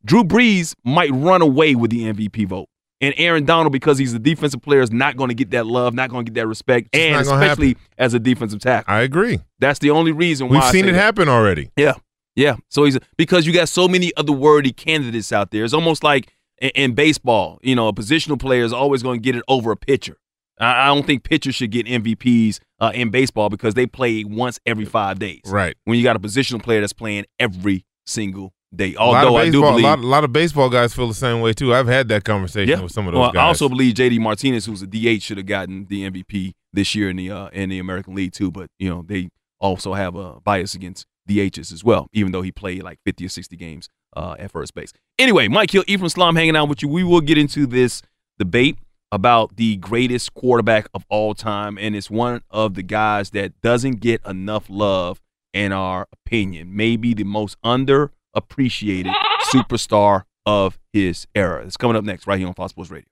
Drew 0.04 0.24
Brees 0.24 0.74
might 0.84 1.10
run 1.12 1.42
away 1.42 1.74
with 1.74 1.90
the 1.90 2.04
MVP 2.12 2.46
vote. 2.46 2.68
And 3.00 3.14
Aaron 3.16 3.44
Donald, 3.44 3.72
because 3.72 3.96
he's 3.98 4.12
a 4.12 4.18
defensive 4.18 4.60
player, 4.60 4.80
is 4.80 4.90
not 4.90 5.16
going 5.16 5.28
to 5.28 5.34
get 5.34 5.52
that 5.52 5.66
love, 5.66 5.94
not 5.94 6.10
going 6.10 6.24
to 6.24 6.32
get 6.32 6.40
that 6.40 6.48
respect, 6.48 6.88
It's 6.92 7.00
and 7.00 7.20
especially 7.20 7.76
as 7.96 8.12
a 8.12 8.18
defensive 8.18 8.60
tackle. 8.60 8.92
I 8.92 9.00
agree. 9.02 9.38
That's 9.60 9.78
the 9.78 9.90
only 9.90 10.10
reason 10.10 10.48
why 10.48 10.56
We've 10.56 10.64
seen 10.70 10.88
it 10.88 10.92
that. 10.92 10.98
happen 10.98 11.28
already. 11.28 11.70
Yeah, 11.76 11.94
yeah. 12.34 12.56
So 12.68 12.84
he's 12.84 12.98
because 13.16 13.46
you 13.46 13.52
got 13.52 13.68
so 13.68 13.86
many 13.86 14.12
other 14.16 14.32
worthy 14.32 14.72
candidates 14.72 15.32
out 15.32 15.52
there. 15.52 15.64
It's 15.64 15.74
almost 15.74 16.02
like 16.02 16.32
in, 16.60 16.70
in 16.74 16.94
baseball, 16.94 17.58
you 17.62 17.74
know, 17.74 17.88
a 17.88 17.92
positional 17.92 18.38
player 18.38 18.64
is 18.64 18.72
always 18.72 19.02
going 19.02 19.20
to 19.20 19.22
get 19.22 19.36
it 19.36 19.42
over 19.48 19.72
a 19.72 19.76
pitcher. 19.76 20.16
I, 20.60 20.84
I 20.84 20.86
don't 20.86 21.06
think 21.06 21.22
pitchers 21.24 21.54
should 21.54 21.70
get 21.70 21.86
MVPs 21.86 22.60
uh, 22.80 22.92
in 22.94 23.10
baseball 23.10 23.48
because 23.48 23.74
they 23.74 23.86
play 23.86 24.24
once 24.24 24.58
every 24.66 24.84
five 24.84 25.18
days. 25.18 25.42
Right. 25.46 25.76
When 25.84 25.98
you 25.98 26.04
got 26.04 26.16
a 26.16 26.20
positional 26.20 26.62
player 26.62 26.80
that's 26.80 26.92
playing 26.92 27.26
every 27.38 27.84
single 28.06 28.52
day. 28.74 28.94
A 28.94 29.04
lot 29.04 29.24
of 29.24 29.28
Although 29.28 29.36
I 29.38 29.44
do 29.46 29.52
baseball- 29.52 29.70
believe 29.72 29.84
a 29.84 29.88
lot, 29.88 29.98
a 29.98 30.06
lot 30.06 30.24
of 30.24 30.32
baseball 30.32 30.68
guys 30.70 30.94
feel 30.94 31.08
the 31.08 31.14
same 31.14 31.40
way 31.40 31.52
too. 31.52 31.74
I've 31.74 31.86
had 31.86 32.08
that 32.08 32.24
conversation 32.24 32.82
with 32.82 32.92
some 32.92 33.06
of 33.06 33.14
those 33.14 33.20
well, 33.20 33.32
guys. 33.32 33.40
I 33.40 33.46
also 33.46 33.68
believe 33.68 33.94
JD 33.94 34.20
Martinez, 34.20 34.66
who's 34.66 34.82
a 34.82 34.86
DH, 34.86 35.22
should 35.22 35.38
have 35.38 35.46
gotten 35.46 35.86
the 35.86 36.10
MVP 36.10 36.52
this 36.72 36.94
year 36.94 37.08
in 37.10 37.16
the 37.16 37.30
uh, 37.30 37.48
in 37.48 37.70
the 37.70 37.78
American 37.78 38.14
League 38.14 38.32
too. 38.32 38.50
But 38.50 38.68
you 38.78 38.90
know 38.90 39.04
they 39.06 39.30
also 39.58 39.94
have 39.94 40.14
a 40.16 40.40
bias 40.40 40.74
against 40.74 41.06
DHs 41.28 41.72
as 41.72 41.82
well, 41.84 42.08
even 42.12 42.32
though 42.32 42.42
he 42.42 42.52
played 42.52 42.82
like 42.82 42.98
50 43.04 43.26
or 43.26 43.28
60 43.28 43.56
games 43.56 43.88
uh, 44.16 44.36
at 44.38 44.50
first 44.50 44.74
base. 44.74 44.92
Anyway, 45.18 45.48
Mike 45.48 45.70
Hill, 45.70 45.84
Ephraim 45.86 46.08
Salaam 46.08 46.36
hanging 46.36 46.56
out 46.56 46.68
with 46.68 46.82
you. 46.82 46.88
We 46.88 47.04
will 47.04 47.20
get 47.20 47.38
into 47.38 47.66
this 47.66 48.02
debate 48.38 48.78
about 49.10 49.56
the 49.56 49.76
greatest 49.76 50.34
quarterback 50.34 50.88
of 50.94 51.04
all 51.08 51.34
time, 51.34 51.78
and 51.78 51.96
it's 51.96 52.10
one 52.10 52.42
of 52.50 52.74
the 52.74 52.82
guys 52.82 53.30
that 53.30 53.58
doesn't 53.62 54.00
get 54.00 54.20
enough 54.26 54.66
love 54.68 55.20
in 55.52 55.72
our 55.72 56.06
opinion. 56.12 56.76
Maybe 56.76 57.14
the 57.14 57.24
most 57.24 57.56
underappreciated 57.62 59.14
superstar 59.52 60.24
of 60.44 60.78
his 60.92 61.26
era. 61.34 61.64
It's 61.64 61.76
coming 61.76 61.96
up 61.96 62.04
next 62.04 62.26
right 62.26 62.38
here 62.38 62.48
on 62.48 62.54
Fox 62.54 62.70
Sports 62.70 62.90
Radio. 62.90 63.08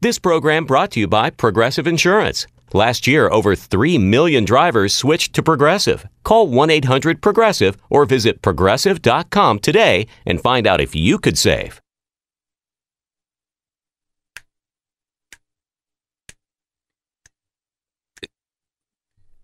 This 0.00 0.18
program 0.18 0.66
brought 0.66 0.90
to 0.92 1.00
you 1.00 1.08
by 1.08 1.30
Progressive 1.30 1.86
Insurance. 1.86 2.46
Last 2.72 3.06
year, 3.06 3.28
over 3.28 3.54
3 3.54 3.98
million 3.98 4.44
drivers 4.44 4.92
switched 4.94 5.34
to 5.34 5.42
Progressive. 5.42 6.06
Call 6.24 6.48
1 6.48 6.70
800 6.70 7.22
Progressive 7.22 7.76
or 7.88 8.04
visit 8.04 8.42
progressive.com 8.42 9.58
today 9.60 10.06
and 10.24 10.40
find 10.40 10.66
out 10.66 10.80
if 10.80 10.94
you 10.94 11.18
could 11.18 11.38
save. 11.38 11.80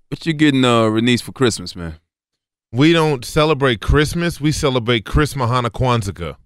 What 0.09 0.27
you 0.27 0.35
getting, 0.35 0.65
uh, 0.65 0.83
Renice, 0.83 1.23
for 1.23 1.33
Christmas, 1.33 1.75
man? 1.75 1.95
We 2.71 2.93
don't 2.93 3.25
celebrate 3.25 3.81
Christmas. 3.81 4.41
We 4.43 4.53
celebrate 4.53 5.07
Christmas 5.07 5.49
Hana 5.49 5.71
Kwanzaa. 5.71 6.37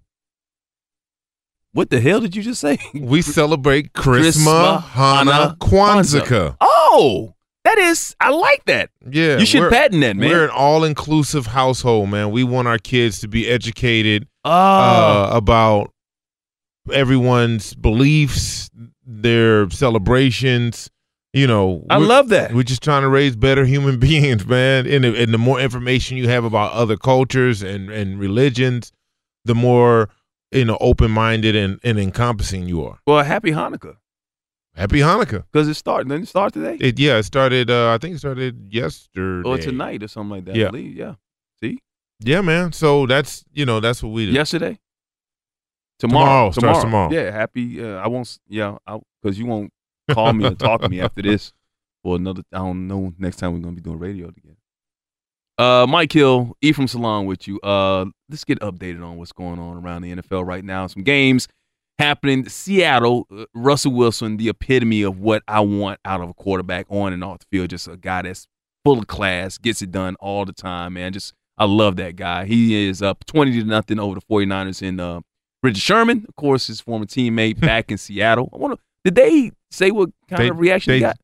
What 1.77 1.91
the 1.91 1.99
hell 2.01 2.19
did 2.19 2.35
you 2.35 2.41
just 2.41 2.59
say? 2.59 2.79
We 2.95 3.21
celebrate 3.21 3.93
Christmas 3.93 4.43
Hana 4.47 4.79
Hana 4.81 5.55
Kwanzaa. 5.59 6.57
Oh, 6.59 7.35
that 7.65 7.77
is, 7.77 8.15
I 8.19 8.31
like 8.31 8.65
that. 8.65 8.89
Yeah, 9.07 9.37
You 9.37 9.45
should 9.45 9.69
patent 9.71 10.01
that, 10.01 10.15
man. 10.17 10.27
We're 10.27 10.45
an 10.45 10.49
all-inclusive 10.49 11.45
household, 11.45 12.09
man. 12.09 12.31
We 12.31 12.43
want 12.43 12.67
our 12.67 12.79
kids 12.79 13.19
to 13.19 13.27
be 13.27 13.47
educated 13.47 14.27
Oh. 14.43 14.49
uh, 14.51 15.29
about 15.33 15.93
everyone's 16.91 17.75
beliefs, 17.75 18.71
their 19.05 19.69
celebrations. 19.69 20.89
You 21.33 21.45
know, 21.45 21.85
I 21.91 21.97
love 21.97 22.29
that. 22.29 22.53
We're 22.55 22.63
just 22.63 22.81
trying 22.81 23.03
to 23.03 23.09
raise 23.09 23.35
better 23.35 23.65
human 23.65 23.99
beings, 24.07 24.47
man. 24.47 24.87
And, 24.87 25.03
the- 25.03 25.21
and 25.21 25.31
the 25.31 25.37
more 25.37 25.59
information 25.59 26.17
you 26.17 26.27
have 26.27 26.43
about 26.43 26.71
other 26.71 26.97
cultures 26.97 27.61
and, 27.61 27.91
and 27.91 28.19
religions, 28.19 28.91
the 29.45 29.53
more 29.53 30.09
you 30.51 30.65
know 30.65 30.77
open-minded 30.79 31.55
and, 31.55 31.79
and 31.83 31.99
encompassing 31.99 32.67
you 32.67 32.85
are. 32.85 32.99
Well, 33.05 33.23
happy 33.23 33.51
Hanukkah. 33.51 33.97
Happy 34.75 34.99
Hanukkah. 34.99 35.43
Because 35.51 35.67
it 35.67 35.73
started. 35.73 36.07
Didn't 36.07 36.23
it 36.23 36.27
start 36.27 36.53
today? 36.53 36.77
It 36.79 36.99
yeah, 36.99 37.17
it 37.17 37.23
started. 37.23 37.71
Uh, 37.71 37.93
I 37.93 37.97
think 37.97 38.15
it 38.15 38.19
started 38.19 38.71
yesterday 38.71 39.49
or 39.49 39.57
tonight 39.57 40.03
or 40.03 40.07
something 40.07 40.29
like 40.29 40.45
that. 40.45 40.55
Yeah. 40.55 40.67
I 40.67 40.71
believe. 40.71 40.95
Yeah. 40.95 41.15
See? 41.59 41.79
Yeah, 42.19 42.41
man. 42.41 42.71
So 42.73 43.07
that's 43.07 43.43
you 43.51 43.65
know 43.65 43.79
that's 43.79 44.03
what 44.03 44.11
we 44.11 44.27
did. 44.27 44.35
Yesterday? 44.35 44.79
Tomorrow. 45.97 46.51
Tomorrow. 46.51 46.51
Starts 46.51 46.81
tomorrow. 46.81 47.11
Yeah. 47.11 47.31
Happy. 47.31 47.83
Uh, 47.83 47.95
I 47.95 48.07
won't. 48.07 48.37
Yeah. 48.47 48.77
Because 49.21 49.39
you 49.39 49.47
won't 49.47 49.73
call 50.11 50.31
me 50.33 50.45
and 50.45 50.59
talk 50.59 50.81
to 50.81 50.89
me 50.89 51.01
after 51.01 51.23
this 51.23 51.53
for 52.03 52.17
another. 52.17 52.43
I 52.53 52.59
don't 52.59 52.87
know. 52.87 53.13
Next 53.17 53.37
time 53.37 53.53
we're 53.53 53.59
gonna 53.59 53.75
be 53.75 53.81
doing 53.81 53.97
radio 53.97 54.29
together. 54.29 54.57
Uh, 55.57 55.85
Mike 55.89 56.11
Hill, 56.11 56.55
Ephraim 56.61 56.87
Salaam 56.87 57.25
with 57.25 57.47
you. 57.47 57.59
Uh, 57.61 58.05
let's 58.29 58.43
get 58.43 58.59
updated 58.59 59.03
on 59.03 59.17
what's 59.17 59.31
going 59.31 59.59
on 59.59 59.77
around 59.77 60.03
the 60.03 60.13
NFL 60.15 60.45
right 60.45 60.63
now. 60.63 60.85
Some 60.87 61.03
games 61.03 61.47
happening. 61.97 62.47
Seattle, 62.47 63.25
uh, 63.35 63.45
Russell 63.55 63.93
Wilson, 63.93 64.37
the 64.37 64.49
epitome 64.49 65.01
of 65.01 65.19
what 65.19 65.41
I 65.47 65.61
want 65.61 65.99
out 66.05 66.21
of 66.21 66.29
a 66.29 66.33
quarterback 66.33 66.85
on 66.89 67.11
and 67.13 67.23
off 67.23 67.39
the 67.39 67.45
field. 67.51 67.71
Just 67.71 67.87
a 67.87 67.97
guy 67.97 68.21
that's 68.21 68.47
full 68.85 68.99
of 68.99 69.07
class, 69.07 69.57
gets 69.57 69.81
it 69.81 69.91
done 69.91 70.15
all 70.19 70.45
the 70.45 70.53
time, 70.53 70.93
man. 70.93 71.11
Just 71.11 71.33
I 71.57 71.65
love 71.65 71.95
that 71.95 72.15
guy. 72.15 72.45
He 72.45 72.87
is 72.87 73.01
up 73.01 73.25
20 73.25 73.51
to 73.53 73.63
nothing 73.65 73.99
over 73.99 74.13
the 74.13 74.21
49ers 74.31 74.83
in 74.83 74.99
uh, 74.99 75.21
Richard 75.63 75.81
Sherman, 75.81 76.23
of 76.29 76.35
course, 76.35 76.67
his 76.67 76.81
former 76.81 77.05
teammate 77.05 77.59
back 77.61 77.91
in 77.91 77.97
Seattle. 77.97 78.47
I 78.53 78.57
wonder, 78.57 78.77
did 79.03 79.15
they 79.15 79.49
say 79.71 79.89
what 79.89 80.09
kind 80.29 80.43
They- 80.43 80.49
of 80.49 80.59
reaction 80.59 80.91
they- 80.91 80.97
he 80.97 81.01
got? 81.01 81.17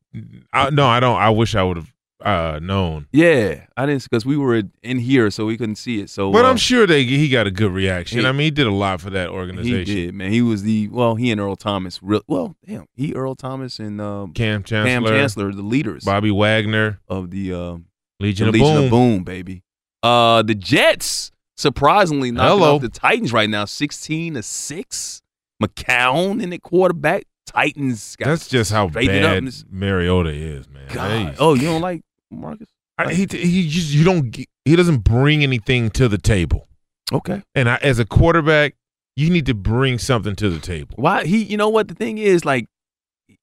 I, 0.52 0.70
no, 0.70 0.86
I 0.86 0.98
don't. 0.98 1.16
I 1.16 1.30
wish 1.30 1.54
I 1.54 1.62
would 1.62 1.76
have 1.76 1.92
uh, 2.24 2.58
known. 2.60 3.06
Yeah, 3.12 3.66
I 3.76 3.86
didn't 3.86 4.02
because 4.04 4.24
we 4.24 4.36
were 4.36 4.62
in 4.82 4.98
here, 4.98 5.30
so 5.30 5.46
we 5.46 5.56
couldn't 5.56 5.76
see 5.76 6.00
it. 6.00 6.08
So, 6.10 6.32
But 6.32 6.44
uh, 6.44 6.48
I'm 6.48 6.56
sure 6.56 6.86
they 6.86 7.04
he 7.04 7.28
got 7.28 7.46
a 7.46 7.50
good 7.50 7.70
reaction. 7.70 8.20
he- 8.20 8.26
I 8.26 8.32
mean, 8.32 8.40
he 8.46 8.50
did 8.50 8.66
a 8.66 8.72
lot 8.72 9.00
for 9.00 9.10
that 9.10 9.28
organization. 9.28 9.78
he 9.86 10.06
did, 10.06 10.14
man. 10.14 10.32
He 10.32 10.40
was 10.42 10.62
the 10.62 10.88
well, 10.88 11.14
he 11.16 11.30
and 11.30 11.40
Earl 11.40 11.56
Thomas. 11.56 12.02
Real 12.02 12.22
well, 12.26 12.56
damn, 12.66 12.86
he 12.94 13.12
Earl 13.14 13.34
Thomas 13.34 13.78
and 13.78 14.00
um, 14.00 14.32
Kam 14.32 14.62
Chancellor, 14.64 14.88
Kam 14.90 15.04
Chancellor, 15.04 15.52
the 15.52 15.62
leaders 15.62 16.04
Bobby 16.04 16.30
Wagner, 16.30 17.00
of 17.08 17.30
the 17.30 17.52
um, 17.52 17.86
Legion, 18.20 18.46
the 18.46 18.48
of, 18.48 18.54
Legion 18.54 18.74
Boom. 18.76 18.84
of 18.84 18.90
Boom, 18.90 19.24
baby. 19.24 19.62
Uh, 20.02 20.42
the 20.42 20.54
Jets 20.54 21.30
surprisingly 21.56 22.30
knocking 22.30 22.58
Hello. 22.58 22.76
off 22.76 22.82
the 22.82 22.88
Titans 22.88 23.32
right 23.32 23.48
now, 23.50 23.64
sixteen 23.66 24.34
to 24.34 24.42
six. 24.42 25.20
McCown 25.62 26.42
in 26.42 26.50
the 26.50 26.58
quarterback. 26.58 27.24
Titans. 27.46 28.16
Got 28.16 28.26
That's 28.26 28.48
just 28.48 28.72
how 28.72 28.88
straightened 28.88 29.18
it 29.18 29.24
up 29.24 29.44
bad 29.44 29.52
Mariota 29.70 30.30
is, 30.30 30.68
man. 30.68 30.88
God. 30.92 31.10
Hey. 31.10 31.34
Oh, 31.38 31.54
you 31.54 31.62
don't 31.62 31.80
like 31.80 32.02
Marcus? 32.40 32.68
I, 32.96 33.12
he 33.12 33.26
he 33.30 33.68
just 33.68 33.90
you 33.90 34.04
don't 34.04 34.36
he 34.64 34.76
doesn't 34.76 34.98
bring 34.98 35.42
anything 35.42 35.90
to 35.90 36.08
the 36.08 36.18
table. 36.18 36.68
Okay. 37.12 37.42
And 37.54 37.68
I, 37.68 37.76
as 37.76 37.98
a 37.98 38.04
quarterback, 38.04 38.74
you 39.16 39.30
need 39.30 39.46
to 39.46 39.54
bring 39.54 39.98
something 39.98 40.36
to 40.36 40.48
the 40.48 40.60
table. 40.60 40.94
Why 40.96 41.24
he? 41.24 41.42
You 41.42 41.56
know 41.56 41.68
what 41.68 41.88
the 41.88 41.94
thing 41.94 42.18
is 42.18 42.44
like. 42.44 42.66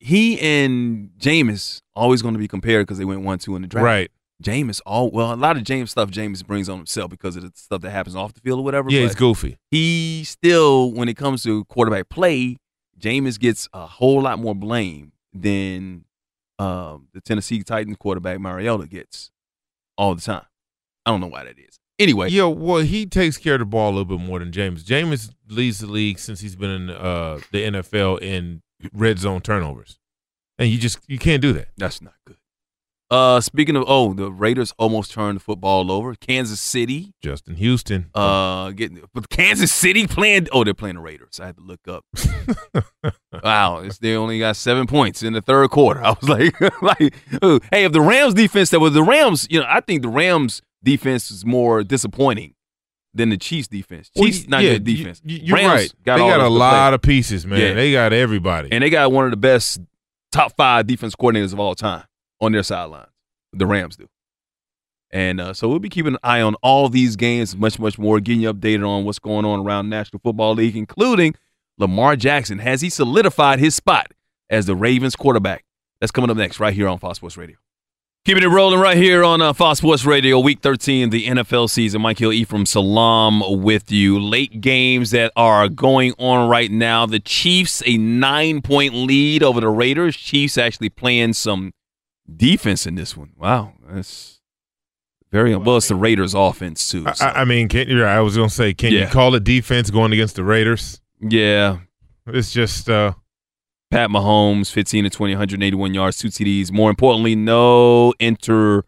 He 0.03 0.39
and 0.39 1.11
Jameis 1.19 1.81
always 1.95 2.23
going 2.23 2.33
to 2.33 2.39
be 2.39 2.47
compared 2.47 2.87
because 2.87 2.97
they 2.97 3.05
went 3.05 3.21
one 3.21 3.37
two 3.37 3.55
in 3.55 3.61
the 3.61 3.67
draft. 3.67 3.85
Right. 3.85 4.11
Jameis, 4.41 4.81
all 4.85 5.11
well, 5.11 5.33
a 5.33 5.35
lot 5.35 5.57
of 5.57 5.63
James 5.63 5.91
stuff 5.91 6.09
Jameis 6.09 6.45
brings 6.45 6.67
on 6.67 6.77
himself 6.77 7.11
because 7.11 7.35
of 7.35 7.43
the 7.43 7.51
stuff 7.53 7.81
that 7.81 7.91
happens 7.91 8.15
off 8.15 8.33
the 8.33 8.41
field 8.41 8.59
or 8.59 8.63
whatever. 8.63 8.89
Yeah, 8.89 9.01
he's 9.01 9.15
goofy. 9.15 9.57
He 9.69 10.23
still, 10.25 10.91
when 10.91 11.07
it 11.07 11.15
comes 11.15 11.43
to 11.43 11.65
quarterback 11.65 12.09
play, 12.09 12.57
Jameis 12.99 13.39
gets 13.39 13.67
a 13.73 13.85
whole 13.85 14.21
lot 14.21 14.39
more 14.39 14.55
blame 14.55 15.11
than 15.33 16.05
um, 16.61 17.07
the 17.13 17.21
Tennessee 17.21 17.63
Titans 17.63 17.97
quarterback 17.97 18.39
Mariota 18.39 18.87
gets 18.87 19.31
all 19.97 20.13
the 20.13 20.21
time. 20.21 20.45
I 21.05 21.09
don't 21.09 21.19
know 21.19 21.27
why 21.27 21.43
that 21.43 21.57
is. 21.57 21.79
Anyway, 21.97 22.29
Yeah, 22.29 22.45
well, 22.45 22.81
he 22.81 23.05
takes 23.05 23.37
care 23.37 23.55
of 23.55 23.59
the 23.59 23.65
ball 23.65 23.89
a 23.89 23.93
little 23.93 24.17
bit 24.17 24.19
more 24.19 24.39
than 24.39 24.51
James. 24.51 24.83
James 24.83 25.31
leads 25.49 25.79
the 25.79 25.87
league 25.87 26.19
since 26.19 26.39
he's 26.39 26.55
been 26.55 26.69
in 26.69 26.89
uh, 26.89 27.39
the 27.51 27.63
NFL 27.63 28.21
in 28.21 28.61
red 28.93 29.19
zone 29.19 29.41
turnovers, 29.41 29.97
and 30.57 30.69
you 30.69 30.77
just 30.77 30.99
you 31.07 31.17
can't 31.17 31.41
do 31.41 31.51
that. 31.53 31.69
That's 31.77 32.01
not 32.01 32.13
good. 32.25 32.37
Uh, 33.11 33.41
speaking 33.41 33.75
of, 33.75 33.83
oh, 33.87 34.13
the 34.13 34.31
Raiders 34.31 34.73
almost 34.79 35.11
turned 35.11 35.35
the 35.35 35.41
football 35.41 35.91
over. 35.91 36.15
Kansas 36.15 36.61
City, 36.61 37.13
Justin 37.21 37.55
Houston. 37.55 38.09
uh, 38.15 38.71
getting 38.71 39.03
but 39.13 39.27
Kansas 39.29 39.73
City 39.73 40.07
playing. 40.07 40.47
Oh, 40.53 40.63
they're 40.63 40.73
playing 40.73 40.95
the 40.95 41.01
Raiders. 41.01 41.37
I 41.41 41.47
had 41.47 41.57
to 41.57 41.61
look 41.61 41.81
up. 41.89 42.05
wow, 43.43 43.79
it's, 43.79 43.97
they 43.97 44.15
only 44.15 44.39
got 44.39 44.55
seven 44.55 44.87
points 44.87 45.23
in 45.23 45.33
the 45.33 45.41
third 45.41 45.69
quarter. 45.71 46.01
I 46.05 46.11
was 46.11 46.29
like, 46.29 46.59
like, 46.81 47.13
oh, 47.41 47.59
hey, 47.69 47.83
if 47.83 47.91
the 47.91 47.99
Rams 47.99 48.33
defense 48.33 48.69
that 48.69 48.79
was 48.79 48.93
the 48.93 49.03
Rams, 49.03 49.45
you 49.49 49.59
know, 49.59 49.65
I 49.67 49.81
think 49.81 50.03
the 50.03 50.09
Rams 50.09 50.61
defense 50.81 51.31
is 51.31 51.45
more 51.45 51.83
disappointing 51.83 52.53
than 53.13 53.27
the 53.27 53.37
Chiefs 53.37 53.67
defense. 53.67 54.09
Well, 54.15 54.25
Chiefs 54.27 54.47
not 54.47 54.63
yeah, 54.63 54.73
good 54.75 54.85
defense. 54.85 55.21
you- 55.25 55.39
you're 55.43 55.57
Rams 55.57 55.73
right. 55.81 55.93
Got 56.05 56.17
they 56.17 56.27
got 56.29 56.39
a 56.39 56.47
lot 56.47 56.87
play. 56.91 56.95
of 56.95 57.01
pieces, 57.01 57.45
man. 57.45 57.59
Yeah. 57.59 57.73
They 57.73 57.91
got 57.91 58.13
everybody. 58.13 58.69
And 58.71 58.81
they 58.81 58.89
got 58.89 59.11
one 59.11 59.25
of 59.25 59.31
the 59.31 59.37
best 59.37 59.81
top 60.31 60.53
five 60.55 60.87
defense 60.87 61.13
coordinators 61.13 61.51
of 61.51 61.59
all 61.59 61.75
time 61.75 62.05
on 62.41 62.51
their 62.51 62.63
sidelines. 62.63 63.11
The 63.53 63.65
Rams 63.65 63.95
do. 63.95 64.09
And 65.11 65.41
uh, 65.41 65.53
so 65.53 65.67
we'll 65.67 65.79
be 65.79 65.89
keeping 65.89 66.13
an 66.13 66.19
eye 66.23 66.41
on 66.41 66.55
all 66.55 66.89
these 66.89 67.15
games, 67.15 67.55
much, 67.55 67.77
much 67.79 67.99
more, 67.99 68.19
getting 68.19 68.41
you 68.41 68.53
updated 68.53 68.87
on 68.87 69.03
what's 69.03 69.19
going 69.19 69.45
on 69.45 69.65
around 69.65 69.89
National 69.89 70.19
Football 70.19 70.55
League, 70.55 70.77
including 70.77 71.35
Lamar 71.77 72.15
Jackson. 72.15 72.59
Has 72.59 72.81
he 72.81 72.89
solidified 72.89 73.59
his 73.59 73.75
spot 73.75 74.13
as 74.49 74.65
the 74.65 74.75
Ravens 74.75 75.15
quarterback? 75.15 75.65
That's 75.99 76.11
coming 76.11 76.29
up 76.29 76.37
next, 76.37 76.59
right 76.59 76.73
here 76.73 76.87
on 76.87 76.97
Fox 76.97 77.17
Sports 77.17 77.37
Radio. 77.37 77.57
Keeping 78.23 78.43
it 78.43 78.47
rolling 78.47 78.79
right 78.79 78.97
here 78.97 79.23
on 79.23 79.41
uh, 79.41 79.51
Fox 79.51 79.79
Sports 79.79 80.05
Radio, 80.05 80.39
Week 80.39 80.61
13, 80.61 81.09
the 81.09 81.25
NFL 81.25 81.69
season. 81.69 82.03
Mike 82.03 82.19
Hill, 82.19 82.31
Ephraim 82.31 82.67
Salaam 82.67 83.63
with 83.63 83.91
you. 83.91 84.19
Late 84.19 84.61
games 84.61 85.09
that 85.09 85.31
are 85.35 85.67
going 85.67 86.13
on 86.19 86.47
right 86.47 86.71
now. 86.71 87.07
The 87.07 87.19
Chiefs, 87.19 87.81
a 87.85 87.97
nine-point 87.97 88.93
lead 88.93 89.41
over 89.41 89.59
the 89.59 89.69
Raiders. 89.69 90.15
Chiefs 90.15 90.57
actually 90.57 90.89
playing 90.89 91.33
some 91.33 91.73
defense 92.35 92.85
in 92.87 92.95
this 92.95 93.15
one. 93.17 93.31
Wow, 93.37 93.73
that's 93.89 94.39
very 95.31 95.55
well. 95.55 95.77
It's 95.77 95.87
the 95.87 95.95
Raiders' 95.95 96.33
offense 96.33 96.89
too. 96.89 97.03
I, 97.07 97.13
so- 97.13 97.25
I- 97.25 97.41
I 97.41 97.45
mean, 97.45 97.67
can 97.69 97.87
you? 97.89 98.03
I 98.03 98.19
was 98.21 98.35
gonna 98.35 98.49
say, 98.49 98.73
can 98.73 98.91
you 98.93 99.07
call 99.07 99.33
it 99.35 99.43
defense 99.43 99.89
going 99.89 100.11
against 100.13 100.35
the 100.35 100.43
Raiders? 100.43 101.01
yeah, 101.19 101.77
It's 102.27 102.51
just 102.51 102.89
uh, 102.89 103.13
Pat 103.91 104.09
Mahomes, 104.09 104.71
15 104.71 105.03
to 105.05 105.09
20, 105.09 105.33
181 105.33 105.93
yards, 105.93 106.17
two 106.17 106.29
TDs. 106.29 106.71
More 106.71 106.89
importantly, 106.89 107.35
no 107.35 108.13
interceptions 108.19 108.83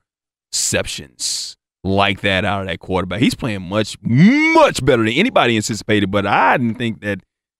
like 1.83 2.21
that 2.21 2.45
out 2.45 2.61
of 2.61 2.67
that 2.67 2.79
quarterback. 2.79 3.19
He's 3.19 3.35
playing 3.35 3.63
much, 3.63 3.97
much 4.01 4.83
better 4.85 5.03
than 5.03 5.13
anybody 5.13 5.55
anticipated, 5.57 6.09
but 6.11 6.25
I 6.25 6.57
didn't 6.57 6.75
think 6.75 7.01
that 7.01 7.19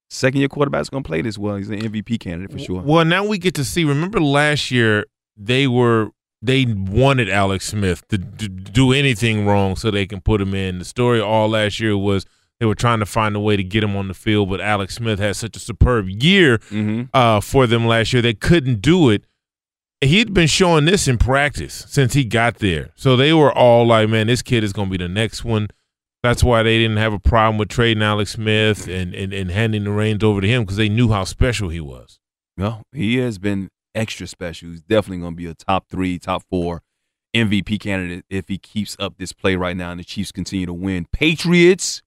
second 0.09 0.39
year 0.39 0.47
quarterback's 0.47 0.89
going 0.89 1.03
to 1.03 1.07
play 1.07 1.21
this 1.21 1.37
well. 1.37 1.57
He's 1.57 1.69
an 1.69 1.79
MVP 1.81 2.19
candidate 2.19 2.51
for 2.51 2.59
sure. 2.59 2.81
Well, 2.81 3.03
now 3.05 3.25
we 3.25 3.37
get 3.37 3.55
to 3.55 3.65
see. 3.65 3.83
Remember 3.83 4.21
last 4.21 4.71
year 4.71 5.05
they 5.37 5.67
were 5.67 6.09
they 6.41 6.65
wanted 6.65 7.29
Alex 7.29 7.67
Smith 7.67 8.05
to, 8.09 8.17
to 8.17 8.49
do 8.49 8.91
anything 8.91 9.45
wrong 9.45 9.75
so 9.77 9.89
they 9.89 10.05
can 10.05 10.19
put 10.19 10.41
him 10.41 10.53
in. 10.53 10.79
The 10.79 10.85
story 10.85 11.21
all 11.21 11.47
last 11.49 11.79
year 11.79 11.95
was 11.95 12.25
they 12.59 12.65
were 12.65 12.75
trying 12.75 12.99
to 12.99 13.05
find 13.05 13.35
a 13.35 13.39
way 13.39 13.55
to 13.55 13.63
get 13.63 13.81
him 13.83 13.95
on 13.95 14.09
the 14.09 14.13
field, 14.13 14.49
but 14.49 14.59
Alex 14.59 14.95
Smith 14.95 15.19
had 15.19 15.35
such 15.37 15.55
a 15.55 15.59
superb 15.59 16.09
year 16.09 16.57
Mhm. 16.69 17.09
uh, 17.13 17.39
for 17.39 17.65
them 17.65 17.85
last 17.87 18.11
year 18.11 18.21
they 18.21 18.33
couldn't 18.33 18.81
do 18.81 19.09
it. 19.09 19.23
He'd 20.01 20.33
been 20.33 20.47
showing 20.47 20.83
this 20.83 21.07
in 21.07 21.17
practice 21.17 21.85
since 21.87 22.13
he 22.13 22.25
got 22.25 22.55
there, 22.57 22.89
so 22.95 23.15
they 23.15 23.31
were 23.31 23.51
all 23.53 23.87
like, 23.87 24.09
"Man, 24.09 24.27
this 24.27 24.41
kid 24.41 24.61
is 24.65 24.73
going 24.73 24.89
to 24.89 24.97
be 24.97 25.01
the 25.01 25.07
next 25.09 25.45
one." 25.45 25.69
That's 26.21 26.43
why 26.43 26.61
they 26.63 26.77
didn't 26.77 26.97
have 26.97 27.13
a 27.13 27.19
problem 27.19 27.57
with 27.57 27.69
trading 27.69 28.03
Alex 28.03 28.31
Smith 28.31 28.87
and, 28.89 29.13
and, 29.13 29.33
and 29.33 29.49
handing 29.51 29.85
the 29.85 29.91
reins 29.91 30.23
over 30.23 30.41
to 30.41 30.47
him 30.47 30.63
because 30.63 30.75
they 30.77 30.89
knew 30.89 31.09
how 31.09 31.23
special 31.23 31.69
he 31.69 31.79
was. 31.79 32.19
No, 32.57 32.83
he 32.93 33.17
has 33.17 33.39
been 33.39 33.69
extra 33.95 34.27
special. 34.27 34.69
He's 34.69 34.81
definitely 34.81 35.19
going 35.19 35.33
to 35.33 35.37
be 35.37 35.47
a 35.47 35.53
top 35.53 35.89
three, 35.89 36.19
top 36.19 36.43
four 36.49 36.81
MVP 37.35 37.79
candidate 37.79 38.25
if 38.29 38.47
he 38.47 38.57
keeps 38.57 38.95
up 38.99 39.17
this 39.17 39.33
play 39.33 39.55
right 39.55 39.75
now 39.75 39.91
and 39.91 39.99
the 39.99 40.03
Chiefs 40.03 40.31
continue 40.31 40.65
to 40.65 40.73
win. 40.73 41.07
Patriots 41.11 42.01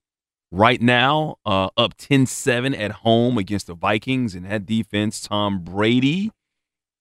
right 0.51 0.81
now 0.81 1.35
uh, 1.45 1.69
up 1.77 1.97
10-7 1.97 2.77
at 2.77 2.91
home 2.91 3.37
against 3.37 3.67
the 3.67 3.75
Vikings 3.75 4.35
and 4.35 4.45
that 4.45 4.65
defense, 4.65 5.21
Tom 5.21 5.63
Brady 5.63 6.31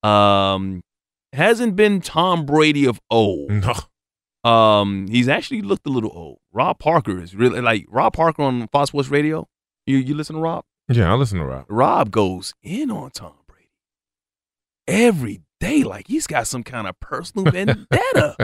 um, 0.02 0.82
hasn't 1.32 1.76
been 1.76 2.00
Tom 2.00 2.46
Brady 2.46 2.86
of 2.86 3.00
old. 3.10 3.50
No. 3.50 3.74
Um, 4.48 5.08
he's 5.08 5.28
actually 5.28 5.62
looked 5.62 5.86
a 5.88 5.90
little 5.90 6.12
old. 6.14 6.38
Rob 6.52 6.78
Parker 6.78 7.20
is 7.20 7.34
really 7.34 7.60
like 7.60 7.84
Rob 7.88 8.12
Parker 8.12 8.42
on 8.42 8.68
Fox 8.68 8.90
Sports 8.90 9.08
Radio. 9.08 9.48
You 9.86 9.96
you 9.96 10.14
listen 10.14 10.36
to 10.36 10.42
Rob? 10.42 10.64
Yeah, 10.88 11.12
I 11.12 11.16
listen 11.16 11.40
to 11.40 11.44
Rob. 11.44 11.64
Rob 11.68 12.12
goes 12.12 12.54
in 12.62 12.92
on 12.92 13.10
Tom 13.10 13.34
every 14.86 15.40
day, 15.60 15.82
like 15.84 16.06
he's 16.08 16.26
got 16.26 16.46
some 16.46 16.62
kind 16.62 16.86
of 16.86 16.98
personal 17.00 17.50
vendetta 17.50 18.36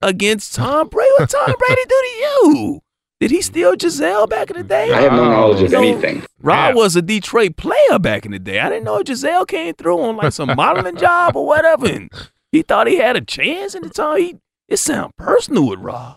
against 0.00 0.54
Tom 0.54 0.88
Brady. 0.88 1.10
What 1.18 1.30
Tom 1.30 1.46
Brady 1.58 1.82
do 1.88 1.88
to 1.88 2.16
you? 2.18 2.80
Did 3.20 3.30
he 3.30 3.40
steal 3.40 3.76
Gisele 3.76 4.26
back 4.26 4.50
in 4.50 4.56
the 4.56 4.64
day? 4.64 4.92
I 4.92 5.02
have 5.02 5.12
no 5.12 5.24
knowledge 5.30 5.62
of 5.62 5.70
You 5.70 5.78
know, 5.78 5.82
anything. 5.84 6.26
Rob 6.40 6.74
Yeah. 6.74 6.80
was 6.82 6.96
a 6.96 7.02
Detroit 7.02 7.56
player 7.56 7.98
back 8.00 8.26
in 8.26 8.32
the 8.32 8.40
day. 8.40 8.58
I 8.58 8.68
didn't 8.68 8.84
know 8.84 8.98
if 8.98 9.06
Gisele 9.06 9.44
came 9.46 9.74
through 9.74 10.00
on 10.02 10.16
like 10.16 10.32
some 10.32 10.50
modeling 10.56 10.96
job 10.96 11.36
or 11.36 11.46
whatever. 11.46 11.86
And 11.86 12.10
he 12.50 12.62
thought 12.62 12.88
he 12.88 12.96
had 12.96 13.16
a 13.16 13.20
chance 13.20 13.76
in 13.76 13.82
the 13.84 13.90
time. 13.90 14.18
He, 14.18 14.36
it 14.68 14.78
sound 14.78 15.12
personal 15.16 15.68
with 15.68 15.78
Rob. 15.78 16.16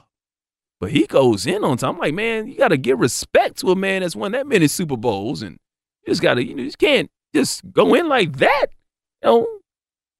But 0.82 0.92
he 0.92 1.06
goes 1.06 1.46
in 1.46 1.64
on 1.64 1.78
time. 1.78 1.92
I'm 1.94 2.00
like, 2.00 2.16
man, 2.16 2.48
you 2.48 2.58
got 2.58 2.70
to 2.70 2.78
give 2.78 3.00
respect 3.00 3.60
to 3.60 3.70
a 3.72 3.76
man 3.76 4.02
that's 4.02 4.16
won 4.16 4.32
that 4.32 4.48
many 4.48 4.68
Super 4.68 4.98
Bowls. 4.98 5.44
And 5.44 5.58
you 6.08 6.12
just 6.12 6.24
got 6.24 6.34
to, 6.36 6.44
you 6.44 6.56
know, 6.56 6.64
you 6.64 6.70
just 6.70 6.80
can't 6.80 7.10
just 7.36 7.72
go 7.72 7.94
in 7.94 8.10
like 8.10 8.38
that. 8.38 8.66
You 9.24 9.30
know, 9.30 9.48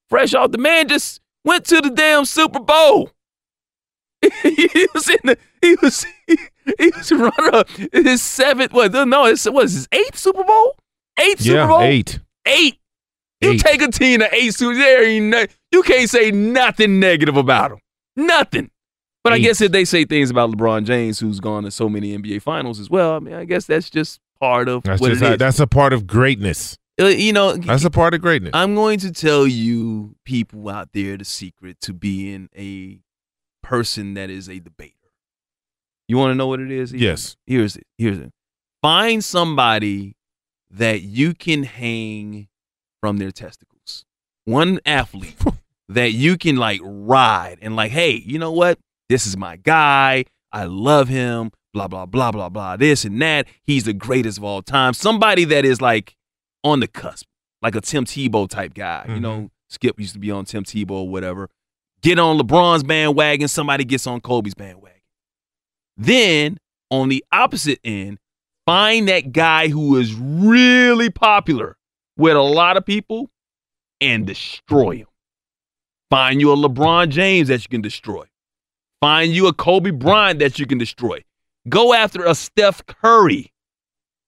fresh 0.08 0.34
off 0.34 0.52
the 0.52 0.58
man 0.58 0.88
just 0.88 1.20
went 1.44 1.64
to 1.66 1.80
the 1.80 1.90
damn 1.90 2.24
Super 2.24 2.60
Bowl. 2.60 3.10
he 4.42 4.86
was 4.94 5.08
in 5.08 5.18
the, 5.24 5.38
he 5.60 5.76
was, 5.82 6.06
he, 6.26 6.90
was 6.96 7.12
runner 7.12 7.54
up 7.54 7.68
his 7.92 8.22
seventh, 8.22 8.72
what, 8.72 8.92
no, 8.92 9.26
it 9.26 9.46
was 9.52 9.72
his 9.74 9.88
eighth 9.92 10.16
Super 10.18 10.42
Bowl? 10.44 10.76
Eighth 11.20 11.40
Super 11.42 11.56
Yeah, 11.56 11.66
Bowl? 11.66 11.80
eight. 11.82 12.18
Eight. 12.46 12.78
You 13.40 13.50
Eight. 13.52 13.60
take 13.60 13.82
a 13.82 13.88
team 13.88 14.20
to 14.20 14.34
eight 14.34 14.54
Super 14.54 14.74
there 14.74 15.04
ain't 15.04 15.26
no, 15.26 15.44
you 15.70 15.82
can't 15.82 16.08
say 16.08 16.30
nothing 16.30 16.98
negative 16.98 17.36
about 17.36 17.72
him. 17.72 17.78
Nothing. 18.16 18.70
But 19.22 19.32
I 19.34 19.38
guess 19.38 19.60
if 19.60 19.72
they 19.72 19.84
say 19.84 20.04
things 20.04 20.30
about 20.30 20.52
LeBron 20.52 20.84
James, 20.84 21.18
who's 21.18 21.40
gone 21.40 21.64
to 21.64 21.70
so 21.70 21.88
many 21.88 22.16
NBA 22.16 22.40
finals 22.42 22.78
as 22.80 22.88
well, 22.88 23.14
I 23.14 23.18
mean, 23.18 23.34
I 23.34 23.44
guess 23.44 23.66
that's 23.66 23.90
just 23.90 24.20
part 24.40 24.68
of 24.68 24.84
That's 24.84 25.00
what 25.00 25.08
just 25.10 25.20
it 25.22 25.26
how- 25.26 25.32
is. 25.32 25.38
that's 25.38 25.60
a 25.60 25.66
part 25.66 25.92
of 25.92 26.06
greatness. 26.06 26.78
Uh, 26.98 27.06
you 27.06 27.32
know, 27.32 27.56
That's 27.56 27.84
a 27.84 27.90
part 27.90 28.14
of 28.14 28.22
greatness. 28.22 28.52
I'm 28.54 28.74
going 28.74 28.98
to 29.00 29.12
tell 29.12 29.46
you 29.46 30.16
people 30.24 30.68
out 30.68 30.90
there 30.92 31.16
the 31.18 31.24
secret 31.24 31.80
to 31.82 31.92
being 31.92 32.48
a 32.56 33.00
person 33.62 34.14
that 34.14 34.30
is 34.30 34.48
a 34.48 34.58
debater. 34.58 34.92
You 36.08 36.16
want 36.16 36.30
to 36.30 36.34
know 36.34 36.46
what 36.46 36.60
it 36.60 36.70
is? 36.70 36.92
Yes. 36.92 37.36
Here's 37.46 37.76
it. 37.76 37.86
Here's 37.98 38.18
it. 38.18 38.32
Find 38.80 39.22
somebody 39.22 40.16
that 40.70 41.02
you 41.02 41.34
can 41.34 41.64
hang 41.64 42.48
from 43.00 43.18
their 43.18 43.30
testicles. 43.30 44.04
One 44.44 44.80
athlete 44.86 45.36
that 45.88 46.12
you 46.12 46.38
can 46.38 46.56
like 46.56 46.80
ride 46.82 47.58
and 47.60 47.76
like, 47.76 47.90
hey, 47.90 48.22
you 48.24 48.38
know 48.38 48.52
what? 48.52 48.78
This 49.08 49.26
is 49.26 49.36
my 49.36 49.56
guy. 49.56 50.24
I 50.52 50.64
love 50.64 51.08
him. 51.08 51.50
Blah 51.74 51.88
blah 51.88 52.06
blah 52.06 52.32
blah 52.32 52.48
blah. 52.48 52.76
This 52.76 53.04
and 53.04 53.20
that. 53.20 53.46
He's 53.64 53.84
the 53.84 53.92
greatest 53.92 54.38
of 54.38 54.44
all 54.44 54.62
time. 54.62 54.94
Somebody 54.94 55.44
that 55.44 55.64
is 55.64 55.80
like 55.80 56.15
on 56.66 56.80
the 56.80 56.88
cusp, 56.88 57.26
like 57.62 57.76
a 57.76 57.80
Tim 57.80 58.04
Tebow 58.04 58.48
type 58.48 58.74
guy. 58.74 59.04
You 59.06 59.14
mm-hmm. 59.14 59.22
know, 59.22 59.50
Skip 59.68 59.98
used 60.00 60.14
to 60.14 60.18
be 60.18 60.30
on 60.30 60.44
Tim 60.44 60.64
Tebow 60.64 60.90
or 60.90 61.08
whatever. 61.08 61.48
Get 62.02 62.18
on 62.18 62.38
LeBron's 62.38 62.82
bandwagon. 62.82 63.48
Somebody 63.48 63.84
gets 63.84 64.06
on 64.06 64.20
Kobe's 64.20 64.54
bandwagon. 64.54 65.00
Then 65.96 66.58
on 66.90 67.08
the 67.08 67.24
opposite 67.32 67.78
end, 67.84 68.18
find 68.66 69.08
that 69.08 69.32
guy 69.32 69.68
who 69.68 69.96
is 69.96 70.14
really 70.14 71.08
popular 71.08 71.76
with 72.16 72.36
a 72.36 72.42
lot 72.42 72.76
of 72.76 72.84
people 72.84 73.30
and 74.00 74.26
destroy 74.26 74.96
him. 74.96 75.06
Find 76.10 76.40
you 76.40 76.52
a 76.52 76.56
LeBron 76.56 77.08
James 77.08 77.48
that 77.48 77.62
you 77.62 77.68
can 77.68 77.80
destroy. 77.80 78.24
Find 79.00 79.32
you 79.32 79.46
a 79.46 79.52
Kobe 79.52 79.90
Bryant 79.90 80.40
that 80.40 80.58
you 80.58 80.66
can 80.66 80.78
destroy. 80.78 81.22
Go 81.68 81.94
after 81.94 82.24
a 82.24 82.34
Steph 82.34 82.84
Curry 82.86 83.52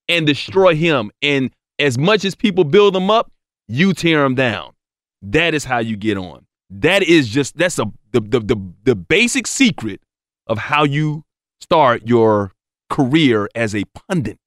and 0.08 0.26
destroy 0.26 0.74
him. 0.74 1.10
And 1.22 1.50
as 1.78 1.98
much 1.98 2.24
as 2.24 2.34
people 2.34 2.64
build 2.64 2.94
them 2.94 3.10
up, 3.10 3.30
you 3.68 3.92
tear 3.92 4.22
them 4.22 4.34
down. 4.34 4.72
That 5.22 5.54
is 5.54 5.64
how 5.64 5.78
you 5.78 5.96
get 5.96 6.16
on. 6.16 6.46
That 6.70 7.02
is 7.02 7.28
just 7.28 7.56
that's 7.56 7.78
a 7.78 7.86
the 8.12 8.20
the 8.20 8.40
the, 8.40 8.72
the 8.84 8.94
basic 8.94 9.46
secret 9.46 10.00
of 10.46 10.58
how 10.58 10.84
you 10.84 11.24
start 11.60 12.06
your 12.06 12.52
career 12.90 13.48
as 13.54 13.74
a 13.74 13.84
pundit 14.08 14.38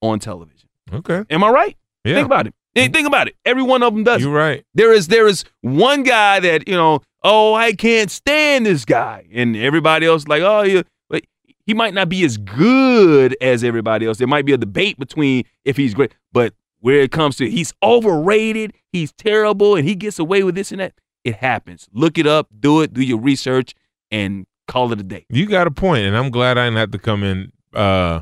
on 0.00 0.18
television. 0.18 0.68
Okay. 0.92 1.24
Am 1.30 1.42
I 1.42 1.48
right? 1.48 1.76
Yeah. 2.04 2.14
Think 2.14 2.26
about 2.26 2.46
it. 2.46 2.54
Think 2.74 2.86
mm-hmm. 2.86 2.94
think 2.94 3.06
about 3.06 3.28
it. 3.28 3.36
Every 3.44 3.62
one 3.62 3.82
of 3.82 3.94
them 3.94 4.04
does. 4.04 4.20
You're 4.20 4.32
right. 4.32 4.64
There 4.74 4.92
is 4.92 5.08
there 5.08 5.26
is 5.26 5.44
one 5.60 6.02
guy 6.02 6.40
that 6.40 6.68
you 6.68 6.74
know. 6.74 7.00
Oh, 7.26 7.54
I 7.54 7.72
can't 7.72 8.10
stand 8.10 8.66
this 8.66 8.84
guy, 8.84 9.26
and 9.32 9.56
everybody 9.56 10.04
else 10.04 10.28
like, 10.28 10.42
oh, 10.42 10.60
yeah, 10.60 10.82
but 11.08 11.24
he 11.64 11.72
might 11.72 11.94
not 11.94 12.10
be 12.10 12.22
as 12.22 12.36
good 12.36 13.34
as 13.40 13.64
everybody 13.64 14.04
else. 14.04 14.18
There 14.18 14.26
might 14.26 14.44
be 14.44 14.52
a 14.52 14.58
debate 14.58 14.98
between 14.98 15.44
if 15.64 15.78
he's 15.78 15.94
great, 15.94 16.12
but 16.32 16.52
where 16.84 17.00
it 17.00 17.10
comes 17.10 17.36
to 17.36 17.48
he's 17.48 17.72
overrated, 17.82 18.74
he's 18.92 19.10
terrible, 19.12 19.74
and 19.74 19.88
he 19.88 19.94
gets 19.94 20.18
away 20.18 20.42
with 20.42 20.54
this 20.54 20.70
and 20.70 20.82
that. 20.82 20.92
It 21.24 21.36
happens. 21.36 21.88
Look 21.94 22.18
it 22.18 22.26
up, 22.26 22.48
do 22.60 22.82
it, 22.82 22.92
do 22.92 23.00
your 23.00 23.18
research, 23.18 23.74
and 24.10 24.46
call 24.68 24.92
it 24.92 25.00
a 25.00 25.02
day. 25.02 25.24
You 25.30 25.46
got 25.46 25.66
a 25.66 25.70
point, 25.70 26.04
and 26.04 26.14
I'm 26.14 26.28
glad 26.28 26.58
I 26.58 26.66
didn't 26.66 26.76
have 26.76 26.90
to 26.90 26.98
come 26.98 27.22
in 27.22 27.52
uh, 27.72 28.20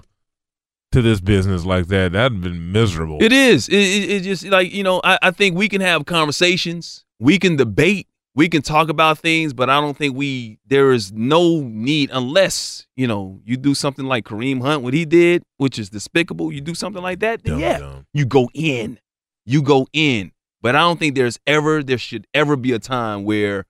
to 0.92 1.02
this 1.02 1.20
business 1.20 1.64
like 1.64 1.88
that. 1.88 2.12
That'd 2.12 2.40
been 2.40 2.70
miserable. 2.70 3.18
It 3.20 3.32
is. 3.32 3.68
It, 3.68 3.74
it, 3.74 4.10
it 4.10 4.20
just 4.20 4.44
like 4.44 4.72
you 4.72 4.84
know. 4.84 5.00
I, 5.02 5.18
I 5.20 5.30
think 5.32 5.56
we 5.56 5.68
can 5.68 5.80
have 5.80 6.06
conversations. 6.06 7.04
We 7.18 7.40
can 7.40 7.56
debate. 7.56 8.06
We 8.34 8.48
can 8.48 8.62
talk 8.62 8.88
about 8.88 9.18
things, 9.18 9.52
but 9.52 9.68
I 9.68 9.80
don't 9.80 9.96
think 9.96 10.16
we. 10.16 10.58
There 10.66 10.92
is 10.92 11.12
no 11.12 11.60
need 11.60 12.10
unless 12.12 12.86
you 12.96 13.06
know 13.06 13.40
you 13.44 13.56
do 13.56 13.74
something 13.74 14.06
like 14.06 14.24
Kareem 14.24 14.62
Hunt, 14.62 14.82
what 14.82 14.94
he 14.94 15.04
did, 15.04 15.42
which 15.58 15.78
is 15.78 15.90
despicable. 15.90 16.50
You 16.52 16.60
do 16.60 16.74
something 16.74 17.02
like 17.02 17.20
that, 17.20 17.44
then 17.44 17.58
yeah, 17.58 18.00
you 18.14 18.24
go 18.24 18.48
in. 18.54 18.98
You 19.44 19.62
go 19.62 19.86
in. 19.92 20.32
But 20.62 20.76
I 20.76 20.80
don't 20.80 20.98
think 20.98 21.14
there's 21.14 21.38
ever 21.46 21.82
there 21.82 21.98
should 21.98 22.26
ever 22.32 22.56
be 22.56 22.72
a 22.72 22.78
time 22.78 23.24
where 23.24 23.66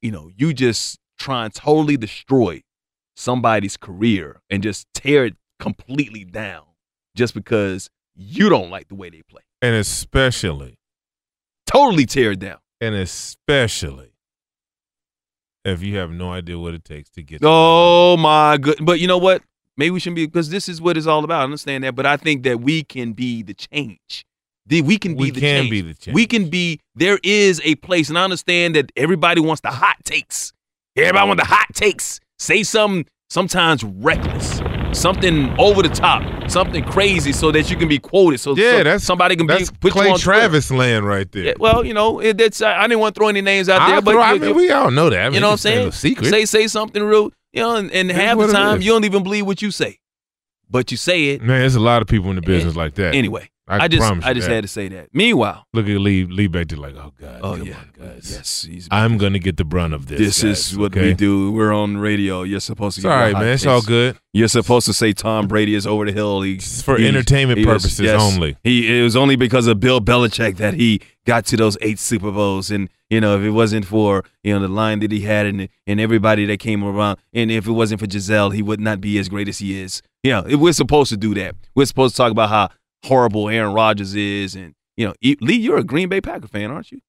you 0.00 0.10
know 0.10 0.30
you 0.34 0.54
just 0.54 0.98
try 1.18 1.44
and 1.44 1.54
totally 1.54 1.96
destroy 1.96 2.62
somebody's 3.16 3.76
career 3.76 4.40
and 4.48 4.62
just 4.62 4.86
tear 4.94 5.26
it 5.26 5.36
completely 5.58 6.24
down 6.24 6.64
just 7.14 7.34
because 7.34 7.90
you 8.14 8.48
don't 8.48 8.70
like 8.70 8.88
the 8.88 8.94
way 8.94 9.10
they 9.10 9.22
play. 9.28 9.42
And 9.60 9.74
especially, 9.74 10.78
Totally 11.66 12.06
tear 12.06 12.32
it 12.32 12.38
down. 12.38 12.58
And 12.80 12.94
especially 12.94 14.10
if 15.64 15.82
you 15.82 15.96
have 15.96 16.10
no 16.10 16.32
idea 16.32 16.58
what 16.58 16.74
it 16.74 16.84
takes 16.84 17.10
to 17.10 17.22
get. 17.22 17.40
Oh 17.42 18.16
my 18.16 18.56
good. 18.58 18.78
But 18.84 19.00
you 19.00 19.06
know 19.08 19.18
what? 19.18 19.42
Maybe 19.76 19.90
we 19.90 20.00
shouldn't 20.00 20.16
be 20.16 20.26
because 20.26 20.48
this 20.50 20.68
is 20.68 20.80
what 20.80 20.96
it's 20.96 21.06
all 21.06 21.22
about. 21.24 21.40
I 21.40 21.44
understand 21.44 21.84
that, 21.84 21.94
but 21.94 22.06
I 22.06 22.16
think 22.16 22.44
that 22.44 22.60
we 22.60 22.82
can 22.82 23.12
be 23.12 23.42
the 23.42 23.54
change. 23.54 24.24
The- 24.66 24.82
We 24.82 24.98
can 24.98 25.14
be 25.14 25.22
We 25.24 25.30
the 25.32 25.40
can 25.40 25.60
change. 25.62 25.70
be 25.70 25.80
the 25.82 25.94
change. 25.94 26.14
We 26.14 26.26
can 26.26 26.48
be. 26.50 26.80
There 26.94 27.18
is 27.22 27.60
a 27.64 27.74
place, 27.76 28.08
and 28.08 28.18
I 28.18 28.24
understand 28.24 28.74
that 28.74 28.90
everybody 28.96 29.40
wants 29.40 29.60
the 29.60 29.70
hot 29.70 29.96
takes. 30.04 30.52
Everybody 30.96 31.28
wants 31.28 31.42
the 31.42 31.48
hot 31.48 31.66
takes. 31.74 32.20
Say 32.38 32.62
something 32.62 33.06
sometimes 33.28 33.84
reckless, 33.84 34.60
something 34.92 35.48
over 35.58 35.82
the 35.82 35.88
top, 35.88 36.22
something 36.50 36.84
crazy, 36.84 37.32
so 37.32 37.50
that 37.52 37.70
you 37.70 37.76
can 37.76 37.88
be 37.88 37.98
quoted. 37.98 38.38
So 38.38 38.54
Yeah, 38.56 38.78
so 38.78 38.84
that's 38.84 39.04
somebody 39.04 39.36
can 39.36 39.46
that's 39.46 39.70
be 39.70 39.76
put 39.80 39.92
Clay 39.92 40.06
you 40.06 40.12
on 40.12 40.18
Twitter. 40.18 40.38
Travis 40.40 40.70
land 40.70 41.06
right 41.06 41.30
there. 41.32 41.44
Yeah, 41.44 41.52
well, 41.58 41.84
you 41.84 41.94
know, 41.94 42.20
it, 42.20 42.38
that's 42.38 42.62
I, 42.62 42.78
I 42.78 42.82
didn't 42.86 43.00
want 43.00 43.14
to 43.14 43.18
throw 43.18 43.28
any 43.28 43.40
names 43.42 43.68
out 43.68 43.86
there, 43.88 44.00
but 44.00 44.12
throw- 44.12 44.22
I 44.22 44.38
mean, 44.38 44.54
we 44.54 44.70
all 44.70 44.90
know 44.90 45.10
that. 45.10 45.20
I 45.20 45.24
mean, 45.26 45.34
you 45.34 45.40
know 45.40 45.48
what 45.48 45.52
I'm 45.52 45.58
saying? 45.58 45.92
secret. 45.92 46.28
Say 46.30 46.44
say 46.44 46.66
something 46.68 47.02
real, 47.02 47.32
you 47.52 47.60
know, 47.62 47.76
and, 47.76 47.90
and 47.92 48.10
half 48.10 48.38
the 48.38 48.46
time 48.52 48.80
you 48.80 48.92
don't 48.92 49.04
even 49.04 49.22
believe 49.22 49.46
what 49.46 49.62
you 49.62 49.70
say, 49.70 49.98
but 50.70 50.90
you 50.90 50.96
say 50.96 51.30
it 51.30 51.42
Man, 51.42 51.60
there's 51.60 51.74
a 51.76 51.80
lot 51.80 52.02
of 52.02 52.08
people 52.08 52.30
in 52.30 52.36
the 52.36 52.42
business 52.42 52.76
like 52.76 52.94
that. 52.94 53.14
anyway. 53.14 53.50
I, 53.68 53.84
I, 53.84 53.88
just 53.88 54.00
promise 54.06 54.24
you 54.24 54.30
I 54.30 54.34
just 54.34 54.46
that. 54.46 54.54
had 54.54 54.62
to 54.64 54.68
say 54.68 54.88
that. 54.88 55.08
Meanwhile, 55.12 55.66
Look 55.74 55.88
at 55.88 55.98
Lee 55.98 56.24
Lee 56.24 56.46
back 56.46 56.68
there 56.68 56.78
like, 56.78 56.94
oh 56.94 57.12
God. 57.20 57.40
oh 57.42 57.54
yeah, 57.56 57.76
on, 57.78 57.92
guys. 57.98 58.30
yes, 58.70 58.88
I'm 58.92 59.18
gonna 59.18 59.40
get 59.40 59.56
the 59.56 59.64
brunt 59.64 59.92
of 59.92 60.06
this. 60.06 60.18
this 60.20 60.42
guys, 60.42 60.70
is 60.72 60.78
what 60.78 60.96
okay? 60.96 61.08
we 61.08 61.14
do. 61.14 61.50
We're 61.50 61.72
on 61.72 61.96
radio. 61.98 62.44
You're 62.44 62.60
supposed 62.60 62.94
to. 62.96 63.00
It's 63.00 63.06
all 63.06 63.28
your 63.28 63.38
man. 63.38 63.48
It's 63.48 63.66
all 63.66 63.82
good. 63.82 64.16
You're 64.32 64.46
supposed 64.48 64.86
to 64.86 64.92
say 64.92 65.12
Tom 65.12 65.48
Brady 65.48 65.74
is 65.74 65.84
over 65.86 66.04
the 66.04 66.12
hill. 66.12 66.42
He, 66.42 66.58
for 66.58 66.96
he- 66.96 67.08
entertainment 67.08 67.58
he 67.58 67.66
was- 67.66 67.82
purposes 67.82 68.00
yes. 68.00 68.20
only. 68.22 68.56
He 68.62 69.00
it 69.00 69.02
was 69.02 69.16
only 69.16 69.34
because 69.34 69.66
of 69.66 69.80
Bill 69.80 70.00
Belichick 70.00 70.58
that 70.58 70.74
he 70.74 71.00
got 71.24 71.44
to 71.46 71.56
those 71.56 71.76
eight 71.80 71.98
Super 71.98 72.30
Bowls, 72.30 72.70
and 72.70 72.88
you 73.10 73.20
know 73.20 73.36
if 73.36 73.42
it 73.42 73.50
wasn't 73.50 73.84
for 73.84 74.22
you 74.44 74.54
know 74.54 74.60
the 74.60 74.68
line 74.68 75.00
that 75.00 75.10
he 75.10 75.22
had 75.22 75.44
and 75.46 75.68
and 75.88 76.00
everybody 76.00 76.46
that 76.46 76.60
came 76.60 76.84
around, 76.84 77.18
and 77.32 77.50
if 77.50 77.66
it 77.66 77.72
wasn't 77.72 77.98
for 78.00 78.06
Gisele, 78.06 78.50
he 78.50 78.62
would 78.62 78.78
not 78.78 79.00
be 79.00 79.18
as 79.18 79.28
great 79.28 79.48
as 79.48 79.58
he 79.58 79.80
is. 79.80 80.02
Yeah, 80.22 80.42
we're 80.54 80.72
supposed 80.72 81.10
to 81.10 81.16
do 81.16 81.34
that. 81.34 81.56
We're 81.74 81.86
supposed 81.86 82.14
to 82.14 82.22
talk 82.22 82.30
about 82.30 82.48
how 82.48 82.68
horrible 83.04 83.48
Aaron 83.48 83.72
Rodgers 83.74 84.14
is, 84.14 84.54
and 84.54 84.74
you 84.96 85.06
know, 85.06 85.14
E- 85.20 85.36
Lee, 85.40 85.54
you're 85.56 85.78
a 85.78 85.84
Green 85.84 86.08
Bay 86.08 86.20
Packer 86.20 86.48
fan, 86.48 86.70
aren't 86.70 86.90
you? 86.92 87.00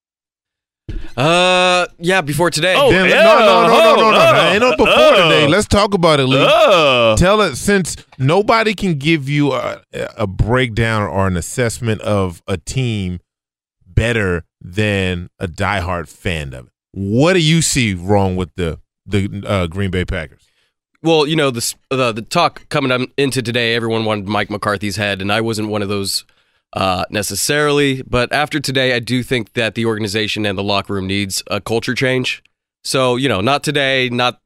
Uh, 1.15 1.85
yeah, 1.99 2.21
before 2.21 2.49
today. 2.49 2.75
Oh, 2.77 2.91
Then- 2.91 3.09
yeah. 3.09 3.23
no, 3.23 3.39
no, 3.39 3.67
no, 3.67 3.67
no, 3.67 3.95
no, 3.95 4.11
no. 4.11 4.17
Oh, 4.19 4.49
Ain't 4.51 4.61
no 4.61 4.71
before 4.71 4.87
oh. 4.89 5.29
today. 5.29 5.47
Let's 5.47 5.67
talk 5.67 5.93
about 5.93 6.19
it, 6.19 6.27
Lee. 6.27 6.45
Oh. 6.47 7.15
Tell 7.17 7.41
it 7.41 7.55
since 7.55 7.95
nobody 8.17 8.73
can 8.73 8.95
give 8.95 9.27
you 9.27 9.53
a, 9.53 9.81
a 10.17 10.27
breakdown 10.27 11.03
or 11.03 11.27
an 11.27 11.35
assessment 11.35 12.01
of 12.01 12.41
a 12.47 12.57
team 12.57 13.19
better 13.85 14.45
than 14.61 15.29
a 15.39 15.47
diehard 15.47 16.07
fan 16.07 16.53
of 16.53 16.67
it. 16.67 16.71
What 16.93 17.33
do 17.33 17.39
you 17.39 17.61
see 17.61 17.93
wrong 17.93 18.35
with 18.35 18.53
the 18.55 18.79
the 19.05 19.43
uh, 19.45 19.67
Green 19.67 19.91
Bay 19.91 20.05
Packers? 20.05 20.46
Well, 21.03 21.27
you 21.27 21.35
know 21.35 21.51
the 21.51 21.75
the, 21.89 22.11
the 22.11 22.21
talk 22.23 22.67
coming 22.69 23.11
into 23.17 23.41
today. 23.41 23.75
Everyone 23.75 24.03
wanted 24.03 24.27
Mike 24.27 24.49
McCarthy's 24.49 24.95
head, 24.95 25.21
and 25.21 25.31
I 25.31 25.41
wasn't 25.41 25.69
one 25.69 25.83
of 25.83 25.89
those 25.89 26.25
uh, 26.73 27.05
necessarily. 27.11 28.01
But 28.01 28.33
after 28.33 28.59
today, 28.59 28.93
I 28.93 28.99
do 28.99 29.21
think 29.21 29.53
that 29.53 29.75
the 29.75 29.85
organization 29.85 30.45
and 30.45 30.57
the 30.57 30.63
locker 30.63 30.93
room 30.93 31.05
needs 31.05 31.43
a 31.47 31.61
culture 31.61 31.93
change. 31.93 32.43
So 32.83 33.15
you 33.15 33.29
know, 33.29 33.41
not 33.41 33.63
today, 33.63 34.09
not 34.09 34.41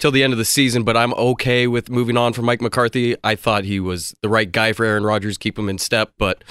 till 0.00 0.10
the 0.10 0.22
end 0.22 0.32
of 0.32 0.38
the 0.38 0.46
season, 0.46 0.82
but 0.82 0.96
I'm 0.96 1.12
okay 1.12 1.66
with 1.66 1.90
moving 1.90 2.16
on 2.16 2.32
from 2.32 2.46
Mike 2.46 2.62
McCarthy. 2.62 3.14
I 3.22 3.34
thought 3.34 3.64
he 3.64 3.78
was 3.78 4.14
the 4.22 4.30
right 4.30 4.50
guy 4.50 4.72
for 4.72 4.86
Aaron 4.86 5.04
Rodgers, 5.04 5.36
keep 5.36 5.58
him 5.58 5.68
in 5.68 5.78
step, 5.78 6.12
but. 6.18 6.42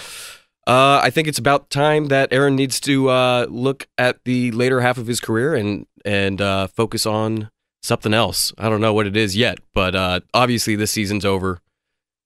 Uh, 0.68 1.02
I 1.04 1.10
think 1.10 1.28
it's 1.28 1.40
about 1.40 1.72
time 1.72 2.10
that 2.10 2.32
Aaron 2.32 2.56
needs 2.56 2.80
to 2.82 3.10
uh, 3.10 3.48
look 3.50 3.88
at 3.98 4.24
the 4.26 4.52
later 4.52 4.80
half 4.80 5.00
of 5.00 5.08
his 5.08 5.20
career 5.20 5.56
and 5.56 5.88
and 6.06 6.40
uh, 6.40 6.68
focus 6.68 7.08
on 7.08 7.50
something 7.82 8.14
else. 8.14 8.54
I 8.58 8.70
don't 8.70 8.82
know 8.82 8.94
what 8.94 9.08
it 9.08 9.16
is 9.18 9.36
yet, 9.36 9.60
but 9.74 9.96
uh, 9.96 10.20
obviously 10.34 10.76
this 10.76 10.92
season's 10.92 11.26
over, 11.26 11.60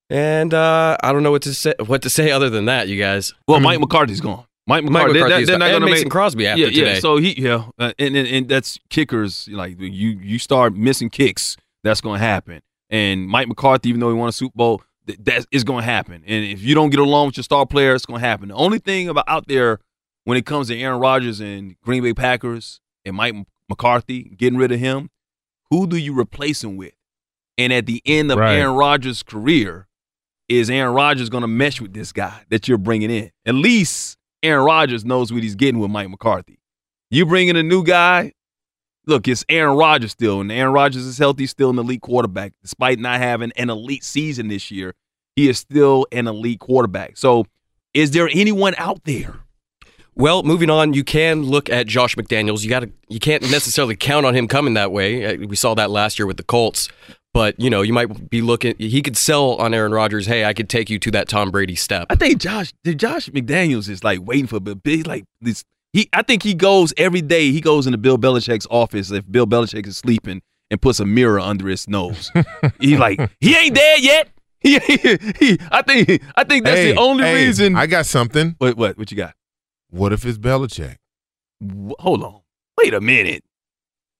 and 0.09 0.53
uh, 0.53 0.97
I 1.01 1.11
don't 1.11 1.23
know 1.23 1.31
what 1.31 1.41
to 1.43 1.53
say. 1.53 1.73
What 1.85 2.01
to 2.03 2.09
say 2.09 2.31
other 2.31 2.49
than 2.49 2.65
that, 2.65 2.87
you 2.87 2.99
guys? 2.99 3.33
Well, 3.47 3.59
Mike 3.59 3.79
McCarthy's 3.79 4.21
gone. 4.21 4.45
Mike 4.67 4.83
Mike 4.83 5.07
McCarthy, 5.07 5.13
they're- 5.19 5.45
they're 5.45 5.57
not 5.59 5.65
gone. 5.65 5.73
gonna 5.73 5.75
And 5.75 5.85
make- 5.85 5.93
Mason 5.93 6.09
Crosby 6.09 6.47
after 6.47 6.61
yeah, 6.61 6.67
yeah. 6.67 6.83
today. 6.85 6.99
So 6.99 7.17
he, 7.17 7.39
yeah, 7.41 7.65
uh, 7.77 7.93
and, 7.99 8.15
and 8.15 8.27
and 8.27 8.49
that's 8.49 8.79
kickers. 8.89 9.47
Like 9.51 9.79
you, 9.79 10.09
you 10.21 10.39
start 10.39 10.75
missing 10.75 11.09
kicks, 11.09 11.55
that's 11.83 12.01
going 12.01 12.19
to 12.19 12.25
happen. 12.25 12.61
And 12.89 13.27
Mike 13.27 13.47
McCarthy, 13.47 13.89
even 13.89 13.99
though 13.99 14.09
he 14.09 14.15
won 14.15 14.29
a 14.29 14.31
Super 14.31 14.53
Bowl, 14.55 14.81
th- 15.07 15.19
that 15.23 15.45
is 15.51 15.63
going 15.63 15.81
to 15.81 15.85
happen. 15.85 16.23
And 16.25 16.45
if 16.45 16.61
you 16.63 16.73
don't 16.75 16.89
get 16.89 16.99
along 16.99 17.27
with 17.27 17.37
your 17.37 17.43
star 17.43 17.65
player, 17.65 17.93
it's 17.95 18.05
going 18.05 18.21
to 18.21 18.27
happen. 18.27 18.49
The 18.49 18.55
only 18.55 18.79
thing 18.79 19.07
about 19.09 19.25
out 19.27 19.47
there 19.47 19.79
when 20.23 20.37
it 20.37 20.45
comes 20.47 20.67
to 20.69 20.79
Aaron 20.79 20.99
Rodgers 20.99 21.39
and 21.39 21.79
Green 21.81 22.01
Bay 22.03 22.13
Packers 22.13 22.79
and 23.05 23.15
Mike 23.15 23.35
McCarthy 23.69 24.23
getting 24.37 24.57
rid 24.57 24.71
of 24.71 24.79
him, 24.79 25.09
who 25.75 25.87
do 25.87 25.97
you 25.97 26.17
replace 26.17 26.63
him 26.63 26.77
with? 26.77 26.93
And 27.57 27.73
at 27.73 27.85
the 27.85 28.01
end 28.05 28.31
of 28.31 28.37
Right. 28.37 28.55
Aaron 28.55 28.75
Rodgers' 28.75 29.23
career, 29.23 29.87
is 30.47 30.69
Aaron 30.69 30.93
Rodgers 30.93 31.29
going 31.29 31.41
to 31.41 31.47
mesh 31.47 31.81
with 31.81 31.93
this 31.93 32.11
guy 32.11 32.43
that 32.49 32.67
you're 32.67 32.77
bringing 32.77 33.09
in? 33.09 33.31
At 33.45 33.55
least 33.55 34.17
Aaron 34.41 34.65
Rodgers 34.65 35.03
knows 35.03 35.33
what 35.33 35.43
he's 35.43 35.55
getting 35.55 35.79
with 35.79 35.91
Mike 35.91 36.09
McCarthy. 36.09 36.59
You 37.09 37.25
bring 37.25 37.49
in 37.49 37.55
a 37.55 37.63
new 37.63 37.83
guy. 37.83 38.31
Look, 39.05 39.27
it's 39.27 39.43
Aaron 39.49 39.75
Rodgers 39.77 40.11
still, 40.13 40.41
and 40.41 40.51
Aaron 40.51 40.73
Rodgers 40.73 41.05
is 41.05 41.17
healthy, 41.17 41.45
still 41.45 41.69
an 41.69 41.77
elite 41.77 42.01
quarterback, 42.01 42.53
despite 42.61 42.99
not 42.99 43.19
having 43.19 43.51
an 43.55 43.69
elite 43.69 44.03
season 44.03 44.47
this 44.47 44.71
year. 44.71 44.95
He 45.35 45.49
is 45.49 45.59
still 45.59 46.07
an 46.11 46.27
elite 46.27 46.59
quarterback. 46.59 47.17
So, 47.17 47.45
is 47.93 48.11
there 48.11 48.29
anyone 48.33 48.75
out 48.77 49.03
there? 49.03 49.35
Well, 50.15 50.43
moving 50.43 50.69
on, 50.69 50.93
you 50.93 51.03
can 51.03 51.43
look 51.43 51.69
at 51.69 51.87
Josh 51.87 52.15
McDaniels. 52.15 52.63
You 52.63 52.69
got 52.69 52.81
to 52.81 52.91
you 53.09 53.19
can't 53.19 53.43
necessarily 53.43 53.95
count 53.95 54.25
on 54.25 54.33
him 54.35 54.47
coming 54.47 54.75
that 54.75 54.91
way. 54.91 55.25
Uh, 55.25 55.47
We 55.47 55.55
saw 55.55 55.73
that 55.75 55.91
last 55.91 56.17
year 56.17 56.25
with 56.25 56.37
the 56.37 56.43
Colts. 56.43 56.87
But, 57.33 57.59
you 57.59 57.69
know, 57.69 57.81
you 57.81 57.91
might 57.91 58.29
be 58.29 58.41
looking 58.41 58.75
he 58.77 59.01
could 59.01 59.17
sell 59.17 59.55
on 59.55 59.73
Aaron 59.73 59.91
Rodgers, 59.91 60.25
"Hey, 60.25 60.45
I 60.45 60.53
could 60.53 60.69
take 60.69 60.89
you 60.89 60.97
to 60.99 61.11
that 61.11 61.27
Tom 61.27 61.51
Brady 61.51 61.75
step." 61.75 62.05
I 62.09 62.15
think 62.15 62.39
Josh, 62.39 62.71
Josh 62.85 63.27
McDaniels 63.29 63.89
is 63.89 64.05
like 64.05 64.19
waiting 64.25 64.47
for 64.47 64.55
a 64.55 64.61
big, 64.61 65.05
like 65.05 65.25
this. 65.41 65.65
He, 65.91 66.07
I 66.13 66.21
think 66.21 66.43
he 66.43 66.53
goes 66.53 66.93
every 66.95 67.21
day. 67.21 67.51
He 67.51 67.59
goes 67.59 67.87
into 67.87 67.97
Bill 67.97 68.17
Belichick's 68.17 68.67
office 68.69 69.11
if 69.11 69.29
Bill 69.29 69.45
Belichick 69.45 69.85
is 69.85 69.97
sleeping 69.97 70.41
and 70.71 70.81
puts 70.81 71.01
a 71.01 71.05
mirror 71.05 71.41
under 71.41 71.67
his 71.67 71.89
nose. 71.89 72.31
he 72.79 72.95
like 72.95 73.19
he 73.41 73.53
ain't 73.53 73.75
dead 73.75 73.99
yet. 74.01 74.29
He, 74.65 74.79
he, 74.79 75.59
I 75.71 75.83
think 75.83 76.23
I 76.37 76.43
think 76.45 76.63
that's 76.65 76.77
Hey, 76.77 76.93
the 76.93 76.99
only 76.99 77.23
hey, 77.25 77.45
reason. 77.45 77.75
I 77.75 77.85
got 77.85 78.05
something. 78.07 78.55
What 78.59 78.75
what 78.77 78.97
what 78.97 79.11
you 79.11 79.17
got? 79.17 79.35
What 79.95 80.13
if 80.13 80.25
it's 80.25 80.37
Belichick? 80.37 80.97
Wh- 81.61 81.93
Hold 82.01 82.23
on. 82.23 82.41
Wait 82.77 82.93
a 82.93 83.01
minute. 83.01 83.43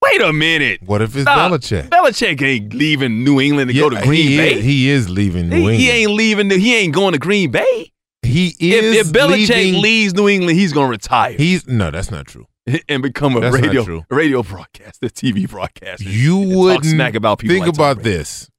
Wait 0.01 0.21
a 0.21 0.32
minute. 0.32 0.82
What 0.86 1.01
if 1.01 1.15
it's 1.15 1.23
Stop. 1.23 1.51
Belichick? 1.51 1.89
Belichick 1.89 2.41
ain't 2.41 2.73
leaving 2.73 3.23
New 3.23 3.41
England 3.41 3.69
to 3.71 3.76
Yeah, 3.76 3.82
go 3.82 3.89
to 3.91 4.01
Green 4.01 4.28
he 4.28 4.38
Bay. 4.38 4.53
Is, 4.55 4.63
he 4.63 4.89
is 4.89 5.09
leaving 5.09 5.49
New 5.49 5.55
he, 5.55 5.61
England. 5.61 5.78
he 5.80 5.89
ain't 5.91 6.11
leaving. 6.11 6.47
the- 6.47 6.57
He 6.57 6.76
ain't 6.78 6.93
going 6.93 7.13
to 7.13 7.19
Green 7.19 7.51
Bay. 7.51 7.91
He 8.21 8.47
is 8.59 8.95
if 9.07 9.07
Belichick 9.13 9.49
leaving- 9.49 9.82
leaves 9.82 10.13
New 10.13 10.28
England, 10.30 10.57
he's 10.57 10.73
going 10.73 10.88
to 10.88 10.91
retire. 10.91 11.34
He's 11.38 11.67
no, 11.67 11.91
that's 11.91 12.09
not 12.11 12.28
true. 12.28 12.45
and 12.89 13.03
become 13.03 13.36
a 13.38 13.41
That's 13.41 13.55
radio 13.55 14.03
radio 14.09 14.41
broadcaster, 14.41 15.07
TV 15.07 15.47
broadcaster. 15.49 16.09
You 16.09 16.38
would 16.38 16.84
smack 16.86 17.13
about 17.13 17.38
people. 17.39 17.53
Think 17.55 17.65
like 17.67 17.76
about 17.76 18.01
this. 18.03 18.49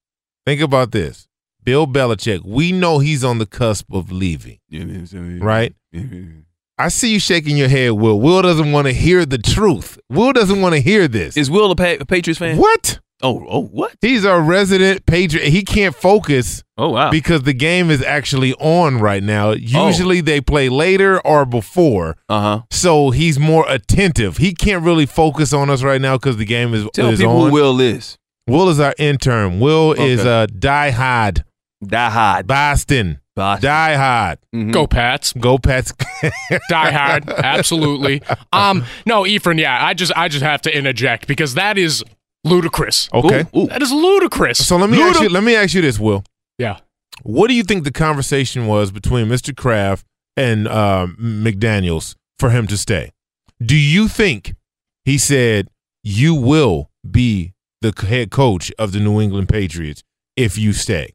Think 0.44 0.60
about 0.60 0.92
this. 0.92 1.26
Bill 1.64 1.88
Belichick. 1.88 2.44
We 2.44 2.70
know 2.70 3.00
he's 3.00 3.24
on 3.24 3.38
the 3.38 3.46
cusp 3.46 3.92
of 3.92 4.12
leaving, 4.12 4.58
right? 5.40 5.74
I 6.78 6.88
see 6.88 7.12
you 7.12 7.18
shaking 7.18 7.56
your 7.56 7.68
head, 7.68 7.92
Will. 7.92 8.20
Will 8.20 8.42
doesn't 8.42 8.70
want 8.70 8.86
to 8.86 8.92
hear 8.92 9.24
the 9.24 9.38
truth. 9.38 9.98
Will 10.10 10.32
doesn't 10.32 10.60
want 10.60 10.74
to 10.74 10.80
hear 10.80 11.08
this. 11.08 11.36
Is 11.36 11.50
Will 11.50 11.70
a, 11.70 11.76
pa- 11.76 11.96
a 12.00 12.04
Patriots 12.04 12.38
fan? 12.38 12.58
What? 12.58 13.00
Oh, 13.22 13.46
oh, 13.48 13.62
what? 13.62 13.94
He's 14.02 14.26
a 14.26 14.38
resident 14.38 15.06
Patriot. 15.06 15.48
He 15.48 15.62
can't 15.62 15.94
focus. 15.94 16.62
Oh, 16.76 16.90
wow. 16.90 17.10
Because 17.10 17.44
the 17.44 17.54
game 17.54 17.90
is 17.90 18.02
actually 18.02 18.52
on 18.54 18.98
right 18.98 19.22
now. 19.22 19.52
Usually 19.52 20.20
they 20.20 20.42
play 20.42 20.68
later 20.68 21.18
or 21.26 21.46
before. 21.46 22.18
Uh 22.28 22.40
huh. 22.40 22.62
So 22.70 23.10
he's 23.10 23.38
more 23.38 23.64
attentive. 23.70 24.36
He 24.36 24.52
can't 24.52 24.84
really 24.84 25.06
focus 25.06 25.54
on 25.54 25.70
us 25.70 25.82
right 25.82 26.00
now 26.00 26.18
because 26.18 26.36
the 26.36 26.44
game 26.44 26.74
is, 26.74 26.86
Tell 26.92 27.08
is 27.08 27.20
people 27.20 27.40
on. 27.40 27.48
who 27.48 27.54
Will 27.54 27.80
is. 27.80 28.18
Will 28.46 28.68
is 28.68 28.78
our 28.80 28.94
intern. 28.98 29.60
Will 29.60 29.92
is 29.94 30.22
a 30.22 30.30
uh, 30.30 30.46
die 30.46 30.90
hard. 30.90 31.42
Die 31.82 32.10
hard. 32.10 32.46
Boston. 32.46 33.20
Boston. 33.36 33.68
Die 33.68 33.94
hard. 33.96 34.38
Mhm. 34.54 34.72
Go 34.72 34.86
Pats. 34.86 35.32
Go 35.34 35.58
Pats. 35.58 35.92
Die 36.70 36.90
hard. 36.90 37.28
Absolutely. 37.28 38.22
Um, 38.52 38.84
no, 39.04 39.26
Ephraim, 39.26 39.58
yeah, 39.58 39.84
I 39.84 39.92
just 39.94 40.10
I 40.16 40.28
just 40.28 40.42
have 40.42 40.62
to 40.62 40.76
interject 40.76 41.28
because 41.28 41.54
that 41.54 41.76
is 41.78 42.02
ludicrous. 42.44 43.08
Okay. 43.12 43.44
That 43.68 43.82
is 43.82 43.92
ludicrous. 43.92 44.66
So 44.66 44.76
let 44.78 44.88
me 44.90 45.00
ask 45.02 45.20
you. 45.20 45.28
Let 45.28 45.44
me 45.44 45.54
ask 45.54 45.74
you 45.74 45.82
this, 45.82 45.98
Will. 46.00 46.24
Yeah. 46.58 46.78
What 47.22 47.48
do 47.48 47.54
you 47.54 47.62
think 47.62 47.84
the 47.84 47.92
conversation 47.92 48.66
was 48.66 48.90
between 48.90 49.26
Mr. 49.28 49.54
Kraft 49.56 50.06
and 50.36 50.66
uh, 50.66 51.06
McDaniels 51.20 52.14
for 52.38 52.50
him 52.50 52.66
to 52.68 52.76
stay? 52.76 53.12
Do 53.64 53.76
you 53.76 54.08
think 54.08 54.54
he 55.04 55.18
said 55.18 55.68
you 56.02 56.34
will 56.34 56.90
be 57.08 57.52
the 57.82 57.92
head 58.06 58.30
coach 58.30 58.72
of 58.78 58.92
the 58.92 59.00
New 59.00 59.20
England 59.20 59.48
Patriots 59.48 60.02
if 60.36 60.56
you 60.58 60.72
stay? 60.72 61.12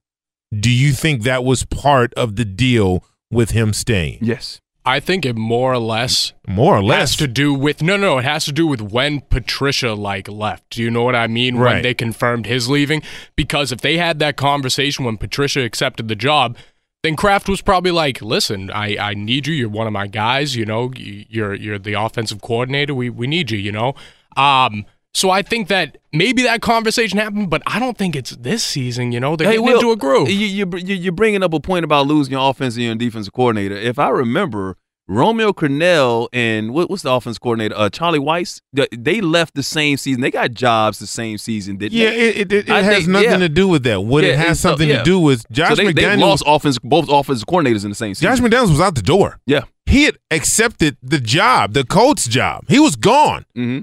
Do 0.58 0.70
you 0.70 0.91
think 0.91 1.24
that 1.24 1.43
was 1.43 1.64
part 1.64 2.14
of 2.16 2.36
the 2.36 2.45
deal 2.45 3.04
with 3.30 3.52
him 3.52 3.74
staying? 3.74 4.20
Yes. 4.22 4.60
I 4.84 4.99
think 4.99 5.26
it 5.28 5.36
more 5.38 5.74
or 5.74 5.78
less 5.78 6.34
More 6.47 6.76
or 6.78 6.84
less 6.84 6.99
has 6.99 7.12
less. 7.12 7.16
to 7.18 7.28
do 7.28 7.54
with 7.54 7.84
no, 7.84 7.97
no, 7.97 8.18
it 8.18 8.26
has 8.26 8.45
to 8.45 8.52
do 8.52 8.66
with 8.66 8.82
when 8.82 9.22
Patricia 9.22 9.93
like 9.93 10.28
left. 10.28 10.72
Do 10.72 10.82
you 10.82 10.89
know 10.89 11.04
what 11.04 11.16
I 11.16 11.28
mean? 11.28 11.56
Right. 11.58 11.76
When 11.76 11.84
they 11.84 11.93
confirmed 11.93 12.47
his 12.47 12.68
leaving, 12.68 13.04
because 13.36 13.72
if 13.72 13.82
they 13.82 13.97
had 13.97 14.18
that 14.20 14.38
conversation 14.38 15.06
when 15.06 15.18
Patricia 15.18 15.62
accepted 15.62 16.08
the 16.08 16.16
job, 16.16 16.58
then 17.04 17.16
Kraft 17.16 17.47
was 17.47 17.62
probably 17.62 17.91
like, 17.91 18.22
"Listen, 18.24 18.72
I, 18.72 18.97
I 18.97 19.14
need 19.14 19.45
you. 19.47 19.54
You're 19.54 19.70
one 19.70 19.86
of 19.88 19.93
my 19.93 20.08
guys. 20.08 20.56
You 20.56 20.66
know, 20.66 20.91
you're 20.95 21.54
you're 21.54 21.80
the 21.80 21.93
offensive 21.93 22.41
coordinator. 22.41 22.93
We 22.95 23.10
we 23.12 23.28
need 23.28 23.52
you. 23.52 23.60
You 23.60 23.72
know." 23.72 23.93
Um. 24.36 24.86
So 25.14 25.30
I 25.30 25.41
think 25.41 25.68
that 25.68 25.97
maybe 26.14 26.43
that 26.43 26.62
conversation 26.62 27.20
happened, 27.20 27.49
but 27.49 27.62
I 27.68 27.80
don't 27.80 27.97
think 27.97 28.16
it's 28.16 28.32
this 28.32 28.64
season. 28.64 29.12
You 29.12 29.20
know, 29.20 29.36
they're 29.36 29.47
Hey, 29.47 29.53
getting 29.57 29.66
Will, 29.66 29.76
into 29.80 29.91
a 29.91 29.97
groove. 29.97 30.30
You, 30.30 30.36
you, 30.47 30.66
you- 30.78 30.95
you're 30.95 31.12
bringing 31.12 31.43
up 31.43 31.53
a 31.53 31.59
point 31.59 31.84
about 31.86 32.07
losing 32.07 32.32
your 32.32 32.49
offensive 32.49 32.84
and 32.89 32.99
defensive 32.99 33.34
coordinator. 33.34 33.76
If 33.76 33.99
I 33.99 34.07
remember, 34.09 34.78
Romeo 35.07 35.51
Crennel 35.51 36.30
and 36.32 36.74
what, 36.74 36.89
what's 36.89 37.03
the 37.03 37.12
offense 37.12 37.38
coordinator? 37.38 37.76
Uh, 37.78 37.89
Charlie 37.89 38.20
Weis. 38.20 38.62
They 38.97 39.20
left 39.20 39.55
the 39.55 39.64
same 39.64 39.97
season. 39.97 40.22
They 40.22 40.32
got 40.32 40.51
jobs 40.51 40.99
the 40.99 41.07
same 41.07 41.38
season. 41.38 41.76
Didn't 41.76 41.91
Yeah, 41.97 42.12
they? 42.12 42.30
it, 42.30 42.53
it, 42.53 42.53
it 42.53 42.68
has 42.70 42.95
think- 42.99 43.09
nothing 43.09 43.30
yeah. 43.32 43.38
to 43.39 43.49
do 43.49 43.68
with 43.68 43.84
that. 43.84 44.01
What 44.01 44.24
Yeah, 44.24 44.30
it 44.32 44.38
has 44.38 44.47
and 44.47 44.57
so- 44.57 44.70
something 44.70 44.88
yeah. 44.88 44.99
to 44.99 45.03
do 45.03 45.20
with 45.20 45.43
Josh 45.51 45.72
so 45.76 45.84
they, 45.84 45.91
they 45.91 46.16
lost 46.16 46.43
offense, 46.47 46.80
both 46.80 47.09
offensive 47.09 47.45
coordinators 47.47 47.84
in 47.84 47.89
the 47.89 47.95
same 47.95 48.14
season. 48.16 48.34
Josh 48.34 48.39
McDaniels 48.39 48.70
was 48.70 48.80
out 48.80 48.95
the 48.95 49.01
door. 49.01 49.39
Yeah. 49.45 49.64
He 49.86 50.05
had 50.05 50.18
accepted 50.30 50.95
the 51.03 51.20
job, 51.20 51.74
the 51.74 51.84
coach 51.84 52.30
job. 52.30 52.64
He 52.70 52.80
was 52.80 52.95
gone. 52.95 53.45
Mm-hmm. 53.57 53.82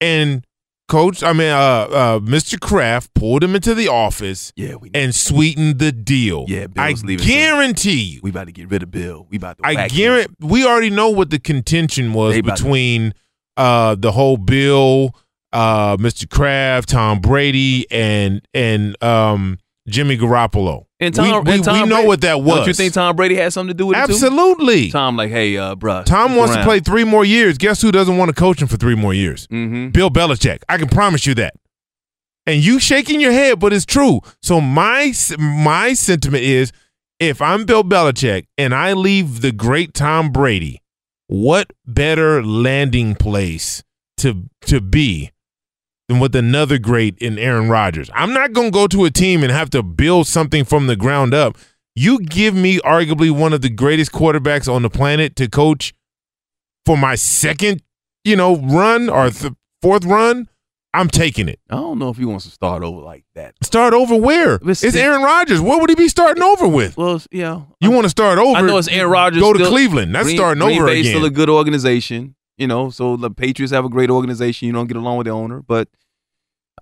And 0.00 0.46
coach, 0.90 1.22
I 1.22 1.32
mean, 1.32 1.50
uh, 1.50 1.54
uh, 1.56 2.18
Mr. 2.18 2.60
Kraft 2.60 3.14
pulled 3.14 3.42
him 3.42 3.54
into 3.54 3.74
the 3.74 3.88
office 3.88 4.52
Yeah, 4.56 4.74
we 4.74 4.90
and 4.92 5.14
sweetened 5.14 5.78
the 5.78 5.92
deal. 5.92 6.44
Yeah, 6.48 6.66
I 6.76 6.88
Bill's 6.90 7.04
leaving 7.04 7.26
soon. 7.26 7.34
guarantee 7.36 8.02
you. 8.02 8.20
We 8.22 8.30
about 8.30 8.46
to 8.46 8.52
get 8.52 8.70
rid 8.70 8.82
of 8.82 8.90
Bill. 8.90 9.26
We 9.30 9.36
about 9.38 9.58
to. 9.58 9.66
I 9.66 9.88
guarantee 9.88 10.34
we 10.40 10.66
already 10.66 10.90
know 10.90 11.08
what 11.10 11.30
the 11.30 11.38
contention 11.38 12.12
was 12.12 12.34
They 12.34 12.40
between 12.42 13.14
uh, 13.56 13.94
the 13.94 14.12
whole 14.12 14.36
Bill, 14.36 15.14
uh, 15.52 15.96
Mr. 15.96 16.28
Kraft, 16.28 16.90
Tom 16.90 17.20
Brady, 17.20 17.86
and 17.90 18.46
and 18.52 19.02
um, 19.02 19.58
Jimmy 19.88 20.18
Garoppolo. 20.18 20.86
And 21.02 21.14
Tom, 21.14 21.44
we, 21.44 21.52
and 21.52 21.64
Tom 21.64 21.74
we 21.74 21.88
know 21.88 21.94
Brady- 21.96 22.08
what 22.08 22.20
that 22.20 22.42
was. 22.42 22.56
Don't 22.58 22.66
you 22.68 22.74
think 22.74 22.92
Tom 22.92 23.16
Brady 23.16 23.34
had 23.34 23.52
something 23.54 23.68
to 23.68 23.74
do 23.74 23.86
with 23.86 23.96
it? 23.96 24.00
Absolutely. 24.00 24.90
Tom, 24.90 25.16
like, 25.16 25.30
hey, 25.30 25.56
uh, 25.56 25.74
bruh. 25.74 26.04
Tom 26.04 26.36
wants 26.36 26.54
to 26.54 26.62
play 26.62 26.80
three 26.80 27.04
more 27.04 27.24
years. 27.24 27.56
Guess 27.56 27.80
who 27.80 27.90
doesn't 27.90 28.18
want 28.18 28.28
to 28.28 28.34
coach 28.34 28.60
him 28.60 28.68
for 28.68 28.76
three 28.76 28.94
more 28.94 29.14
years? 29.14 29.46
Mhm. 29.48 29.92
Bill 29.92 30.10
Belichick. 30.10 30.58
I 30.68 30.76
can 30.76 30.88
promise 30.88 31.24
you 31.26 31.34
that. 31.36 31.54
And 32.46 32.62
you 32.62 32.78
shaking 32.80 33.20
your 33.20 33.32
head, 33.32 33.60
but 33.60 33.72
it's 33.72 33.86
true. 33.86 34.20
So 34.42 34.60
my 34.60 35.12
my 35.38 35.94
sentiment 35.94 36.42
is, 36.42 36.70
if 37.18 37.40
I'm 37.40 37.64
Bill 37.64 37.84
Belichick 37.84 38.46
and 38.58 38.74
I 38.74 38.92
leave 38.92 39.40
the 39.40 39.52
great 39.52 39.94
Tom 39.94 40.30
Brady, 40.30 40.82
what 41.28 41.70
better 41.86 42.42
landing 42.44 43.14
place 43.14 43.82
to 44.18 44.44
to 44.62 44.80
be 44.80 45.30
than 46.10 46.18
with 46.20 46.34
another 46.34 46.76
great 46.78 47.16
in 47.18 47.38
Aaron 47.38 47.68
Rodgers? 47.68 48.10
I'm 48.14 48.32
not 48.32 48.52
going 48.52 48.68
to 48.68 48.72
go 48.72 48.86
to 48.88 49.04
a 49.04 49.10
team 49.10 49.42
and 49.42 49.52
have 49.52 49.70
to 49.70 49.82
build 49.82 50.26
something 50.26 50.64
from 50.64 50.86
the 50.88 50.96
ground 50.96 51.32
up. 51.32 51.56
You 51.94 52.18
give 52.20 52.54
me 52.54 52.78
arguably 52.80 53.30
one 53.30 53.52
of 53.52 53.62
the 53.62 53.68
greatest 53.68 54.10
quarterbacks 54.12 54.72
on 54.72 54.82
the 54.82 54.90
planet 54.90 55.36
to 55.36 55.48
coach 55.48 55.94
for 56.84 56.96
my 56.98 57.14
second, 57.14 57.82
you 58.24 58.36
know, 58.36 58.56
run 58.56 59.08
or 59.08 59.30
th- 59.30 59.52
fourth 59.82 60.04
run. 60.04 60.48
I'm 60.92 61.06
taking 61.08 61.48
it. 61.48 61.60
I 61.70 61.76
don't 61.76 62.00
know 62.00 62.08
if 62.08 62.16
he 62.16 62.24
wants 62.24 62.46
to 62.46 62.50
start 62.50 62.82
over 62.82 63.00
like 63.00 63.24
that. 63.36 63.54
Start 63.62 63.94
over 63.94 64.16
where? 64.16 64.58
But 64.58 64.70
It's 64.82 64.96
Aaron 64.96 65.22
Rodgers. 65.22 65.60
What 65.60 65.80
would 65.80 65.88
he 65.90 65.94
be 65.94 66.08
starting 66.08 66.42
over 66.42 66.66
with? 66.66 66.96
Well, 66.96 67.22
yeah. 67.30 67.60
You 67.80 67.92
want 67.92 68.06
to 68.06 68.08
start 68.10 68.38
over? 68.40 68.58
I 68.58 68.62
know 68.62 68.76
it's 68.76 68.88
Aaron 68.88 69.12
Rodgers. 69.12 69.40
Go 69.40 69.52
to 69.52 69.64
Cleveland. 69.66 70.12
That's 70.12 70.24
Green- 70.24 70.36
starting 70.36 70.60
Green 70.64 70.78
over 70.78 70.86
Bay's 70.88 71.06
again. 71.06 71.12
still 71.18 71.26
a 71.26 71.30
good 71.30 71.48
organization, 71.48 72.34
you 72.60 72.66
know. 72.68 72.90
So 72.90 73.16
the 73.16 73.30
Patriots 73.30 73.72
have 73.72 73.84
a 73.84 73.88
great 73.88 74.10
organization. 74.10 74.66
You 74.66 74.72
don't 74.72 74.86
get 74.86 74.96
along 74.96 75.16
with 75.18 75.24
the 75.26 75.32
owner, 75.32 75.62
but 75.66 75.88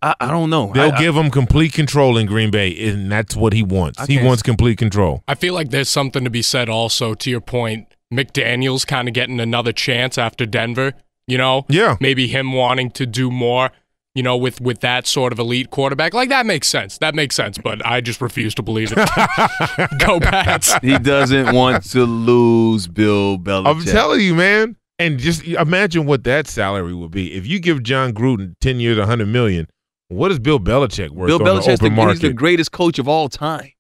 I, 0.03 0.15
I 0.21 0.27
don't 0.31 0.51
know. 0.51 0.71
They'll 0.75 0.93
I- 0.93 0.97
I- 0.97 0.99
give 0.99 1.17
him 1.17 1.31
complete 1.31 1.73
control 1.73 2.19
in 2.19 2.27
Green 2.27 2.51
Bay, 2.51 2.89
and 2.89 3.11
that's 3.11 3.35
what 3.35 3.53
he 3.53 3.63
wants. 3.63 4.05
He 4.07 4.23
wants 4.23 4.43
complete 4.43 4.79
control. 4.79 5.23
I 5.27 5.35
feel 5.35 5.55
like 5.55 5.71
there's 5.71 5.89
something 5.89 6.25
to 6.25 6.31
be 6.31 6.43
said 6.43 6.69
also 6.69 7.15
to 7.15 7.31
your 7.31 7.41
point. 7.41 7.87
McDaniels 8.13 8.87
kind 8.87 9.07
of 9.09 9.15
getting 9.15 9.39
another 9.41 9.73
chance 9.73 10.17
after 10.19 10.47
Denver. 10.47 10.95
You 11.27 11.37
know, 11.39 11.67
Yeah. 11.69 11.97
maybe 12.01 12.27
him 12.27 12.53
wanting 12.53 12.91
to 12.93 13.07
do 13.07 13.31
more. 13.31 13.71
You 14.15 14.23
know, 14.25 14.37
with 14.37 14.61
with 14.61 14.81
that 14.81 15.07
sort 15.07 15.33
of 15.33 15.39
elite 15.39 15.71
quarterback, 15.71 16.13
like 16.15 16.29
that 16.31 16.45
makes 16.47 16.67
sense. 16.67 16.99
That 16.99 17.15
makes 17.15 17.37
sense. 17.37 17.57
But 17.59 17.85
I 17.87 18.01
just 18.01 18.21
refuse 18.21 18.53
to 18.57 18.63
believe 18.63 18.93
it. 18.97 18.97
Go 19.99 20.19
Pats. 20.19 20.75
he 20.83 20.99
doesn't 20.99 21.55
want 21.55 21.85
to 21.91 22.05
lose 22.05 22.89
Bill 22.89 23.39
Belichick. 23.39 23.67
I'm 23.67 23.85
telling 23.85 24.21
you, 24.21 24.35
man. 24.35 24.75
And 24.99 25.19
just 25.19 25.45
imagine 25.45 26.07
what 26.07 26.25
that 26.25 26.49
salary 26.49 26.95
would 26.95 27.13
be 27.13 27.35
if 27.35 27.47
you 27.47 27.61
give 27.61 27.83
Jon 27.83 28.13
Gruden 28.13 28.55
ten 28.61 28.81
years, 28.81 28.99
hundred 28.99 29.27
million. 29.29 29.69
What 30.09 30.31
is 30.31 30.39
Bill 30.39 30.59
Belichick 30.59 31.11
worth 31.11 31.29
Bill 31.29 31.41
on 31.41 31.45
the 31.45 31.51
open 31.51 31.77
the, 31.77 31.89
he's 31.91 31.97
market? 31.97 32.23
the 32.23 32.33
greatest 32.33 32.73
coach 32.73 32.99
of 32.99 33.07
all 33.07 33.29
time. 33.29 33.73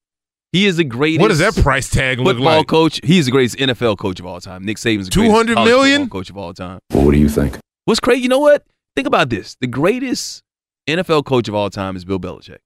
He 0.53 0.67
is 0.67 0.77
the 0.77 0.85
greatest. 0.85 1.21
What 1.21 1.29
does 1.29 1.39
that 1.41 1.57
price 1.57 1.91
tag 1.91 2.21
look 2.21 2.37
football 2.37 2.59
like? 2.59 2.67
coach? 2.67 3.01
He's 3.03 3.27
the 3.27 3.33
greatest 3.33 3.57
NFL 3.57 3.99
coach 3.99 4.21
of 4.21 4.27
all 4.27 4.41
time. 4.41 4.65
Nick 4.65 4.77
Saban's 4.77 5.09
the 5.09 5.15
greatest 5.15 5.31
200 5.33 5.55
college 5.55 5.69
million? 5.71 6.03
football 6.03 6.21
coach 6.21 6.31
of 6.31 6.37
all 6.37 6.55
time. 6.55 6.79
Well, 6.93 7.05
what 7.07 7.13
do 7.13 7.19
you 7.19 7.29
think? 7.29 7.59
What's 7.85 8.01
crazy? 8.01 8.23
You 8.23 8.29
know 8.29 8.39
what? 8.39 8.65
Think 8.95 9.07
about 9.07 9.31
this. 9.31 9.57
The 9.61 9.67
greatest 9.67 10.43
NFL 10.89 11.25
coach 11.25 11.49
of 11.49 11.55
all 11.55 11.71
time 11.71 11.97
is 11.97 12.05
Bill 12.05 12.19
Belichick. 12.21 12.59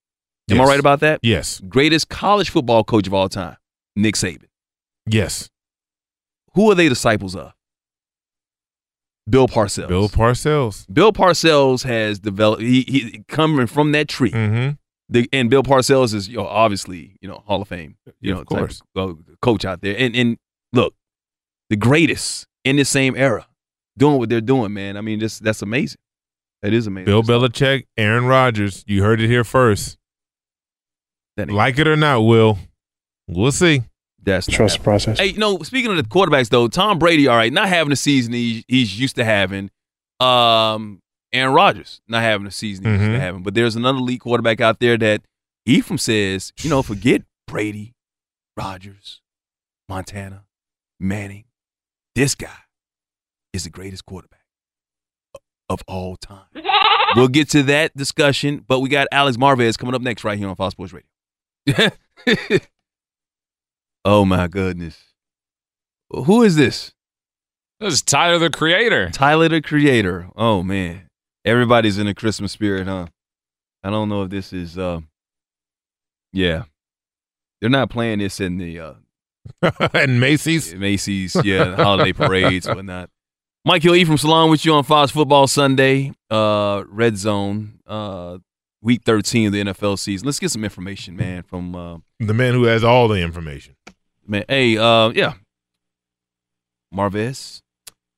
Am 0.50 0.60
I 0.60 0.64
right 0.64 0.80
about 0.80 1.00
that? 1.00 1.20
Yes. 1.22 1.60
Greatest 1.68 2.08
college 2.08 2.50
football 2.50 2.84
coach 2.84 3.06
of 3.06 3.14
all 3.14 3.28
time, 3.28 3.56
Nick 3.96 4.16
Saban. 4.16 4.46
Yes. 5.06 5.48
Who 6.54 6.70
are 6.70 6.74
they 6.74 6.88
disciples 6.88 7.34
of? 7.34 7.52
Bill 9.28 9.46
Parcells. 9.48 9.88
Bill 9.88 10.08
Parcells. 10.08 10.92
Bill 10.92 11.12
Parcells 11.12 11.84
has 11.84 12.18
developed. 12.18 12.62
He, 12.62 12.82
he 12.82 13.24
coming 13.28 13.66
from 13.66 13.92
that 13.92 14.08
tree. 14.08 14.30
Mm-hmm. 14.32 14.72
The, 15.08 15.28
and 15.32 15.50
Bill 15.50 15.62
Parcells 15.62 16.14
is 16.14 16.28
you 16.28 16.38
know, 16.38 16.46
obviously 16.46 17.16
you 17.20 17.28
know 17.28 17.42
Hall 17.46 17.62
of 17.62 17.68
Fame. 17.68 17.96
You 18.06 18.12
Yeah, 18.20 18.34
know, 18.34 18.40
of 18.40 18.48
type 18.48 18.72
uh, 18.96 19.12
coach 19.40 19.64
out 19.64 19.80
there. 19.82 19.94
And 19.96 20.16
and 20.16 20.36
look, 20.72 20.94
the 21.70 21.76
greatest 21.76 22.46
in 22.64 22.76
the 22.76 22.84
same 22.84 23.14
era, 23.16 23.46
doing 23.96 24.18
what 24.18 24.28
they're 24.28 24.40
doing, 24.40 24.72
man. 24.72 24.96
I 24.96 25.00
mean, 25.02 25.18
this 25.18 25.38
that's 25.38 25.62
amazing. 25.62 26.00
That 26.62 26.72
is 26.72 26.86
amazing. 26.86 27.06
Bill 27.06 27.22
Belichick, 27.22 27.86
Aaron 27.96 28.24
Rodgers. 28.26 28.84
You 28.86 29.02
heard 29.02 29.20
it 29.20 29.28
here 29.28 29.44
first. 29.44 29.98
Like 31.36 31.78
it 31.78 31.88
or 31.88 31.96
not, 31.96 32.20
Will. 32.20 32.58
We'll 33.28 33.52
see. 33.52 33.82
That's 34.24 34.46
Trust 34.46 34.78
the 34.78 34.84
process. 34.84 35.18
Hey, 35.18 35.26
you 35.28 35.38
know, 35.38 35.58
speaking 35.62 35.90
of 35.90 35.96
the 35.96 36.04
quarterbacks 36.04 36.48
though, 36.48 36.68
Tom 36.68 36.98
Brady, 36.98 37.26
all 37.28 37.36
right, 37.36 37.52
not 37.52 37.68
having 37.68 37.90
the 37.90 37.96
season 37.96 38.32
he, 38.32 38.64
he's 38.68 38.98
used 38.98 39.16
to 39.16 39.24
having. 39.24 39.70
Um, 40.20 41.00
Aaron 41.32 41.54
Rodgers 41.54 42.00
not 42.08 42.22
having 42.22 42.44
the 42.44 42.50
season 42.50 42.84
he's 42.84 42.92
used 43.00 43.04
Mhm. 43.10 43.14
to 43.14 43.20
having. 43.20 43.42
But 43.42 43.54
there's 43.54 43.74
another 43.74 43.98
elite 43.98 44.20
quarterback 44.20 44.60
out 44.60 44.78
there 44.80 44.96
that 44.98 45.22
Ephraim 45.66 45.98
says, 45.98 46.52
you 46.60 46.70
know, 46.70 46.82
forget 46.82 47.22
Brady, 47.48 47.94
Rodgers, 48.56 49.20
Montana, 49.88 50.44
Manning. 51.00 51.44
This 52.14 52.34
guy 52.34 52.48
is 53.52 53.64
the 53.64 53.70
greatest 53.70 54.04
quarterback 54.06 54.40
of 55.68 55.82
all 55.88 56.16
time. 56.16 56.44
We'll 57.16 57.28
get 57.28 57.48
to 57.50 57.62
that 57.64 57.96
discussion, 57.96 58.64
but 58.68 58.80
we 58.80 58.88
got 58.88 59.08
Alex 59.10 59.36
Marvez 59.36 59.76
coming 59.78 59.94
up 59.94 60.02
next 60.02 60.22
right 60.24 60.38
here 60.38 60.48
on 60.48 60.54
Fox 60.56 60.72
Sports 60.72 60.92
Radio. 60.92 61.08
oh 64.04 64.24
my 64.24 64.48
goodness. 64.48 64.98
Who 66.10 66.42
is 66.42 66.56
this? 66.56 66.92
This 67.80 67.94
is 67.94 68.02
Tyler 68.02 68.38
the 68.38 68.50
Creator. 68.50 69.10
Tyler 69.10 69.48
the 69.48 69.60
Creator. 69.60 70.28
Oh 70.36 70.62
man. 70.62 71.08
Everybody's 71.44 71.98
in 71.98 72.06
the 72.06 72.14
Christmas 72.14 72.52
spirit, 72.52 72.86
huh? 72.86 73.06
I 73.82 73.90
don't 73.90 74.08
know 74.08 74.22
if 74.22 74.30
this 74.30 74.52
is 74.52 74.78
uh 74.78 75.00
yeah. 76.32 76.64
They're 77.60 77.70
not 77.70 77.90
playing 77.90 78.18
this 78.20 78.40
in 78.40 78.58
the 78.58 78.80
uh 78.80 78.92
and 79.94 80.20
Macy's. 80.20 80.74
Macy's, 80.74 81.36
yeah, 81.44 81.74
holiday 81.76 82.12
parades, 82.12 82.68
whatnot. 82.68 83.10
Mike 83.64 83.82
Hill 83.82 83.94
E 83.94 84.04
from 84.04 84.18
Salon 84.18 84.50
with 84.50 84.64
you 84.64 84.74
on 84.74 84.84
Fox 84.84 85.12
Football 85.12 85.46
Sunday, 85.46 86.12
uh, 86.30 86.82
Red 86.88 87.16
Zone, 87.16 87.78
uh, 87.86 88.38
week 88.80 89.02
13 89.04 89.46
of 89.46 89.52
the 89.52 89.64
NFL 89.64 89.98
season. 89.98 90.26
Let's 90.26 90.40
get 90.40 90.50
some 90.50 90.64
information, 90.64 91.16
man, 91.16 91.42
from 91.44 91.74
uh, 91.74 91.98
The 92.18 92.34
man 92.34 92.54
who 92.54 92.64
has 92.64 92.82
all 92.82 93.06
the 93.08 93.20
information. 93.20 93.76
Man. 94.26 94.44
Hey, 94.48 94.76
uh, 94.76 95.10
yeah, 95.10 95.34
Marvez, 96.94 97.62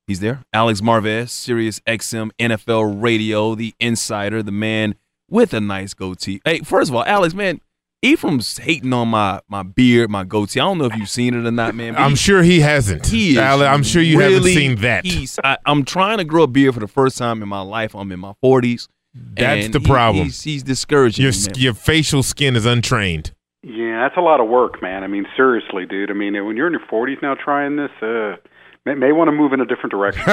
he's 0.07 0.21
there. 0.21 0.43
Alex 0.53 0.81
Marvez, 0.81 1.31
Sirius 1.31 1.81
XM 1.81 2.31
NFL 2.39 3.01
Radio, 3.03 3.55
the 3.55 3.75
insider, 3.81 4.43
the 4.43 4.53
man 4.53 4.95
with 5.31 5.55
a 5.55 5.61
nice 5.61 5.95
goatee. 5.95 6.41
Hey, 6.45 6.61
first 6.61 6.91
of 6.91 6.97
all, 6.97 7.05
Alex, 7.05 7.35
man, 7.35 7.61
Ephraim's 8.03 8.59
hating 8.59 8.93
on 8.93 9.09
my 9.09 9.41
my 9.49 9.63
beard, 9.63 10.11
my 10.11 10.25
goatee. 10.25 10.61
I 10.61 10.65
don't 10.65 10.79
know 10.79 10.85
if 10.87 10.97
you've 10.97 11.09
seen 11.09 11.33
it 11.35 11.47
or 11.47 11.51
not, 11.51 11.75
man. 11.75 11.97
I'm 11.97 12.11
he- 12.11 12.17
sure 12.17 12.43
he 12.43 12.61
hasn't. 12.61 13.07
he 13.07 13.31
is 13.33 13.39
Ale- 13.39 13.63
I'm 13.63 13.83
sure 13.83 14.03
you 14.03 14.21
haven't 14.21 14.43
seen 14.43 14.77
that. 14.77 15.07
He's, 15.07 15.39
I, 15.43 15.57
I'm 15.65 15.85
trying 15.85 16.19
to 16.19 16.25
grow 16.25 16.43
a 16.43 16.47
beard 16.47 16.75
for 16.75 16.81
the 16.81 16.89
first 16.89 17.17
time 17.17 17.43
in 17.43 17.49
my 17.49 17.63
life. 17.63 17.95
I'm 17.95 18.13
in 18.13 18.21
my 18.21 18.35
40s. 18.45 18.89
That's 19.15 19.69
the 19.69 19.79
he- 19.79 19.87
problem. 19.87 20.25
he's, 20.27 20.43
he's 20.43 20.63
discouraging. 20.63 21.23
Your 21.23 21.33
me, 21.33 21.53
your 21.61 21.73
facial 21.73 22.23
skin 22.23 22.57
is 22.57 22.67
untrained. 22.67 23.33
Yeah, 23.67 24.03
that's 24.03 24.17
a 24.17 24.21
lot 24.21 24.41
of 24.41 24.49
work, 24.49 24.83
man. 24.83 25.05
I 25.05 25.07
mean, 25.07 25.27
seriously, 25.37 25.87
dude. 25.87 26.11
I 26.11 26.15
mean, 26.15 26.35
when 26.45 26.57
you're 26.57 26.67
in 26.67 26.73
your 26.75 26.83
40s 26.87 27.23
now 27.23 27.35
trying 27.35 27.77
this, 27.77 27.91
uh, 28.03 28.37
may, 28.85 28.95
may 28.95 29.13
want 29.13 29.29
to 29.29 29.33
move 29.33 29.55
in 29.55 29.61
a 29.61 29.65
different 29.65 29.91
direction. 29.91 30.23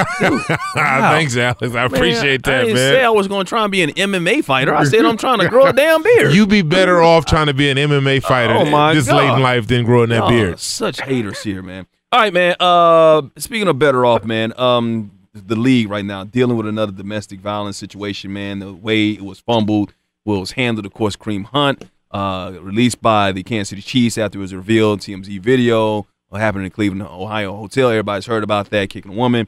Thanks, 0.74 1.38
Alex. 1.38 1.62
I 1.64 1.68
Man, 1.68 1.86
appreciate 1.86 2.46
I 2.48 2.62
didn't 2.64 2.76
man. 2.76 2.94
say 2.94 3.04
I 3.04 3.10
was 3.10 3.28
going 3.30 3.46
to 3.46 3.50
try 3.50 3.64
and 3.64 3.72
be 3.72 3.84
an 3.84 3.92
MMA 3.92 4.44
fighter. 4.44 4.76
I 4.76 4.84
said 4.84 5.06
I'm 5.06 5.16
trying 5.18 5.40
to 5.40 5.48
grow 5.48 5.68
a 5.68 5.74
damn 5.74 6.04
beard. 6.18 6.34
You'd 6.34 6.50
be 6.50 6.62
better 6.62 7.02
off 7.02 7.26
trying 7.26 7.48
to 7.48 7.54
be 7.54 7.70
an 7.70 7.78
MMA 7.78 8.22
fighter 8.22 8.54
Oh, 8.54 8.66
my 8.66 8.94
this 8.94 9.08
late 9.08 9.22
in 9.24 9.28
God. 9.30 9.42
life 9.42 9.68
than 9.68 9.86
growing 9.86 10.10
that 10.10 10.18
Y'all 10.18 10.30
beard. 10.30 10.60
Such 10.60 11.00
haters 11.02 11.42
here, 11.42 11.62
man. 11.62 11.88
All 12.12 12.20
right, 12.20 12.34
man. 12.34 12.56
Uh, 12.60 13.22
speaking 13.38 13.70
of 13.70 13.80
better 13.80 14.06
off, 14.06 14.26
man. 14.26 14.52
Um, 14.60 15.12
the 15.34 15.56
league 15.56 15.90
right 15.90 16.04
now 16.04 16.26
dealing 16.26 16.58
with 16.58 16.68
another 16.68 16.92
domestic 16.92 17.40
violence 17.40 17.78
situation, 17.78 18.34
man. 18.34 18.60
The 18.60 18.74
way 18.74 19.12
it 19.12 19.22
was 19.22 19.40
fumbled, 19.40 19.94
well, 20.26 20.36
it 20.36 20.42
was 20.42 20.52
handled. 20.52 20.86
Of 20.86 20.94
course, 20.94 21.16
Kareem 21.16 21.46
Hunt, 21.46 21.86
uh, 22.12 22.54
released 22.62 23.02
by 23.02 23.32
the 23.32 23.44
Kansas 23.44 23.70
City 23.70 23.82
Chiefs 23.82 24.18
after 24.18 24.38
it 24.38 24.42
was 24.42 24.54
revealed. 24.54 25.00
TMZ 25.00 25.40
video. 25.40 26.08
What 26.30 26.40
happened 26.40 26.66
in 26.66 26.72
Cleveland, 26.72 27.02
Ohio 27.02 27.56
hotel? 27.56 27.90
Everybody's 27.90 28.26
heard 28.26 28.44
about 28.44 28.70
that. 28.70 28.90
Kicking 28.90 29.12
a 29.12 29.16
woman. 29.16 29.48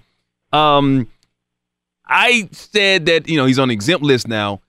Um, 0.51 1.07
I 2.05 2.49
said 2.51 3.05
that 3.05 3.27
you 3.27 3.37
know 3.37 3.45
he's 3.45 3.59
on 3.59 3.69
the 3.69 3.73
exempt 3.73 4.03
list 4.03 4.27
now. 4.27 4.61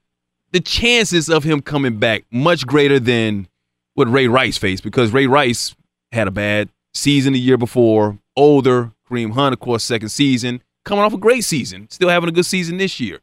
The 0.53 0.61
chances 0.61 1.29
of 1.29 1.43
him 1.43 1.61
coming 1.61 1.99
back 1.99 2.25
much 2.31 2.67
greater 2.67 3.01
than 3.01 3.49
what 3.95 4.11
Ray 4.11 4.29
Rice 4.29 4.57
faced 4.57 4.85
because 4.85 5.13
Ray 5.13 5.27
Rice 5.27 5.75
had 6.13 6.29
a 6.29 6.31
bad 6.31 6.69
season 6.95 7.33
the 7.33 7.41
year 7.41 7.57
before. 7.57 8.19
Older, 8.37 8.93
Kareem 9.09 9.33
Hunt, 9.33 9.53
of 9.53 9.61
course, 9.61 9.83
second 9.85 10.09
season, 10.11 10.63
coming 10.85 11.05
off 11.05 11.13
a 11.13 11.19
great 11.19 11.45
season, 11.45 11.89
still 11.91 12.09
having 12.09 12.29
a 12.29 12.33
good 12.33 12.47
season 12.47 12.77
this 12.77 13.01
year. 13.01 13.21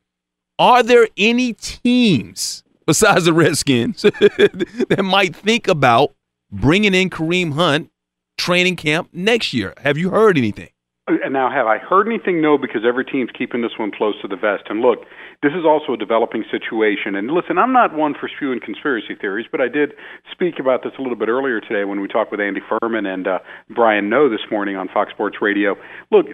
Are 0.60 0.84
there 0.84 1.08
any 1.18 1.54
teams 1.54 2.64
besides 2.86 3.26
the 3.26 3.34
Redskins 3.34 4.02
that 4.02 5.02
might 5.04 5.36
think 5.36 5.68
about 5.68 6.16
bringing 6.52 6.94
in 6.94 7.10
Kareem 7.10 7.54
Hunt 7.54 7.92
training 8.38 8.76
camp 8.76 9.10
next 9.14 9.54
year? 9.54 9.74
Have 9.78 9.98
you 9.98 10.10
heard 10.10 10.38
anything? 10.38 10.70
And 11.08 11.34
now, 11.34 11.50
have 11.50 11.66
I 11.66 11.78
heard 11.78 12.08
anything? 12.08 12.42
No, 12.42 12.58
because 12.58 12.82
every 12.88 13.04
team's 13.04 13.32
keeping 13.38 13.62
this 13.62 13.72
one 13.78 13.92
close 13.92 14.16
to 14.22 14.28
the 14.28 14.36
vest. 14.36 14.64
And 14.70 14.82
look, 14.82 15.00
this 15.42 15.52
is 15.52 15.66
also 15.66 15.94
a 15.94 15.98
developing 15.98 16.46
situation. 16.50 17.16
And 17.16 17.32
listen, 17.32 17.58
I'm 17.58 17.74
not 17.74 17.96
one 17.96 18.14
for 18.14 18.30
spewing 18.30 18.60
conspiracy 18.64 19.16
theories, 19.20 19.48
but 19.52 19.60
I 19.60 19.68
did 19.68 19.94
speak 20.32 20.60
about 20.60 20.84
this 20.84 20.94
a 21.00 21.02
little 21.02 21.18
bit 21.18 21.28
earlier 21.28 21.60
today 21.60 21.84
when 21.86 22.00
we 22.00 22.08
talked 22.08 22.32
with 22.32 22.40
Andy 22.40 22.62
Furman 22.62 23.06
and 23.06 23.28
uh, 23.28 23.40
Brian 23.70 24.10
Noe 24.10 24.30
this 24.30 24.46
morning 24.52 24.78
on 24.78 24.88
Fox 24.88 25.12
Sports 25.12 25.38
Radio. 25.42 25.76
Look, 26.12 26.28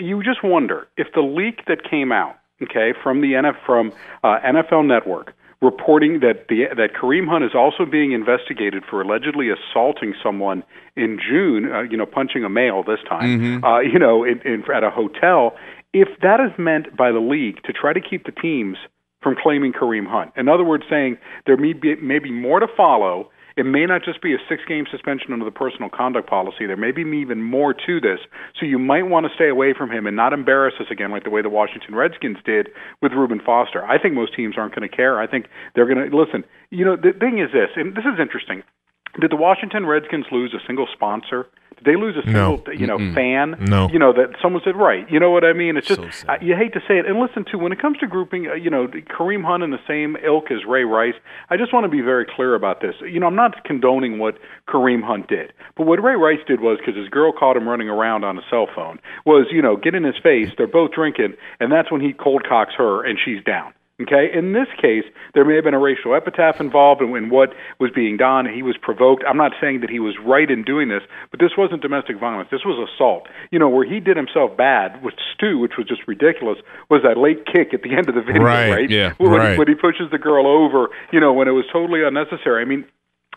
you 0.00 0.22
just 0.22 0.42
wonder 0.42 0.88
if 0.96 1.08
the 1.14 1.20
leak 1.20 1.66
that 1.68 1.88
came 1.88 2.10
out, 2.10 2.36
okay, 2.62 2.94
from 3.02 3.20
the 3.20 3.32
NF 3.32 3.56
from 3.66 3.92
uh, 4.24 4.38
NFL 4.40 4.86
Network 4.86 5.34
reporting 5.64 6.20
that 6.20 6.46
the 6.48 6.66
that 6.76 6.90
Kareem 6.94 7.26
Hunt 7.26 7.44
is 7.44 7.54
also 7.54 7.84
being 7.84 8.12
investigated 8.12 8.84
for 8.88 9.00
allegedly 9.00 9.48
assaulting 9.50 10.14
someone 10.22 10.62
in 10.96 11.18
June, 11.18 11.72
uh, 11.72 11.82
you 11.82 11.96
know, 11.96 12.06
punching 12.06 12.44
a 12.44 12.48
male 12.48 12.82
this 12.82 13.00
time, 13.08 13.40
Mm-hmm. 13.40 13.64
uh, 13.64 13.80
you 13.80 13.98
know, 13.98 14.24
in, 14.24 14.40
in, 14.42 14.62
at 14.72 14.84
a 14.84 14.90
hotel. 14.90 15.56
If 15.92 16.08
that 16.22 16.40
is 16.40 16.52
meant 16.58 16.96
by 16.96 17.12
the 17.12 17.20
league 17.20 17.62
to 17.64 17.72
try 17.72 17.92
to 17.92 18.00
keep 18.00 18.26
the 18.26 18.32
teams 18.32 18.76
from 19.22 19.36
claiming 19.40 19.72
Kareem 19.72 20.06
Hunt, 20.06 20.32
in 20.36 20.48
other 20.48 20.64
words, 20.64 20.84
saying 20.90 21.16
there 21.46 21.56
may 21.56 21.72
be, 21.72 21.94
may 21.96 22.18
be 22.18 22.30
more 22.30 22.60
to 22.60 22.66
follow. 22.76 23.30
It 23.56 23.64
may 23.64 23.86
not 23.86 24.02
just 24.04 24.20
be 24.20 24.34
a 24.34 24.38
six 24.48 24.62
game 24.66 24.84
suspension 24.90 25.32
under 25.32 25.44
the 25.44 25.50
personal 25.50 25.88
conduct 25.88 26.28
policy. 26.28 26.66
There 26.66 26.76
may 26.76 26.90
be 26.90 27.02
even 27.02 27.42
more 27.42 27.72
to 27.72 28.00
this. 28.00 28.18
So 28.58 28.66
you 28.66 28.78
might 28.78 29.06
want 29.06 29.26
to 29.26 29.34
stay 29.34 29.48
away 29.48 29.74
from 29.76 29.90
him 29.90 30.06
and 30.06 30.16
not 30.16 30.32
embarrass 30.32 30.74
us 30.80 30.86
again 30.90 31.10
like 31.10 31.24
the 31.24 31.30
way 31.30 31.42
the 31.42 31.50
Washington 31.50 31.94
Redskins 31.94 32.38
did 32.44 32.68
with 33.00 33.12
Reuben 33.12 33.40
Foster. 33.44 33.84
I 33.84 33.98
think 34.00 34.14
most 34.14 34.34
teams 34.34 34.56
aren't 34.58 34.74
going 34.74 34.88
to 34.88 34.94
care. 34.94 35.20
I 35.20 35.26
think 35.26 35.46
they're 35.74 35.86
going 35.86 36.10
to 36.10 36.16
listen. 36.16 36.44
You 36.70 36.84
know, 36.84 36.96
the 36.96 37.12
thing 37.18 37.38
is 37.38 37.52
this, 37.52 37.70
and 37.76 37.94
this 37.94 38.04
is 38.04 38.18
interesting. 38.20 38.62
Did 39.20 39.30
the 39.30 39.36
Washington 39.36 39.86
Redskins 39.86 40.26
lose 40.32 40.52
a 40.54 40.66
single 40.66 40.88
sponsor? 40.92 41.46
Did 41.76 41.84
they 41.84 41.96
lose 41.96 42.16
a 42.16 42.28
No. 42.30 42.56
single, 42.56 42.74
you 42.74 42.86
know, 42.86 42.98
Mm-mm. 42.98 43.14
fan? 43.14 43.56
No. 43.60 43.88
You 43.90 43.98
know 43.98 44.12
that 44.12 44.36
someone 44.42 44.62
said 44.64 44.76
right. 44.76 45.08
You 45.10 45.18
know 45.20 45.30
what 45.30 45.44
I 45.44 45.52
mean? 45.52 45.76
It's 45.76 45.88
just 45.88 46.00
uh, 46.28 46.36
you 46.40 46.54
hate 46.56 46.72
to 46.74 46.80
say 46.86 46.98
it. 46.98 47.06
And 47.06 47.18
listen 47.20 47.44
to 47.50 47.58
when 47.58 47.72
it 47.72 47.80
comes 47.80 47.98
to 47.98 48.06
grouping, 48.06 48.48
uh, 48.48 48.54
you 48.54 48.70
know, 48.70 48.86
Kareem 48.86 49.44
Hunt 49.44 49.62
in 49.62 49.70
the 49.70 49.80
same 49.86 50.16
ilk 50.24 50.50
as 50.50 50.64
Ray 50.66 50.84
Rice. 50.84 51.14
I 51.50 51.56
just 51.56 51.72
want 51.72 51.84
to 51.84 51.88
be 51.90 52.00
very 52.00 52.24
clear 52.26 52.54
about 52.54 52.80
this. 52.80 52.94
You 53.00 53.20
know, 53.20 53.26
I'm 53.26 53.36
not 53.36 53.64
condoning 53.64 54.18
what 54.18 54.38
Kareem 54.68 55.02
Hunt 55.02 55.28
did, 55.28 55.52
but 55.76 55.86
what 55.86 56.02
Ray 56.02 56.16
Rice 56.16 56.40
did 56.46 56.60
was 56.60 56.78
because 56.78 56.96
his 56.96 57.08
girl 57.08 57.32
caught 57.32 57.56
him 57.56 57.68
running 57.68 57.88
around 57.88 58.24
on 58.24 58.38
a 58.38 58.42
cell 58.50 58.68
phone 58.74 58.98
was, 59.24 59.46
you 59.50 59.62
know, 59.62 59.76
get 59.76 59.94
in 59.94 60.04
his 60.04 60.16
face. 60.22 60.48
They're 60.56 60.66
both 60.66 60.92
drinking, 60.92 61.34
and 61.60 61.70
that's 61.72 61.90
when 61.90 62.00
he 62.00 62.12
cold 62.12 62.44
cocks 62.48 62.72
her, 62.78 63.04
and 63.04 63.18
she's 63.22 63.42
down. 63.44 63.72
Okay, 64.02 64.26
in 64.36 64.52
this 64.52 64.66
case, 64.82 65.04
there 65.34 65.44
may 65.44 65.54
have 65.54 65.62
been 65.62 65.72
a 65.74 65.78
racial 65.78 66.16
epitaph 66.16 66.60
involved 66.60 67.00
in, 67.00 67.14
in 67.14 67.30
what 67.30 67.50
was 67.78 67.92
being 67.94 68.16
done. 68.16 68.44
He 68.44 68.60
was 68.60 68.76
provoked. 68.82 69.22
I'm 69.28 69.36
not 69.36 69.52
saying 69.60 69.82
that 69.82 69.90
he 69.90 70.00
was 70.00 70.16
right 70.26 70.50
in 70.50 70.64
doing 70.64 70.88
this, 70.88 71.02
but 71.30 71.38
this 71.38 71.52
wasn't 71.56 71.80
domestic 71.80 72.18
violence. 72.18 72.48
This 72.50 72.64
was 72.64 72.74
assault. 72.90 73.28
You 73.52 73.60
know, 73.60 73.68
where 73.68 73.86
he 73.88 74.00
did 74.00 74.16
himself 74.16 74.56
bad 74.56 75.00
with 75.04 75.14
Stu, 75.32 75.58
which 75.60 75.74
was 75.78 75.86
just 75.86 76.02
ridiculous, 76.08 76.58
was 76.90 77.02
that 77.04 77.16
late 77.16 77.46
kick 77.46 77.72
at 77.72 77.82
the 77.82 77.94
end 77.94 78.08
of 78.08 78.16
the 78.16 78.22
video, 78.22 78.42
Right, 78.42 78.70
right? 78.70 78.90
yeah, 78.90 79.12
when, 79.18 79.30
right. 79.30 79.52
He, 79.52 79.58
when 79.58 79.68
he 79.68 79.74
pushes 79.76 80.10
the 80.10 80.18
girl 80.18 80.48
over, 80.48 80.88
you 81.12 81.20
know, 81.20 81.32
when 81.32 81.46
it 81.46 81.52
was 81.52 81.64
totally 81.72 82.02
unnecessary. 82.02 82.62
I 82.62 82.64
mean, 82.64 82.84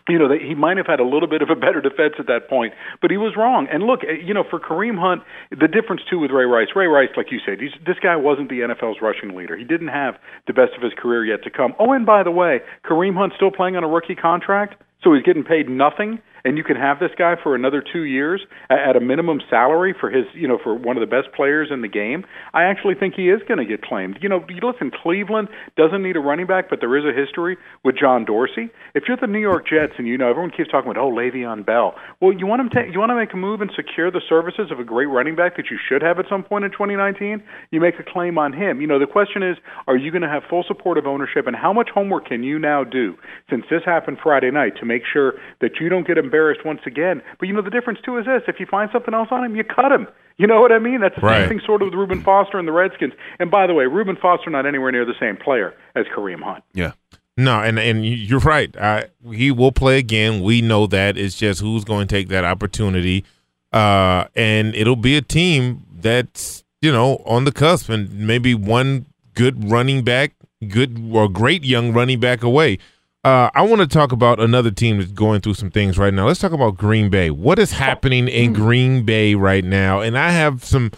you 0.08 0.18
know, 0.18 0.28
he 0.32 0.54
might 0.54 0.76
have 0.76 0.86
had 0.86 1.00
a 1.00 1.04
little 1.04 1.28
bit 1.28 1.42
of 1.42 1.50
a 1.50 1.56
better 1.56 1.80
defense 1.80 2.14
at 2.18 2.26
that 2.26 2.48
point, 2.48 2.72
but 3.00 3.10
he 3.10 3.16
was 3.16 3.34
wrong. 3.36 3.68
And 3.70 3.84
look, 3.84 4.00
eh, 4.04 4.20
you 4.24 4.32
know, 4.32 4.44
for 4.48 4.58
Kareem 4.58 4.98
Hunt, 4.98 5.22
the 5.50 5.68
difference 5.68 6.02
too 6.08 6.18
with 6.18 6.30
Ray 6.30 6.44
Rice, 6.44 6.68
Ray 6.74 6.86
Rice, 6.86 7.10
like 7.16 7.30
you 7.30 7.40
said, 7.44 7.60
he's, 7.60 7.72
this 7.86 7.96
guy 8.02 8.16
wasn't 8.16 8.48
the 8.48 8.60
NFL's 8.60 8.98
rushing 9.02 9.36
leader. 9.36 9.56
He 9.56 9.64
didn't 9.64 9.88
have 9.88 10.14
the 10.46 10.52
best 10.52 10.72
of 10.76 10.82
his 10.82 10.92
career 10.96 11.24
yet 11.24 11.42
to 11.44 11.50
come. 11.50 11.74
Oh, 11.78 11.92
and 11.92 12.06
by 12.06 12.22
the 12.22 12.30
way, 12.30 12.60
Kareem 12.84 13.16
Hunt's 13.16 13.36
still 13.36 13.50
playing 13.50 13.76
on 13.76 13.84
a 13.84 13.88
rookie 13.88 14.14
contract, 14.14 14.82
so 15.02 15.14
he's 15.14 15.22
getting 15.22 15.44
paid 15.44 15.68
nothing. 15.68 16.20
And 16.44 16.56
you 16.56 16.64
can 16.64 16.76
have 16.76 16.98
this 16.98 17.10
guy 17.18 17.34
for 17.42 17.54
another 17.54 17.82
two 17.82 18.04
years 18.04 18.40
at 18.70 18.96
a 18.96 19.00
minimum 19.00 19.40
salary 19.50 19.94
for 19.98 20.10
his, 20.10 20.24
you 20.34 20.48
know, 20.48 20.58
for 20.62 20.74
one 20.74 20.96
of 20.96 21.00
the 21.00 21.06
best 21.06 21.34
players 21.34 21.68
in 21.70 21.82
the 21.82 21.88
game. 21.88 22.24
I 22.54 22.64
actually 22.64 22.94
think 22.94 23.14
he 23.14 23.28
is 23.28 23.40
going 23.48 23.58
to 23.58 23.64
get 23.64 23.82
claimed. 23.82 24.18
You 24.20 24.28
know, 24.28 24.44
listen, 24.62 24.90
Cleveland 25.02 25.48
doesn't 25.76 26.02
need 26.02 26.16
a 26.16 26.20
running 26.20 26.46
back, 26.46 26.70
but 26.70 26.80
there 26.80 26.96
is 26.96 27.04
a 27.04 27.18
history 27.18 27.56
with 27.84 27.96
John 27.98 28.24
Dorsey. 28.24 28.70
If 28.94 29.04
you're 29.08 29.16
the 29.20 29.26
New 29.26 29.40
York 29.40 29.66
Jets 29.68 29.94
and 29.98 30.06
you 30.06 30.18
know 30.18 30.30
everyone 30.30 30.50
keeps 30.50 30.70
talking 30.70 30.90
about 30.90 31.00
oh 31.00 31.10
Le'Veon 31.10 31.64
Bell, 31.64 31.94
well 32.20 32.32
you 32.32 32.46
want 32.46 32.60
him 32.60 32.70
to 32.70 32.90
you 32.92 32.98
want 32.98 33.10
to 33.10 33.16
make 33.16 33.32
a 33.32 33.36
move 33.36 33.60
and 33.60 33.70
secure 33.74 34.10
the 34.10 34.22
services 34.28 34.70
of 34.70 34.78
a 34.78 34.84
great 34.84 35.06
running 35.06 35.36
back 35.36 35.56
that 35.56 35.66
you 35.70 35.78
should 35.88 36.02
have 36.02 36.18
at 36.18 36.26
some 36.28 36.42
point 36.42 36.64
in 36.64 36.70
2019. 36.70 37.42
You 37.70 37.80
make 37.80 37.94
a 37.98 38.04
claim 38.04 38.38
on 38.38 38.52
him. 38.52 38.80
You 38.80 38.86
know 38.86 38.98
the 38.98 39.06
question 39.06 39.42
is, 39.42 39.56
are 39.86 39.96
you 39.96 40.10
going 40.10 40.22
to 40.22 40.28
have 40.28 40.42
full 40.48 40.64
support 40.66 40.98
of 40.98 41.06
ownership, 41.06 41.46
and 41.46 41.56
how 41.56 41.72
much 41.72 41.88
homework 41.92 42.26
can 42.26 42.42
you 42.42 42.58
now 42.58 42.84
do 42.84 43.14
since 43.50 43.64
this 43.70 43.82
happened 43.84 44.18
Friday 44.22 44.50
night 44.50 44.74
to 44.80 44.86
make 44.86 45.02
sure 45.10 45.34
that 45.60 45.80
you 45.80 45.88
don't 45.88 46.06
get 46.06 46.18
embarrassed 46.28 46.64
once 46.64 46.80
again? 46.86 47.22
But 47.38 47.48
you 47.48 47.54
know 47.54 47.62
the 47.62 47.70
difference 47.70 48.00
too 48.04 48.18
is 48.18 48.26
this: 48.26 48.42
if 48.46 48.60
you 48.60 48.66
find 48.66 48.90
something 48.92 49.14
else 49.14 49.28
on 49.30 49.44
him, 49.44 49.56
you 49.56 49.64
cut 49.64 49.90
him. 49.92 50.06
You 50.36 50.46
know 50.46 50.60
what 50.60 50.70
I 50.70 50.78
mean? 50.78 51.00
That's 51.00 51.16
the 51.16 51.22
Right. 51.26 51.40
same 51.40 51.48
thing 51.48 51.60
sort 51.66 51.82
of 51.82 51.86
with 51.86 51.94
Reuben 51.94 52.22
Foster 52.22 52.58
and 52.58 52.68
the 52.68 52.72
Redskins. 52.72 53.12
And 53.40 53.50
by 53.50 53.66
the 53.66 53.74
way, 53.74 53.86
Reuben 53.86 54.16
Foster 54.16 54.50
not 54.50 54.66
anywhere 54.66 54.92
near 54.92 55.04
the 55.04 55.18
same 55.18 55.36
player 55.36 55.74
as 55.96 56.04
Kareem 56.14 56.42
Hunt. 56.42 56.62
Yeah. 56.74 56.92
No, 57.36 57.60
and 57.60 57.78
and 57.78 58.06
you're 58.06 58.38
right. 58.40 58.76
I, 58.76 59.06
he 59.32 59.50
will 59.50 59.72
play 59.72 59.98
again. 59.98 60.42
We 60.42 60.60
know 60.60 60.86
that. 60.88 61.16
It's 61.16 61.36
just 61.36 61.60
who's 61.60 61.84
going 61.84 62.06
to 62.08 62.14
take 62.14 62.28
that 62.28 62.44
opportunity, 62.44 63.24
uh, 63.72 64.24
and 64.34 64.74
it'll 64.74 64.96
be 64.96 65.16
a 65.16 65.22
team 65.22 65.84
that's 66.00 66.64
you 66.82 66.90
know 66.92 67.22
on 67.26 67.44
the 67.44 67.52
cusp, 67.52 67.88
and 67.90 68.12
maybe 68.26 68.54
one 68.54 69.06
good 69.34 69.70
running 69.70 70.02
back, 70.02 70.32
good 70.68 71.00
or 71.12 71.28
great 71.28 71.64
young 71.64 71.92
running 71.92 72.18
back 72.20 72.42
away. 72.42 72.78
Uh, 73.24 73.50
I 73.54 73.62
want 73.62 73.80
to 73.80 73.86
talk 73.86 74.12
about 74.12 74.40
another 74.40 74.70
team 74.70 74.98
that's 74.98 75.10
going 75.10 75.40
through 75.40 75.54
some 75.54 75.70
things 75.70 75.98
right 75.98 76.14
now. 76.14 76.26
Let's 76.26 76.40
talk 76.40 76.52
about 76.52 76.76
Green 76.76 77.10
Bay. 77.10 77.30
What 77.30 77.58
is 77.58 77.72
happening 77.72 78.28
in 78.28 78.52
Green 78.52 79.04
Bay 79.04 79.34
right 79.34 79.64
now? 79.64 80.00
And 80.00 80.16
I 80.16 80.30
have 80.30 80.64
some. 80.64 80.92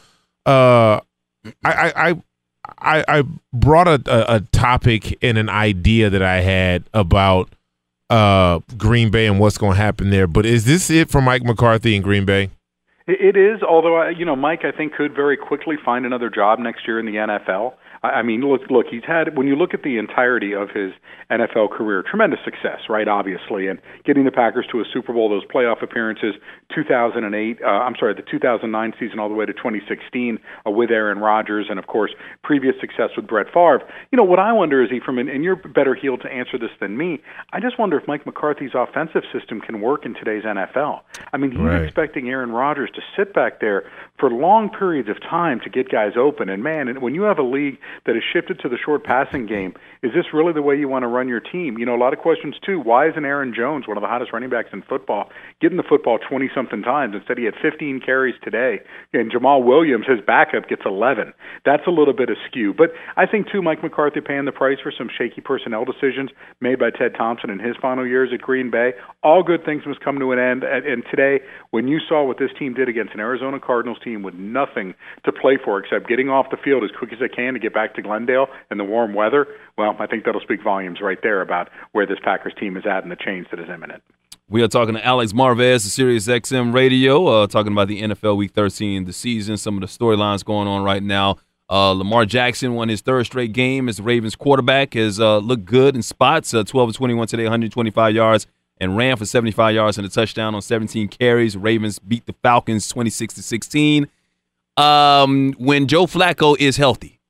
Uh, 0.46 1.00
I, 1.64 1.72
I, 1.72 1.92
I 2.10 2.22
I, 2.78 3.04
I 3.08 3.24
brought 3.52 3.88
a, 3.88 4.02
a, 4.06 4.36
a 4.36 4.40
topic 4.40 5.18
and 5.22 5.38
an 5.38 5.48
idea 5.48 6.10
that 6.10 6.22
I 6.22 6.40
had 6.40 6.84
about 6.94 7.50
uh, 8.08 8.60
Green 8.76 9.10
Bay 9.10 9.26
and 9.26 9.38
what's 9.38 9.58
going 9.58 9.76
to 9.76 9.82
happen 9.82 10.10
there. 10.10 10.26
But 10.26 10.46
is 10.46 10.64
this 10.64 10.90
it 10.90 11.10
for 11.10 11.20
Mike 11.20 11.42
McCarthy 11.42 11.94
in 11.94 12.02
Green 12.02 12.24
Bay? 12.24 12.50
It 13.06 13.36
it 13.36 13.36
is, 13.36 13.62
although 13.62 13.96
I, 13.96 14.10
you 14.10 14.24
know, 14.24 14.36
Mike, 14.36 14.64
I 14.64 14.72
think 14.72 14.94
could 14.94 15.14
very 15.14 15.36
quickly 15.36 15.76
find 15.84 16.06
another 16.06 16.30
job 16.30 16.58
next 16.58 16.86
year 16.86 16.98
in 16.98 17.06
the 17.06 17.12
NFL. 17.12 17.74
I 18.02 18.22
mean, 18.22 18.40
look, 18.40 18.62
look, 18.70 18.86
he's 18.90 19.04
had 19.06 19.36
when 19.36 19.46
you 19.46 19.56
look 19.56 19.74
at 19.74 19.82
the 19.82 19.98
entirety 19.98 20.54
of 20.54 20.70
his 20.70 20.92
NFL 21.30 21.70
career, 21.70 22.02
tremendous 22.02 22.40
success, 22.44 22.88
right? 22.88 23.06
Obviously, 23.06 23.66
and 23.68 23.78
getting 24.04 24.24
the 24.24 24.30
Packers 24.30 24.66
to 24.72 24.80
a 24.80 24.84
Super 24.90 25.12
Bowl, 25.12 25.28
those 25.28 25.44
playoff 25.44 25.82
appearances, 25.82 26.34
2008, 26.74 27.58
uh, 27.62 27.66
I'm 27.66 27.94
sorry, 27.98 28.14
the 28.14 28.22
2009 28.22 28.94
season 28.98 29.18
all 29.18 29.28
the 29.28 29.34
way 29.34 29.44
to 29.44 29.52
2016 29.52 30.38
uh, 30.66 30.70
with 30.70 30.90
Aaron 30.90 31.18
Rodgers, 31.18 31.66
and 31.68 31.78
of 31.78 31.86
course, 31.88 32.12
previous 32.42 32.74
success 32.80 33.10
with 33.16 33.26
Brett 33.26 33.46
Favre. 33.52 33.82
You 34.10 34.16
know, 34.16 34.24
what 34.24 34.38
I 34.38 34.52
wonder 34.52 34.82
is, 34.82 34.90
Ephraim, 34.90 35.18
and, 35.18 35.28
and 35.28 35.44
you're 35.44 35.56
better 35.56 35.94
healed 35.94 36.22
to 36.22 36.28
answer 36.32 36.58
this 36.58 36.70
than 36.80 36.96
me. 36.96 37.20
I 37.52 37.60
just 37.60 37.78
wonder 37.78 37.98
if 37.98 38.08
Mike 38.08 38.24
McCarthy's 38.26 38.72
offensive 38.74 39.22
system 39.32 39.60
can 39.60 39.80
work 39.80 40.06
in 40.06 40.14
today's 40.14 40.44
NFL. 40.44 41.00
I 41.32 41.36
mean, 41.36 41.50
he's 41.52 41.60
Right. 41.60 41.82
expecting 41.82 42.28
Aaron 42.30 42.50
Rodgers 42.52 42.90
to 42.94 43.02
sit 43.16 43.34
back 43.34 43.60
there 43.60 43.84
for 44.20 44.30
long 44.30 44.68
periods 44.68 45.08
of 45.08 45.20
time 45.20 45.58
to 45.64 45.70
get 45.70 45.90
guys 45.90 46.12
open. 46.16 46.48
And 46.48 46.62
man, 46.62 46.88
and 46.88 47.00
when 47.00 47.14
you 47.14 47.22
have 47.22 47.38
a 47.38 47.42
league 47.42 47.78
that 48.04 48.14
has 48.14 48.22
shifted 48.32 48.60
to 48.60 48.68
the 48.68 48.76
short 48.76 49.02
passing 49.02 49.46
game, 49.46 49.74
is 50.02 50.12
this 50.14 50.26
really 50.32 50.52
the 50.52 50.62
way 50.62 50.76
you 50.78 50.88
want 50.88 51.02
to 51.02 51.08
run 51.08 51.26
your 51.26 51.40
team? 51.40 51.78
You 51.78 51.86
know, 51.86 51.96
a 51.96 51.98
lot 51.98 52.12
of 52.12 52.18
questions 52.18 52.54
too. 52.64 52.78
Why 52.78 53.08
isn't 53.08 53.24
Aaron 53.24 53.54
Jones, 53.56 53.88
one 53.88 53.96
of 53.96 54.02
the 54.02 54.08
hottest 54.08 54.32
running 54.32 54.50
backs 54.50 54.68
in 54.72 54.82
football, 54.82 55.30
getting 55.60 55.78
the 55.78 55.82
football 55.82 56.18
20 56.18 56.50
something 56.54 56.82
times? 56.82 57.14
Instead, 57.16 57.38
he 57.38 57.44
had 57.44 57.54
15 57.60 58.00
carries 58.04 58.34
today. 58.44 58.80
And 59.12 59.32
Jamaal 59.32 59.64
Williams, 59.64 60.06
his 60.06 60.20
backup, 60.24 60.68
gets 60.68 60.82
11. 60.84 61.32
That's 61.64 61.86
a 61.86 61.90
little 61.90 62.14
bit 62.14 62.28
askew. 62.28 62.74
But 62.74 62.92
I 63.16 63.26
think 63.26 63.50
too, 63.50 63.62
Mike 63.62 63.82
McCarthy 63.82 64.20
paying 64.20 64.44
the 64.44 64.52
price 64.52 64.78
for 64.82 64.92
some 64.96 65.08
shaky 65.16 65.40
personnel 65.40 65.84
decisions 65.84 66.30
made 66.60 66.78
by 66.78 66.90
Ted 66.90 67.14
Thompson 67.16 67.48
in 67.50 67.58
his 67.58 67.76
final 67.80 68.06
years 68.06 68.30
at 68.34 68.40
Green 68.40 68.70
Bay. 68.70 68.92
All 69.22 69.42
good 69.42 69.64
things 69.64 69.84
must 69.86 70.00
come 70.00 70.18
to 70.18 70.32
an 70.32 70.38
end. 70.38 70.62
And 70.64 71.02
today, 71.10 71.40
when 71.70 71.88
you 71.88 71.98
saw 72.08 72.24
what 72.24 72.38
this 72.38 72.50
team 72.58 72.74
did 72.74 72.88
against 72.88 73.14
an 73.14 73.20
Arizona 73.20 73.58
Cardinals 73.60 73.98
team 74.02 74.09
with 74.16 74.34
nothing 74.34 74.94
to 75.24 75.32
play 75.32 75.58
for 75.62 75.78
except 75.78 76.08
getting 76.08 76.28
off 76.28 76.50
the 76.50 76.56
field 76.56 76.84
as 76.84 76.90
quick 76.96 77.12
as 77.12 77.18
they 77.18 77.28
can 77.28 77.54
to 77.54 77.60
get 77.60 77.74
back 77.74 77.94
to 77.94 78.02
Glendale 78.02 78.46
in 78.70 78.78
the 78.78 78.84
warm 78.84 79.14
weather, 79.14 79.46
well, 79.78 79.96
I 79.98 80.06
think 80.06 80.24
that'll 80.24 80.40
speak 80.40 80.62
volumes 80.62 81.00
right 81.00 81.18
there 81.22 81.40
about 81.40 81.68
where 81.92 82.06
this 82.06 82.18
Packers 82.22 82.52
team 82.58 82.76
is 82.76 82.84
at 82.86 83.02
and 83.02 83.10
the 83.10 83.16
change 83.16 83.46
that 83.50 83.60
is 83.60 83.68
imminent. 83.68 84.02
We 84.48 84.62
are 84.62 84.68
talking 84.68 84.94
to 84.94 85.06
Alex 85.06 85.32
Marvez, 85.32 85.84
of 85.86 85.92
Sirius 85.92 86.26
XM 86.26 86.74
Radio, 86.74 87.26
uh, 87.28 87.46
talking 87.46 87.70
about 87.70 87.86
the 87.86 88.02
NFL 88.02 88.36
Week 88.36 88.50
13, 88.50 89.04
the 89.04 89.12
season, 89.12 89.56
some 89.56 89.76
of 89.76 89.80
the 89.80 89.86
storylines 89.86 90.44
going 90.44 90.66
on 90.66 90.82
right 90.82 91.02
now. 91.02 91.36
Uh, 91.70 91.92
Lamar 91.92 92.26
Jackson 92.26 92.74
won 92.74 92.88
his 92.88 93.00
third 93.00 93.26
straight 93.26 93.52
game 93.52 93.88
as 93.88 93.98
the 93.98 94.02
Ravens 94.02 94.34
quarterback. 94.34 94.94
Has 94.94 95.20
uh, 95.20 95.38
looked 95.38 95.66
good 95.66 95.94
in 95.94 96.02
spots. 96.02 96.52
Uh, 96.52 96.64
12 96.64 96.88
of 96.88 96.96
21 96.96 97.28
today, 97.28 97.44
125 97.44 98.12
yards, 98.12 98.48
and 98.80 98.96
ran 98.96 99.16
for 99.16 99.26
75 99.26 99.74
yards 99.74 99.98
and 99.98 100.06
a 100.06 100.10
touchdown 100.10 100.54
on 100.54 100.62
17 100.62 101.08
carries. 101.08 101.56
Ravens 101.56 101.98
beat 101.98 102.26
the 102.26 102.34
Falcons 102.42 102.88
26 102.88 103.34
to 103.34 103.42
16. 103.42 104.08
Um, 104.76 105.52
when 105.58 105.86
Joe 105.86 106.06
Flacco 106.06 106.56
is 106.58 106.76
healthy, 106.78 107.20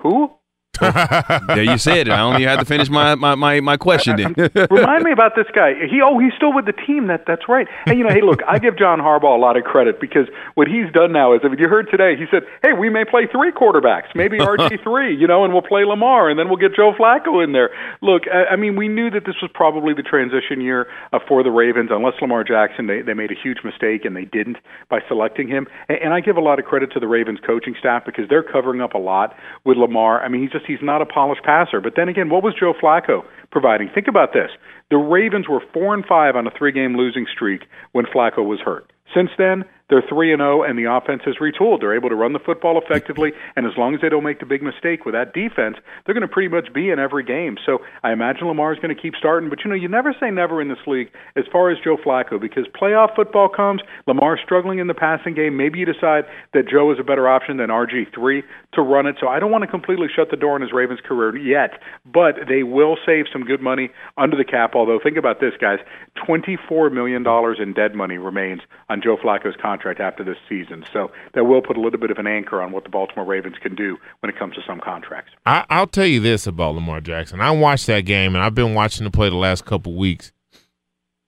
Who? 0.00 0.32
There 0.80 1.62
you 1.62 1.78
said 1.78 2.08
it. 2.08 2.10
I 2.10 2.20
only 2.20 2.44
had 2.44 2.58
to 2.58 2.64
finish 2.64 2.90
my 2.90 3.14
my 3.14 3.34
my, 3.34 3.60
my 3.60 3.76
question 3.76 4.16
then. 4.16 4.34
Remind 4.70 5.04
me 5.04 5.12
about 5.12 5.36
this 5.36 5.46
guy. 5.54 5.74
He 5.88 6.00
oh 6.02 6.18
he's 6.18 6.32
still 6.36 6.52
with 6.52 6.66
the 6.66 6.72
team. 6.72 7.06
That 7.08 7.24
that's 7.26 7.48
right. 7.48 7.66
And 7.86 7.98
you 7.98 8.04
know, 8.04 8.10
hey, 8.10 8.22
look, 8.22 8.40
I 8.46 8.58
give 8.58 8.78
John 8.78 8.98
Harbaugh 8.98 9.36
a 9.36 9.40
lot 9.40 9.56
of 9.56 9.64
credit 9.64 10.00
because 10.00 10.26
what 10.54 10.68
he's 10.68 10.90
done 10.92 11.12
now 11.12 11.34
is, 11.34 11.40
if 11.44 11.58
you 11.58 11.68
heard 11.68 11.90
today, 11.90 12.16
he 12.16 12.26
said, 12.30 12.42
hey, 12.62 12.72
we 12.72 12.88
may 12.88 13.04
play 13.04 13.26
three 13.30 13.52
quarterbacks, 13.52 14.14
maybe 14.14 14.38
RG 14.54 14.82
three, 14.82 15.16
you 15.16 15.26
know, 15.26 15.44
and 15.44 15.52
we'll 15.52 15.62
play 15.62 15.84
Lamar, 15.84 16.28
and 16.28 16.38
then 16.38 16.48
we'll 16.48 16.58
get 16.58 16.74
Joe 16.74 16.92
Flacco 16.92 17.42
in 17.42 17.52
there. 17.52 17.70
Look, 18.02 18.22
I, 18.32 18.54
I 18.54 18.56
mean, 18.56 18.76
we 18.76 18.88
knew 18.88 19.10
that 19.10 19.24
this 19.26 19.36
was 19.42 19.50
probably 19.54 19.94
the 19.94 20.02
transition 20.02 20.60
year 20.60 20.86
uh, 21.12 21.18
for 21.26 21.42
the 21.42 21.50
Ravens, 21.50 21.90
unless 21.92 22.14
Lamar 22.20 22.44
Jackson 22.44 22.86
they 22.86 23.02
they 23.02 23.14
made 23.14 23.30
a 23.30 23.40
huge 23.40 23.58
mistake 23.64 24.04
and 24.04 24.16
they 24.16 24.24
didn't 24.24 24.58
by 24.88 25.00
selecting 25.08 25.48
him. 25.48 25.66
And, 25.88 25.98
and 25.98 26.14
I 26.14 26.20
give 26.20 26.36
a 26.36 26.40
lot 26.40 26.58
of 26.58 26.64
credit 26.64 26.92
to 26.92 27.00
the 27.00 27.08
Ravens 27.08 27.38
coaching 27.46 27.74
staff 27.78 28.04
because 28.04 28.28
they're 28.28 28.42
covering 28.42 28.80
up 28.80 28.94
a 28.94 28.98
lot 28.98 29.36
with 29.64 29.76
Lamar. 29.76 30.22
I 30.22 30.28
mean, 30.28 30.42
he's 30.42 30.52
just 30.52 30.63
he's 30.66 30.82
not 30.82 31.02
a 31.02 31.06
polished 31.06 31.42
passer. 31.42 31.80
But 31.80 31.94
then 31.96 32.08
again, 32.08 32.28
what 32.28 32.42
was 32.42 32.54
Joe 32.58 32.74
Flacco 32.74 33.24
providing? 33.50 33.88
Think 33.94 34.08
about 34.08 34.32
this. 34.32 34.50
The 34.90 34.96
Ravens 34.96 35.48
were 35.48 35.60
4 35.72 35.94
and 35.94 36.04
5 36.04 36.36
on 36.36 36.46
a 36.46 36.50
3-game 36.50 36.96
losing 36.96 37.26
streak 37.32 37.62
when 37.92 38.04
Flacco 38.06 38.44
was 38.44 38.60
hurt. 38.60 38.92
Since 39.14 39.30
then, 39.38 39.64
they're 39.90 40.04
3 40.08 40.32
and 40.32 40.40
0 40.40 40.62
and 40.62 40.78
the 40.78 40.90
offense 40.90 41.22
is 41.26 41.36
retooled. 41.40 41.80
They're 41.80 41.94
able 41.94 42.08
to 42.08 42.14
run 42.14 42.32
the 42.32 42.38
football 42.38 42.80
effectively 42.80 43.32
and 43.56 43.66
as 43.66 43.72
long 43.76 43.94
as 43.94 44.00
they 44.00 44.08
don't 44.08 44.24
make 44.24 44.40
the 44.40 44.46
big 44.46 44.62
mistake 44.62 45.04
with 45.04 45.14
that 45.14 45.34
defense, 45.34 45.76
they're 46.04 46.14
going 46.14 46.26
to 46.26 46.32
pretty 46.32 46.48
much 46.48 46.72
be 46.72 46.90
in 46.90 46.98
every 46.98 47.24
game. 47.24 47.56
So, 47.64 47.78
I 48.02 48.12
imagine 48.12 48.46
Lamar's 48.46 48.78
going 48.78 48.94
to 48.94 49.00
keep 49.00 49.14
starting, 49.18 49.50
but 49.50 49.60
you 49.64 49.70
know, 49.70 49.76
you 49.76 49.88
never 49.88 50.14
say 50.18 50.30
never 50.30 50.62
in 50.62 50.68
this 50.68 50.78
league 50.86 51.10
as 51.36 51.44
far 51.52 51.70
as 51.70 51.78
Joe 51.84 51.96
Flacco 51.96 52.40
because 52.40 52.64
playoff 52.80 53.14
football 53.14 53.48
comes, 53.48 53.82
Lamar's 54.06 54.40
struggling 54.42 54.78
in 54.78 54.86
the 54.86 54.94
passing 54.94 55.34
game, 55.34 55.56
maybe 55.56 55.78
you 55.78 55.86
decide 55.86 56.24
that 56.54 56.68
Joe 56.68 56.90
is 56.92 56.98
a 56.98 57.04
better 57.04 57.28
option 57.28 57.58
than 57.58 57.68
RG3 57.68 58.42
to 58.72 58.82
run 58.82 59.06
it. 59.06 59.16
So, 59.20 59.28
I 59.28 59.38
don't 59.38 59.50
want 59.50 59.62
to 59.62 59.68
completely 59.68 60.08
shut 60.14 60.30
the 60.30 60.36
door 60.36 60.54
on 60.54 60.62
his 60.62 60.72
Ravens 60.72 61.00
career 61.04 61.36
yet, 61.36 61.80
but 62.06 62.48
they 62.48 62.62
will 62.62 62.96
save 63.04 63.26
some 63.32 63.44
good 63.44 63.60
money 63.60 63.90
under 64.16 64.36
the 64.36 64.44
cap. 64.44 64.74
Although 64.74 64.98
think 65.02 65.18
about 65.18 65.40
this, 65.40 65.52
guys, 65.60 65.78
$24 66.26 66.92
million 66.92 67.24
in 67.60 67.72
dead 67.74 67.94
money 67.94 68.16
remains 68.18 68.60
on 68.88 69.02
Joe 69.02 69.16
Flacco's 69.16 69.56
contract 69.60 69.73
after 69.82 70.24
this 70.24 70.36
season. 70.48 70.84
So 70.92 71.10
that 71.34 71.44
will 71.44 71.62
put 71.62 71.76
a 71.76 71.80
little 71.80 71.98
bit 71.98 72.10
of 72.10 72.18
an 72.18 72.26
anchor 72.26 72.62
on 72.62 72.72
what 72.72 72.84
the 72.84 72.90
Baltimore 72.90 73.24
Ravens 73.24 73.56
can 73.62 73.74
do 73.74 73.96
when 74.20 74.30
it 74.30 74.38
comes 74.38 74.54
to 74.54 74.60
some 74.66 74.80
contracts. 74.80 75.32
I, 75.46 75.64
I'll 75.70 75.86
tell 75.86 76.06
you 76.06 76.20
this 76.20 76.46
about 76.46 76.74
Lamar 76.74 77.00
Jackson. 77.00 77.40
I 77.40 77.50
watched 77.50 77.86
that 77.86 78.02
game, 78.02 78.34
and 78.34 78.42
I've 78.42 78.54
been 78.54 78.74
watching 78.74 79.06
him 79.06 79.12
play 79.12 79.28
the 79.28 79.36
last 79.36 79.64
couple 79.64 79.94
weeks. 79.94 80.32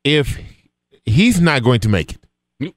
If 0.04 0.38
he's 1.04 1.40
not 1.40 1.62
going 1.62 1.80
to 1.80 1.88
make 1.88 2.16
it, 2.60 2.74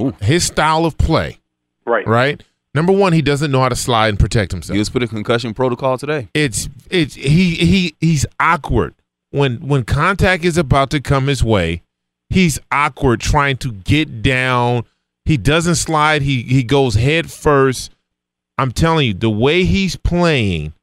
Ooh. 0.00 0.14
his 0.20 0.44
style 0.44 0.84
of 0.84 0.96
play, 0.96 1.38
right, 1.84 2.06
right. 2.06 2.42
Number 2.74 2.92
one, 2.92 3.12
he 3.12 3.20
doesn't 3.20 3.50
know 3.50 3.60
how 3.60 3.68
to 3.68 3.76
slide 3.76 4.08
and 4.08 4.18
protect 4.18 4.52
himself. 4.52 4.74
He 4.74 4.78
was 4.78 4.90
put 4.90 5.02
in 5.02 5.08
concussion 5.08 5.54
protocol 5.54 5.98
today. 5.98 6.28
It's 6.34 6.68
it's 6.88 7.14
he 7.14 7.56
he 7.56 7.96
he's 8.00 8.24
awkward 8.38 8.94
when 9.30 9.66
when 9.66 9.84
contact 9.84 10.44
is 10.44 10.56
about 10.56 10.90
to 10.90 11.00
come 11.00 11.26
his 11.26 11.42
way. 11.42 11.82
He's 12.28 12.60
awkward 12.70 13.20
trying 13.20 13.56
to 13.58 13.72
get 13.72 14.22
down. 14.22 14.84
He 15.24 15.36
doesn't 15.36 15.76
slide. 15.76 16.22
He 16.22 16.42
he 16.42 16.62
goes 16.62 16.94
head 16.94 17.30
first. 17.30 17.92
I'm 18.58 18.72
telling 18.72 19.06
you, 19.06 19.14
the 19.14 19.30
way 19.30 19.64
he's 19.64 19.96
playing, 19.96 20.74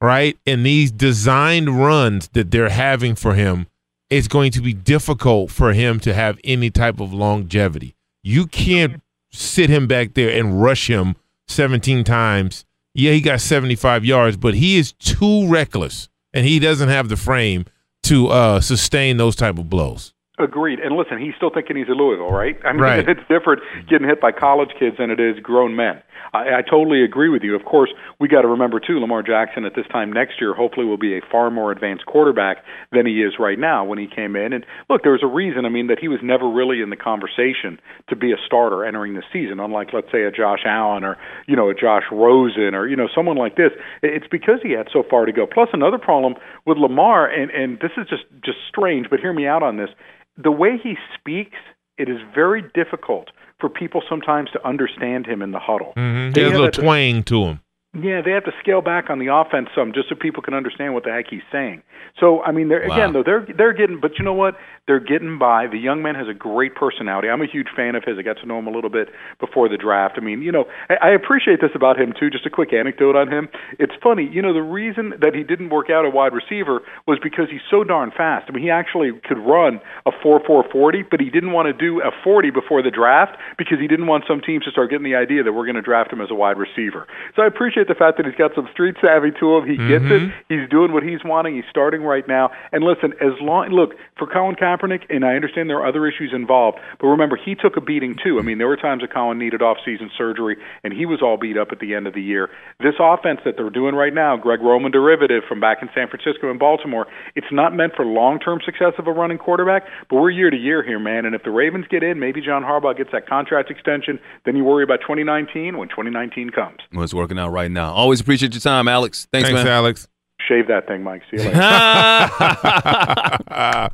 right, 0.00 0.38
and 0.46 0.66
these 0.66 0.90
designed 0.90 1.80
runs 1.80 2.28
that 2.28 2.50
they're 2.50 2.68
having 2.68 3.14
for 3.14 3.34
him, 3.34 3.68
it's 4.10 4.28
going 4.28 4.52
to 4.52 4.60
be 4.60 4.74
difficult 4.74 5.50
for 5.50 5.72
him 5.72 5.98
to 6.00 6.12
have 6.12 6.38
any 6.44 6.70
type 6.70 7.00
of 7.00 7.14
longevity. 7.14 7.94
You 8.22 8.46
can't 8.46 9.00
sit 9.30 9.70
him 9.70 9.86
back 9.86 10.14
there 10.14 10.30
and 10.30 10.60
rush 10.60 10.88
him 10.88 11.16
17 11.48 12.04
times. 12.04 12.64
Yeah, 12.94 13.12
he 13.12 13.20
got 13.20 13.40
75 13.40 14.04
yards, 14.04 14.36
but 14.36 14.54
he 14.54 14.76
is 14.76 14.92
too 14.92 15.48
reckless 15.48 16.08
and 16.32 16.46
he 16.46 16.58
doesn't 16.58 16.88
have 16.88 17.08
the 17.08 17.16
frame 17.16 17.66
to 18.04 18.28
uh, 18.28 18.60
sustain 18.60 19.16
those 19.16 19.36
type 19.36 19.58
of 19.58 19.68
blows. 19.68 20.12
Agreed. 20.38 20.80
And 20.80 20.94
listen, 20.96 21.18
he's 21.18 21.34
still 21.36 21.50
thinking 21.50 21.76
he's 21.76 21.88
a 21.88 21.96
Louisville, 21.96 22.28
right? 22.30 22.58
I 22.64 22.72
mean, 22.72 22.82
Right. 22.82 23.08
it's 23.08 23.20
different 23.28 23.62
getting 23.88 24.06
hit 24.06 24.20
by 24.20 24.32
college 24.32 24.70
kids 24.78 24.96
than 24.98 25.10
it 25.10 25.18
is 25.18 25.38
grown 25.40 25.74
men. 25.76 26.02
I, 26.34 26.58
I 26.58 26.62
totally 26.62 27.02
agree 27.02 27.30
with 27.30 27.42
you. 27.42 27.54
Of 27.56 27.64
course, 27.64 27.90
we 28.20 28.28
got 28.28 28.42
to 28.42 28.48
remember 28.48 28.78
too, 28.78 29.00
Lamar 29.00 29.22
Jackson 29.22 29.64
at 29.64 29.74
this 29.74 29.86
time 29.90 30.12
next 30.12 30.40
year 30.40 30.52
hopefully 30.52 30.84
will 30.86 30.98
be 30.98 31.16
a 31.16 31.20
far 31.32 31.50
more 31.50 31.72
advanced 31.72 32.04
quarterback 32.04 32.58
than 32.92 33.06
he 33.06 33.22
is 33.22 33.34
right 33.38 33.58
now 33.58 33.84
when 33.84 33.98
he 33.98 34.06
came 34.06 34.36
in. 34.36 34.52
And 34.52 34.66
look, 34.90 35.02
there 35.02 35.12
was 35.12 35.22
a 35.22 35.26
reason. 35.26 35.64
I 35.64 35.70
mean, 35.70 35.86
that 35.86 35.98
he 35.98 36.08
was 36.08 36.20
never 36.22 36.48
really 36.48 36.82
in 36.82 36.90
the 36.90 36.96
conversation 36.96 37.80
to 38.08 38.16
be 38.16 38.32
a 38.32 38.36
starter 38.44 38.84
entering 38.84 39.14
the 39.14 39.22
season, 39.32 39.58
unlike 39.58 39.92
let's 39.94 40.12
say 40.12 40.24
a 40.24 40.30
Josh 40.30 40.60
Allen 40.66 41.02
or 41.04 41.16
you 41.46 41.56
know 41.56 41.70
a 41.70 41.74
Josh 41.74 42.04
Rosen 42.12 42.74
or 42.74 42.86
you 42.86 42.96
know 42.96 43.08
someone 43.14 43.36
like 43.36 43.56
this. 43.56 43.72
It's 44.02 44.26
because 44.30 44.60
he 44.62 44.72
had 44.72 44.88
so 44.92 45.02
far 45.08 45.24
to 45.24 45.32
go. 45.32 45.46
Plus, 45.46 45.68
another 45.72 45.98
problem 45.98 46.34
with 46.66 46.76
Lamar, 46.76 47.26
and 47.26 47.50
and 47.50 47.78
this 47.80 47.92
is 47.96 48.06
just 48.08 48.24
just 48.44 48.58
strange, 48.68 49.06
but 49.08 49.20
hear 49.20 49.32
me 49.32 49.46
out 49.46 49.62
on 49.62 49.76
this. 49.78 49.90
The 50.36 50.50
way 50.50 50.78
he 50.82 50.96
speaks, 51.18 51.56
it 51.98 52.08
is 52.08 52.18
very 52.34 52.62
difficult 52.74 53.28
for 53.58 53.68
people 53.68 54.02
sometimes 54.08 54.50
to 54.50 54.66
understand 54.66 55.26
him 55.26 55.40
in 55.42 55.52
the 55.52 55.58
huddle. 55.58 55.94
Mm-hmm. 55.96 56.32
They 56.32 56.42
There's 56.42 56.54
a 56.54 56.60
little 56.60 56.82
twang 56.82 57.22
to 57.24 57.44
him. 57.44 57.60
Yeah, 58.02 58.20
they 58.24 58.30
have 58.32 58.44
to 58.44 58.52
scale 58.60 58.82
back 58.82 59.10
on 59.10 59.18
the 59.18 59.28
offense 59.32 59.68
some 59.74 59.92
just 59.92 60.08
so 60.08 60.14
people 60.14 60.42
can 60.42 60.54
understand 60.54 60.94
what 60.94 61.04
the 61.04 61.10
heck 61.10 61.26
he's 61.30 61.42
saying. 61.50 61.82
So, 62.20 62.42
I 62.42 62.52
mean, 62.52 62.68
they're, 62.68 62.86
Wow. 62.88 62.94
again, 62.94 63.12
though 63.12 63.22
they're 63.22 63.46
they're 63.56 63.72
getting, 63.72 64.00
but 64.00 64.18
you 64.18 64.24
know 64.24 64.32
what? 64.32 64.56
They're 64.86 65.00
getting 65.00 65.38
by. 65.38 65.66
The 65.66 65.78
young 65.78 66.02
man 66.02 66.14
has 66.14 66.28
a 66.28 66.34
great 66.34 66.74
personality. 66.74 67.28
I'm 67.28 67.42
a 67.42 67.46
huge 67.46 67.68
fan 67.74 67.94
of 67.94 68.04
his. 68.04 68.16
I 68.18 68.22
got 68.22 68.38
to 68.38 68.46
know 68.46 68.58
him 68.58 68.66
a 68.66 68.70
little 68.70 68.90
bit 68.90 69.08
before 69.40 69.68
the 69.68 69.76
draft. 69.76 70.14
I 70.16 70.20
mean, 70.20 70.40
you 70.42 70.52
know, 70.52 70.64
I, 70.88 71.08
I 71.08 71.10
appreciate 71.10 71.60
this 71.60 71.72
about 71.74 71.98
him 72.00 72.12
too. 72.18 72.30
Just 72.30 72.46
a 72.46 72.50
quick 72.50 72.72
anecdote 72.72 73.16
on 73.16 73.30
him. 73.30 73.48
It's 73.78 73.92
funny, 74.02 74.28
you 74.32 74.40
know, 74.40 74.54
the 74.54 74.62
reason 74.62 75.14
that 75.20 75.34
he 75.34 75.42
didn't 75.42 75.70
work 75.70 75.90
out 75.90 76.06
at 76.06 76.12
wide 76.12 76.32
receiver 76.32 76.80
was 77.06 77.18
because 77.22 77.48
he's 77.50 77.64
so 77.70 77.84
darn 77.84 78.10
fast. 78.16 78.46
I 78.48 78.52
mean, 78.52 78.62
he 78.62 78.70
actually 78.70 79.10
could 79.24 79.38
run 79.38 79.80
a 80.06 80.10
four 80.22 80.40
four 80.46 80.64
forty, 80.70 81.02
but 81.02 81.20
he 81.20 81.28
didn't 81.30 81.52
want 81.52 81.66
to 81.66 81.72
do 81.72 82.00
a 82.00 82.10
forty 82.24 82.50
before 82.50 82.82
the 82.82 82.90
draft 82.90 83.36
because 83.58 83.78
he 83.80 83.88
didn't 83.88 84.06
want 84.06 84.24
some 84.28 84.40
teams 84.40 84.64
to 84.64 84.70
start 84.70 84.90
getting 84.90 85.04
the 85.04 85.16
idea 85.16 85.42
that 85.42 85.52
we're 85.52 85.66
going 85.66 85.76
to 85.76 85.82
draft 85.82 86.12
him 86.12 86.20
as 86.20 86.30
a 86.30 86.34
wide 86.34 86.56
receiver. 86.56 87.06
So 87.34 87.42
I 87.42 87.46
appreciate 87.46 87.85
the 87.88 87.94
fact 87.94 88.16
that 88.16 88.26
he's 88.26 88.34
got 88.34 88.54
some 88.54 88.68
street 88.72 88.96
savvy 89.00 89.30
to 89.40 89.56
him. 89.56 89.66
He 89.66 89.76
gets 89.76 90.04
Mhm. 90.04 90.28
it. 90.28 90.34
He's 90.48 90.68
doing 90.68 90.92
what 90.92 91.02
he's 91.02 91.22
wanting. 91.24 91.54
He's 91.54 91.64
starting 91.70 92.02
right 92.02 92.26
now. 92.26 92.50
And 92.72 92.84
listen, 92.84 93.14
as 93.20 93.40
long 93.40 93.68
look 93.70 93.94
for 94.16 94.26
Colin 94.26 94.54
Kaepernick, 94.56 95.02
and 95.10 95.24
I 95.24 95.34
understand 95.34 95.68
there 95.70 95.78
are 95.78 95.86
other 95.86 96.06
issues 96.06 96.32
involved, 96.32 96.78
but 96.98 97.06
remember 97.08 97.36
he 97.36 97.54
took 97.54 97.76
a 97.76 97.80
beating 97.80 98.16
too. 98.22 98.38
I 98.38 98.42
mean, 98.42 98.58
there 98.58 98.68
were 98.68 98.76
times 98.76 99.02
that 99.02 99.12
Colin 99.12 99.38
needed 99.38 99.62
off-season 99.62 100.10
surgery, 100.16 100.56
and 100.84 100.92
he 100.92 101.06
was 101.06 101.22
all 101.22 101.36
beat 101.36 101.56
up 101.56 101.72
at 101.72 101.78
the 101.80 101.94
end 101.94 102.06
of 102.06 102.14
the 102.14 102.22
year. 102.22 102.50
This 102.80 102.94
offense 102.98 103.40
that 103.44 103.56
they're 103.56 103.70
doing 103.70 103.94
right 103.94 104.12
now, 104.14 104.36
Greg 104.36 104.60
Roman 104.60 104.92
derivative 104.92 105.44
from 105.48 105.60
back 105.60 105.82
in 105.82 105.88
San 105.94 106.08
Francisco 106.08 106.50
and 106.50 106.58
Baltimore, 106.58 107.06
it's 107.34 107.50
not 107.50 107.74
meant 107.74 107.94
for 107.94 108.04
long-term 108.04 108.60
success 108.64 108.92
of 108.98 109.06
a 109.06 109.12
running 109.12 109.38
quarterback, 109.38 109.84
but 110.08 110.16
we're 110.16 110.30
year 110.30 110.50
to 110.50 110.56
year 110.56 110.82
here, 110.82 110.98
man. 110.98 111.24
And 111.26 111.34
if 111.34 111.42
the 111.42 111.50
Ravens 111.50 111.86
get 111.88 112.02
in, 112.02 112.18
maybe 112.18 112.40
John 112.40 112.62
Harbaugh 112.62 112.96
gets 112.96 113.10
that 113.12 113.26
contract 113.26 113.70
extension. 113.70 114.18
Then 114.44 114.56
you 114.56 114.64
worry 114.64 114.84
about 114.84 115.00
2019 115.02 115.76
when 115.78 115.88
2019 115.88 116.50
comes. 116.50 116.78
Well, 116.92 117.04
it's 117.04 117.14
working 117.14 117.38
out 117.38 117.50
right 117.52 117.70
now. 117.70 117.75
Always 117.84 118.20
appreciate 118.20 118.52
your 118.54 118.60
time, 118.60 118.88
Alex. 118.88 119.26
Thanks, 119.32 119.48
Thanks, 119.48 119.64
man. 119.64 119.68
Alex. 119.68 120.08
Shave 120.48 120.68
that 120.68 120.86
thing, 120.86 121.02
Mike. 121.02 121.22
See 121.30 121.42
you 121.42 121.48
later. 121.48 121.58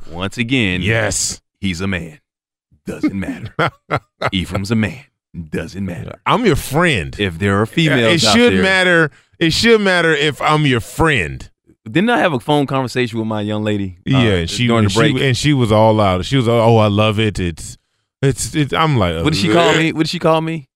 Once 0.15 0.37
again, 0.37 0.81
yes, 0.81 1.41
he's 1.59 1.81
a 1.81 1.87
man. 1.87 2.19
Doesn't 2.85 3.17
matter. 3.17 3.53
Ephraim's 4.31 4.71
a 4.71 4.75
man. 4.75 5.03
Doesn't 5.49 5.85
matter. 5.85 6.19
I'm 6.25 6.45
your 6.45 6.55
friend. 6.55 7.17
If 7.19 7.39
there 7.39 7.59
are 7.59 7.65
females, 7.65 8.23
it 8.23 8.27
out 8.27 8.35
should 8.35 8.53
there- 8.53 8.61
matter. 8.63 9.11
It 9.39 9.51
should 9.51 9.81
matter 9.81 10.13
if 10.13 10.41
I'm 10.41 10.65
your 10.65 10.79
friend. 10.79 11.49
Didn't 11.85 12.09
I 12.11 12.19
have 12.19 12.31
a 12.33 12.39
phone 12.39 12.65
conversation 12.65 13.19
with 13.19 13.27
my 13.27 13.41
young 13.41 13.63
lady? 13.63 13.97
uh, 14.07 14.11
yeah, 14.11 14.35
and 14.35 14.49
she 14.49 14.67
during 14.67 14.85
and 14.85 14.93
the 14.93 14.95
break. 14.97 15.17
she 15.17 15.27
and 15.27 15.35
she 15.37 15.53
was 15.53 15.71
all 15.71 15.99
out. 15.99 16.23
She 16.23 16.37
was 16.37 16.47
all, 16.47 16.59
oh, 16.59 16.77
I 16.77 16.87
love 16.87 17.19
it. 17.19 17.39
It's 17.39 17.77
it's 18.21 18.55
it's. 18.55 18.73
I'm 18.73 18.97
like, 18.97 19.21
what 19.23 19.33
did 19.33 19.41
she 19.41 19.51
call 19.51 19.75
me? 19.75 19.91
What 19.91 20.03
did 20.03 20.09
she 20.09 20.19
call 20.19 20.39
me? 20.39 20.69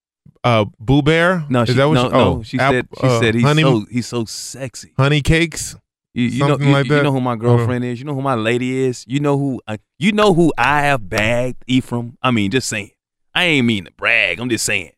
Uh, 0.44 0.66
Boo 0.80 1.02
Bear. 1.02 1.46
No, 1.50 1.62
Is 1.64 1.70
she, 1.70 1.76
that 1.76 1.88
what 1.88 1.94
no, 1.96 2.04
she, 2.04 2.10
no. 2.10 2.20
oh, 2.20 2.44
She 2.44 2.60
app- 2.60 2.72
said 2.74 2.88
she 3.00 3.08
uh, 3.08 3.20
said 3.20 3.36
he's 3.36 3.44
honey, 3.44 3.62
so 3.62 3.86
he's 3.92 4.08
so 4.08 4.26
sexy. 4.26 4.94
honey 4.98 5.22
cakes. 5.22 5.76
You, 6.14 6.24
you 6.24 6.48
know, 6.48 6.58
you, 6.58 6.72
like 6.72 6.88
you 6.88 7.04
know 7.04 7.12
who 7.12 7.22
my 7.22 7.36
girlfriend 7.36 7.86
is. 7.86 8.00
You 8.00 8.06
know 8.06 8.16
who 8.16 8.22
my 8.22 8.34
lady 8.34 8.76
is. 8.86 9.06
You 9.08 9.20
know 9.20 9.38
who 9.38 9.62
uh, 9.68 9.78
you 10.00 10.12
know 10.12 10.34
who 10.34 10.52
I 10.58 10.82
have 10.82 11.08
bagged, 11.10 11.64
Ephraim. 11.68 12.18
I 12.24 12.32
mean, 12.32 12.50
just 12.50 12.68
saying. 12.68 12.92
I 13.36 13.44
ain't 13.44 13.68
mean 13.68 13.86
to 13.86 13.92
brag. 13.92 14.40
I'm 14.40 14.50
just 14.50 14.66
saying. 14.66 14.94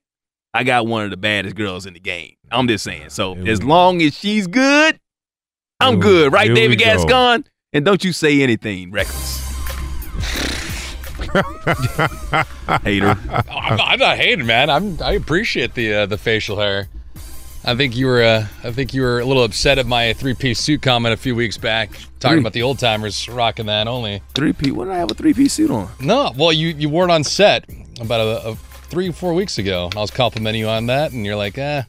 I 0.53 0.64
got 0.64 0.88
one 0.88 1.03
of 1.03 1.11
the 1.11 1.18
baddest 1.18 1.56
girls 1.56 1.86
in 1.86 1.94
the 1.94 1.99
game. 1.99 2.36
I'm 2.52 2.68
just 2.68 2.84
saying. 2.84 3.10
So 3.10 3.36
as 3.36 3.61
long 3.61 4.02
as 4.02 4.18
she's 4.18 4.48
good, 4.48 4.98
I'm 5.80 5.95
Here 5.95 6.02
good, 6.02 6.34
right, 6.34 6.48
here 6.48 6.56
David 6.56 6.80
go. 6.80 6.86
Gascon? 6.86 7.45
And 7.74 7.86
don't 7.86 8.03
you 8.03 8.14
say 8.14 8.41
anything 8.41 8.91
reckless. 8.91 9.48
Hater. 12.84 13.18
I'm 13.49 13.77
not, 13.77 13.81
I'm 13.81 13.99
not 13.99 14.18
hating, 14.18 14.45
man. 14.45 14.69
I'm 14.69 15.01
I 15.01 15.14
appreciate 15.14 15.73
the 15.76 15.93
uh, 15.93 16.06
the 16.06 16.18
facial 16.18 16.57
hair. 16.60 16.88
I 17.65 17.76
think 17.76 17.95
you 17.95 18.06
were 18.07 18.23
uh, 18.23 18.47
I 18.64 18.72
think 18.72 18.93
you 18.93 19.01
were 19.01 19.19
a 19.19 19.26
little 19.26 19.43
upset 19.43 19.77
at 19.77 19.85
my 19.85 20.14
three 20.14 20.34
piece 20.34 20.60
suit 20.60 20.81
comment 20.81 21.14
a 21.14 21.18
few 21.18 21.35
weeks 21.35 21.57
back, 21.57 21.91
talking 22.19 22.35
Three- 22.35 22.39
about 22.39 22.53
the 22.53 22.64
old 22.64 22.80
timers 22.80 23.27
rocking 23.30 23.65
that 23.68 23.88
only. 23.88 24.22
Three 24.34 24.53
piece. 24.53 24.72
What 24.72 24.85
did 24.85 24.93
I 24.93 24.97
have 24.97 25.11
a 25.11 25.14
three 25.14 25.34
piece 25.34 25.53
suit 25.53 25.69
on? 25.72 25.89
No, 25.99 26.31
well 26.38 26.53
you 26.53 26.69
you 26.69 26.89
wore 26.89 27.06
it 27.06 27.11
on 27.11 27.23
set 27.23 27.65
about 27.99 28.22
a, 28.22 28.49
a 28.49 28.56
three 28.56 29.11
four 29.11 29.34
weeks 29.34 29.57
ago. 29.57 29.89
I 29.95 29.99
was 29.99 30.11
complimenting 30.11 30.61
you 30.61 30.69
on 30.69 30.85
that, 30.88 31.11
and 31.11 31.26
you're 31.26 31.35
like, 31.35 31.57
eh, 31.57 31.84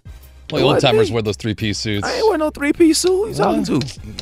Well, 0.52 0.68
old 0.70 0.80
timers 0.80 1.10
wear 1.12 1.22
those 1.22 1.36
three 1.36 1.54
piece 1.54 1.78
suits. 1.78 2.06
I 2.06 2.14
ain't 2.14 2.24
wearing 2.26 2.38
no 2.40 2.50
three 2.50 2.72
piece 2.72 2.98
suit. 2.98 3.10
Who 3.10 3.28
you 3.28 3.34
talking 3.34 3.64
to? 3.64 3.74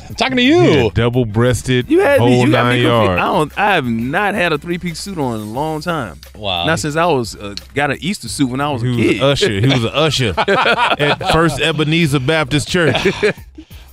I'm 0.07 0.15
talking 0.15 0.37
to 0.37 0.43
you. 0.43 0.61
Yeah, 0.61 0.89
double 0.93 1.25
breasted, 1.25 1.89
You 1.89 1.99
had 2.01 2.19
me. 2.21 2.41
You 2.41 2.51
got 2.51 2.63
nine 2.63 2.79
me 2.79 2.83
confused. 2.85 3.11
I 3.11 3.15
don't. 3.17 3.57
I 3.57 3.75
have 3.75 3.85
not 3.85 4.35
had 4.35 4.53
a 4.53 4.57
three 4.57 4.77
piece 4.77 4.99
suit 4.99 5.17
on 5.17 5.35
in 5.35 5.47
a 5.47 5.51
long 5.51 5.81
time. 5.81 6.19
Wow. 6.35 6.65
Not 6.65 6.79
since 6.79 6.95
I 6.95 7.05
was 7.05 7.35
uh, 7.35 7.55
got 7.73 7.91
an 7.91 7.97
Easter 8.01 8.27
suit 8.29 8.49
when 8.49 8.61
I 8.61 8.69
was 8.71 8.81
He 8.81 8.87
a 8.87 8.91
was 8.91 8.99
kid. 8.99 9.15
an 9.17 9.23
usher. 9.23 9.59
He 9.61 9.67
was 9.67 9.83
an 9.83 9.91
usher 9.93 10.33
at 10.47 11.31
First 11.31 11.59
Ebenezer 11.61 12.19
Baptist 12.19 12.67
Church. 12.67 12.95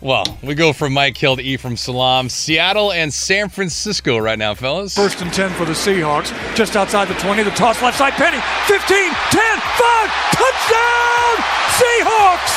Well, 0.01 0.25
we 0.43 0.55
go 0.55 0.73
from 0.73 0.93
Mike 0.93 1.17
Hill 1.17 1.37
to 1.37 1.43
Ephraim 1.43 1.77
Salaam. 1.77 2.29
Seattle 2.29 2.93
and 2.93 3.13
San 3.13 3.49
Francisco 3.49 4.19
right 4.19 4.39
now, 4.39 4.55
fellas. 4.55 4.95
First 4.95 5.23
and 5.23 5.33
10 5.33 5.53
for 5.55 5.65
the 5.65 5.73
Seahawks. 5.73 6.33
Just 6.55 6.77
outside 6.77 7.09
the 7.09 7.15
20. 7.15 7.43
The 7.43 7.51
toss 7.51 7.81
left 7.83 7.99
side. 7.99 8.13
Penny. 8.13 8.39
15, 8.67 8.79
10, 9.31 9.61
5. 9.61 10.11
Touchdown! 10.37 11.37
Seahawks! 11.81 12.53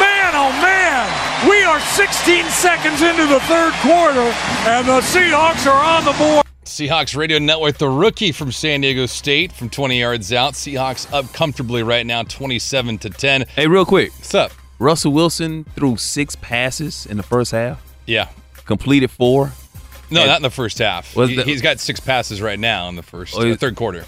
Man, 0.00 0.32
oh 0.34 0.52
man. 0.60 1.48
We 1.48 1.62
are 1.64 1.80
16 1.80 2.44
seconds 2.46 3.02
into 3.02 3.26
the 3.26 3.40
third 3.40 3.72
quarter, 3.80 4.32
and 4.68 4.86
the 4.86 5.00
Seahawks 5.00 5.66
are 5.70 5.82
on 5.82 6.04
the 6.04 6.12
board. 6.12 6.44
Seahawks 6.64 7.16
Radio 7.16 7.38
Network, 7.38 7.78
the 7.78 7.88
rookie 7.88 8.32
from 8.32 8.52
San 8.52 8.82
Diego 8.82 9.06
State 9.06 9.52
from 9.52 9.70
20 9.70 9.98
yards 9.98 10.32
out. 10.32 10.54
Seahawks 10.54 11.12
up 11.12 11.32
comfortably 11.32 11.82
right 11.82 12.06
now, 12.06 12.22
27 12.22 12.98
to 12.98 13.10
10. 13.10 13.46
Hey, 13.54 13.66
real 13.66 13.84
quick. 13.84 14.12
What's 14.12 14.34
up? 14.34 14.52
Russell 14.80 15.12
Wilson 15.12 15.64
threw 15.76 15.96
six 15.96 16.34
passes 16.36 17.06
in 17.06 17.16
the 17.16 17.22
first 17.22 17.52
half. 17.52 17.80
Yeah. 18.06 18.28
Completed 18.64 19.10
four. 19.10 19.52
No, 20.10 20.22
And- 20.22 20.28
not 20.30 20.36
in 20.38 20.42
the 20.42 20.50
first 20.50 20.78
half. 20.78 21.14
Was 21.14 21.30
He, 21.30 21.36
the- 21.36 21.44
has 21.44 21.60
got 21.62 21.78
six 21.78 22.00
passes 22.00 22.40
right 22.42 22.58
now 22.58 22.88
in 22.88 22.96
the 22.96 23.02
first, 23.02 23.34
Oh, 23.36 23.44
he- 23.44 23.52
uh, 23.52 23.56
third 23.56 23.76
quarter. 23.76 24.06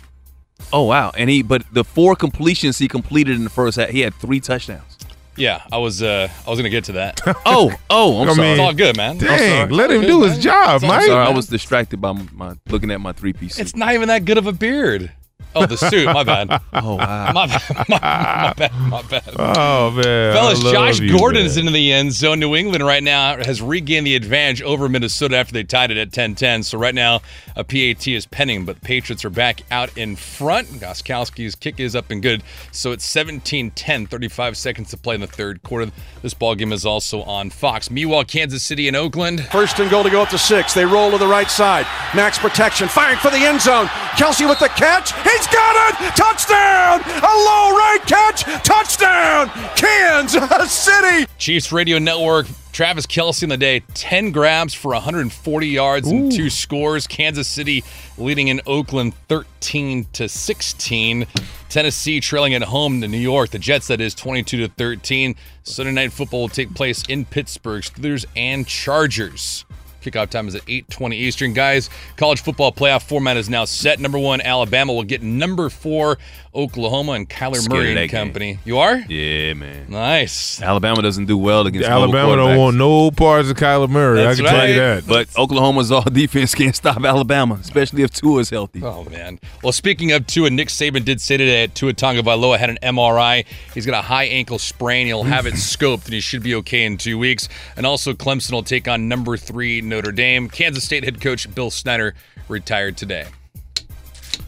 Oh 0.72 0.82
wow! 0.82 1.10
And 1.16 1.28
he, 1.28 1.42
but 1.42 1.64
the 1.72 1.82
four 1.82 2.14
completions 2.14 2.78
he 2.78 2.86
completed 2.86 3.34
in 3.34 3.42
the 3.42 3.50
first 3.50 3.76
half, 3.78 3.88
he 3.90 3.98
had 4.00 4.14
three 4.14 4.38
touchdowns. 4.38 4.96
Yeah, 5.36 5.60
I 5.72 5.78
was 5.78 6.02
uh, 6.04 6.28
I 6.46 6.50
was 6.50 6.58
gonna 6.58 6.68
get 6.70 6.84
to 6.84 6.92
that. 6.92 7.20
Oh, 7.44 7.72
oh, 7.90 8.22
I'm 8.22 8.28
I 8.30 8.34
sorry. 8.34 8.46
mean, 8.46 8.52
it's 8.52 8.60
all 8.60 8.72
good, 8.72 8.96
man. 8.96 9.10
I'm 9.12 9.18
Dang, 9.18 9.38
sorry. 9.38 9.70
let 9.72 9.90
him 9.90 10.02
Good, 10.02 10.06
do 10.06 10.22
his 10.22 10.32
man. 10.34 10.40
job, 10.40 10.76
It's 10.76 10.84
Mike. 10.84 11.00
I'm 11.02 11.06
sorry, 11.08 11.26
I 11.26 11.30
was 11.30 11.48
distracted 11.48 12.00
by 12.00 12.12
my, 12.12 12.26
my 12.32 12.54
looking 12.68 12.92
at 12.92 13.00
my 13.00 13.12
three 13.12 13.32
piece. 13.32 13.58
It's 13.58 13.74
not 13.74 13.92
even 13.94 14.06
that 14.08 14.24
good 14.24 14.38
of 14.38 14.46
a 14.46 14.52
beard. 14.52 15.10
Oh, 15.55 15.66
the 15.66 15.77
suit. 15.77 16.06
My 16.06 16.24
bad. 16.24 16.60
Oh 16.74 16.94
wow! 16.97 17.32
My 17.35 17.47
bad. 17.47 17.89
My, 17.89 17.98
my 17.98 18.52
bad. 18.56 18.73
My 18.89 19.02
bad. 19.02 19.35
Oh 19.39 19.90
man, 19.90 20.32
Fellas, 20.35 20.62
Josh 20.62 21.01
you, 21.01 21.16
Gordon 21.16 21.44
is 21.44 21.56
man. 21.56 21.66
into 21.66 21.73
the 21.73 21.93
end 21.93 22.12
zone. 22.12 22.40
New 22.40 22.56
England 22.56 22.85
right 22.85 23.02
now 23.02 23.36
has 23.36 23.60
regained 23.60 24.06
the 24.06 24.16
advantage 24.16 24.62
over 24.62 24.89
Minnesota 24.89 25.36
after 25.36 25.52
they 25.52 25.64
tied 25.64 25.90
it 25.90 25.98
at 25.98 26.10
10-10. 26.10 26.64
So 26.64 26.78
right 26.78 26.94
now, 26.94 27.20
a 27.55 27.62
PAT 27.62 28.09
is 28.09 28.24
pending, 28.27 28.64
but 28.64 28.77
the 28.77 28.86
Patriots 28.86 29.24
are 29.24 29.31
back 29.31 29.60
out 29.70 29.97
in 29.98 30.16
front. 30.16 30.69
Gostkowski's 30.69 31.55
kick 31.55 31.78
is 31.78 31.94
up 31.94 32.10
and 32.10 32.23
good. 32.23 32.43
So 32.73 32.93
it's 32.93 33.06
17-10, 33.14 34.09
35 34.09 34.56
seconds 34.56 34.90
to 34.90 34.97
play 34.97 35.14
in 35.14 35.20
the 35.20 35.27
third 35.27 35.62
quarter. 35.62 35.93
This 36.23 36.32
ball 36.35 36.55
game 36.55 36.73
is 36.73 36.86
also 36.86 37.23
on 37.23 37.51
Fox. 37.51 37.90
Meanwhile, 37.90 38.24
Kansas 38.24 38.62
City 38.62 38.89
and 38.89 38.97
Oakland. 38.97 39.44
First 39.48 39.78
and 39.78 39.90
goal 39.90 40.05
to 40.05 40.10
go 40.10 40.23
up 40.23 40.31
to 40.31 40.39
six. 40.39 40.73
They 40.73 40.86
roll 40.86 41.10
to 41.10 41.19
the 41.19 41.27
right 41.27 41.51
side. 41.51 41.86
Max 42.14 42.39
protection, 42.39 42.89
firing 42.89 43.19
for 43.19 43.31
the 43.31 43.36
end 43.36 43.60
zone. 43.60 43.86
Kelce 44.16 44.48
with 44.48 44.59
the 44.59 44.69
catch. 44.69 45.12
He's 45.32 45.46
got 45.46 45.74
it! 45.76 46.14
Touchdown! 46.14 47.00
A 47.00 47.32
low 47.32 47.70
right 47.76 48.00
catch. 48.06 48.42
Touchdown! 48.64 49.48
Kansas 49.76 50.72
City! 50.72 51.26
Chiefs 51.38 51.72
Radio 51.72 51.98
Network. 51.98 52.46
Travis 52.72 53.06
Kelce 53.06 53.42
in 53.42 53.50
the 53.50 53.59
day, 53.59 53.80
10 53.92 54.30
grabs 54.32 54.72
for 54.72 54.92
140 54.92 55.66
yards 55.66 56.09
and 56.09 56.32
two 56.32 56.48
scores. 56.48 57.06
Kansas 57.06 57.46
City 57.46 57.84
leading 58.16 58.48
in 58.48 58.62
Oakland 58.66 59.12
13 59.28 60.06
to 60.14 60.26
16. 60.26 61.26
Tennessee 61.68 62.20
trailing 62.20 62.54
at 62.54 62.62
home 62.62 63.02
to 63.02 63.09
New 63.09 63.18
York. 63.18 63.50
The 63.50 63.59
Jets, 63.59 63.88
that 63.88 64.00
is 64.00 64.14
22 64.14 64.56
to 64.56 64.68
13. 64.68 65.34
Sunday 65.64 65.92
night 65.92 66.12
football 66.12 66.42
will 66.42 66.48
take 66.48 66.72
place 66.74 67.02
in 67.09 67.26
Pittsburgh. 67.26 67.82
Steelers 67.82 68.24
and 68.36 68.66
Chargers. 68.66 69.66
Kickoff 70.02 70.30
time 70.30 70.48
is 70.48 70.54
at 70.54 70.62
8:20 70.66 71.16
Eastern. 71.16 71.52
Guys, 71.52 71.88
college 72.16 72.42
football 72.42 72.72
playoff 72.72 73.02
format 73.02 73.36
is 73.36 73.48
now 73.48 73.64
set. 73.64 74.00
Number 74.00 74.18
one, 74.18 74.40
Alabama 74.40 74.92
will 74.92 75.02
get 75.04 75.22
number 75.22 75.68
four, 75.70 76.18
Oklahoma, 76.54 77.12
and 77.12 77.28
Kyler 77.28 77.68
Murray 77.68 77.88
and 77.88 77.96
that 77.96 78.08
game. 78.08 78.26
company. 78.26 78.58
You 78.64 78.78
are? 78.78 78.96
Yeah, 78.96 79.54
man. 79.54 79.86
Nice. 79.88 80.60
Alabama 80.60 81.00
doesn't 81.02 81.26
do 81.26 81.38
well 81.38 81.66
against 81.66 81.88
Alabama 81.88 82.36
don't 82.36 82.58
want 82.58 82.76
no 82.76 83.10
parts 83.10 83.48
of 83.50 83.56
Kyler 83.56 83.88
Murray. 83.88 84.22
That's 84.22 84.38
I 84.38 84.42
can 84.42 84.52
tell 84.52 84.68
you 84.68 84.74
that. 84.74 85.06
But 85.06 85.28
Oklahoma's 85.38 85.90
all 85.90 86.02
defense 86.12 86.54
can't 86.54 86.76
stop 86.76 87.02
Alabama, 87.04 87.54
especially 87.60 88.02
if 88.02 88.10
Tua 88.12 88.40
is 88.40 88.50
healthy. 88.50 88.82
Oh 88.82 89.04
man. 89.04 89.38
Well, 89.62 89.72
speaking 89.72 90.12
of 90.12 90.26
Tua, 90.26 90.50
Nick 90.50 90.68
Saban 90.68 91.04
did 91.04 91.20
say 91.20 91.36
today 91.36 91.64
at 91.64 91.74
Tua 91.74 91.94
Tagovailoa 91.94 92.58
had 92.58 92.70
an 92.70 92.78
MRI. 92.82 93.44
He's 93.74 93.86
got 93.86 93.98
a 93.98 94.02
high 94.06 94.24
ankle 94.24 94.58
sprain. 94.58 95.06
He'll 95.06 95.24
have 95.24 95.46
it 95.46 95.54
scoped, 95.54 96.04
and 96.04 96.14
he 96.14 96.20
should 96.20 96.42
be 96.42 96.54
okay 96.56 96.84
in 96.84 96.98
two 96.98 97.18
weeks. 97.18 97.48
And 97.76 97.86
also, 97.86 98.12
Clemson 98.12 98.52
will 98.52 98.62
take 98.62 98.88
on 98.88 99.08
number 99.08 99.36
three 99.36 99.80
Notre 99.80 100.12
Dame. 100.12 100.48
Kansas 100.48 100.84
State 100.84 101.04
head 101.04 101.20
coach 101.20 101.52
Bill 101.54 101.70
Snyder 101.70 102.14
retired 102.48 102.96
today. 102.96 103.26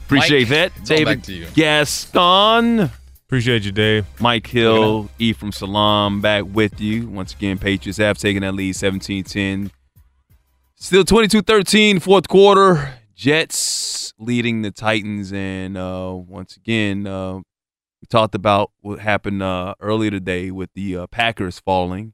Appreciate 0.07 0.41
Mike, 0.41 0.49
that, 0.49 0.73
it's 0.77 0.91
all 0.91 0.97
David 0.97 1.19
back 1.19 1.25
to 1.25 1.33
you. 1.33 1.47
Gascon. 1.55 2.91
Appreciate 3.27 3.65
you, 3.65 3.73
Dave. 3.73 4.07
Mike 4.21 4.47
Hill, 4.47 5.09
E 5.19 5.33
from 5.33 5.51
Salam 5.51 6.21
back 6.21 6.45
with 6.45 6.81
you. 6.81 7.09
Once 7.09 7.33
again, 7.33 7.59
Patriots 7.59 7.99
have 7.99 8.19
taken 8.19 8.43
that 8.43 8.53
lead 8.53 8.75
17-10. 8.75 9.71
Still 10.77 11.05
22-13, 11.05 12.03
fourth 12.03 12.29
quarter. 12.29 12.95
Jets 13.15 14.13
leading 14.19 14.63
the 14.63 14.71
Titans. 14.71 15.33
And 15.33 15.79
uh, 15.79 16.15
once 16.15 16.57
again, 16.57 17.07
uh, 17.07 17.37
we 17.37 18.07
talked 18.11 18.35
about 18.35 18.71
what 18.83 18.99
happened 18.99 19.43
uh, 19.43 19.75
earlier 19.81 20.11
today 20.11 20.51
with 20.51 20.71
the 20.75 20.99
uh, 20.99 21.07
Packers 21.07 21.59
falling 21.59 22.13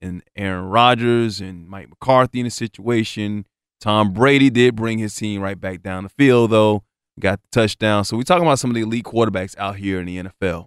and 0.00 0.22
Aaron 0.36 0.66
Rodgers 0.66 1.40
and 1.40 1.68
Mike 1.68 1.88
McCarthy 1.88 2.40
in 2.40 2.44
the 2.44 2.50
situation. 2.50 3.46
Tom 3.80 4.12
Brady 4.12 4.50
did 4.50 4.76
bring 4.76 4.98
his 4.98 5.14
team 5.14 5.40
right 5.40 5.60
back 5.60 5.82
down 5.82 6.04
the 6.04 6.08
field, 6.08 6.50
though. 6.52 6.84
Got 7.20 7.40
the 7.42 7.48
touchdown. 7.60 8.04
So 8.04 8.16
we're 8.16 8.22
talking 8.22 8.46
about 8.46 8.58
some 8.58 8.70
of 8.70 8.74
the 8.74 8.82
elite 8.82 9.04
quarterbacks 9.04 9.56
out 9.58 9.76
here 9.76 10.00
in 10.00 10.06
the 10.06 10.24
NFL. 10.24 10.66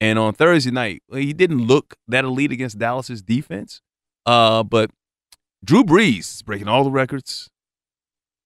And 0.00 0.18
on 0.18 0.34
Thursday 0.34 0.70
night, 0.70 1.02
he 1.12 1.32
didn't 1.32 1.66
look 1.66 1.94
that 2.08 2.24
elite 2.24 2.52
against 2.52 2.78
Dallas's 2.78 3.22
defense. 3.22 3.80
Uh, 4.26 4.62
but 4.62 4.90
Drew 5.64 5.84
Brees 5.84 6.34
is 6.34 6.42
breaking 6.42 6.68
all 6.68 6.84
the 6.84 6.90
records, 6.90 7.48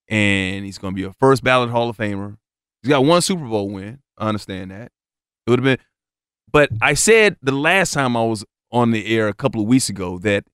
and 0.08 0.64
he's 0.64 0.78
going 0.78 0.94
to 0.94 0.96
be 0.96 1.04
a 1.04 1.12
first 1.14 1.42
ballot 1.42 1.70
Hall 1.70 1.88
of 1.88 1.96
Famer. 1.96 2.36
He's 2.82 2.90
got 2.90 3.04
one 3.04 3.22
Super 3.22 3.44
Bowl 3.44 3.70
win. 3.70 4.00
I 4.16 4.28
understand 4.28 4.70
that. 4.70 4.92
It 5.46 5.50
would 5.50 5.58
have 5.60 5.64
been, 5.64 5.84
but 6.50 6.70
I 6.82 6.94
said 6.94 7.36
the 7.42 7.52
last 7.52 7.92
time 7.92 8.16
I 8.16 8.24
was 8.24 8.44
on 8.70 8.90
the 8.90 9.16
air 9.16 9.28
a 9.28 9.34
couple 9.34 9.60
of 9.60 9.66
weeks 9.66 9.88
ago 9.88 10.18
that 10.18 10.44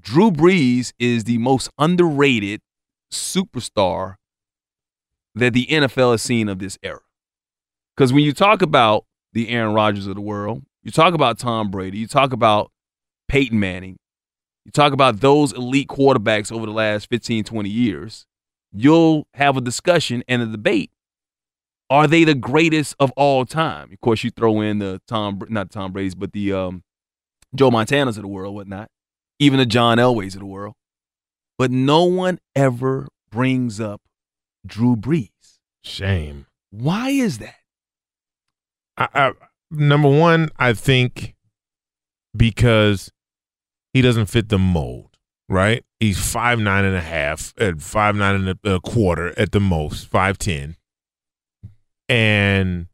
Drew 0.00 0.30
Brees 0.30 0.92
is 0.98 1.24
the 1.24 1.38
most 1.38 1.70
underrated 1.78 2.60
superstar 3.12 4.16
that 5.34 5.52
the 5.52 5.66
NFL 5.66 6.12
has 6.12 6.22
seen 6.22 6.48
of 6.48 6.58
this 6.58 6.78
era. 6.82 7.00
Because 7.96 8.12
when 8.12 8.24
you 8.24 8.32
talk 8.32 8.62
about 8.62 9.04
the 9.32 9.48
Aaron 9.48 9.74
Rodgers 9.74 10.06
of 10.06 10.14
the 10.14 10.20
world, 10.20 10.62
you 10.82 10.90
talk 10.90 11.14
about 11.14 11.38
Tom 11.38 11.70
Brady, 11.70 11.98
you 11.98 12.06
talk 12.06 12.32
about 12.32 12.70
Peyton 13.28 13.58
Manning, 13.58 13.96
you 14.64 14.70
talk 14.70 14.92
about 14.92 15.20
those 15.20 15.52
elite 15.52 15.88
quarterbacks 15.88 16.52
over 16.52 16.66
the 16.66 16.72
last 16.72 17.08
15, 17.08 17.44
20 17.44 17.68
years, 17.68 18.26
you'll 18.72 19.26
have 19.34 19.56
a 19.56 19.60
discussion 19.60 20.22
and 20.28 20.42
a 20.42 20.46
debate. 20.46 20.90
Are 21.90 22.06
they 22.06 22.24
the 22.24 22.34
greatest 22.34 22.96
of 22.98 23.12
all 23.12 23.44
time? 23.44 23.92
Of 23.92 24.00
course, 24.00 24.24
you 24.24 24.30
throw 24.30 24.60
in 24.60 24.78
the 24.78 25.00
Tom, 25.06 25.40
not 25.48 25.70
Tom 25.70 25.92
Brady's, 25.92 26.14
but 26.14 26.32
the 26.32 26.52
um, 26.52 26.82
Joe 27.54 27.70
Montanas 27.70 28.16
of 28.16 28.22
the 28.22 28.28
world, 28.28 28.54
whatnot, 28.54 28.90
even 29.38 29.58
the 29.58 29.66
John 29.66 29.98
Elways 29.98 30.34
of 30.34 30.40
the 30.40 30.46
world. 30.46 30.74
But 31.58 31.70
no 31.70 32.04
one 32.04 32.40
ever 32.56 33.08
brings 33.30 33.80
up 33.80 34.00
Drew 34.66 34.96
Brees. 34.96 35.30
Shame. 35.82 36.46
Why 36.70 37.10
is 37.10 37.38
that? 37.38 37.56
I, 38.96 39.08
I, 39.14 39.32
number 39.70 40.08
one, 40.08 40.50
I 40.58 40.72
think 40.72 41.34
because 42.36 43.12
he 43.92 44.02
doesn't 44.02 44.26
fit 44.26 44.48
the 44.48 44.58
mold, 44.58 45.16
right? 45.48 45.84
He's 46.00 46.18
five 46.18 46.58
nine 46.58 46.84
and 46.84 46.96
a 46.96 47.00
half 47.00 47.54
at 47.58 47.80
five 47.80 48.16
nine 48.16 48.34
and 48.34 48.58
a, 48.64 48.74
a 48.74 48.80
quarter 48.80 49.38
at 49.38 49.52
the 49.52 49.60
most, 49.60 50.08
five 50.08 50.38
ten, 50.38 50.76
and 52.08 52.86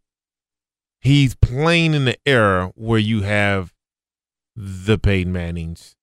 he's 1.01 1.35
playing 1.35 1.95
in 1.95 2.05
the 2.05 2.19
era 2.27 2.73
where 2.75 2.99
you 2.99 3.23
have 3.23 3.73
the 4.57 4.99
Peyton 4.99 5.33
Mannings, 5.33 5.97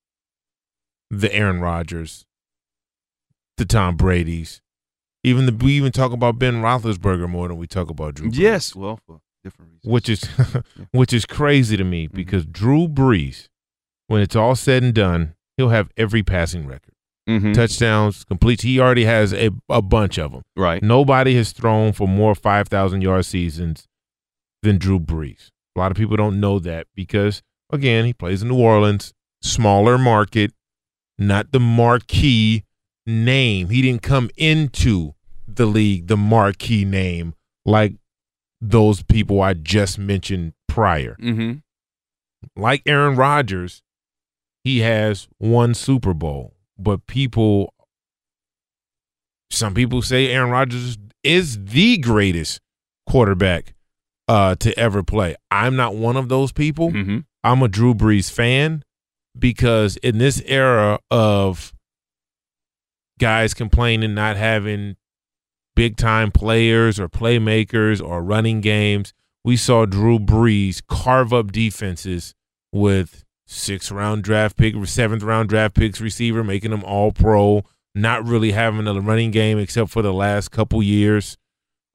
the 1.09 1.33
Aaron 1.33 1.59
Rodgers, 1.59 2.25
the 3.57 3.65
Tom 3.65 3.95
Brady's, 3.97 4.61
even 5.23 5.45
the 5.45 5.53
we 5.53 5.73
even 5.73 5.91
talk 5.91 6.11
about 6.11 6.39
Ben 6.39 6.61
Roethlisberger 6.61 7.29
more 7.29 7.47
than 7.47 7.57
we 7.57 7.67
talk 7.67 7.89
about 7.89 8.15
Drew. 8.15 8.29
Brees 8.29 8.37
Yes, 8.37 8.75
well, 8.75 8.99
for 9.05 9.19
different 9.43 9.71
reasons. 9.73 9.91
which 9.91 10.09
is 10.09 10.23
which 10.91 11.13
is 11.13 11.25
crazy 11.25 11.75
to 11.77 11.83
me 11.83 12.07
because 12.07 12.45
Drew 12.45 12.87
Brees, 12.87 13.47
when 14.07 14.21
it's 14.21 14.35
all 14.35 14.55
said 14.55 14.83
and 14.83 14.93
done, 14.93 15.33
he'll 15.57 15.69
have 15.69 15.89
every 15.97 16.23
passing 16.23 16.65
record, 16.67 16.93
Mhm. 17.27 17.53
touchdowns, 17.53 18.23
complete. 18.23 18.61
He 18.61 18.79
already 18.79 19.05
has 19.05 19.33
a 19.33 19.49
a 19.69 19.81
bunch 19.81 20.17
of 20.17 20.31
them. 20.31 20.43
Right. 20.55 20.81
Nobody 20.83 21.35
has 21.35 21.51
thrown 21.51 21.93
for 21.93 22.07
more 22.07 22.35
five 22.35 22.67
thousand 22.67 23.01
yard 23.01 23.25
seasons 23.25 23.87
than 24.63 24.77
Drew 24.77 24.99
Brees. 24.99 25.49
A 25.75 25.79
lot 25.79 25.91
of 25.91 25.97
people 25.97 26.15
don't 26.17 26.39
know 26.39 26.57
that 26.59 26.87
because 26.95 27.41
again, 27.71 28.05
he 28.05 28.13
plays 28.13 28.41
in 28.41 28.47
New 28.49 28.57
Orleans, 28.59 29.13
smaller 29.41 29.97
market, 29.97 30.51
not 31.19 31.51
the 31.51 31.59
marquee 31.59 32.63
name. 33.07 33.69
He 33.69 33.81
didn't 33.81 34.03
come 34.03 34.29
into 34.37 35.15
the 35.47 35.65
league 35.65 36.07
the 36.07 36.17
marquee 36.17 36.85
name 36.85 37.33
like 37.65 37.93
those 38.61 39.01
people 39.03 39.41
I 39.41 39.53
just 39.53 39.97
mentioned 39.97 40.53
prior. 40.67 41.15
Mm-hmm. 41.21 41.53
Like 42.61 42.83
Aaron 42.85 43.15
Rodgers, 43.15 43.81
he 44.63 44.79
has 44.79 45.27
one 45.37 45.73
Super 45.73 46.13
Bowl, 46.13 46.53
but 46.77 47.07
people, 47.07 47.73
some 49.49 49.73
people 49.73 50.01
say 50.01 50.27
Aaron 50.27 50.51
Rodgers 50.51 50.97
is 51.23 51.63
the 51.63 51.97
greatest 51.97 52.61
quarterback 53.07 53.73
uh, 54.27 54.55
to 54.55 54.77
ever 54.77 55.03
play. 55.03 55.35
I'm 55.49 55.75
not 55.75 55.95
one 55.95 56.17
of 56.17 56.29
those 56.29 56.51
people. 56.51 56.91
Mm-hmm. 56.91 57.19
I'm 57.43 57.61
a 57.63 57.67
Drew 57.67 57.93
Brees 57.93 58.31
fan 58.31 58.83
because 59.37 59.97
in 59.97 60.17
this 60.17 60.41
era 60.45 60.99
of 61.09 61.73
guys 63.17 63.53
complaining 63.53 64.13
not 64.13 64.37
having 64.37 64.95
big 65.75 65.97
time 65.97 66.31
players 66.31 66.99
or 66.99 67.07
playmakers 67.07 68.01
or 68.05 68.23
running 68.23 68.61
games, 68.61 69.13
we 69.43 69.55
saw 69.55 69.85
Drew 69.85 70.19
Brees 70.19 70.81
carve 70.87 71.33
up 71.33 71.51
defenses 71.51 72.33
with 72.71 73.23
six 73.45 73.91
round 73.91 74.23
draft 74.23 74.57
pick, 74.57 74.75
seventh 74.85 75.23
round 75.23 75.49
draft 75.49 75.75
picks 75.75 76.01
receiver, 76.01 76.43
making 76.43 76.71
them 76.71 76.83
all 76.83 77.11
pro, 77.11 77.63
not 77.95 78.25
really 78.25 78.51
having 78.51 78.87
a 78.87 78.99
running 78.99 79.31
game 79.31 79.57
except 79.57 79.89
for 79.89 80.01
the 80.01 80.13
last 80.13 80.49
couple 80.49 80.83
years. 80.83 81.37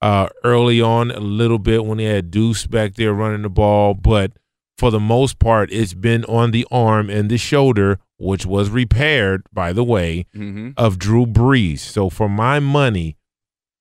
Uh, 0.00 0.28
early 0.42 0.80
on, 0.80 1.12
a 1.12 1.20
little 1.20 1.60
bit 1.60 1.84
when 1.84 1.98
he 1.98 2.06
had 2.06 2.30
Deuce 2.30 2.66
back 2.66 2.94
there 2.94 3.12
running 3.12 3.42
the 3.42 3.48
ball, 3.48 3.94
but 3.94 4.32
for 4.76 4.90
the 4.90 4.98
most 4.98 5.38
part, 5.38 5.70
it's 5.70 5.94
been 5.94 6.24
on 6.24 6.50
the 6.50 6.66
arm 6.72 7.08
and 7.08 7.30
the 7.30 7.38
shoulder, 7.38 8.00
which 8.22 8.46
was 8.46 8.70
repaired, 8.70 9.42
by 9.52 9.72
the 9.72 9.84
way, 9.84 10.26
Mm-hmm. 10.34 10.70
of 10.76 10.98
Drew 10.98 11.26
Brees. 11.26 11.80
So 11.80 12.08
for 12.10 12.28
my 12.28 12.60
money, 12.60 13.16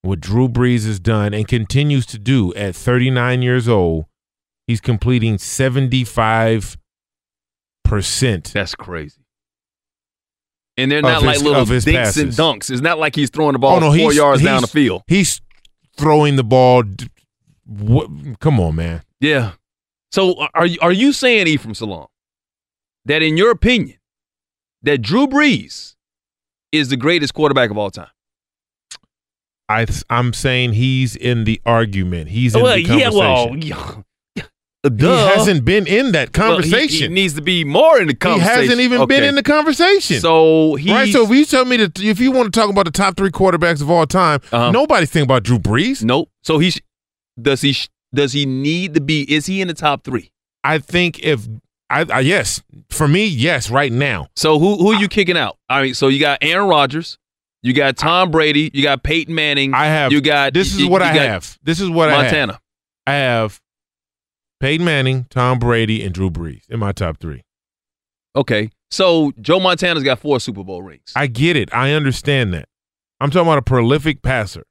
what 0.02 0.20
Drew 0.20 0.48
Brees 0.50 0.86
has 0.86 1.00
done 1.00 1.34
and 1.34 1.48
continues 1.48 2.06
to 2.08 2.18
do 2.20 2.54
at 2.56 2.76
39 2.76 3.42
years 3.42 3.68
old, 3.68 4.06
he's 4.68 4.82
completing 4.82 5.38
75 5.38 6.78
percent. 7.84 8.52
That's 8.54 8.76
crazy. 8.76 9.22
And 10.78 10.92
they're 10.92 11.02
not 11.02 11.22
like 11.22 11.34
his- 11.36 11.44
little 11.44 11.66
dinks 11.66 12.18
and 12.18 12.32
dunks. 12.32 12.72
It's 12.72 12.82
not 12.82 12.98
like 12.98 13.16
he's 13.16 13.30
throwing 13.30 13.54
the 13.54 13.60
ball 13.60 13.76
Oh 13.78 13.80
no, 13.92 13.98
four 13.98 14.14
yards 14.14 14.42
down 14.42 14.62
the 14.62 14.68
field. 14.68 15.04
He's 15.08 15.42
throwing 15.98 16.36
the 16.38 16.44
ball. 16.44 16.84
What? 17.66 18.10
Come 18.40 18.60
on, 18.60 18.76
man. 18.76 19.04
Yeah. 19.20 19.52
So 20.12 20.48
are 20.54 20.66
you 20.66 20.78
are 20.82 20.92
you 20.92 21.14
saying 21.14 21.48
Ephraim 21.48 21.74
Salaam 21.76 22.08
that 23.06 23.22
in 23.22 23.38
your 23.38 23.52
opinion 23.52 23.98
that 24.84 25.02
Drew 25.02 25.28
Brees 25.28 25.96
is 26.72 26.90
the 26.90 26.98
greatest 26.98 27.34
quarterback 27.34 27.70
of 27.70 27.78
all 27.78 27.92
time? 27.92 28.08
I 29.70 29.86
I'm 30.10 30.34
saying 30.34 30.74
he's 30.74 31.16
in 31.16 31.46
the 31.46 31.62
argument. 31.66 32.30
He's 32.30 32.56
in 32.56 32.62
well, 32.62 32.76
the 32.76 32.82
yeah, 32.84 33.10
conversation. 33.10 33.16
well, 33.20 33.56
yeah, 34.36 34.44
he 34.98 35.06
hasn't 35.38 35.64
been 35.64 35.86
in 35.88 36.12
that 36.14 36.36
Well, 36.38 36.58
he- 36.60 36.70
conversation. 36.72 37.10
he, 37.10 37.14
needs 37.14 37.36
to 37.36 37.42
be 37.42 37.64
more 37.64 38.02
in 38.02 38.08
the 38.08 38.16
conversation. 38.16 38.54
He 38.56 38.62
hasn't 38.68 38.82
even 38.82 39.08
been 39.08 39.24
in 39.24 39.36
the 39.36 39.44
conversation. 39.44 40.20
So 40.20 40.76
he 40.76 40.92
right. 40.92 41.12
So 41.14 41.24
if 41.24 41.30
you 41.30 41.46
tell 41.46 41.66
me 41.66 41.78
that 41.78 42.00
if 42.02 42.20
you 42.20 42.32
want 42.32 42.52
to 42.54 42.60
talk 42.60 42.70
about 42.70 42.86
the 42.86 42.92
top 42.92 43.16
three 43.16 43.30
quarterbacks 43.30 43.82
of 43.82 43.90
all 43.90 44.06
time, 44.08 44.42
Uh-huh. 44.52 44.72
nobody's 44.72 45.10
thinking 45.10 45.28
about 45.28 45.44
Drew 45.44 45.60
Brees. 45.60 46.04
Nope. 46.04 46.30
So 46.44 46.58
he 46.60 46.74
does 47.42 47.62
he 47.62 47.76
does 48.14 48.34
he 48.34 48.46
need 48.46 48.94
to 48.96 49.02
be? 49.02 49.22
Is 49.34 49.46
he 49.46 49.62
in 49.62 49.68
the 49.70 49.74
top 49.74 50.04
three? 50.04 50.32
I 50.66 50.80
think 50.80 51.20
if 51.24 51.48
I, 51.92 52.06
I 52.10 52.20
yes, 52.22 52.62
for 52.90 53.08
me, 53.08 53.26
yes, 53.26 53.70
right 53.70 53.92
now. 53.92 54.28
So 54.36 54.58
who 54.60 54.78
who 54.78 54.94
are 54.94 55.00
you 55.00 55.08
kicking 55.08 55.38
out? 55.38 55.58
I 55.70 55.82
mean, 55.84 55.94
so 55.94 56.08
you 56.08 56.20
got 56.20 56.40
Aaron 56.42 56.68
Rodgers, 56.68 57.18
you 57.62 57.74
got 57.74 57.98
Tom 57.98 58.32
Brady, 58.32 58.72
you 58.74 58.84
got 58.84 59.04
Peyton 59.04 59.36
Manning. 59.36 59.74
I 59.74 59.86
have. 59.86 60.12
You 60.12 60.22
got 60.22 60.54
this 60.54 60.74
is 60.74 60.82
you- 60.82 60.90
what 60.90 61.02
you 61.02 61.08
I 61.08 61.26
have. 61.26 61.60
This 61.64 61.80
is 61.80 61.90
what 61.90 62.10
I 62.10 62.14
have. 62.14 62.22
Montana. 62.24 62.60
I 63.06 63.14
have 63.14 63.60
Peyton 64.60 64.86
Manning, 64.86 65.26
Tom 65.30 65.60
Brady, 65.60 66.04
and 66.04 66.14
Drew 66.14 66.30
Brees 66.32 66.70
in 66.70 66.80
my 66.80 66.92
top 66.92 67.20
three. 67.20 67.44
Okay. 68.36 68.70
So 68.90 69.32
Joe 69.42 69.60
Montana's 69.60 70.04
got 70.04 70.20
four 70.20 70.40
Super 70.40 70.64
Bowl 70.64 70.82
rings. 70.82 71.14
I 71.16 71.28
get 71.28 71.56
it. 71.56 71.74
I 71.74 71.92
understand 71.94 72.54
that. 72.54 72.68
I'm 73.20 73.30
talking 73.30 73.48
about 73.48 73.58
a 73.58 73.64
prolific 73.64 74.22
passer. 74.22 74.64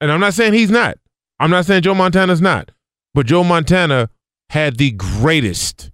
And 0.00 0.12
I'm 0.12 0.20
not 0.20 0.34
saying 0.34 0.52
he's 0.52 0.70
not. 0.70 0.98
I'm 1.40 1.50
not 1.50 1.66
saying 1.66 1.82
Joe 1.82 1.94
Montana's 1.94 2.40
not. 2.40 2.70
But 3.14 3.26
Joe 3.26 3.42
Montana 3.44 4.10
had 4.50 4.76
the 4.76 4.92
greatest 4.92 5.90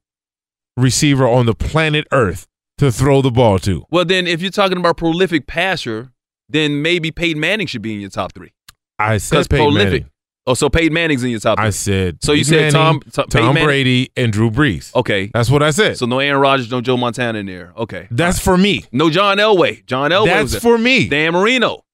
receiver 0.76 1.26
on 1.26 1.46
the 1.46 1.54
planet 1.54 2.06
Earth 2.12 2.46
to 2.78 2.90
throw 2.92 3.22
the 3.22 3.30
ball 3.30 3.58
to. 3.60 3.84
Well, 3.90 4.04
then 4.04 4.26
if 4.26 4.40
you're 4.42 4.50
talking 4.50 4.78
about 4.78 4.96
prolific 4.96 5.46
passer, 5.46 6.12
then 6.48 6.82
maybe 6.82 7.10
Peyton 7.10 7.40
Manning 7.40 7.66
should 7.66 7.82
be 7.82 7.94
in 7.94 8.00
your 8.00 8.10
top 8.10 8.32
three. 8.34 8.52
I 8.98 9.18
said 9.18 9.48
Peyton 9.48 9.64
prolific. 9.66 9.90
Manning. 9.92 10.08
Oh, 10.44 10.54
so 10.54 10.68
Peyton 10.68 10.92
Manning's 10.92 11.22
in 11.22 11.30
your 11.30 11.38
top 11.38 11.58
three. 11.58 11.66
I 11.66 11.70
said 11.70 12.18
So 12.22 12.32
you 12.32 12.44
Peyton 12.44 12.70
said 12.70 12.72
Tom- 12.72 12.96
Manning, 12.96 13.10
Tom- 13.12 13.28
Tom 13.28 13.54
Brady, 13.54 14.10
and 14.16 14.32
Drew 14.32 14.50
Brees. 14.50 14.92
Okay. 14.94 15.30
That's 15.32 15.48
what 15.50 15.62
I 15.62 15.70
said. 15.70 15.96
So 15.98 16.06
no 16.06 16.18
Aaron 16.18 16.40
Rodgers, 16.40 16.70
no 16.70 16.80
Joe 16.80 16.96
Montana 16.96 17.38
in 17.38 17.46
there. 17.46 17.72
Okay. 17.76 18.08
That's 18.10 18.40
for 18.40 18.56
me. 18.58 18.84
No 18.90 19.08
John 19.08 19.38
Elway. 19.38 19.86
John 19.86 20.10
Elway. 20.10 20.26
That's 20.26 20.58
for 20.58 20.76
me. 20.78 21.08
Dan 21.08 21.32
Marino. 21.32 21.84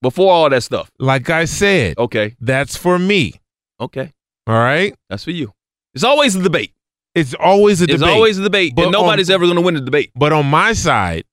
Before 0.00 0.32
all 0.32 0.48
that 0.50 0.62
stuff. 0.62 0.92
Like 1.00 1.28
I 1.28 1.44
said, 1.44 1.98
Okay. 1.98 2.36
that's 2.40 2.76
for 2.76 3.00
me. 3.00 3.32
Okay. 3.80 4.12
All 4.46 4.54
right? 4.54 4.94
That's 5.10 5.24
for 5.24 5.32
you. 5.32 5.52
It's 5.92 6.04
always 6.04 6.36
a 6.36 6.42
debate. 6.42 6.72
It's 7.18 7.34
always 7.34 7.80
a 7.80 7.84
It's 7.84 7.92
debate. 7.94 8.08
It's 8.08 8.14
always 8.14 8.38
a 8.38 8.42
debate, 8.42 8.74
But 8.74 8.82
and 8.84 8.92
nobody's 8.92 9.30
on- 9.30 9.34
ever 9.34 9.44
going 9.44 9.56
to 9.56 9.62
win 9.62 9.74
the 9.74 9.80
debate. 9.80 10.10
But 10.14 10.32
on 10.32 10.46
my 10.46 10.72
side, 10.72 11.24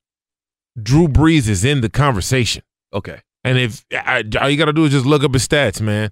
Drew 0.82 1.07
Brees 1.07 1.48
is 1.48 1.64
in 1.64 1.82
the 1.82 1.90
conversation. 1.90 2.64
Okay. 2.94 3.20
And 3.44 3.57
if 3.57 3.86
I, 3.94 4.24
all 4.41 4.49
you 4.49 4.57
got 4.57 4.66
to 4.66 4.74
do 4.74 4.86
is 4.86 4.91
just 4.91 5.06
look 5.06 5.24
up 5.24 5.34
his 5.34 5.48
stats, 5.48 5.80
man. 5.80 6.12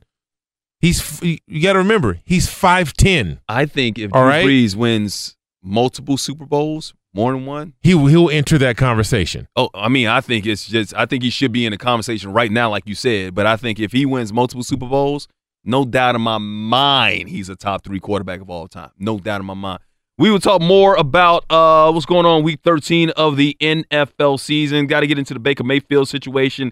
He's 0.79 1.21
you 1.21 1.61
got 1.61 1.73
to 1.73 1.79
remember 1.79 2.19
he's 2.25 2.49
five 2.49 2.93
ten. 2.93 3.39
I 3.47 3.65
think 3.65 3.97
if 3.97 4.11
Drew 4.11 4.21
right. 4.21 4.45
Brees 4.45 4.75
wins 4.75 5.35
multiple 5.63 6.17
Super 6.17 6.45
Bowls, 6.45 6.93
more 7.13 7.31
than 7.31 7.45
one, 7.45 7.73
He 7.81 7.93
will- 7.95 8.07
he'll 8.07 8.29
enter 8.29 8.57
that 8.57 8.75
conversation. 8.75 9.47
Oh, 9.55 9.69
I 9.73 9.87
mean, 9.87 10.07
I 10.07 10.19
think 10.19 10.45
it's 10.45 10.67
just 10.67 10.93
I 10.93 11.05
think 11.05 11.23
he 11.23 11.29
should 11.29 11.51
be 11.53 11.65
in 11.65 11.71
the 11.71 11.77
conversation 11.77 12.33
right 12.33 12.51
now, 12.51 12.69
like 12.69 12.83
you 12.85 12.95
said. 12.95 13.33
But 13.33 13.45
I 13.45 13.55
think 13.55 13.79
if 13.79 13.93
he 13.93 14.05
wins 14.05 14.33
multiple 14.33 14.63
Super 14.63 14.85
Bowls, 14.87 15.27
no 15.63 15.85
doubt 15.85 16.15
in 16.15 16.21
my 16.21 16.37
mind, 16.37 17.29
he's 17.29 17.49
a 17.49 17.55
top 17.55 17.83
three 17.83 17.99
quarterback 17.99 18.41
of 18.41 18.49
all 18.49 18.67
time. 18.67 18.91
No 18.97 19.19
doubt 19.19 19.41
in 19.41 19.45
my 19.45 19.53
mind. 19.53 19.79
We 20.17 20.29
will 20.29 20.39
talk 20.39 20.61
more 20.61 20.95
about 20.95 21.45
uh, 21.49 21.91
what's 21.91 22.05
going 22.05 22.25
on 22.25 22.43
week 22.43 22.59
13 22.63 23.09
of 23.11 23.35
the 23.35 23.57
NFL 23.59 24.39
season. 24.39 24.85
Got 24.85 24.99
to 24.99 25.07
get 25.07 25.17
into 25.17 25.33
the 25.33 25.39
Baker 25.39 25.63
Mayfield 25.63 26.07
situation. 26.07 26.71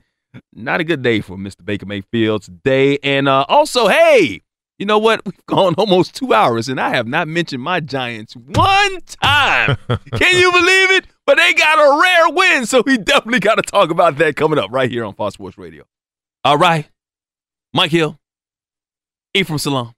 Not 0.54 0.80
a 0.80 0.84
good 0.84 1.02
day 1.02 1.22
for 1.22 1.38
Mr. 1.38 1.66
Baker 1.66 1.86
Mayfield 1.86 2.44
today. 2.44 3.00
And 3.02 3.28
uh, 3.28 3.46
also, 3.50 3.88
hey, 3.88 4.44
you 4.78 4.86
know 4.86 5.00
what? 5.00 5.26
We've 5.26 5.46
gone 5.46 5.74
almost 5.76 6.16
two 6.16 6.34
hours, 6.34 6.68
and 6.68 6.80
I 6.80 6.96
have 6.96 7.08
not 7.08 7.28
mentioned 7.28 7.62
my 7.62 7.80
Giants 7.80 8.36
one 8.36 9.00
time. 9.22 9.78
Can 9.88 10.38
you 10.38 10.52
believe 10.52 10.92
it? 10.92 11.06
But 11.26 11.38
they 11.38 11.54
got 11.54 11.78
a 11.78 12.02
rare 12.02 12.30
win, 12.36 12.66
so 12.66 12.84
we 12.86 12.98
definitely 12.98 13.40
got 13.42 13.56
to 13.56 13.62
talk 13.62 13.90
about 13.90 14.18
that 14.18 14.36
coming 14.36 14.60
up 14.60 14.72
right 14.72 14.90
here 14.90 15.06
on 15.06 15.14
Fox 15.14 15.36
Sports 15.36 15.58
Radio. 15.58 15.84
All 16.44 16.58
right. 16.58 16.90
Mike 17.74 17.92
Hill, 17.92 18.20
Ephraim 19.34 19.58
Salaam. 19.60 19.94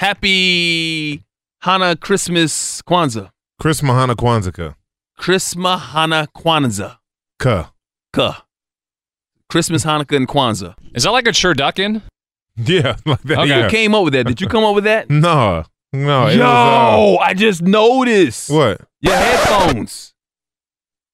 Happy 0.00 1.24
Hana 1.60 1.96
Christmas 1.96 2.82
Kwanzaa. 2.82 3.30
Chris 3.60 3.80
Mahana 3.80 4.14
Kwanzaa. 4.14 4.74
Christmas 5.16 5.80
Hana 5.80 6.26
Kwanzaa. 6.36 6.98
Ka. 7.38 7.72
Ka. 8.12 8.44
Christmas, 9.48 9.82
Hanukkah, 9.84 10.16
and 10.16 10.28
Kwanzaa. 10.28 10.74
Is 10.94 11.04
that 11.04 11.10
like 11.10 11.26
a 11.26 11.30
turducken? 11.30 12.02
Yeah, 12.56 12.96
like 13.06 13.22
that. 13.22 13.38
Who 13.38 13.44
yeah. 13.46 13.68
came 13.70 13.94
up 13.94 14.04
with 14.04 14.12
that? 14.12 14.26
Did 14.26 14.40
you 14.42 14.46
come 14.48 14.64
up 14.64 14.74
with 14.74 14.84
that? 14.84 15.08
No, 15.10 15.64
no. 15.92 16.26
it 16.26 16.36
Yo, 16.36 16.44
was, 16.44 17.18
I 17.22 17.32
just 17.32 17.62
noticed 17.62 18.50
uh, 18.50 18.54
what? 18.54 18.80
your 19.00 19.14
headphones. 19.16 20.12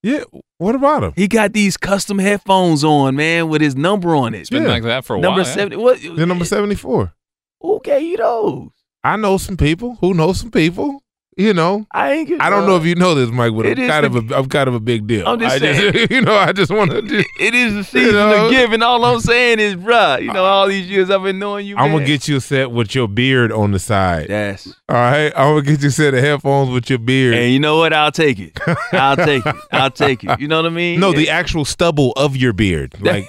Yeah. 0.05 0.24
What 0.59 0.74
about 0.74 1.02
him? 1.02 1.12
He 1.16 1.28
got 1.28 1.55
these 1.55 1.76
custom 1.78 2.18
headphones 2.18 2.85
on, 2.85 3.16
man, 3.16 3.48
with 3.48 3.62
his 3.62 3.74
number 3.74 4.14
on 4.14 4.35
it. 4.35 4.40
It's 4.40 4.51
been 4.51 4.64
Yeah. 4.64 4.68
like 4.68 4.82
that 4.82 5.05
for 5.05 5.16
a 5.16 5.18
number 5.18 5.39
while. 5.40 5.47
yeah. 5.48 5.55
seventy. 5.55 5.76
What? 5.76 5.98
The 6.02 6.26
number 6.26 6.44
seventy 6.44 6.74
four. 6.74 7.14
Who 7.62 7.81
gave 7.82 8.02
you 8.02 8.16
those? 8.18 8.68
I 9.02 9.16
know 9.16 9.39
some 9.39 9.56
people 9.56 9.97
who 10.01 10.12
know 10.12 10.32
some 10.35 10.51
people. 10.51 11.01
You 11.36 11.52
know, 11.52 11.85
I 11.90 12.12
ain't. 12.12 12.28
Get, 12.28 12.40
I 12.40 12.48
don't 12.48 12.65
know 12.65 12.77
if 12.77 12.85
you 12.85 12.94
know 12.94 13.16
this, 13.16 13.28
Mike, 13.31 13.52
but 13.56 13.66
I'm 13.66 13.74
kind 13.74 14.05
the- 14.05 14.19
of 14.19 14.31
a 14.31 14.36
I'm 14.36 14.47
kind 14.48 14.69
of 14.69 14.74
a 14.74 14.81
big 14.81 15.09
deal. 15.09 15.27
I'm 15.27 15.40
just 15.40 15.56
I 15.56 15.59
saying. 15.59 16.06
you 16.11 16.20
know, 16.20 16.35
I 16.35 16.52
just 16.52 16.70
want 16.70 16.93
to. 16.93 16.98
It 17.40 17.55
is 17.55 17.74
the 17.74 17.82
season 17.82 18.15
know? 18.15 18.47
of 18.47 18.51
giving. 18.52 18.82
All 18.82 19.05
I'm 19.05 19.19
saying 19.19 19.59
is, 19.59 19.74
bruh, 19.74 20.23
you 20.23 20.32
know, 20.32 20.44
all 20.44 20.69
these 20.69 20.89
years 20.89 21.11
I've 21.11 21.24
been 21.24 21.40
knowing 21.40 21.66
you. 21.66 21.77
I'm 21.77 21.90
gonna 21.90 22.06
get 22.06 22.28
you 22.28 22.36
a 22.36 22.40
set 22.40 22.70
with 22.70 22.94
your 22.94 23.09
beard 23.09 23.51
on 23.51 23.73
the 23.73 23.81
side. 23.81 24.28
Yes. 24.28 24.73
All 24.89 24.94
right, 24.94 25.32
I'm 25.36 25.56
gonna 25.56 25.62
get 25.62 25.82
you 25.82 25.89
a 25.89 25.93
set 25.93 26.15
of 26.15 26.20
headphones 26.20 26.70
with 26.70 26.89
your 26.89 27.01
beard. 27.01 27.35
And 27.35 27.52
you 27.52 27.59
know 27.59 27.78
what? 27.78 27.93
I'll 27.93 28.12
take 28.12 28.39
it. 28.39 28.56
I'll 28.93 29.16
take 29.16 29.44
it. 29.44 29.56
I'll 29.73 29.90
take 29.90 30.23
it. 30.23 30.39
You 30.39 30.47
know 30.47 30.62
what 30.62 30.66
I 30.66 30.74
mean? 30.74 31.01
no, 31.01 31.12
the 31.12 31.31
actual 31.31 31.65
stubble 31.65 32.12
of 32.16 32.36
your 32.36 32.52
beard. 32.52 32.94
Like 33.05 33.28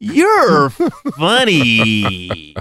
You're 0.00 0.70
funny. 0.70 2.54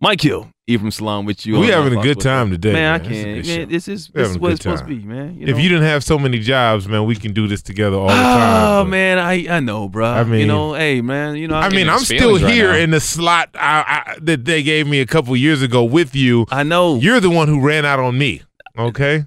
Nah. 0.00 0.08
Mike 0.08 0.20
Hill, 0.22 0.50
Ephraim 0.66 0.90
Salaam 0.90 1.26
with 1.26 1.44
you. 1.44 1.58
We 1.58 1.72
on, 1.72 1.78
uh, 1.80 1.82
having 1.84 1.98
a 1.98 2.02
good 2.02 2.20
time 2.20 2.46
Radio. 2.50 2.56
today, 2.56 2.72
Man, 2.72 2.82
man. 2.82 2.94
I 2.94 2.98
This 2.98 3.08
is 3.18 3.20
a 3.20 3.24
can't. 3.24 3.44
good 3.46 3.58
Man, 3.58 3.68
this 3.68 3.88
is 3.88 4.08
this 4.08 4.28
is 4.30 4.38
what 4.38 4.48
good 4.48 4.52
it's 4.54 4.62
supposed 4.62 4.82
to 4.84 4.88
be, 4.88 4.98
man. 5.04 5.36
You 5.38 5.46
if 5.48 5.58
you 5.60 5.68
didn't 5.68 5.84
have 5.84 6.02
so 6.04 6.18
many 6.18 6.38
jobs, 6.38 6.88
man, 6.88 7.04
we 7.04 7.16
can 7.16 7.32
do 7.32 7.46
this 7.46 7.60
together 7.62 7.96
all 7.96 8.06
the 8.08 8.12
Oh 8.14 8.16
time. 8.16 8.84
but- 8.86 8.90
man, 8.90 9.18
I 9.18 9.56
I 9.56 9.60
know, 9.60 9.88
bro. 9.88 10.06
I 10.06 10.24
mean- 10.24 10.40
you 10.40 10.46
know, 10.46 10.74
hey 10.74 11.00
man, 11.02 11.36
you 11.36 11.48
know. 11.48 11.56
I 11.56 11.68
mean, 11.68 11.88
I'm 11.88 12.00
still 12.00 12.36
here 12.36 12.72
in 12.72 12.90
the 12.90 13.00
slot 13.00 13.50
I, 13.54 14.04
I, 14.06 14.16
that 14.22 14.44
they 14.44 14.62
gave 14.62 14.86
me 14.86 15.00
a 15.00 15.06
couple 15.06 15.36
years 15.36 15.60
ago 15.62 15.84
with 15.84 16.14
you. 16.14 16.46
I 16.50 16.62
know 16.62 16.96
you're 16.96 17.20
the 17.20 17.30
one 17.30 17.48
who 17.48 17.60
ran 17.60 17.84
out 17.84 17.98
on 18.00 18.16
me. 18.16 18.42
Okay, 18.78 19.26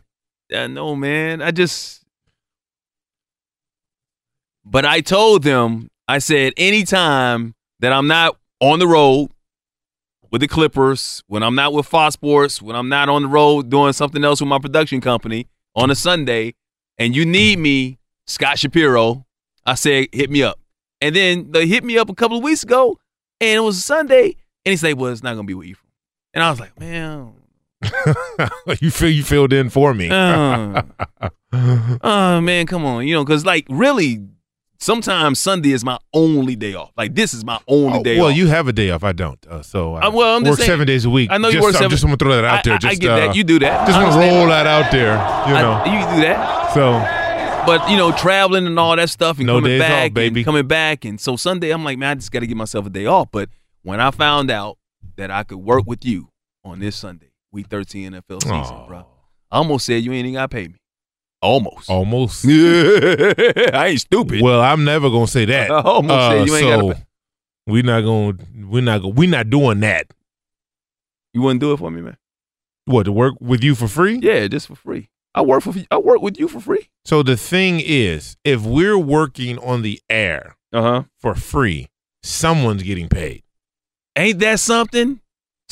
I 0.55 0.67
know, 0.67 0.95
man. 0.95 1.41
I 1.41 1.51
just. 1.51 1.99
But 4.65 4.85
I 4.85 5.01
told 5.01 5.43
them, 5.43 5.89
I 6.07 6.19
said, 6.19 6.53
anytime 6.55 7.53
that 7.81 7.91
I'm 7.91 8.07
not 8.07 8.37
on 8.61 8.79
the 8.79 8.87
road 8.87 9.29
with 10.33 10.41
the 10.41 10.47
Clippers, 10.47 11.23
when 11.27 11.43
I'm 11.43 11.53
not 11.53 11.73
with 11.73 11.85
Fox 11.85 12.13
Sports, 12.13 12.59
when 12.59 12.75
I'm 12.75 12.89
not 12.89 13.07
on 13.07 13.21
the 13.21 13.27
road 13.27 13.69
doing 13.69 13.93
something 13.93 14.23
else 14.23 14.41
with 14.41 14.47
my 14.47 14.57
production 14.57 14.99
company 14.99 15.47
on 15.75 15.91
a 15.91 15.95
Sunday, 15.95 16.55
and 16.97 17.15
you 17.15 17.23
need 17.23 17.59
me, 17.59 17.99
Scott 18.25 18.57
Shapiro, 18.57 19.27
I 19.63 19.75
said, 19.75 20.07
hit 20.11 20.31
me 20.31 20.41
up. 20.41 20.59
And 21.01 21.15
then 21.15 21.51
they 21.51 21.67
hit 21.67 21.83
me 21.83 21.99
up 21.99 22.09
a 22.09 22.15
couple 22.15 22.37
of 22.37 22.43
weeks 22.43 22.63
ago, 22.63 22.97
and 23.39 23.57
it 23.57 23.59
was 23.59 23.77
a 23.77 23.81
Sunday, 23.81 24.35
and 24.65 24.71
he 24.71 24.75
said, 24.75 24.97
well, 24.97 25.11
it's 25.11 25.21
not 25.21 25.35
going 25.35 25.45
to 25.45 25.47
be 25.47 25.53
with 25.53 25.67
Ephraim. 25.67 25.91
And 26.33 26.43
I 26.43 26.49
was 26.49 26.59
like, 26.59 26.79
man, 26.79 27.33
you 28.81 28.89
feel 28.89 29.09
you 29.09 29.23
filled 29.23 29.53
in 29.53 29.69
for 29.69 29.93
me. 29.93 30.09
Uh. 30.09 30.81
oh 32.01 32.41
man, 32.41 32.65
come 32.65 32.85
on, 32.85 33.07
you 33.07 33.13
know, 33.13 33.23
because 33.23 33.45
like 33.45 33.67
really, 33.69 34.25
sometimes 34.83 35.39
Sunday 35.39 35.71
is 35.71 35.83
my 35.85 35.97
only 36.13 36.55
day 36.55 36.73
off. 36.75 36.91
Like 36.97 37.15
this 37.15 37.33
is 37.33 37.43
my 37.45 37.59
only 37.67 37.99
Oh, 37.99 38.03
day 38.03 38.17
well, 38.19 38.27
off. 38.29 38.35
you 38.35 38.47
have 38.47 38.67
a 38.67 38.73
day 38.73 38.89
off. 38.91 39.03
I 39.03 39.11
don't. 39.13 39.39
Uh, 39.47 39.61
so 39.61 39.95
I 39.95 40.07
Uh, 40.07 40.11
well, 40.11 40.35
I'm 40.35 40.43
just 40.43 40.51
work 40.51 40.59
saying- 40.59 40.67
seven 40.69 40.87
days 40.87 41.05
a 41.05 41.09
week. 41.09 41.29
I 41.31 41.37
know 41.37 41.47
you 41.47 41.53
just, 41.55 41.63
work 41.63 41.73
I'm 41.75 41.79
seven- 41.79 41.89
just 41.91 42.03
want 42.05 42.19
to 42.19 42.25
throw 42.25 42.35
that 42.35 42.45
out 42.45 42.59
I- 42.59 42.61
there. 42.63 42.73
I- 42.73 42.75
I 42.75 42.79
Just, 42.79 43.01
get 43.01 43.07
that. 43.15 43.29
uh, 43.29 43.33
You 43.33 43.43
do 43.43 43.59
that. 43.59 43.87
Just 43.87 43.97
I 43.97 44.03
want 44.03 44.13
to 44.13 44.19
roll 44.19 44.47
that. 44.47 44.63
that 44.63 44.85
out 44.85 44.91
there. 44.91 45.13
You 45.47 45.55
I- 45.55 45.61
know. 45.61 45.85
you 45.85 46.15
do 46.15 46.21
that. 46.27 46.73
So 46.73 46.91
But 47.65 47.89
you 47.89 47.95
know, 47.95 48.11
traveling 48.11 48.67
and 48.67 48.77
all 48.77 48.93
that 48.97 49.09
stuff, 49.09 49.37
and 49.37 49.47
No 49.47 49.55
coming 49.57 49.71
days 49.71 49.81
off, 49.83 49.87
back, 49.87 50.13
baby. 50.13 50.41
and 50.41 50.45
coming 50.45 50.67
back, 50.67 51.05
and 51.05 51.17
so 51.19 51.37
Sunday, 51.37 51.69
I'm 51.71 51.83
like, 51.85 51.97
man, 51.97 52.09
I 52.09 52.15
just 52.15 52.29
got 52.31 52.41
to 52.41 52.47
give 52.47 52.57
myself 52.57 52.85
a 52.85 52.89
day 52.89 53.05
off. 53.05 53.29
But 53.31 53.47
when 53.83 54.01
I 54.01 54.11
found 54.11 54.51
out 54.51 54.77
that 55.15 55.31
I 55.31 55.43
could 55.43 55.59
work 55.59 55.83
with 55.87 56.03
you 56.03 56.27
on 56.65 56.79
this 56.79 56.97
Sunday, 56.97 57.31
Week 57.53 57.67
13 57.69 58.11
NFL 58.11 58.41
season, 58.43 58.85
bro, 58.87 59.05
I 59.49 59.57
almost 59.59 59.85
said 59.85 60.03
you 60.03 60.11
ain't 60.11 60.25
even 60.25 60.33
got 60.33 60.49
to 60.51 60.55
pay 60.57 60.67
me. 60.67 60.75
Almost. 61.43 61.89
Almost. 61.89 62.45
I 62.47 63.87
ain't 63.89 63.99
stupid. 63.99 64.41
Well, 64.41 64.61
I'm 64.61 64.85
never 64.85 65.09
gonna 65.09 65.27
say 65.27 65.43
that. 65.45 65.69
I 65.69 65.81
almost 65.85 66.31
said 66.31 66.47
you 66.47 66.55
ain't 66.55 66.63
so 66.63 66.87
gotta 66.89 67.07
we're 67.67 67.83
not 67.83 68.01
gonna 68.01 68.37
we're 68.65 68.81
not 68.81 69.01
gonna 69.01 69.13
we're 69.13 69.29
not 69.29 69.49
doing 69.49 69.81
that. 69.81 70.07
You 71.33 71.41
wouldn't 71.41 71.59
do 71.59 71.73
it 71.73 71.77
for 71.77 71.91
me, 71.91 72.01
man. 72.01 72.17
What 72.85 73.03
to 73.03 73.11
work 73.11 73.35
with 73.41 73.61
you 73.61 73.75
for 73.75 73.89
free? 73.89 74.19
Yeah, 74.21 74.47
just 74.47 74.67
for 74.67 74.75
free. 74.75 75.09
I 75.35 75.41
work 75.41 75.63
for 75.63 75.73
I 75.91 75.97
work 75.97 76.21
with 76.21 76.39
you 76.39 76.47
for 76.47 76.61
free. 76.61 76.89
So 77.03 77.23
the 77.23 77.35
thing 77.35 77.81
is, 77.83 78.37
if 78.45 78.61
we're 78.61 78.97
working 78.97 79.57
on 79.59 79.81
the 79.81 79.99
air 80.09 80.55
uh-huh. 80.71 81.03
for 81.19 81.35
free, 81.35 81.89
someone's 82.21 82.83
getting 82.83 83.09
paid. 83.09 83.43
Ain't 84.15 84.39
that 84.39 84.59
something? 84.59 85.19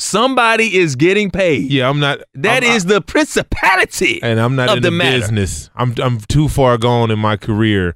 Somebody 0.02 0.76
is 0.76 0.96
getting 0.96 1.30
paid. 1.30 1.70
Yeah, 1.70 1.88
I'm 1.88 2.00
not. 2.00 2.20
That 2.34 2.64
I'm- 2.64 2.72
is 2.76 2.86
the 2.86 3.00
principality. 3.00 4.20
and 4.22 4.40
I'm 4.40 4.56
not 4.56 4.68
of 4.70 4.78
in 4.78 4.82
the 4.82 4.90
the, 4.90 4.98
business. 4.98 5.70
I'm 5.76 5.94
I'm 6.02 6.18
too 6.20 6.48
far 6.48 6.76
gone 6.76 7.10
in 7.10 7.18
my 7.20 7.36
career 7.36 7.94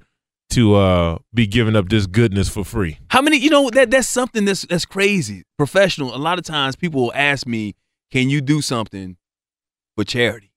to 0.50 0.76
uh 0.76 1.18
be 1.34 1.48
giving 1.48 1.74
up 1.74 1.88
this 1.88 2.06
goodness 2.06 2.48
for 2.48 2.64
free. 2.64 2.98
How 3.10 3.20
many? 3.20 3.38
You 3.38 3.50
know 3.50 3.70
that 3.70 3.90
that's 3.90 4.08
something 4.08 4.44
that's 4.44 4.62
that's 4.62 4.84
crazy. 4.84 5.42
Professional. 5.58 6.14
A 6.14 6.18
lot 6.18 6.38
of 6.38 6.44
times 6.44 6.76
people 6.76 7.02
will 7.02 7.12
ask 7.14 7.44
me, 7.46 7.74
"Can 8.12 8.30
you 8.30 8.40
do 8.40 8.62
something 8.62 9.16
for 9.96 10.04
charity?" 10.04 10.52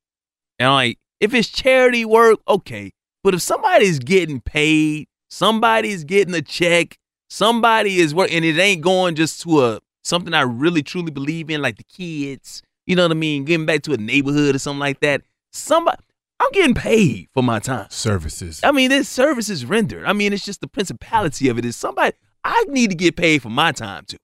And 0.60 0.68
I'm 0.68 0.74
like, 0.76 1.00
if 1.20 1.34
it's 1.34 1.50
charity 1.50 2.06
work, 2.06 2.40
okay. 2.48 2.92
But 3.24 3.34
if 3.34 3.42
somebody's 3.42 3.98
getting 3.98 4.40
paid, 4.40 5.08
somebody's 5.30 6.04
getting 6.04 6.36
a 6.36 6.42
check, 6.44 6.98
somebody 7.30 7.98
is 8.00 8.14
working, 8.14 8.38
and 8.38 8.46
it 8.46 8.60
ain't 8.60 8.82
going 8.82 9.16
just 9.16 9.42
to 9.42 9.66
a 9.66 9.80
something 10.10 10.34
I 10.34 10.42
really 10.42 10.84
truly 10.84 11.12
believe 11.12 11.50
in, 11.50 11.62
like 11.62 11.78
the 11.78 11.84
kids. 11.84 12.62
You 12.86 12.96
know 12.96 13.04
what 13.04 13.12
I 13.12 13.16
mean? 13.16 13.46
Getting 13.46 13.66
back 13.66 13.84
to 13.84 13.94
a 13.94 13.98
neighborhood 13.98 14.56
or 14.56 14.60
something 14.60 14.80
like 14.80 15.00
that. 15.02 15.22
Somebody, 15.52 16.04
I'm 16.40 16.52
getting 16.52 16.74
paid 16.74 17.30
for 17.34 17.44
my 17.44 17.60
time. 17.60 17.88
Services. 17.90 18.60
I 18.64 18.72
mean, 18.72 18.90
this 18.90 19.08
service 19.08 19.50
is 19.50 19.66
rendered. 19.66 20.06
I 20.06 20.14
mean, 20.14 20.34
it's 20.34 20.44
just 20.44 20.62
the 20.62 20.68
principality 20.68 21.48
of 21.50 21.58
it 21.58 21.66
is 21.66 21.76
somebody. 21.76 22.18
I 22.44 22.66
need 22.68 22.90
to 22.90 22.96
get 22.96 23.16
paid 23.16 23.42
for 23.42 23.50
my 23.50 23.72
time 23.72 24.06
too. 24.06 24.18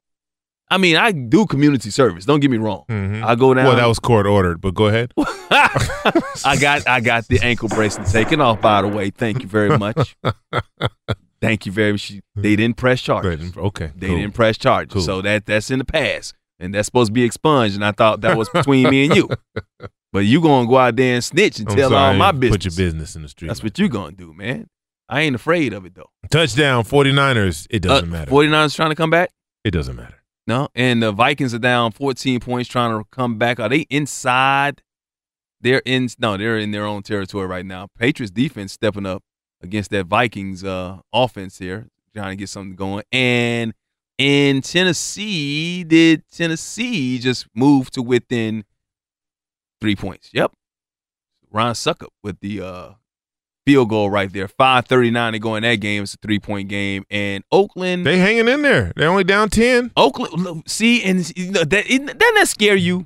I 0.69 0.79
mean, 0.79 0.95
I 0.95 1.11
do 1.11 1.45
community 1.45 1.91
service. 1.91 2.25
Don't 2.25 2.39
get 2.39 2.49
me 2.49 2.57
wrong. 2.57 2.85
Mm-hmm. 2.89 3.23
I 3.23 3.35
go 3.35 3.53
down. 3.53 3.65
Well, 3.65 3.75
that 3.75 3.85
was 3.85 3.99
court 3.99 4.25
ordered, 4.25 4.61
but 4.61 4.73
go 4.73 4.87
ahead. 4.87 5.13
I 5.17 6.57
got 6.59 6.87
I 6.87 7.01
got 7.01 7.27
the 7.27 7.39
ankle 7.43 7.69
bracelet 7.69 8.07
taken 8.07 8.41
off. 8.41 8.61
By 8.61 8.81
the 8.81 8.87
way, 8.87 9.11
thank 9.11 9.43
you 9.43 9.47
very 9.47 9.77
much. 9.77 10.17
thank 11.45 11.65
you 11.65 11.71
very 11.71 11.91
much. 11.93 12.13
They 12.35 12.55
didn't 12.55 12.77
press 12.77 13.01
charges. 13.01 13.55
Okay, 13.55 13.91
They 13.95 14.07
cool. 14.07 14.17
didn't 14.17 14.33
press 14.33 14.57
charges. 14.57 14.93
Cool. 14.93 15.01
So 15.03 15.21
that 15.21 15.45
that's 15.45 15.69
in 15.71 15.79
the 15.79 15.85
past, 15.85 16.33
and 16.59 16.73
that's 16.73 16.85
supposed 16.87 17.09
to 17.09 17.13
be 17.13 17.23
expunged. 17.23 17.75
And 17.75 17.85
I 17.85 17.91
thought 17.91 18.21
that 18.21 18.37
was 18.37 18.49
between 18.49 18.89
me 18.89 19.05
and 19.05 19.15
you. 19.15 19.29
But 20.13 20.23
you 20.23 20.39
gonna 20.39 20.65
go 20.65 20.77
out 20.77 20.95
there 20.95 21.15
and 21.15 21.21
snitch 21.23 21.59
and 21.59 21.69
I'm 21.69 21.75
tell 21.75 21.89
sorry, 21.89 22.13
all 22.13 22.13
my 22.13 22.31
business. 22.31 22.51
Put 22.51 22.63
your 22.77 22.85
business 22.85 23.17
in 23.17 23.23
the 23.23 23.27
street. 23.27 23.49
That's 23.49 23.61
what 23.61 23.77
you 23.77 23.89
gonna 23.89 24.13
do, 24.13 24.33
man. 24.33 24.67
I 25.09 25.21
ain't 25.23 25.35
afraid 25.35 25.73
of 25.73 25.85
it 25.85 25.93
though. 25.93 26.09
Touchdown 26.31 26.85
49ers. 26.85 27.67
It 27.69 27.79
doesn't 27.81 28.07
Uh, 28.07 28.11
matter. 28.11 28.31
49ers 28.31 28.73
trying 28.77 28.91
to 28.91 28.95
come 28.95 29.09
back? 29.09 29.31
It 29.65 29.71
doesn't 29.71 29.93
matter. 29.97 30.23
No, 30.47 30.69
and 30.73 31.03
the 31.03 31.11
Vikings 31.11 31.53
are 31.53 31.59
down 31.59 31.91
14 31.91 32.39
points 32.39 32.69
trying 32.69 32.97
to 32.97 33.03
come 33.11 33.37
back. 33.37 33.59
Are 33.59 33.67
they 33.67 33.81
inside? 33.89 34.83
They're 35.59 35.81
in 35.85 36.07
no, 36.17 36.37
they're 36.37 36.59
in 36.59 36.71
their 36.71 36.85
own 36.85 37.03
territory 37.03 37.47
right 37.47 37.65
now. 37.65 37.89
Patriots 37.99 38.31
defense 38.31 38.71
stepping 38.71 39.05
up 39.05 39.21
against 39.65 39.91
that 39.91 40.05
Vikings 40.05 40.63
uh, 40.63 40.99
offense 41.13 41.57
here, 41.57 41.87
trying 42.13 42.31
to 42.31 42.35
get 42.35 42.49
something 42.49 42.75
going. 42.75 43.03
And 43.11 43.73
in 44.17 44.61
Tennessee, 44.61 45.83
did 45.83 46.23
Tennessee 46.31 47.19
just 47.19 47.47
move 47.53 47.91
to 47.91 48.01
within 48.01 48.63
three 49.81 49.95
points? 49.95 50.29
Yep. 50.33 50.53
Ryan 51.51 51.73
Succop 51.73 52.09
with 52.23 52.39
the 52.39 52.61
uh, 52.61 52.89
field 53.65 53.89
goal 53.89 54.09
right 54.09 54.31
there. 54.31 54.47
539 54.47 55.33
to 55.33 55.39
go 55.39 55.55
in 55.55 55.63
that 55.63 55.75
game. 55.75 56.03
It's 56.03 56.13
a 56.13 56.17
three 56.17 56.39
point 56.39 56.69
game. 56.69 57.05
And 57.09 57.43
Oakland. 57.51 58.05
They 58.05 58.17
hanging 58.17 58.47
in 58.47 58.61
there. 58.61 58.93
They're 58.95 59.09
only 59.09 59.23
down 59.23 59.49
10. 59.49 59.91
Oakland, 59.97 60.63
see, 60.67 61.03
and 61.03 61.19
that 61.19 61.69
doesn't 61.69 62.19
that 62.19 62.47
scare 62.47 62.75
you? 62.75 63.05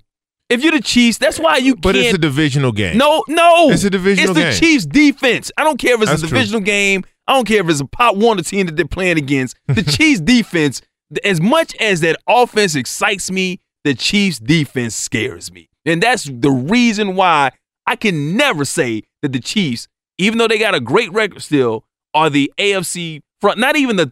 If 0.49 0.63
you're 0.63 0.71
the 0.71 0.81
Chiefs, 0.81 1.17
that's 1.19 1.39
why 1.39 1.57
you 1.57 1.75
But 1.75 1.93
can't. 1.95 2.07
it's 2.07 2.15
a 2.15 2.17
divisional 2.17 2.71
game. 2.71 2.97
no, 2.97 3.23
no, 3.27 3.69
It's 3.69 3.83
a 3.83 3.89
divisional 3.89 4.33
game. 4.33 4.47
It's 4.47 4.59
the 4.59 4.65
game. 4.65 4.71
Chiefs' 4.73 4.85
defense. 4.85 5.51
I 5.57 5.63
don't 5.63 5.77
care 5.77 5.93
if 5.95 6.01
it's 6.01 6.09
That's 6.11 6.23
a 6.23 6.27
true. 6.27 6.37
divisional 6.37 6.61
game. 6.61 7.03
I 7.27 7.33
don't 7.33 7.47
care 7.47 7.61
if 7.61 7.69
it's 7.69 7.81
a 7.81 7.85
pot 7.85 8.17
one 8.17 8.39
or 8.39 8.41
team 8.43 8.65
that 8.65 8.75
they're 8.75 8.87
playing 8.87 9.17
against. 9.19 9.55
The 9.67 9.83
Chiefs' 9.97 10.21
defense, 10.21 10.81
as 11.23 11.39
much 11.39 11.75
as 11.75 12.01
that 12.01 12.17
offense 12.27 12.73
excites 12.75 13.29
me, 13.29 13.59
the 13.83 13.93
Chiefs' 13.93 14.39
defense 14.39 14.95
scares 14.95 15.51
me, 15.51 15.69
and 15.85 16.01
that's 16.03 16.23
the 16.23 16.49
reason 16.51 17.15
why 17.15 17.51
I 17.85 17.95
can 17.95 18.35
never 18.35 18.65
say 18.65 19.03
that 19.21 19.31
the 19.31 19.39
Chiefs, 19.39 19.87
even 20.17 20.37
though 20.39 20.47
they 20.47 20.57
got 20.57 20.73
a 20.75 20.79
great 20.81 21.11
record 21.13 21.41
still, 21.43 21.85
are 22.13 22.29
the 22.29 22.51
AFC 22.57 23.21
front. 23.39 23.57
Not 23.59 23.75
even 23.77 23.95
the. 23.97 24.11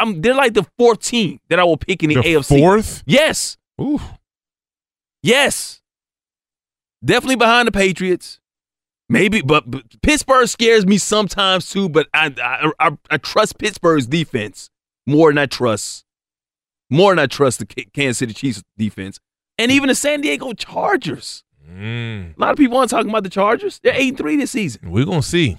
I'm. 0.00 0.22
They're 0.22 0.34
like 0.34 0.54
the 0.54 0.66
fourth 0.78 1.00
team 1.02 1.38
that 1.50 1.60
I 1.60 1.64
will 1.64 1.76
pick 1.76 2.02
in 2.02 2.08
the, 2.08 2.16
The 2.16 2.22
AFC. 2.22 2.58
fourth? 2.58 3.02
Yes. 3.06 3.56
Ooh. 3.80 4.00
Yes. 5.26 5.80
Definitely 7.04 7.36
behind 7.36 7.68
the 7.68 7.72
Patriots. 7.72 8.40
Maybe, 9.08 9.40
but, 9.40 9.70
but 9.70 9.82
Pittsburgh 10.02 10.48
scares 10.48 10.86
me 10.86 10.98
sometimes 10.98 11.70
too. 11.70 11.88
But 11.88 12.08
I, 12.12 12.34
I 12.42 12.72
I 12.80 12.96
I 13.10 13.16
trust 13.18 13.58
Pittsburgh's 13.58 14.06
defense 14.06 14.70
more 15.06 15.30
than 15.30 15.38
I 15.38 15.46
trust 15.46 16.04
more 16.90 17.12
than 17.12 17.20
I 17.20 17.26
trust 17.26 17.60
the 17.60 17.66
Kansas 17.66 18.18
City 18.18 18.34
Chiefs 18.34 18.62
defense, 18.76 19.20
and 19.58 19.70
even 19.70 19.88
the 19.88 19.94
San 19.94 20.20
Diego 20.20 20.52
Chargers. 20.52 21.44
Mm. 21.68 22.36
A 22.36 22.40
lot 22.40 22.50
of 22.52 22.58
people 22.58 22.78
aren't 22.78 22.90
talking 22.90 23.10
about 23.10 23.22
the 23.22 23.30
Chargers. 23.30 23.80
They're 23.82 23.94
eight 23.94 24.10
and 24.10 24.18
three 24.18 24.36
this 24.36 24.52
season. 24.52 24.90
We're 24.90 25.04
gonna 25.04 25.22
see. 25.22 25.56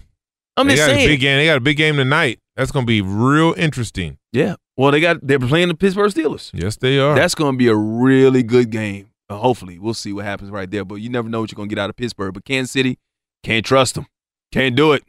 I'm 0.58 0.68
they 0.68 0.76
just 0.76 0.88
got 0.88 0.94
saying. 0.94 1.08
a 1.08 1.12
big 1.12 1.20
game. 1.22 1.38
They 1.38 1.46
got 1.46 1.58
a 1.58 1.62
big 1.62 1.78
game 1.78 1.96
tonight. 1.96 2.40
That's 2.56 2.72
gonna 2.72 2.86
be 2.86 3.02
real 3.02 3.54
interesting. 3.58 4.18
Yeah. 4.34 4.56
Well, 4.78 4.92
they 4.92 5.00
got 5.00 5.26
they're 5.26 5.40
playing 5.40 5.70
the 5.70 5.76
Pittsburgh 5.76 6.12
Steelers. 6.12 6.52
Yes, 6.54 6.78
they 6.78 7.00
are. 7.00 7.16
That's 7.16 7.34
going 7.34 7.54
to 7.54 7.58
be 7.58 7.68
a 7.68 7.76
really 7.76 8.44
good 8.44 8.70
game. 8.70 9.10
Uh, 9.30 9.38
hopefully, 9.38 9.78
we'll 9.78 9.94
see 9.94 10.14
what 10.14 10.26
happens 10.26 10.52
right 10.52 10.70
there. 10.70 10.86
But 10.86 10.96
you 10.96 11.10
never 11.10 11.28
know 11.30 11.42
what 11.42 11.52
you're 11.52 11.58
going 11.58 11.70
to 11.70 11.76
get 11.76 11.82
out 11.82 11.90
of 11.90 11.96
Pittsburgh. 11.96 12.34
But 12.34 12.46
Kansas 12.46 12.72
City, 12.72 12.98
can't 13.44 13.66
trust 13.66 13.96
them. 13.96 14.08
Can't 14.52 14.76
do 14.76 14.94
it. 14.94 15.04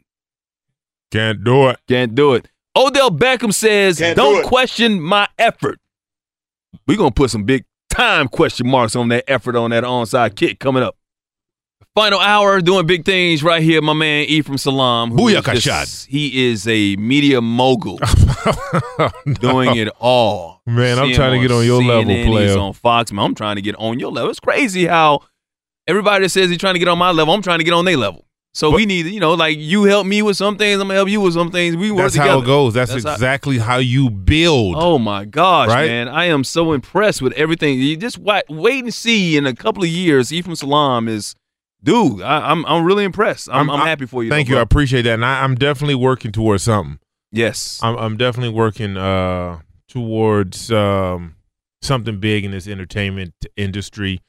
Can't 1.11 1.43
do 1.43 1.69
it. 1.69 1.79
Can't 1.87 2.13
do 2.13 2.33
it. 2.33 2.49
Odell 2.75 3.11
Beckham 3.11 3.53
says, 3.53 3.97
Can't 3.97 4.15
do 4.15 4.21
"Don't 4.21 4.43
it." 4.43 4.45
question 4.45 5.01
my 5.01 5.27
effort." 5.37 5.79
We're 6.87 6.97
gonna 6.97 7.11
put 7.11 7.31
some 7.31 7.43
big 7.43 7.65
time 7.89 8.27
question 8.27 8.67
marks 8.67 8.95
on 8.95 9.07
that 9.09 9.23
effort 9.27 9.55
on 9.55 9.71
that 9.71 9.83
onside 9.83 10.35
kick 10.35 10.59
coming 10.59 10.83
up. 10.83 10.95
Final 11.99 12.19
hour 12.19 12.61
doing 12.61 12.85
big 12.85 13.03
things 13.03 13.43
right 13.43 13.61
here. 13.61 13.81
My 13.81 13.91
man 13.93 14.23
Ephraim 14.29 14.57
Salaam. 14.57 15.11
who 15.11 15.27
is 15.27 15.35
Booyaka 15.35 15.53
just- 15.55 15.65
shot. 16.05 16.07
He 16.09 16.47
is 16.49 16.65
a 16.67 16.95
media 16.95 17.41
mogul, 17.41 17.97
doing 19.41 19.75
it 19.75 19.89
all. 19.99 20.61
Man, 20.65 20.97
I'm 20.99 21.11
trying 21.13 21.39
to 21.41 21.47
get 21.47 21.53
on 21.53 21.65
your 21.65 21.83
level, 21.83 22.05
CNN, 22.05 22.41
He's 22.47 22.55
on 22.55 22.73
Fox. 22.73 23.11
Man, 23.11 23.25
I'm 23.25 23.35
trying 23.35 23.57
to 23.57 23.61
get 23.61 23.75
on 23.75 23.99
your 23.99 24.11
level. 24.11 24.29
It's 24.29 24.39
crazy 24.39 24.85
how 24.85 25.21
everybody 25.87 26.25
that 26.25 26.29
says 26.29 26.49
he's 26.49 26.57
trying 26.59 26.75
to 26.75 26.79
get 26.79 26.87
on 26.87 26.97
my 26.97 27.11
level, 27.11 27.33
I'm 27.33 27.41
trying 27.41 27.59
to 27.59 27.65
get 27.65 27.73
on 27.73 27.85
their 27.85 27.97
level. 27.97 28.25
So 28.53 28.71
we 28.71 28.85
need, 28.85 29.05
you 29.05 29.19
know, 29.19 29.33
like 29.35 29.57
you 29.59 29.83
help 29.83 30.07
me 30.07 30.21
with 30.21 30.35
some 30.37 30.57
things, 30.57 30.75
I'm 30.81 30.87
gonna 30.87 30.95
help 30.95 31.09
you 31.09 31.21
with 31.21 31.33
some 31.33 31.51
things. 31.51 31.75
We 31.75 31.91
work 31.91 32.03
That's 32.03 32.13
together. 32.13 32.31
how 32.31 32.39
it 32.39 32.45
goes. 32.45 32.73
That's, 32.73 32.91
how- 32.91 32.97
exactly 33.13 33.57
how 33.59 33.77
you 33.77 34.09
build. 34.09 34.75
Oh 34.77 34.97
my 34.97 35.25
gosh, 35.25 35.67
Right? 35.69 35.87
man! 35.87 36.07
I 36.07 36.25
am 36.25 36.43
so 36.43 36.71
impressed 36.73 37.21
with 37.21 37.33
everything. 37.33 37.77
You 37.79 37.95
just 37.97 38.17
wait, 38.17 38.43
wait 38.49 38.83
and 38.85 38.93
see. 38.93 39.37
In 39.37 39.45
a 39.45 39.53
couple 39.53 39.83
of 39.83 39.89
years, 39.89 40.33
Ephraim 40.33 40.55
Salaam 40.55 41.07
is, 41.07 41.35
dude. 41.83 42.21
I, 42.21 42.51
I'm 42.51 42.65
I'm 42.65 42.83
really 42.83 43.03
impressed. 43.03 43.49
I'm, 43.51 43.69
I'm, 43.69 43.81
I- 43.81 43.87
happy 43.87 44.05
for 44.05 44.23
you. 44.23 44.29
Thank 44.29 44.47
though, 44.47 44.55
you. 44.55 44.59
I 44.59 44.61
appreciate 44.61 45.03
that. 45.03 45.13
And 45.15 45.25
I, 45.25 45.43
I'm 45.43 45.55
definitely 45.55 45.95
working 45.95 46.31
towards 46.31 46.63
something. 46.63 46.99
Yes. 47.31 47.79
I'm, 47.83 47.95
I'm 47.97 48.17
definitely 48.17 48.53
working 48.53 48.97
uh, 48.97 49.59
towards 49.87 50.71
um, 50.71 51.35
something 51.81 52.19
big 52.19 52.43
in 52.43 52.51
this 52.51 52.67
entertainment 52.67 53.33
industry. 53.55 54.21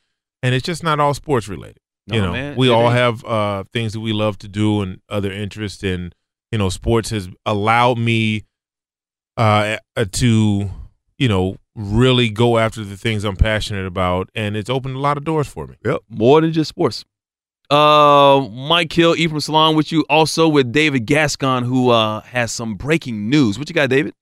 And 0.42 0.54
it's 0.54 0.66
just 0.66 0.82
not 0.82 1.00
all 1.00 1.14
sports 1.14 1.48
related. 1.48 1.78
you 2.06 2.20
know, 2.20 2.32
man, 2.32 2.56
we 2.56 2.68
it 2.68 2.72
all 2.72 2.84
ain't. 2.84 2.94
have 2.94 3.24
uh, 3.24 3.64
things 3.72 3.92
that 3.94 4.00
we 4.00 4.12
love 4.12 4.36
to 4.38 4.48
do 4.48 4.82
and 4.82 5.00
other 5.08 5.32
interests. 5.32 5.82
And, 5.82 6.14
you 6.52 6.58
know, 6.58 6.68
sports 6.68 7.10
has 7.10 7.28
allowed 7.46 7.98
me 7.98 8.44
uh, 9.36 9.76
uh, 9.96 10.04
to, 10.12 10.70
you 11.18 11.28
know, 11.28 11.56
really 11.74 12.28
go 12.28 12.58
after 12.58 12.84
the 12.84 12.96
things 12.96 13.24
I'm 13.24 13.36
passionate 13.36 13.86
about. 13.86 14.28
And 14.34 14.56
it's 14.56 14.68
opened 14.68 14.96
a 14.96 15.00
lot 15.00 15.16
of 15.16 15.24
doors 15.24 15.46
for 15.48 15.66
me. 15.66 15.76
Yep. 15.84 16.00
More 16.08 16.40
than 16.40 16.52
just 16.52 16.68
sports. 16.68 17.04
Uh, 17.70 18.48
Mike 18.50 18.92
Hill, 18.92 19.14
Ephraim 19.16 19.40
Salaam 19.40 19.76
with 19.76 19.92
you. 19.92 20.04
Also 20.10 20.48
with 20.48 20.72
David 20.72 21.06
Gascon, 21.06 21.62
who 21.64 21.90
uh 21.90 22.20
has 22.22 22.50
some 22.52 22.74
breaking 22.74 23.28
news. 23.30 23.58
What 23.58 23.68
you 23.68 23.74
got, 23.74 23.90
David? 23.90 24.12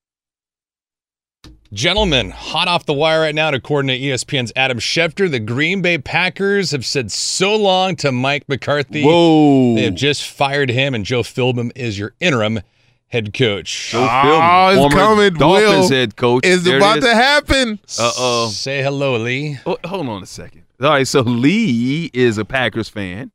Gentlemen, 1.73 2.31
hot 2.31 2.67
off 2.67 2.87
the 2.87 2.95
wire 2.95 3.21
right 3.21 3.35
now, 3.35 3.51
according 3.51 3.89
to 3.89 3.99
ESPN's 3.99 4.51
Adam 4.57 4.79
Schefter, 4.79 5.31
the 5.31 5.39
Green 5.39 5.83
Bay 5.83 5.99
Packers 5.99 6.71
have 6.71 6.87
said 6.87 7.13
so 7.13 7.55
long 7.57 7.95
to 7.97 8.11
Mike 8.11 8.49
McCarthy. 8.49 9.03
Whoa. 9.05 9.75
They 9.75 9.83
have 9.83 9.95
just 9.95 10.27
fired 10.27 10.71
him, 10.71 10.95
and 10.95 11.05
Joe 11.05 11.23
Philbin 11.23 11.71
is 11.77 11.99
your 11.99 12.15
interim 12.21 12.61
head 13.09 13.35
coach. 13.35 13.91
Joe 13.91 14.03
Oh, 14.03 14.07
Philbin, 14.09 14.71
it's 14.87 14.95
former 14.95 14.97
coming, 15.29 15.35
Dolphins 15.35 15.91
Will. 15.91 15.97
head 15.99 16.17
coach. 16.17 16.47
It's 16.47 16.65
There 16.65 16.79
about 16.79 16.99
is. 16.99 17.05
to 17.05 17.15
happen. 17.15 17.79
Uh 17.99 18.13
oh. 18.19 18.49
Say 18.49 18.83
hello, 18.83 19.19
Lee. 19.19 19.59
Oh, 19.67 19.77
hold 19.85 20.09
on 20.09 20.23
a 20.23 20.27
second. 20.27 20.63
All 20.81 20.89
right, 20.89 21.07
so 21.07 21.21
Lee 21.21 22.11
is 22.15 22.39
a 22.39 22.47
Packers 22.47 22.89
fan. 22.89 23.31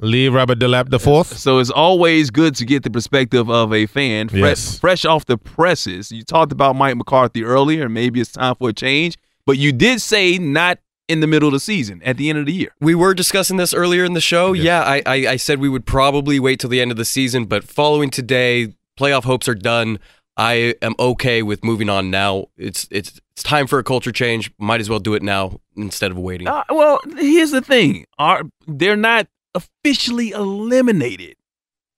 Lee 0.00 0.28
Robert 0.28 0.58
Delap 0.58 0.90
the 0.90 1.00
fourth. 1.00 1.36
So 1.38 1.58
it's 1.58 1.70
always 1.70 2.30
good 2.30 2.54
to 2.56 2.64
get 2.64 2.82
the 2.84 2.90
perspective 2.90 3.50
of 3.50 3.72
a 3.72 3.86
fan, 3.86 4.28
fresh, 4.28 4.40
Yes. 4.40 4.78
fresh 4.78 5.04
off 5.04 5.26
the 5.26 5.36
presses. 5.38 6.12
You 6.12 6.22
talked 6.22 6.52
about 6.52 6.76
Mike 6.76 6.96
McCarthy 6.96 7.42
earlier, 7.42 7.84
and 7.86 7.94
maybe 7.94 8.20
it's 8.20 8.32
time 8.32 8.54
for 8.54 8.68
a 8.68 8.72
change. 8.72 9.16
But 9.44 9.58
you 9.58 9.72
did 9.72 10.00
say 10.00 10.38
not 10.38 10.78
in 11.08 11.20
the 11.20 11.26
middle 11.26 11.48
of 11.48 11.52
the 11.54 11.60
season, 11.60 12.00
at 12.04 12.16
the 12.16 12.28
end 12.28 12.38
of 12.38 12.46
the 12.46 12.52
year. 12.52 12.70
We 12.80 12.94
were 12.94 13.14
discussing 13.14 13.56
this 13.56 13.72
earlier 13.74 14.04
in 14.04 14.12
the 14.12 14.20
show. 14.20 14.52
Yeah, 14.52 14.82
I, 14.82 15.02
I, 15.06 15.14
I 15.30 15.36
said 15.36 15.58
we 15.58 15.68
would 15.68 15.86
probably 15.86 16.38
wait 16.38 16.60
till 16.60 16.70
the 16.70 16.80
end 16.80 16.90
of 16.90 16.96
the 16.96 17.04
season, 17.06 17.46
but 17.46 17.64
following 17.64 18.10
today, 18.10 18.74
playoff 19.00 19.24
hopes 19.24 19.48
are 19.48 19.54
done. 19.54 19.98
I 20.36 20.74
am 20.82 20.94
okay 21.00 21.42
with 21.42 21.64
moving 21.64 21.88
on 21.88 22.10
now. 22.10 22.46
It's 22.56 22.86
it's 22.92 23.20
it's 23.32 23.42
time 23.42 23.66
for 23.66 23.80
a 23.80 23.82
culture 23.84 24.12
change. 24.12 24.52
Might 24.58 24.80
as 24.80 24.88
well 24.88 25.00
do 25.00 25.14
it 25.14 25.22
now 25.22 25.58
instead 25.76 26.12
of 26.12 26.18
waiting. 26.18 26.46
Uh, 26.46 26.62
well, 26.70 27.00
here's 27.16 27.50
the 27.50 27.60
thing: 27.62 28.04
are 28.20 28.42
they're 28.68 28.94
not 28.94 29.26
officially 29.62 30.30
eliminated 30.30 31.36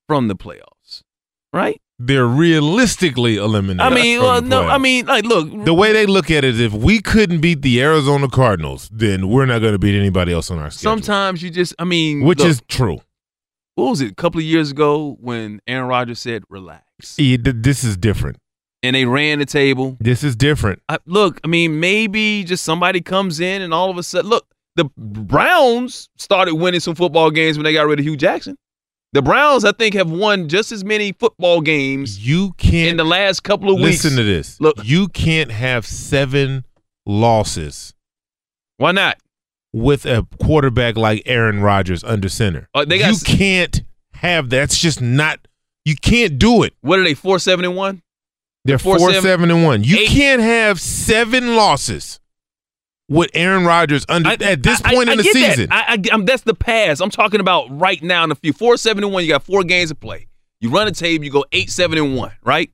from 0.09 0.29
the 0.29 0.37
playoffs, 0.37 1.03
right? 1.53 1.81
They're 1.99 2.27
realistically 2.27 3.37
eliminated. 3.37 3.81
I 3.81 3.95
mean, 3.95 4.21
well, 4.21 4.41
no, 4.41 4.67
I 4.67 4.79
mean, 4.79 5.05
like, 5.07 5.25
look, 5.25 5.65
the 5.67 5.75
way 5.75 5.93
they 5.93 6.07
look 6.07 6.31
at 6.31 6.45
it 6.45 6.55
is 6.55 6.61
if 6.61 6.73
we 6.73 7.01
couldn't 7.01 7.41
beat 7.41 7.61
the 7.63 7.83
Arizona 7.83 8.29
Cardinals, 8.29 8.89
then 8.91 9.29
we're 9.29 9.45
not 9.47 9.59
going 9.61 9.73
to 9.73 9.79
beat 9.79 9.99
anybody 9.99 10.33
else 10.33 10.51
on 10.51 10.59
our 10.59 10.71
schedule. 10.71 10.93
sometimes 10.97 11.43
you 11.43 11.51
just, 11.51 11.75
I 11.79 11.85
mean, 11.85 12.23
Which 12.25 12.39
look, 12.39 12.49
is 12.49 12.63
true. 12.69 13.01
what 13.75 13.91
was 13.91 14.01
it? 14.01 14.13
A 14.13 14.15
couple 14.15 14.39
of 14.41 14.45
years 14.47 14.71
ago 14.71 15.17
when 15.21 15.61
Aaron 15.67 15.89
Rodgers 15.89 16.19
said, 16.21 16.43
"Relax," 16.49 16.85
Yeah, 17.19 17.37
th- 17.37 17.57
this 17.61 17.85
is 17.85 17.99
different. 17.99 18.39
and 18.83 18.97
they 18.97 19.05
ran 19.05 19.39
the 19.39 19.45
table. 19.47 19.99
This 20.01 20.25
is 20.25 20.35
different. 20.37 20.81
I, 20.89 20.99
look, 21.05 21.39
I 21.45 21.49
mean, 21.49 21.81
maybe 21.81 22.45
just 22.45 22.65
somebody 22.65 23.03
comes 23.03 23.41
in 23.41 23.61
and 23.61 23.75
all 23.75 23.91
of 23.91 23.99
a 23.99 24.03
sudden, 24.03 24.31
look, 24.31 24.47
the 24.83 25.23
Browns 25.23 26.09
started 26.17 26.55
winning 26.55 26.81
some 26.81 26.95
football 26.95 27.31
games 27.31 27.57
when 27.57 27.65
they 27.65 27.73
got 27.73 27.87
rid 27.87 27.99
of 27.99 28.05
Hue 28.05 28.17
Jackson. 28.17 28.57
The 29.13 29.23
Browns, 29.23 29.65
I 29.65 29.73
think, 29.73 29.95
have 29.95 30.11
won 30.11 30.49
just 30.49 30.71
as 30.71 30.85
many 30.85 31.13
football 31.13 31.61
games 31.61 32.25
You 32.25 32.53
can't 32.53 32.91
in 32.91 32.97
the 32.97 33.05
last 33.05 33.43
couple 33.43 33.69
of 33.71 33.77
weeks. 33.81 34.05
listen 34.05 34.17
to 34.17 34.23
this. 34.23 34.61
Look, 34.61 34.77
you 34.85 35.09
can't 35.09 35.51
have 35.51 35.85
seven 35.85 36.65
losses 37.07 37.93
why 38.77 38.93
not? 38.93 39.19
with 39.73 40.07
a 40.07 40.27
quarterback 40.43 40.97
like 40.97 41.23
Aaron 41.27 41.61
Rodgers 41.61 42.03
under 42.03 42.29
center. 42.29 42.69
Uh, 42.75 42.85
they 42.85 42.99
got 42.99 43.13
you 43.13 43.19
can't 43.37 43.83
have 44.15 44.51
that. 44.51 44.65
It's 44.65 44.79
just 44.79 45.01
not. 45.01 45.47
You 45.85 45.95
can't 45.97 46.39
do 46.39 46.63
it. 46.63 46.75
What 46.81 46.99
are 46.99 47.05
they? 47.05 47.15
Four 47.15 47.39
seven 47.39 47.65
and 47.65 47.77
one. 47.77 48.03
They're 48.65 48.79
Four, 48.79 48.99
four, 48.99 49.11
seven, 49.11 49.23
seven, 49.23 49.51
and 49.51 49.65
one. 49.65 49.85
You 49.85 50.07
can't 50.07 50.43
have 50.43 50.81
seven 50.81 51.57
losses 51.57 52.20
with 53.11 53.31
Aaron 53.35 53.67
Rodgers 53.67 54.07
under 54.09 54.31
at 54.31 54.63
this 54.63 54.81
I- 54.83 54.95
point 54.95 55.11
I 55.11 55.13
in 55.13 55.19
the 55.19 55.25
that. 55.25 55.33
season. 55.35 55.69
I, 55.71 55.99
I, 56.11 56.15
am 56.15 56.25
that's 56.25 56.43
the 56.45 56.55
past. 56.55 57.03
I'm 57.03 57.11
talking 57.11 57.41
about 57.41 57.67
right 57.79 58.03
now 58.03 58.23
in 58.23 58.31
the 58.31 58.35
few. 58.37 58.55
Four 58.55 58.79
seven 58.79 59.05
and 59.05 59.13
one. 59.13 59.23
You 59.25 59.29
got 59.31 59.43
four 59.43 59.63
games 59.65 59.91
to 59.91 59.95
play. 59.95 60.29
You 60.61 60.71
run 60.71 60.87
a 60.89 60.93
table. 60.93 61.25
You 61.25 61.31
go 61.31 61.45
eight 61.53 61.69
seven 61.71 61.99
and 61.99 62.17
one. 62.17 62.33
Right. 62.43 62.71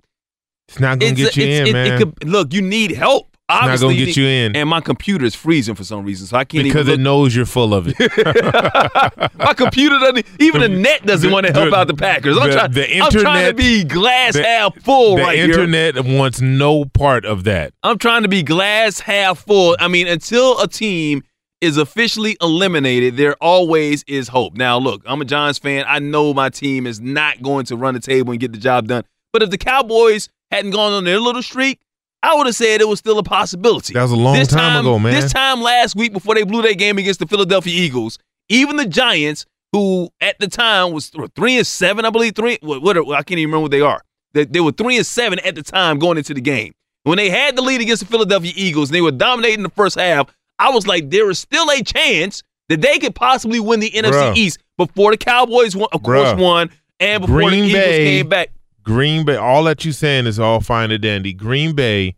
it's 0.68 0.78
not 0.78 0.98
gonna 1.00 1.12
It's 1.12 1.20
get 1.20 1.36
a- 1.36 1.40
you 1.40 1.46
it's- 1.46 1.60
in, 1.60 1.66
it- 1.68 1.72
man. 1.72 1.86
it 1.86 1.98
could- 1.98 2.28
look, 2.28 2.52
you 2.52 2.62
need 2.62 2.92
help. 2.92 3.35
Not 3.48 3.62
Obviously, 3.64 3.94
gonna 3.94 4.06
get 4.06 4.16
you 4.16 4.26
in. 4.26 4.56
And 4.56 4.68
my 4.68 4.80
computer 4.80 5.24
is 5.24 5.34
freezing 5.36 5.74
for 5.76 5.84
some 5.84 6.04
reason, 6.04 6.26
so 6.26 6.36
I 6.36 6.44
can't 6.44 6.64
because 6.64 6.88
it 6.88 6.98
knows 6.98 7.34
you're 7.36 7.46
full 7.46 7.74
of 7.74 7.86
it. 7.88 7.94
My 9.38 9.54
computer 9.54 9.98
doesn't. 10.00 10.26
Even 10.40 10.60
the, 10.62 10.68
net 10.68 11.06
doesn't 11.06 11.30
want 11.30 11.46
to 11.46 11.52
help 11.52 11.70
the- 11.70 11.76
out 11.76 11.86
the 11.86 11.94
Packers. 11.94 12.36
I'm, 12.36 12.48
the- 12.48 12.54
trying, 12.56 12.70
the 12.72 13.00
I'm 13.00 13.10
trying 13.12 13.46
to 13.48 13.54
be 13.54 13.84
glass 13.84 14.34
half 14.36 14.76
full 14.82 15.16
the 15.16 15.22
right 15.22 15.36
here. 15.38 15.44
internet 15.46 16.04
wants 16.04 16.40
no 16.40 16.84
part 16.86 17.24
of 17.24 17.44
that. 17.44 17.72
I'm 17.84 17.98
trying 17.98 18.22
to 18.22 18.28
be 18.28 18.42
glass 18.42 18.98
half 19.00 19.38
full. 19.44 19.76
I 19.78 19.86
mean, 19.88 20.08
until 20.08 20.60
a 20.60 20.66
team 20.66 21.22
is 21.60 21.76
officially 21.76 22.36
eliminated, 22.42 23.16
there 23.16 23.34
always 23.40 24.02
is 24.08 24.28
hope. 24.28 24.54
Now, 24.56 24.76
look, 24.78 25.02
I'm 25.06 25.20
a 25.20 25.24
Giants 25.24 25.58
fan. 25.60 25.84
I 25.86 26.00
know 26.00 26.34
my 26.34 26.48
team 26.48 26.86
is 26.86 27.00
not 27.00 27.40
going 27.42 27.66
to 27.66 27.76
run 27.76 27.94
the 27.94 28.00
table 28.00 28.32
and 28.32 28.40
get 28.40 28.50
the 28.52 28.58
job 28.58 28.88
done. 28.88 29.04
But 29.32 29.42
if 29.42 29.50
the 29.50 29.58
Cowboys 29.58 30.28
hadn't 30.50 30.72
gone 30.72 30.92
on 30.92 31.04
their 31.04 31.20
little 31.20 31.42
streak, 31.42 31.78
I 32.26 32.34
would 32.34 32.46
have 32.46 32.54
said 32.56 32.80
it 32.80 32.88
was 32.88 32.98
still 32.98 33.18
a 33.18 33.22
possibility. 33.22 33.94
That 33.94 34.02
was 34.02 34.12
a 34.12 34.16
long 34.16 34.34
This 34.36 34.48
time 34.48 34.80
ago, 34.80 34.98
man. 34.98 35.12
This 35.14 35.32
time 35.32 35.60
last 35.62 35.94
week, 35.96 36.12
before 36.12 36.34
they 36.34 36.42
blew 36.42 36.62
their 36.62 36.74
game 36.74 36.98
against 36.98 37.20
the 37.20 37.26
Philadelphia 37.26 37.72
Eagles, 37.74 38.18
even 38.48 38.76
the 38.76 38.86
Giants, 38.86 39.46
who 39.72 40.08
at 40.20 40.38
the 40.38 40.48
time 40.48 40.92
was 40.92 41.10
three 41.34 41.56
and 41.58 41.66
seven, 41.66 42.04
I 42.04 42.10
believe 42.10 42.34
three. 42.34 42.58
What, 42.62 42.82
what 42.82 42.96
are- 42.96 43.04
I 43.14 43.22
can't 43.22 43.38
even 43.38 43.50
remember 43.50 43.62
what 43.62 43.70
they 43.70 43.80
are. 43.80 44.00
They, 44.32 44.44
they 44.44 44.60
were 44.60 44.72
three 44.72 44.96
and 44.96 45.06
seven 45.06 45.38
at 45.40 45.54
the 45.54 45.62
time 45.62 45.98
going 45.98 46.18
into 46.18 46.34
the 46.34 46.40
game. 46.40 46.72
When 47.04 47.16
they 47.16 47.30
had 47.30 47.56
the 47.56 47.62
lead 47.62 47.80
against 47.80 48.02
the 48.02 48.08
Philadelphia 48.08 48.52
Eagles, 48.56 48.88
and 48.90 48.94
they 48.96 49.00
were 49.00 49.12
dominating 49.12 49.62
the 49.62 49.70
first 49.70 49.96
half. 49.98 50.28
I 50.58 50.70
was 50.70 50.86
like, 50.86 51.10
there 51.10 51.28
is 51.30 51.38
still 51.38 51.70
a 51.70 51.82
chance 51.82 52.42
that 52.70 52.80
they 52.80 52.98
could 52.98 53.14
possibly 53.14 53.60
win 53.60 53.78
the 53.80 53.90
NFC 53.90 54.10
Bruh. 54.10 54.36
East 54.36 54.58
before 54.78 55.10
the 55.10 55.16
Cowboys, 55.18 55.76
won, 55.76 55.88
of 55.92 56.02
course, 56.02 56.34
won, 56.40 56.70
and 56.98 57.20
before 57.20 57.42
the 57.42 57.46
Green 57.48 57.64
Eagles 57.64 57.72
Bay- 57.82 58.04
came 58.04 58.28
back. 58.28 58.50
Green 58.86 59.24
Bay, 59.24 59.36
all 59.36 59.64
that 59.64 59.84
you 59.84 59.90
saying 59.92 60.26
is 60.26 60.38
all 60.38 60.60
fine 60.60 60.90
and 60.92 61.02
dandy. 61.02 61.32
Green 61.32 61.74
Bay 61.74 62.14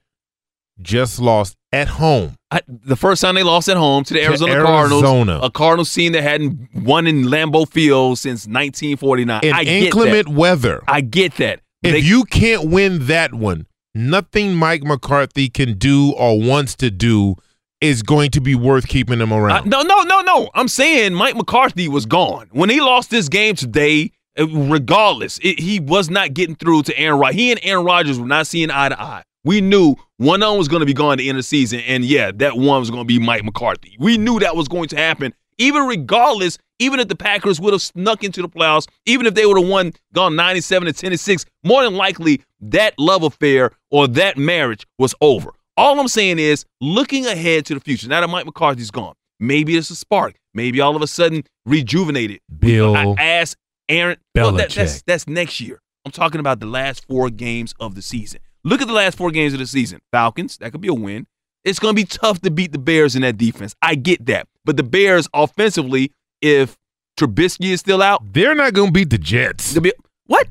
just 0.80 1.18
lost 1.18 1.56
at 1.72 1.88
home. 1.88 2.34
I, 2.50 2.60
the 2.68 2.94
first 2.94 3.22
time 3.22 3.34
they 3.34 3.42
lost 3.42 3.68
at 3.68 3.76
home 3.76 4.04
to 4.04 4.14
the 4.14 4.20
To 4.20 4.26
Arizona, 4.26 4.52
Arizona. 4.52 5.02
Cardinals, 5.02 5.44
a 5.46 5.50
Cardinals 5.50 5.94
team 5.94 6.12
that 6.12 6.22
hadn't 6.22 6.68
won 6.74 7.06
in 7.06 7.24
Lambeau 7.24 7.66
Field 7.68 8.18
since 8.18 8.46
1949. 8.46 9.40
In 9.42 9.52
I 9.54 9.64
get 9.64 9.82
inclement 9.84 10.28
weather. 10.28 10.82
I 10.86 11.00
get 11.00 11.34
that. 11.36 11.60
If 11.82 11.92
They- 11.92 11.98
you 12.00 12.24
can't 12.24 12.68
win 12.70 13.06
that 13.06 13.32
one, 13.34 13.66
nothing 13.94 14.54
Mike 14.54 14.82
McCarthy 14.84 15.48
can 15.48 15.78
do 15.78 16.12
or 16.12 16.38
wants 16.40 16.74
to 16.76 16.90
do 16.90 17.36
is 17.80 18.02
going 18.02 18.30
to 18.32 18.40
be 18.40 18.54
worth 18.54 18.88
keeping 18.88 19.20
him 19.20 19.32
I- 19.32 19.38
around. 19.38 19.70
no, 19.70 19.82
no, 19.82 20.02
no, 20.02 20.20
no. 20.20 20.50
I'm 20.54 20.68
saying 20.68 21.14
Mike 21.14 21.36
McCarthy 21.36 21.88
was 21.88 22.06
gone 22.06 22.48
when 22.50 22.68
he 22.70 22.80
lost 22.80 23.10
this 23.10 23.28
game 23.28 23.54
today. 23.54 24.10
Uh, 24.38 24.46
Regardless, 24.46 25.38
it, 25.42 25.58
he 25.60 25.80
was 25.80 26.10
not 26.10 26.34
getting 26.34 26.56
through 26.56 26.82
to 26.84 26.98
Aaron 26.98 27.18
Rodgers. 27.18 27.36
He 27.36 27.50
and 27.50 27.60
Aaron 27.62 27.84
Rodgers 27.84 28.18
were 28.18 28.26
not 28.26 28.46
seeing 28.46 28.70
eye 28.70 28.88
to 28.88 29.00
eye. 29.00 29.22
We 29.44 29.60
knew 29.60 29.96
one 30.16 30.42
of 30.42 30.50
them 30.50 30.58
was 30.58 30.68
going 30.68 30.80
to 30.80 30.86
be 30.86 30.94
gone 30.94 31.12
at 31.12 31.18
the 31.18 31.28
end 31.28 31.38
of 31.38 31.40
the 31.40 31.48
season, 31.48 31.80
and 31.80 32.04
yeah, 32.04 32.32
that 32.36 32.56
one 32.56 32.80
was 32.80 32.90
going 32.90 33.02
to 33.02 33.06
be 33.06 33.18
Mike 33.18 33.44
McCarthy. 33.44 33.96
We 33.98 34.18
knew 34.18 34.38
that 34.40 34.56
was 34.56 34.68
going 34.68 34.88
to 34.88 34.96
happen. 34.96 35.32
Even 35.58 35.86
regardless, 35.86 36.58
even 36.78 37.00
if 37.00 37.08
the 37.08 37.16
Packers 37.16 37.60
would 37.60 37.72
have 37.72 37.82
snuck 37.82 38.22
into 38.22 38.42
the 38.42 38.48
playoffs, 38.48 38.86
even 39.06 39.26
if 39.26 39.34
they 39.34 39.46
would 39.46 39.58
have 39.58 39.68
won, 39.68 39.92
gone 40.12 40.36
97 40.36 40.86
to 40.86 40.92
10 40.92 41.10
to 41.12 41.18
6, 41.18 41.44
more 41.64 41.82
than 41.82 41.94
likely 41.94 42.42
that 42.60 42.94
love 42.98 43.22
affair 43.24 43.72
or 43.90 44.06
that 44.06 44.36
marriage 44.36 44.86
was 44.98 45.14
over. 45.20 45.52
All 45.76 45.98
I'm 45.98 46.08
saying 46.08 46.38
is 46.38 46.64
looking 46.80 47.26
ahead 47.26 47.66
to 47.66 47.74
the 47.74 47.80
future. 47.80 48.08
Now 48.08 48.20
that 48.20 48.28
Mike 48.28 48.46
McCarthy's 48.46 48.90
gone, 48.90 49.14
Maybe 49.40 49.76
it's 49.76 49.90
a 49.90 49.96
spark. 49.96 50.36
Maybe 50.54 50.80
all 50.80 50.96
of 50.96 51.02
a 51.02 51.06
sudden 51.06 51.44
rejuvenated. 51.64 52.40
Bill 52.58 52.96
I 52.96 53.14
asked 53.18 53.56
Aaron. 53.88 54.18
Well, 54.34 54.52
that, 54.52 54.70
that's 54.70 54.98
Belichick. 54.98 55.04
that's 55.06 55.26
next 55.26 55.60
year. 55.60 55.80
I'm 56.04 56.12
talking 56.12 56.40
about 56.40 56.60
the 56.60 56.66
last 56.66 57.06
four 57.06 57.30
games 57.30 57.74
of 57.80 57.94
the 57.94 58.02
season. 58.02 58.40
Look 58.64 58.80
at 58.82 58.88
the 58.88 58.94
last 58.94 59.16
four 59.16 59.30
games 59.30 59.52
of 59.52 59.58
the 59.58 59.66
season. 59.66 60.00
Falcons, 60.12 60.56
that 60.58 60.72
could 60.72 60.80
be 60.80 60.88
a 60.88 60.94
win. 60.94 61.26
It's 61.64 61.78
going 61.78 61.94
to 61.94 62.00
be 62.00 62.06
tough 62.06 62.40
to 62.42 62.50
beat 62.50 62.72
the 62.72 62.78
Bears 62.78 63.14
in 63.16 63.22
that 63.22 63.36
defense. 63.36 63.74
I 63.82 63.94
get 63.94 64.26
that. 64.26 64.48
But 64.64 64.76
the 64.76 64.82
Bears 64.82 65.28
offensively, 65.34 66.12
if 66.40 66.76
Trubisky 67.18 67.70
is 67.70 67.80
still 67.80 68.00
out, 68.02 68.32
they're 68.32 68.54
not 68.54 68.72
going 68.74 68.88
to 68.88 68.92
beat 68.92 69.10
the 69.10 69.18
Jets. 69.18 69.78
Be, 69.78 69.92
what? 70.26 70.46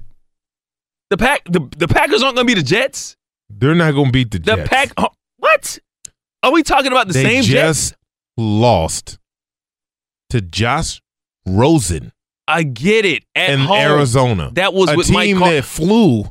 The 1.10 1.18
pack 1.18 1.44
the, 1.46 1.68
the 1.78 1.88
Packers 1.88 2.22
aren't 2.22 2.36
going 2.36 2.48
to 2.48 2.56
be 2.56 2.60
the 2.60 2.66
Jets? 2.68 3.16
They're 3.50 3.76
not 3.76 3.94
going 3.94 4.08
to 4.08 4.12
beat 4.12 4.32
the, 4.32 4.40
The 4.40 4.58
Jets. 4.58 4.70
pack 4.70 4.90
oh, 4.98 5.10
What? 5.38 5.80
Are 6.44 6.52
we 6.52 6.64
talking 6.64 6.92
about 6.92 7.08
the 7.08 7.14
they 7.14 7.24
same 7.24 7.44
just 7.44 7.92
Jets? 7.92 7.94
lost 8.36 9.18
to 10.30 10.42
Josh 10.42 11.02
Rosen 11.46 12.12
I 12.48 12.64
get 12.64 13.06
it. 13.06 13.24
At 13.36 13.50
in 13.52 13.60
home. 13.60 13.78
Arizona. 13.78 14.52
That 14.54 14.74
was 14.74 14.90
a 14.92 14.96
with 14.96 15.08
team 15.08 15.40
Mike 15.40 15.52
that 15.54 15.64
flew 15.66 16.26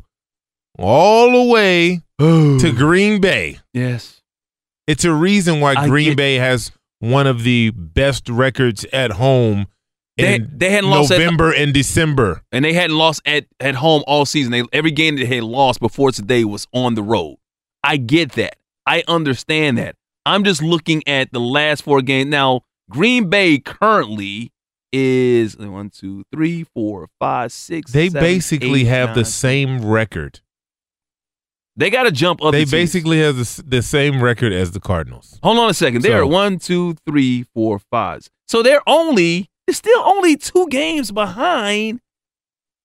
all 0.79 1.31
the 1.33 1.53
way 1.53 2.01
to 2.19 2.73
Green 2.73 3.21
Bay. 3.21 3.59
Yes. 3.73 4.21
It's 4.87 5.05
a 5.05 5.13
reason 5.13 5.61
why 5.61 5.75
I 5.77 5.89
Green 5.89 6.11
get- 6.11 6.17
Bay 6.17 6.35
has 6.37 6.73
one 7.01 7.27
of 7.27 7.43
the 7.43 7.71
best 7.71 8.29
records 8.29 8.85
at 8.93 9.13
home 9.13 9.67
They- 10.17 10.37
in 10.37 10.51
they 10.57 10.71
hadn't 10.71 10.89
lost 10.91 11.11
at- 11.13 11.19
November 11.19 11.53
and 11.53 11.75
December. 11.75 12.43
and 12.53 12.65
they 12.65 12.73
hadn't 12.73 12.97
lost 12.97 13.21
at, 13.27 13.47
at 13.61 13.75
home 13.77 14.03
all 14.07 14.25
season. 14.25 14.53
They 14.53 14.63
every 14.73 14.93
game 14.93 15.17
that 15.17 15.27
they 15.29 15.35
had 15.37 15.45
lost 15.45 15.81
before 15.81 16.13
today 16.13 16.45
was 16.45 16.67
on 16.73 16.95
the 16.95 17.03
road. 17.03 17.37
I 17.85 17.97
get 17.99 18.33
that. 18.33 18.57
I 18.87 19.03
understand 19.09 19.77
that. 19.79 19.97
I'm 20.25 20.43
just 20.45 20.63
looking 20.63 21.03
at 21.07 21.33
the 21.33 21.41
last 21.41 21.83
four 21.83 22.01
games. 22.03 22.31
Now, 22.31 22.63
Green 22.91 23.29
Bay 23.29 23.59
currently 23.59 24.53
is 24.97 25.57
one, 25.57 25.91
two, 25.91 26.25
three, 26.33 26.65
four, 26.75 27.09
five, 27.21 27.53
six. 27.53 27.93
They 27.93 28.09
seven, 28.09 28.23
basically 28.23 28.81
eight, 28.83 28.87
have 28.87 29.11
the 29.11 29.23
nine. 29.23 29.25
same 29.25 29.85
record. 29.85 30.41
They 31.77 31.91
got 31.91 32.05
to 32.05 32.11
jump 32.11 32.43
up. 32.43 32.53
They 32.53 32.61
teams. 32.61 32.71
basically 32.71 33.21
have 33.21 33.37
the, 33.37 33.63
the 33.67 33.83
same 33.83 34.23
record 34.23 34.53
as 34.53 34.71
the 34.71 34.81
Cardinals. 34.81 35.39
Hold 35.43 35.59
on 35.59 35.69
a 35.69 35.75
second. 35.75 36.03
They're 36.03 36.23
So- 36.23 36.27
one, 36.27 36.59
two, 36.59 36.97
three, 37.07 37.45
four, 37.55 37.79
five. 37.79 38.29
So 38.49 38.63
they're 38.63 38.83
only 38.87 39.51
they're 39.67 39.75
still 39.75 40.01
only 40.05 40.37
two 40.37 40.69
games 40.69 41.11
behind 41.11 42.01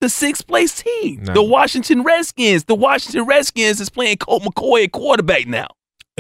the 0.02 0.10
sixth 0.10 0.48
place 0.48 0.82
team, 0.82 1.24
No. 1.24 1.34
the 1.36 1.44
Washington 1.44 2.02
Redskins. 2.04 2.64
The 2.64 2.74
Washington 2.76 3.26
Redskins 3.26 3.80
is 3.80 3.90
playing 3.92 4.18
Colt 4.18 4.42
McCoy 4.44 4.86
at 4.86 4.92
quarterback 4.92 5.48
now. 5.48 5.68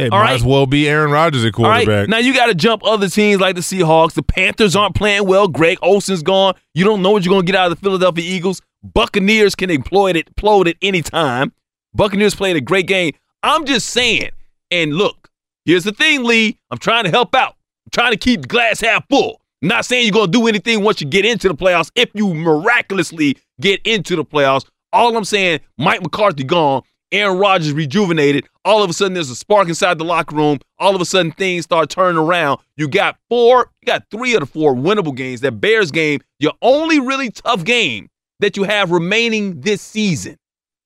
It 0.01 0.11
All 0.11 0.19
might 0.19 0.25
right. 0.25 0.33
as 0.35 0.43
well 0.43 0.65
be 0.65 0.89
Aaron 0.89 1.11
Rodgers 1.11 1.43
at 1.43 1.57
right, 1.57 1.85
quarterback. 1.85 2.09
now 2.09 2.17
you 2.17 2.33
got 2.33 2.47
to 2.47 2.55
jump 2.55 2.83
other 2.83 3.07
teams 3.07 3.39
like 3.39 3.55
the 3.55 3.61
Seahawks. 3.61 4.13
The 4.13 4.23
Panthers 4.23 4.75
aren't 4.75 4.95
playing 4.95 5.27
well. 5.27 5.47
Greg 5.47 5.77
Olsen's 5.81 6.23
gone. 6.23 6.55
You 6.73 6.83
don't 6.85 7.01
know 7.01 7.11
what 7.11 7.23
you're 7.23 7.31
going 7.33 7.45
to 7.45 7.51
get 7.51 7.57
out 7.59 7.71
of 7.71 7.77
the 7.77 7.81
Philadelphia 7.81 8.23
Eagles. 8.25 8.61
Buccaneers 8.83 9.53
can 9.53 9.69
implode 9.69 10.15
it, 10.15 10.33
implode 10.35 10.67
at 10.67 10.75
any 10.81 11.01
time. 11.01 11.53
Buccaneers 11.93 12.33
played 12.33 12.55
a 12.55 12.61
great 12.61 12.87
game. 12.87 13.13
I'm 13.43 13.65
just 13.65 13.89
saying. 13.89 14.31
And 14.71 14.93
look, 14.95 15.29
here's 15.65 15.83
the 15.83 15.91
thing, 15.91 16.23
Lee. 16.23 16.57
I'm 16.71 16.77
trying 16.77 17.03
to 17.03 17.09
help 17.11 17.35
out. 17.35 17.55
I'm 17.85 17.91
trying 17.91 18.11
to 18.11 18.17
keep 18.17 18.41
the 18.43 18.47
glass 18.47 18.79
half 18.81 19.07
full. 19.09 19.41
I'm 19.61 19.67
not 19.67 19.85
saying 19.85 20.05
you're 20.05 20.13
going 20.13 20.31
to 20.31 20.37
do 20.39 20.47
anything 20.47 20.83
once 20.83 21.01
you 21.01 21.07
get 21.07 21.25
into 21.25 21.47
the 21.47 21.53
playoffs. 21.55 21.91
If 21.95 22.09
you 22.15 22.33
miraculously 22.33 23.37
get 23.59 23.81
into 23.85 24.15
the 24.15 24.25
playoffs, 24.25 24.65
all 24.93 25.15
I'm 25.15 25.25
saying, 25.25 25.59
Mike 25.77 26.01
McCarthy 26.01 26.43
gone, 26.43 26.81
Aaron 27.11 27.37
Rodgers 27.37 27.73
rejuvenated. 27.73 28.47
All 28.63 28.83
of 28.83 28.89
a 28.89 28.93
sudden, 28.93 29.13
there's 29.13 29.29
a 29.29 29.35
spark 29.35 29.67
inside 29.67 29.97
the 29.97 30.05
locker 30.05 30.35
room. 30.35 30.59
All 30.79 30.95
of 30.95 31.01
a 31.01 31.05
sudden, 31.05 31.31
things 31.31 31.65
start 31.65 31.89
turning 31.89 32.17
around. 32.17 32.59
You 32.77 32.87
got 32.87 33.17
four, 33.29 33.69
you 33.81 33.85
got 33.85 34.03
three 34.11 34.33
of 34.33 34.39
the 34.39 34.45
four 34.45 34.73
winnable 34.73 35.15
games. 35.15 35.41
That 35.41 35.59
Bears 35.59 35.91
game, 35.91 36.21
your 36.39 36.53
only 36.61 36.99
really 36.99 37.29
tough 37.29 37.63
game 37.63 38.09
that 38.39 38.57
you 38.57 38.63
have 38.63 38.91
remaining 38.91 39.61
this 39.61 39.81
season. 39.81 40.37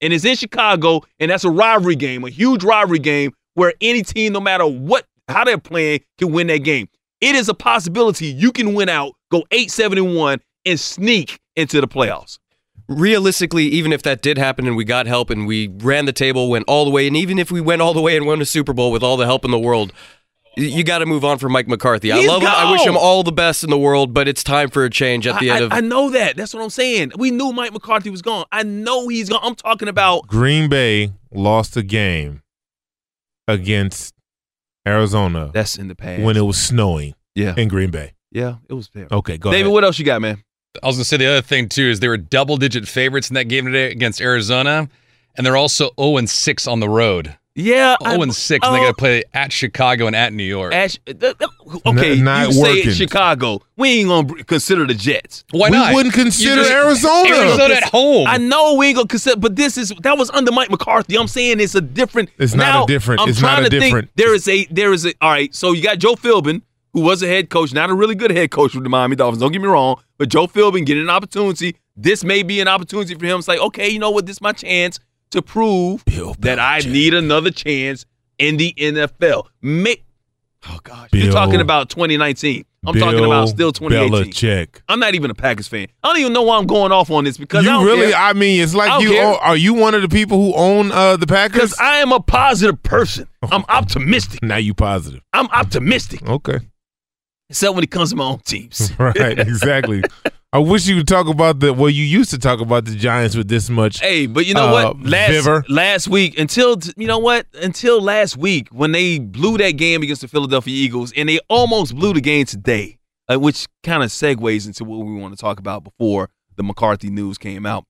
And 0.01 0.13
it's 0.13 0.25
in 0.25 0.35
Chicago, 0.35 1.01
and 1.19 1.31
that's 1.31 1.45
a 1.45 1.49
rivalry 1.49 1.95
game, 1.95 2.23
a 2.23 2.29
huge 2.29 2.63
rivalry 2.63 2.99
game 2.99 3.31
where 3.53 3.73
any 3.81 4.01
team, 4.01 4.33
no 4.33 4.39
matter 4.39 4.65
what, 4.65 5.05
how 5.27 5.43
they're 5.43 5.57
playing, 5.57 6.01
can 6.17 6.31
win 6.31 6.47
that 6.47 6.59
game. 6.59 6.87
It 7.21 7.35
is 7.35 7.49
a 7.49 7.53
possibility 7.53 8.27
you 8.27 8.51
can 8.51 8.73
win 8.73 8.89
out, 8.89 9.13
go 9.31 9.43
8 9.51 9.71
7 9.71 9.97
and 9.97 10.15
1, 10.15 10.41
and 10.65 10.79
sneak 10.79 11.39
into 11.55 11.79
the 11.79 11.87
playoffs. 11.87 12.39
Realistically, 12.87 13.63
even 13.65 13.91
if 13.91 14.03
that 14.03 14.21
did 14.21 14.37
happen 14.37 14.67
and 14.67 14.75
we 14.75 14.83
got 14.85 15.07
help 15.07 15.29
and 15.31 15.47
we 15.47 15.67
ran 15.67 16.05
the 16.05 16.13
table, 16.13 16.49
went 16.49 16.65
all 16.67 16.85
the 16.85 16.91
way, 16.91 17.07
and 17.07 17.17
even 17.17 17.39
if 17.39 17.51
we 17.51 17.59
went 17.61 17.81
all 17.81 17.93
the 17.93 18.01
way 18.01 18.15
and 18.15 18.25
won 18.27 18.41
a 18.41 18.45
Super 18.45 18.73
Bowl 18.73 18.91
with 18.91 19.01
all 19.01 19.17
the 19.17 19.25
help 19.25 19.43
in 19.43 19.51
the 19.51 19.57
world, 19.59 19.91
you 20.55 20.83
got 20.83 20.99
to 20.99 21.05
move 21.05 21.25
on 21.25 21.37
from 21.37 21.51
Mike 21.51 21.67
McCarthy. 21.67 22.11
I 22.11 22.19
He's 22.19 22.27
love 22.27 22.41
him. 22.41 22.47
I 22.49 22.71
wish 22.71 22.85
him 22.85 22.95
all 22.95 23.23
the 23.23 23.31
best 23.31 23.63
in 23.63 23.69
the 23.69 23.77
world, 23.77 24.13
but 24.13 24.27
it's 24.27 24.43
time 24.43 24.69
for 24.69 24.85
a 24.85 24.89
change 24.89 25.25
at 25.27 25.39
the 25.39 25.49
I, 25.51 25.55
end 25.55 25.63
I- 25.63 25.65
of. 25.77 25.83
I 25.83 25.87
know 25.87 26.11
that. 26.11 26.37
That's 26.37 26.53
what 26.53 26.63
I'm 26.63 26.69
saying. 26.69 27.11
We 27.17 27.31
knew 27.31 27.51
Mike 27.51 27.73
McCarthy 27.73 28.09
was 28.09 28.21
gone. 28.21 28.45
I 28.51 28.63
know 28.63 29.07
he's 29.07 29.29
gone. 29.29 29.39
I'm 29.43 29.55
talking 29.55 29.87
about 29.87 30.27
Green 30.27 30.69
Bay 30.69 31.11
lost 31.33 31.75
a 31.75 31.83
game 31.83 32.41
against 33.47 34.13
Arizona. 34.87 35.51
That's 35.53 35.77
in 35.77 35.87
the 35.87 35.95
past. 35.95 36.21
when 36.23 36.37
it 36.37 36.41
was 36.45 36.57
snowing. 36.61 37.15
Yeah. 37.35 37.53
in 37.57 37.67
Green 37.67 37.91
Bay. 37.91 38.13
Yeah, 38.31 38.55
it 38.69 38.73
was 38.73 38.87
fair. 38.87 39.07
Okay, 39.11 39.37
go 39.37 39.51
David, 39.51 39.65
ahead. 39.65 39.73
what 39.73 39.83
else 39.83 39.99
you 39.99 40.05
got, 40.05 40.21
man? 40.21 40.41
I 40.83 40.87
was 40.87 40.95
going 40.95 41.01
to 41.03 41.05
say 41.05 41.17
the 41.17 41.27
other 41.27 41.41
thing, 41.41 41.69
too, 41.69 41.83
is 41.83 41.99
they 41.99 42.07
were 42.07 42.17
double 42.17 42.57
digit 42.57 42.87
favorites 42.87 43.29
in 43.29 43.35
that 43.35 43.45
game 43.45 43.65
today 43.65 43.91
against 43.91 44.21
Arizona, 44.21 44.89
and 45.35 45.45
they're 45.45 45.57
also 45.57 45.91
0 45.99 46.17
and 46.17 46.29
6 46.29 46.67
on 46.67 46.79
the 46.79 46.89
road. 46.89 47.37
Yeah. 47.57 47.95
0 48.03 48.21
and 48.21 48.35
6, 48.35 48.67
and 48.67 48.75
they 48.75 48.79
got 48.79 48.85
to 48.85 48.89
oh. 48.89 48.93
play 48.93 49.23
at 49.33 49.53
Chicago 49.53 50.07
and 50.07 50.15
at 50.15 50.33
New 50.33 50.43
York. 50.43 50.73
Ash, 50.73 50.99
th- 51.05 51.17
th- 51.19 51.35
okay, 51.85 52.17
N- 52.17 52.25
not 52.25 52.47
you 52.47 52.53
say 52.53 52.61
working. 52.61 52.87
it's 52.89 52.97
Chicago. 52.97 53.61
We 53.77 53.99
ain't 53.99 54.09
gonna 54.09 54.43
consider 54.43 54.85
the 54.85 54.93
Jets. 54.93 55.45
Why 55.51 55.69
we 55.69 55.77
not? 55.77 55.89
We 55.89 55.95
wouldn't 55.95 56.15
consider 56.15 56.63
just- 56.63 56.71
Arizona. 56.71 57.29
Arizona 57.29 57.73
at 57.75 57.83
home. 57.83 58.27
I 58.27 58.37
know 58.37 58.73
we 58.75 58.87
ain't 58.87 58.97
gonna 58.97 59.07
consider, 59.07 59.39
but 59.39 59.55
this 59.55 59.77
is 59.77 59.93
that 60.01 60.17
was 60.17 60.29
under 60.31 60.51
Mike 60.51 60.69
McCarthy. 60.69 61.17
I'm 61.17 61.29
saying 61.29 61.61
it's 61.61 61.75
a 61.75 61.81
different. 61.81 62.29
It's 62.37 62.55
not 62.55 62.83
a 62.83 62.87
different- 62.87 63.21
I'm 63.21 63.29
it's 63.29 63.39
trying 63.39 63.63
not 63.63 63.67
a 63.67 63.69
to 63.69 63.79
think 63.79 64.09
there 64.15 64.35
is 64.35 64.47
a 64.49 64.65
there 64.65 64.91
is 64.91 65.05
a. 65.05 65.13
All 65.21 65.29
right, 65.29 65.53
so 65.55 65.71
you 65.71 65.81
got 65.81 65.97
Joe 65.97 66.15
Philbin, 66.15 66.61
who 66.95 67.01
was 67.01 67.21
a 67.21 67.27
head 67.27 67.49
coach, 67.49 67.73
not 67.73 67.89
a 67.89 67.93
really 67.93 68.15
good 68.15 68.31
head 68.31 68.49
coach 68.51 68.73
with 68.73 68.83
the 68.83 68.89
Miami 68.89 69.17
Dolphins. 69.17 69.41
Don't 69.41 69.51
get 69.51 69.61
me 69.61 69.67
wrong, 69.67 70.01
but 70.17 70.29
Joe 70.29 70.47
Philbin 70.47 70.85
getting 70.85 71.03
an 71.03 71.09
opportunity. 71.09 71.75
This 71.97 72.23
may 72.23 72.41
be 72.41 72.61
an 72.61 72.69
opportunity 72.69 73.13
for 73.15 73.25
him. 73.25 73.37
It's 73.39 73.49
like, 73.49 73.59
okay, 73.59 73.89
you 73.89 73.99
know 73.99 74.11
what? 74.11 74.25
This 74.25 74.37
is 74.37 74.41
my 74.41 74.53
chance 74.53 75.01
to 75.31 75.41
prove 75.41 76.05
that 76.39 76.57
I 76.57 76.79
need 76.79 77.13
another 77.13 77.51
chance 77.51 78.05
in 78.39 78.55
the 78.55 78.73
NFL. 78.77 79.47
May, 79.61 79.97
oh 80.69 80.79
gosh, 80.83 81.09
you're 81.11 81.33
talking 81.33 81.59
about 81.59 81.89
2019. 81.89 82.63
I'm 82.87 82.97
talking 82.97 83.25
about 83.25 83.49
still 83.49 83.73
2018. 83.73 84.31
Belichick. 84.31 84.81
I'm 84.87 84.99
not 84.99 85.15
even 85.15 85.31
a 85.31 85.33
Packers 85.33 85.67
fan. 85.67 85.87
I 86.01 86.07
don't 86.07 86.19
even 86.19 86.31
know 86.31 86.43
why 86.43 86.57
I'm 86.57 86.67
going 86.67 86.93
off 86.93 87.11
on 87.11 87.25
this 87.25 87.37
because 87.37 87.65
I 87.65 87.71
You 87.71 87.77
don't 87.77 87.85
really? 87.85 88.11
care. 88.13 88.21
I 88.21 88.31
mean, 88.31 88.61
it's 88.61 88.73
like 88.75 89.01
you 89.01 89.17
own, 89.17 89.35
are 89.41 89.57
you 89.57 89.73
one 89.73 89.95
of 89.95 90.01
the 90.01 90.07
people 90.07 90.37
who 90.37 90.53
own 90.55 90.93
uh, 90.93 91.17
the 91.17 91.27
Packers? 91.27 91.71
Because 91.71 91.79
I 91.79 91.97
am 91.97 92.13
a 92.13 92.21
positive 92.21 92.81
person. 92.83 93.27
I'm 93.51 93.65
optimistic. 93.67 94.41
now 94.43 94.57
you 94.57 94.73
positive. 94.73 95.21
I'm 95.33 95.47
optimistic. 95.47 96.25
Okay. 96.25 96.59
Except 97.49 97.75
when 97.75 97.83
it 97.83 97.91
comes 97.91 98.09
to 98.09 98.15
my 98.15 98.25
own 98.25 98.39
teams. 98.39 98.91
Right, 98.99 99.37
exactly. 99.37 100.03
I 100.51 100.59
wish 100.59 100.87
you 100.87 100.95
would 100.95 101.07
talk 101.07 101.27
about 101.27 101.59
the 101.59 101.73
well. 101.73 101.89
You 101.89 102.03
used 102.05 102.29
to 102.31 102.39
talk 102.39 102.61
about 102.61 102.85
the 102.85 102.95
Giants 102.95 103.35
with 103.35 103.49
this 103.49 103.69
much. 103.69 103.99
Hey, 103.99 104.25
but 104.25 104.45
you 104.45 104.53
know 104.53 104.69
uh, 104.69 104.93
what? 104.93 105.05
Last 105.05 105.69
last 105.69 106.07
week, 106.07 106.39
until 106.39 106.77
you 106.95 107.07
know 107.07 107.19
what? 107.19 107.45
Until 107.61 108.01
last 108.01 108.37
week, 108.37 108.69
when 108.69 108.93
they 108.93 109.19
blew 109.19 109.57
that 109.57 109.71
game 109.71 110.01
against 110.01 110.21
the 110.21 110.29
Philadelphia 110.29 110.73
Eagles, 110.73 111.11
and 111.17 111.27
they 111.27 111.39
almost 111.49 111.93
blew 111.93 112.13
the 112.13 112.21
game 112.21 112.45
today, 112.45 112.97
uh, 113.29 113.37
which 113.37 113.67
kind 113.83 114.01
of 114.01 114.11
segues 114.11 114.65
into 114.65 114.85
what 114.85 115.05
we 115.05 115.13
want 115.15 115.35
to 115.35 115.41
talk 115.41 115.59
about 115.59 115.83
before 115.83 116.29
the 116.55 116.63
McCarthy 116.63 117.09
news 117.09 117.37
came 117.37 117.65
out. 117.65 117.83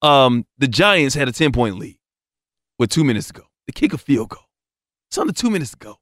Um, 0.00 0.46
the 0.58 0.68
Giants 0.68 1.16
had 1.16 1.28
a 1.28 1.32
ten 1.32 1.50
point 1.50 1.76
lead 1.76 1.98
with 2.78 2.90
two 2.90 3.02
minutes 3.02 3.26
to 3.28 3.32
go. 3.32 3.42
They 3.66 3.72
kick 3.72 3.92
a 3.92 3.98
field 3.98 4.28
goal. 4.28 4.46
It's 5.10 5.18
under 5.18 5.32
two 5.32 5.50
minutes 5.50 5.72
to 5.72 5.76
go. 5.76 5.96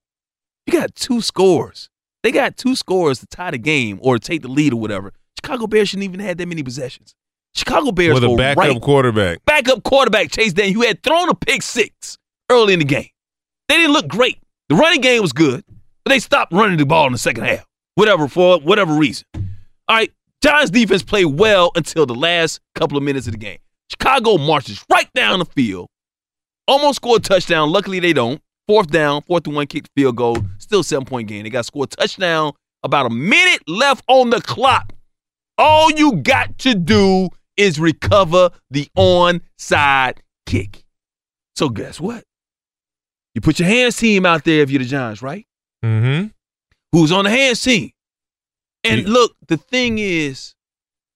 You 0.66 0.74
got 0.74 0.94
two 0.94 1.22
scores. 1.22 1.88
They 2.22 2.32
got 2.32 2.56
two 2.56 2.74
scores 2.76 3.20
to 3.20 3.26
tie 3.26 3.50
the 3.50 3.58
game 3.58 3.98
or 4.02 4.18
take 4.18 4.42
the 4.42 4.48
lead 4.48 4.72
or 4.72 4.80
whatever. 4.80 5.12
Chicago 5.42 5.66
Bears 5.66 5.88
shouldn't 5.88 6.04
even 6.04 6.20
have 6.20 6.36
that 6.36 6.46
many 6.46 6.62
possessions. 6.62 7.14
Chicago 7.54 7.92
Bears 7.92 8.14
with 8.14 8.24
a 8.24 8.36
backup 8.36 8.62
right 8.62 8.80
quarterback. 8.80 9.44
backup 9.44 9.82
quarterback 9.82 10.30
Chase 10.30 10.52
Daniel, 10.52 10.82
who 10.82 10.86
had 10.86 11.02
thrown 11.02 11.28
a 11.30 11.34
pick 11.34 11.62
six 11.62 12.18
early 12.50 12.74
in 12.74 12.78
the 12.78 12.84
game. 12.84 13.08
They 13.68 13.76
didn't 13.76 13.92
look 13.92 14.06
great. 14.06 14.38
The 14.68 14.76
running 14.76 15.00
game 15.00 15.22
was 15.22 15.32
good, 15.32 15.64
but 16.04 16.10
they 16.10 16.18
stopped 16.18 16.52
running 16.52 16.78
the 16.78 16.86
ball 16.86 17.06
in 17.06 17.12
the 17.12 17.18
second 17.18 17.44
half, 17.44 17.66
whatever 17.94 18.28
for 18.28 18.60
whatever 18.60 18.94
reason. 18.94 19.24
All 19.34 19.96
right, 19.96 20.12
Giants 20.42 20.70
defense 20.70 21.02
played 21.02 21.24
well 21.26 21.72
until 21.74 22.06
the 22.06 22.14
last 22.14 22.60
couple 22.74 22.96
of 22.96 23.02
minutes 23.02 23.26
of 23.26 23.32
the 23.32 23.38
game. 23.38 23.58
Chicago 23.90 24.38
marches 24.38 24.84
right 24.92 25.12
down 25.14 25.40
the 25.40 25.44
field, 25.44 25.88
almost 26.68 26.96
score 26.96 27.16
a 27.16 27.20
touchdown. 27.20 27.70
Luckily, 27.70 27.98
they 27.98 28.12
don't. 28.12 28.40
Fourth 28.70 28.92
down, 28.92 29.22
fourth 29.22 29.48
and 29.48 29.56
one, 29.56 29.66
kick 29.66 29.82
the 29.82 29.90
field 29.96 30.14
goal. 30.14 30.36
Still 30.58 30.84
seven 30.84 31.04
point 31.04 31.26
game. 31.26 31.42
They 31.42 31.50
got 31.50 31.58
to 31.58 31.64
score 31.64 31.82
a 31.82 31.86
touchdown. 31.88 32.52
About 32.84 33.06
a 33.06 33.10
minute 33.10 33.60
left 33.66 34.04
on 34.06 34.30
the 34.30 34.40
clock. 34.40 34.92
All 35.58 35.90
you 35.90 36.18
got 36.18 36.56
to 36.60 36.76
do 36.76 37.30
is 37.56 37.80
recover 37.80 38.50
the 38.70 38.88
onside 38.96 40.18
kick. 40.46 40.84
So 41.56 41.68
guess 41.68 42.00
what? 42.00 42.22
You 43.34 43.40
put 43.40 43.58
your 43.58 43.66
hands 43.66 43.96
team 43.96 44.24
out 44.24 44.44
there 44.44 44.62
if 44.62 44.70
you're 44.70 44.78
the 44.78 44.84
Giants, 44.84 45.20
right? 45.20 45.44
Mm-hmm. 45.84 46.28
Who's 46.92 47.10
on 47.10 47.24
the 47.24 47.30
hands 47.30 47.60
team? 47.60 47.90
And 48.84 49.08
look, 49.08 49.34
the 49.48 49.56
thing 49.56 49.98
is, 49.98 50.54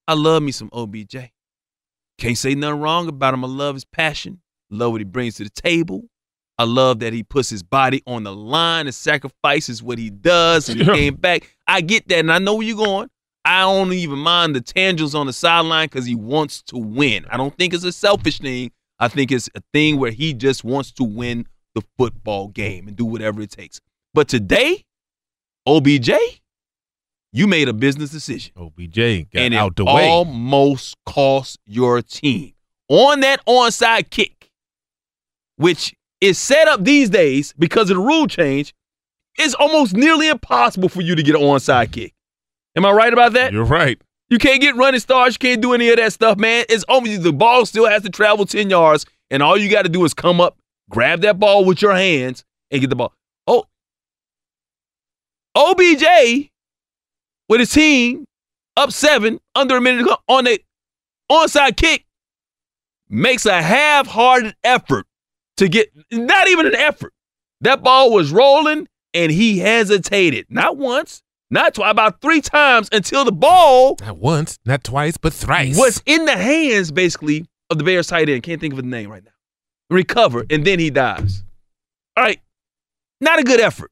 I 0.09 0.15
love 0.15 0.43
me 0.43 0.51
some 0.51 0.71
OBJ. 0.73 1.31
Can't 2.19 2.37
say 2.37 2.57
nothing 2.57 2.81
wrong 2.81 3.07
about 3.07 3.33
him. 3.33 3.45
I 3.45 3.49
love 3.49 3.77
his 3.77 3.85
passion. 3.85 4.41
Love 4.71 4.91
what 4.91 5.01
he 5.01 5.05
brings 5.05 5.37
to 5.37 5.45
the 5.45 5.51
table. 5.51 6.09
I 6.59 6.65
love 6.65 7.01
that 7.01 7.13
he 7.13 7.23
puts 7.25 7.51
his 7.51 7.63
body 7.65 8.03
on 8.07 8.23
the 8.23 8.33
line 8.35 8.87
and 8.87 8.95
sacrifices 8.95 9.83
what 9.83 9.99
he 9.99 10.11
does 10.11 10.69
and 10.69 10.81
he 10.81 10.87
Yeah. 10.87 10.95
came 10.95 11.15
back. 11.17 11.57
I 11.67 11.81
get 11.81 12.07
that, 12.09 12.21
and 12.21 12.33
I 12.33 12.39
know 12.39 12.55
where 12.55 12.67
you're 12.67 12.77
going. 12.77 13.11
I 13.45 13.61
don't 13.63 13.93
even 13.93 14.19
mind 14.21 14.55
the 14.55 14.61
tangibles 14.61 15.15
on 15.15 15.27
the 15.27 15.33
sideline 15.33 15.87
because 15.87 16.07
he 16.07 16.15
wants 16.15 16.63
to 16.69 16.79
win. 16.79 17.27
I 17.29 17.37
don't 17.37 17.57
think 17.59 17.75
it's 17.75 17.85
a 17.85 17.93
selfish 17.93 18.39
thing. 18.39 18.71
I 18.99 19.09
think 19.09 19.33
it's 19.33 19.51
a 19.55 19.63
thing 19.73 19.99
where 19.99 20.13
he 20.13 20.33
just 20.33 20.65
wants 20.65 20.93
to 20.93 21.05
win 21.05 21.47
the 21.75 21.83
football 21.99 22.49
game 22.49 22.87
and 22.89 22.97
do 22.97 23.05
whatever 23.05 23.43
it 23.43 23.51
takes. 23.51 23.81
But 24.15 24.29
today, 24.29 24.85
OBJ, 25.67 26.11
you 27.33 27.47
made 27.49 27.69
a 27.69 27.73
business 27.73 28.11
decision. 28.11 28.53
OBJ 28.57 28.97
got 29.33 29.41
and 29.41 29.55
out 29.55 29.75
the 29.77 29.85
way. 29.85 30.09
almost 30.09 30.97
cost 31.05 31.59
your 31.67 32.01
team 32.01 32.53
on 32.89 33.21
that 33.21 33.45
onside 33.47 34.09
kick, 34.11 34.51
which 35.57 35.95
is 36.25 36.39
set 36.39 36.69
up 36.69 36.83
these 36.83 37.11
days 37.11 37.53
because 37.59 37.91
of 37.91 37.97
the 37.97 38.03
rule 38.03 38.27
change. 38.27 38.75
It's 39.37 39.55
almost 39.55 39.95
nearly 39.95 40.29
impossible 40.29 40.89
for 40.89 41.03
you 41.03 41.15
to 41.15 41.23
get 41.23 41.35
an 41.35 41.43
onside 41.43 41.93
kick. 41.93 42.15
Am 42.77 42.87
I 42.87 42.93
right 42.93 43.13
about 43.13 43.35
that? 43.35 43.53
You're 43.53 43.65
right. 43.65 44.01
You 44.31 44.39
can't 44.39 44.61
get 44.61 44.75
running 44.75 45.01
stars. 45.01 45.35
You 45.35 45.39
can't 45.39 45.61
do 45.61 45.75
any 45.75 45.91
of 45.91 45.97
that 45.97 46.13
stuff, 46.13 46.39
man. 46.39 46.65
It's 46.69 46.85
only 46.89 47.17
the 47.19 47.33
ball 47.33 47.67
still 47.67 47.87
has 47.87 48.03
to 48.03 48.09
travel 48.09 48.47
10 48.47 48.71
yards, 48.71 49.05
and 49.31 49.43
all 49.43 49.57
you 49.57 49.71
got 49.71 49.83
to 49.83 49.89
do 49.91 50.05
is 50.05 50.15
come 50.15 50.41
up, 50.41 50.59
grab 50.89 51.21
that 51.21 51.39
ball 51.39 51.65
with 51.65 51.83
your 51.83 51.95
hands, 51.95 52.45
and 52.71 52.81
get 52.81 52.89
the 52.89 52.97
ball. 52.97 53.13
Oh, 53.47 53.67
OBJ 55.55 56.51
with 57.49 57.61
his 57.61 57.71
team 57.71 58.25
up 58.77 58.93
seven, 58.93 59.41
under 59.55 59.77
a 59.77 59.81
minute 59.81 59.99
to 59.99 60.05
go 60.05 60.17
on 60.29 60.47
a 60.47 60.59
onside 61.31 61.77
kick, 61.77 62.07
makes 63.11 63.45
a 63.45 63.61
half-hearted 63.63 64.57
effort 64.65 65.07
to 65.59 65.69
get 65.69 65.91
not 66.11 66.49
even 66.49 66.67
an 66.67 66.75
effort. 66.75 67.13
That 67.61 67.83
ball 67.83 68.13
was 68.13 68.31
rolling 68.33 68.89
and 69.13 69.31
he 69.33 69.59
hesitated. 69.59 70.47
Not 70.51 70.77
once, 70.77 71.23
not 71.51 71.75
twice, 71.75 71.91
about 71.91 72.21
three 72.21 72.41
times 72.41 72.89
until 72.93 73.25
the 73.25 73.33
ball 73.33 73.97
Not 74.01 74.19
once, 74.19 74.59
not 74.65 74.83
twice, 74.85 75.17
but 75.17 75.33
thrice. 75.33 75.77
was 75.79 76.03
in 76.05 76.25
the 76.25 76.37
hands, 76.37 76.91
basically, 76.91 77.47
of 77.71 77.79
the 77.79 77.85
Bears 77.85 78.09
tight 78.09 78.29
end. 78.29 78.43
Can't 78.43 78.61
think 78.61 78.75
of 78.75 78.79
his 78.79 78.87
name 78.87 79.11
right 79.11 79.25
now. 79.25 79.31
Recover, 79.91 80.45
and 80.51 80.65
then 80.65 80.79
he 80.79 80.91
dives. 80.91 81.45
All 82.17 82.25
right. 82.25 82.41
Not 83.21 83.39
a 83.39 83.45
good 83.45 83.61
effort. 83.61 83.91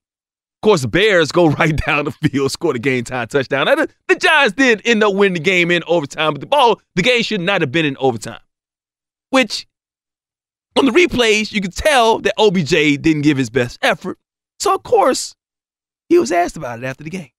Of 0.62 0.66
course, 0.68 0.82
the 0.82 0.89
Bears 0.89 1.32
go 1.32 1.48
right 1.59 1.76
down 1.76 2.05
the 2.05 2.10
field, 2.10 2.51
score 2.52 2.72
the 2.72 2.78
game 2.78 3.05
time 3.05 3.28
touchdown. 3.28 3.66
Now, 3.66 3.76
the, 3.76 3.89
the 4.09 4.16
Giants 4.16 4.55
did 4.55 4.82
end 4.84 5.02
up 5.05 5.14
winning 5.14 5.34
the 5.34 5.40
game 5.40 5.70
in 5.70 5.82
overtime, 5.86 6.34
but 6.34 6.40
the 6.40 6.47
ball, 6.47 6.80
the 6.97 7.02
game 7.02 7.22
should 7.22 7.40
not 7.40 7.60
have 7.60 7.70
been 7.72 7.86
in 7.86 7.97
overtime. 7.98 8.40
Which, 9.30 9.66
on 10.77 10.85
the 10.86 10.93
replays, 10.93 11.53
you 11.53 11.61
could 11.61 11.74
tell 11.77 12.19
that 12.20 12.35
OBJ 12.39 12.70
didn't 13.01 13.23
give 13.23 13.36
his 13.36 13.51
best 13.51 13.78
effort. 13.82 14.19
So, 14.61 14.74
of 14.74 14.82
course, 14.82 15.35
he 16.09 16.19
was 16.19 16.32
asked 16.32 16.57
about 16.57 16.78
it 16.78 16.85
after 16.85 17.05
the 17.05 17.11
game. 17.11 17.31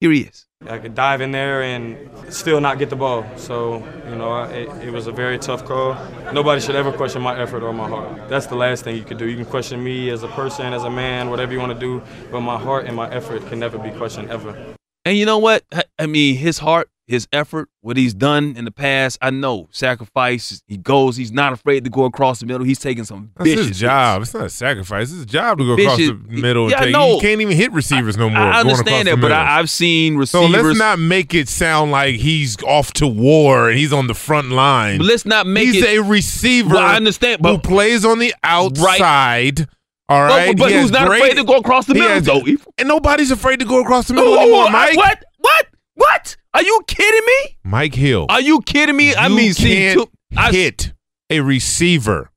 Here 0.00 0.10
he 0.10 0.20
is. 0.22 0.46
I 0.66 0.78
could 0.78 0.94
dive 0.94 1.20
in 1.20 1.30
there 1.30 1.62
and 1.62 1.98
still 2.32 2.60
not 2.60 2.78
get 2.78 2.88
the 2.90 2.96
ball. 2.96 3.24
So, 3.36 3.76
you 4.08 4.16
know, 4.16 4.30
I- 4.32 4.48
it, 4.48 4.88
it 4.88 4.90
was 4.92 5.06
a 5.06 5.12
very 5.12 5.38
tough 5.38 5.64
call. 5.64 5.94
Nobody 6.32 6.60
should 6.60 6.74
ever 6.74 6.90
question 6.90 7.20
my 7.22 7.38
effort 7.38 7.62
or 7.62 7.72
my 7.72 7.88
heart. 7.88 8.28
That's 8.28 8.46
the 8.46 8.54
last 8.56 8.84
thing 8.84 8.96
you 8.96 9.04
could 9.04 9.18
do. 9.18 9.26
You 9.28 9.36
can 9.36 9.44
question 9.46 9.82
me 9.84 10.08
as 10.10 10.22
a 10.22 10.28
person, 10.28 10.72
as 10.72 10.84
a 10.84 10.90
man, 10.90 11.28
whatever 11.30 11.52
you 11.52 11.58
want 11.60 11.72
to 11.72 11.78
do, 11.78 12.02
but 12.30 12.40
my 12.40 12.58
heart 12.58 12.86
and 12.86 12.96
my 12.96 13.10
effort 13.10 13.46
can 13.48 13.58
never 13.60 13.78
be 13.78 13.90
questioned 13.90 14.30
ever. 14.30 14.56
And 15.04 15.16
you 15.18 15.26
know 15.26 15.38
what? 15.38 15.64
I- 15.72 15.84
I 15.98 16.06
mean, 16.06 16.36
his 16.36 16.58
heart, 16.58 16.88
his 17.06 17.28
effort, 17.32 17.68
what 17.82 17.96
he's 17.98 18.14
done 18.14 18.54
in 18.56 18.64
the 18.64 18.70
past, 18.70 19.18
I 19.20 19.28
know. 19.30 19.68
Sacrifice, 19.72 20.62
he 20.66 20.78
goes, 20.78 21.16
he's 21.16 21.32
not 21.32 21.52
afraid 21.52 21.84
to 21.84 21.90
go 21.90 22.04
across 22.04 22.40
the 22.40 22.46
middle. 22.46 22.64
He's 22.64 22.78
taking 22.78 23.04
some 23.04 23.30
That's 23.36 23.50
vicious 23.50 23.68
his 23.68 23.78
job. 23.78 24.22
It's 24.22 24.32
not 24.32 24.44
a 24.46 24.48
sacrifice. 24.50 25.08
It's 25.10 25.16
his 25.18 25.26
job 25.26 25.58
to 25.58 25.64
go 25.66 25.72
across 25.82 25.98
the 25.98 26.14
middle 26.28 26.62
and 26.64 26.70
Yeah, 26.72 26.80
I 26.80 26.84
take. 26.84 26.92
know. 26.92 27.14
He 27.16 27.20
can't 27.20 27.40
even 27.42 27.54
hit 27.56 27.72
receivers 27.72 28.16
no 28.16 28.30
more. 28.30 28.38
I 28.38 28.60
understand 28.60 29.08
that, 29.08 29.20
but. 29.20 29.32
I, 29.32 29.58
I've 29.58 29.68
seen 29.68 30.16
receivers. 30.16 30.30
so 30.30 30.46
let's 30.62 30.78
not 30.78 30.98
make 30.98 31.34
it 31.34 31.48
sound 31.48 31.90
like 31.90 32.14
he's 32.16 32.56
off 32.62 32.92
to 32.94 33.06
war 33.06 33.68
and 33.68 33.78
he's 33.78 33.92
on 33.92 34.06
the 34.06 34.14
front 34.14 34.50
line. 34.50 34.96
But 34.98 35.06
let's 35.06 35.26
not 35.26 35.46
make 35.46 35.66
he's 35.66 35.82
it- 35.82 35.88
He's 35.90 35.98
a 35.98 36.02
receiver. 36.02 36.74
Well, 36.74 36.82
I 36.82 36.96
understand, 36.96 37.44
who 37.44 37.58
but- 37.58 37.62
plays 37.64 38.04
on 38.06 38.18
the 38.18 38.32
outside. 38.42 39.68
All 40.08 40.22
right, 40.22 40.56
But- 40.56 40.64
but 40.64 40.72
who's 40.72 40.90
not 40.90 41.06
great- 41.06 41.22
afraid 41.22 41.36
to 41.36 41.44
go 41.44 41.56
across 41.56 41.86
the 41.86 41.94
he 41.94 42.00
middle, 42.00 42.14
has- 42.14 42.24
though? 42.24 42.42
And 42.78 42.88
nobody's 42.88 43.30
afraid 43.30 43.60
to 43.60 43.64
go 43.66 43.80
across 43.80 44.08
the 44.08 44.14
middle 44.14 44.34
Oh, 44.34 44.40
anymore, 44.40 44.64
I- 44.66 44.70
Mike. 44.70 44.96
what? 44.96 45.24
What? 45.38 45.66
What? 45.94 46.36
Are 46.54 46.62
you 46.62 46.80
kidding 46.86 47.26
me? 47.26 47.56
Mike 47.64 47.94
Hill. 47.94 48.26
Are 48.28 48.40
you 48.40 48.60
kidding 48.62 48.96
me? 48.96 49.14
I 49.14 49.28
mean, 49.28 49.52
see, 49.52 49.92
two, 49.92 50.08
I, 50.36 50.52
hit 50.52 50.92
a 51.28 51.40
receiver 51.40 52.30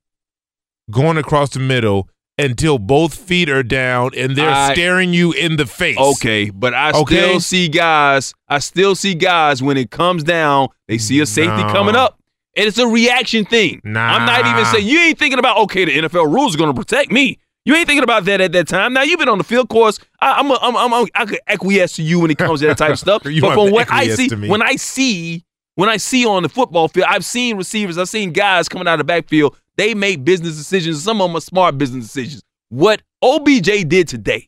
going 0.91 1.17
across 1.17 1.51
the 1.51 1.59
middle 1.59 2.09
until 2.39 2.77
both 2.79 3.13
feet 3.15 3.49
are 3.49 3.63
down 3.63 4.11
and 4.15 4.35
they're 4.35 4.49
I- 4.49 4.73
staring 4.73 5.13
you 5.13 5.31
in 5.33 5.55
the 5.57 5.65
face. 5.65 5.97
Okay, 5.97 6.49
but 6.49 6.73
I 6.73 6.91
Okay? 6.91 7.15
still 7.27 7.39
see 7.39 7.67
guys. 7.69 8.33
I 8.47 8.59
still 8.59 8.95
see 8.95 9.13
guys 9.15 9.61
when 9.61 9.77
it 9.77 9.91
comes 9.91 10.23
down, 10.23 10.69
they 10.87 10.97
see 10.97 11.19
a 11.19 11.25
safety 11.25 11.63
No. 11.63 11.71
coming 11.71 11.95
up. 11.95 12.19
And 12.55 12.65
it's 12.65 12.79
a 12.79 12.87
reaction 12.87 13.45
thing. 13.45 13.81
Nah. 13.83 14.01
I'm 14.15 14.25
not 14.25 14.47
even 14.47 14.65
saying 14.65 14.87
you 14.87 14.99
ain't 14.99 15.19
thinking 15.19 15.37
about 15.37 15.57
okay, 15.57 15.85
the 15.85 15.91
NFL 15.95 16.33
rules 16.33 16.55
are 16.55 16.57
going 16.57 16.73
to 16.73 16.79
protect 16.79 17.11
me. 17.11 17.37
You 17.67 17.75
ain't 17.75 17.85
thinking 17.85 18.03
about 18.03 18.23
that 18.25 18.39
at 18.39 18.53
that 18.53 18.69
time. 18.69 18.93
Now 18.93 19.01
you've 19.01 19.19
been 19.19 19.27
on 19.27 19.37
the 19.37 19.43
field 19.43 19.67
course. 19.67 19.99
I, 20.21 20.39
I'm, 20.39 20.49
a, 20.49 20.57
I'm, 20.61 20.93
I'm, 20.93 21.07
I 21.13 21.25
could 21.25 21.39
acquiesce 21.47 21.97
to 21.97 22.01
you 22.01 22.21
when 22.21 22.31
it 22.31 22.37
comes 22.37 22.61
to 22.61 22.67
that 22.67 22.77
type 22.77 22.91
of 22.91 22.99
stuff. 23.07 23.23
But 23.23 23.53
from 23.53 23.71
what 23.71 23.91
I 23.91 24.07
see, 24.07 24.29
when 24.47 24.61
I 24.61 24.77
see, 24.77 25.43
when 25.75 25.89
I 25.89 25.97
see 25.97 26.25
on 26.25 26.43
the 26.43 26.49
football 26.49 26.87
field, 26.87 27.07
I've 27.09 27.25
seen 27.25 27.57
receivers, 27.57 27.97
I've 27.97 28.07
seen 28.07 28.31
guys 28.31 28.69
coming 28.69 28.87
out 28.87 28.93
of 28.93 28.99
the 28.99 29.03
backfield. 29.03 29.57
They 29.75 29.93
make 29.93 30.23
business 30.23 30.55
decisions. 30.55 31.03
Some 31.03 31.19
of 31.19 31.29
them 31.29 31.35
are 31.35 31.41
smart 31.41 31.77
business 31.77 32.05
decisions. 32.05 32.41
What 32.69 33.01
OBJ 33.21 33.85
did 33.89 34.07
today, 34.07 34.47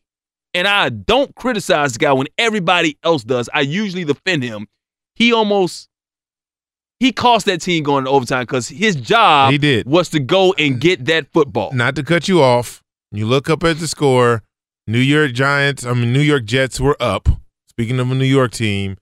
and 0.54 0.66
I 0.66 0.88
don't 0.88 1.36
criticize 1.36 1.94
the 1.94 2.00
guy 2.00 2.14
when 2.14 2.28
everybody 2.38 2.98
else 3.04 3.26
does. 3.26 3.50
I 3.54 3.62
usually 3.62 4.06
defend 4.06 4.44
him. 4.44 4.68
He 5.16 5.34
almost 5.34 5.90
he 7.00 7.12
cost 7.12 7.48
that 7.48 7.60
team 7.60 7.84
going 7.84 8.06
to 8.06 8.10
overtime 8.10 8.44
because 8.44 8.70
his 8.70 8.96
job 8.96 9.52
He 9.52 9.58
did. 9.58 9.88
was 9.88 10.08
to 10.10 10.22
go 10.22 10.54
and 10.58 10.76
mm. 10.76 10.80
get 10.80 11.06
that 11.06 11.32
football. 11.34 11.74
Not 11.74 11.96
to 11.98 12.04
cut 12.04 12.28
you 12.30 12.42
off, 12.42 12.82
you 13.12 13.26
look 13.26 13.50
up 13.50 13.64
at 13.64 13.80
the 13.80 13.88
score. 13.88 14.44
New 14.88 15.00
York 15.00 15.34
Giants, 15.34 15.86
I 15.86 15.94
mean 15.94 16.12
New 16.14 16.20
York 16.22 16.46
Jets 16.46 16.80
were 16.80 16.98
up. 17.00 17.30
Speaking 17.68 18.00
of 18.00 18.10
a 18.10 18.16
New 18.16 18.26
York 18.26 18.52
team, 18.52 18.98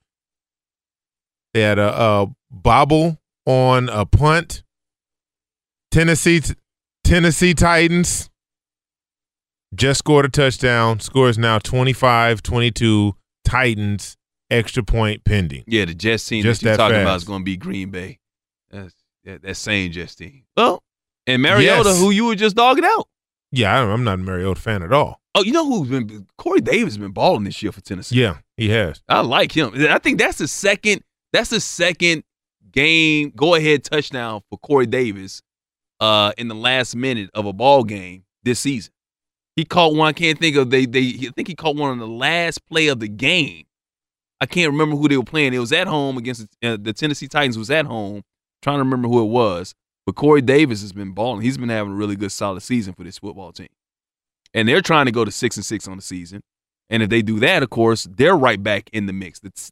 they 1.54 1.62
had 1.62 1.80
a, 1.80 1.94
a 2.02 2.28
bobble 2.52 3.20
on 3.46 3.88
a 3.90 4.06
punt. 4.06 4.64
Tennessee 5.92 6.42
Tennessee 7.04 7.54
Titans 7.54 8.30
just 9.74 10.00
scored 10.00 10.26
a 10.26 10.30
touchdown. 10.30 11.00
Score 11.00 11.30
is 11.30 11.38
now 11.38 11.58
25-22 11.60 13.14
Titans 13.46 14.18
extra 14.50 14.84
point 14.84 15.24
pending. 15.24 15.64
Yeah, 15.68 15.86
the 15.86 15.94
Jets 15.94 16.26
team 16.28 16.44
Just 16.44 16.62
that 16.62 16.70
you're 16.70 16.78
talking 16.78 17.02
about 17.02 17.16
is 17.18 17.24
going 17.24 17.42
to 17.42 17.46
be 17.46 17.58
Green 17.58 17.90
Bay. 17.92 18.20
That's 18.70 18.94
that, 19.24 19.42
that 19.44 19.56
same 19.56 19.92
Jets 19.92 20.16
team. 20.16 20.44
Well, 20.56 20.84
and 21.26 21.42
Mariota, 21.42 21.90
Yes. 21.90 22.00
who 22.00 22.12
you 22.12 22.26
were 22.26 22.36
just 22.36 22.56
dogging 22.56 22.86
out. 22.86 23.08
Yeah, 23.52 23.74
I- 23.80 23.92
I'm 23.92 24.04
not 24.04 24.16
a 24.16 24.24
Mariota 24.24 24.60
fan 24.60 24.84
at 24.84 24.92
all. 24.94 25.22
Oh, 25.36 25.44
you 25.44 25.52
know 25.52 25.66
who's 25.68 25.90
been 25.90 26.28
Corey 26.38 26.62
Davis 26.62 26.94
has 26.96 26.98
been 26.98 27.12
balling 27.12 27.44
this 27.44 27.62
year 27.62 27.72
for 27.72 27.82
Tennessee. 27.82 28.20
Yeah, 28.22 28.38
he 28.58 28.70
has. 28.70 29.02
I 29.08 29.22
like 29.22 29.52
him. 29.52 29.72
I 29.90 30.00
think 30.00 30.18
that's 30.20 30.40
the 30.40 30.48
second. 30.48 31.04
That's 31.32 31.50
the 31.52 31.60
second 31.60 32.24
game 32.72 33.32
go 33.36 33.56
ahead 33.56 33.84
touchdown 33.84 34.42
for 34.50 34.58
Corey 34.60 34.86
Davis 34.88 35.42
uh, 36.00 36.32
in 36.38 36.48
the 36.48 36.56
last 36.56 36.96
minute 36.96 37.30
of 37.34 37.46
a 37.46 37.54
ball 37.54 37.84
game 37.84 38.24
this 38.44 38.60
season. 38.60 38.92
He 39.56 39.64
caught 39.66 39.94
one. 39.96 40.08
I 40.08 40.14
can't 40.14 40.40
think 40.40 40.56
of 40.56 40.70
they. 40.72 40.86
They 40.86 41.02
I 41.02 41.30
think 41.36 41.48
he 41.48 41.56
caught 41.56 41.76
one 41.76 41.92
on 41.92 42.00
the 42.00 42.08
last 42.08 42.66
play 42.68 42.88
of 42.88 43.00
the 43.00 43.08
game. 43.08 43.66
I 44.42 44.46
can't 44.48 44.72
remember 44.72 44.96
who 44.96 45.08
they 45.08 45.18
were 45.18 45.24
playing. 45.24 45.54
It 45.54 45.60
was 45.60 45.72
at 45.72 45.88
home 45.88 46.18
against 46.18 46.48
uh, 46.64 46.78
the 46.80 46.94
Tennessee 46.94 47.28
Titans. 47.28 47.58
Was 47.58 47.70
at 47.72 47.86
home. 47.86 48.24
trying 48.62 48.78
to 48.78 48.84
remember 48.84 49.08
who 49.08 49.22
it 49.22 49.30
was. 49.30 49.74
But 50.08 50.16
Corey 50.16 50.42
Davis 50.42 50.82
has 50.82 50.94
been 50.94 51.12
balling. 51.12 51.42
He's 51.42 51.58
been 51.58 51.68
having 51.68 51.92
a 51.92 51.96
really 51.96 52.16
good, 52.16 52.32
solid 52.32 52.62
season 52.62 52.94
for 52.94 53.04
this 53.04 53.18
football 53.20 53.52
team. 53.52 53.68
And 54.54 54.66
they're 54.66 54.82
trying 54.82 55.06
to 55.06 55.12
go 55.12 55.26
to 55.26 55.32
six 55.32 55.58
and 55.58 55.66
six 55.66 55.86
on 55.86 55.98
the 55.98 56.02
season. 56.02 56.42
And 56.90 57.04
if 57.04 57.10
they 57.10 57.22
do 57.22 57.42
that, 57.42 57.62
of 57.62 57.70
course, 57.70 58.08
they're 58.10 58.38
right 58.38 58.64
back 58.64 58.90
in 58.94 59.06
the 59.06 59.12
mix. 59.12 59.42
It's 59.44 59.70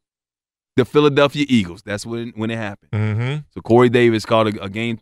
the 0.76 0.84
Philadelphia 0.84 1.46
Eagles. 1.48 1.84
That's 1.84 2.06
when 2.06 2.34
when 2.36 2.52
it 2.52 2.58
happened. 2.58 2.92
Mm-hmm. 2.92 3.38
So 3.52 3.62
Corey 3.62 3.88
Davis 3.88 4.26
caught 4.26 4.48
a, 4.48 4.64
a 4.64 4.70
game, 4.70 5.00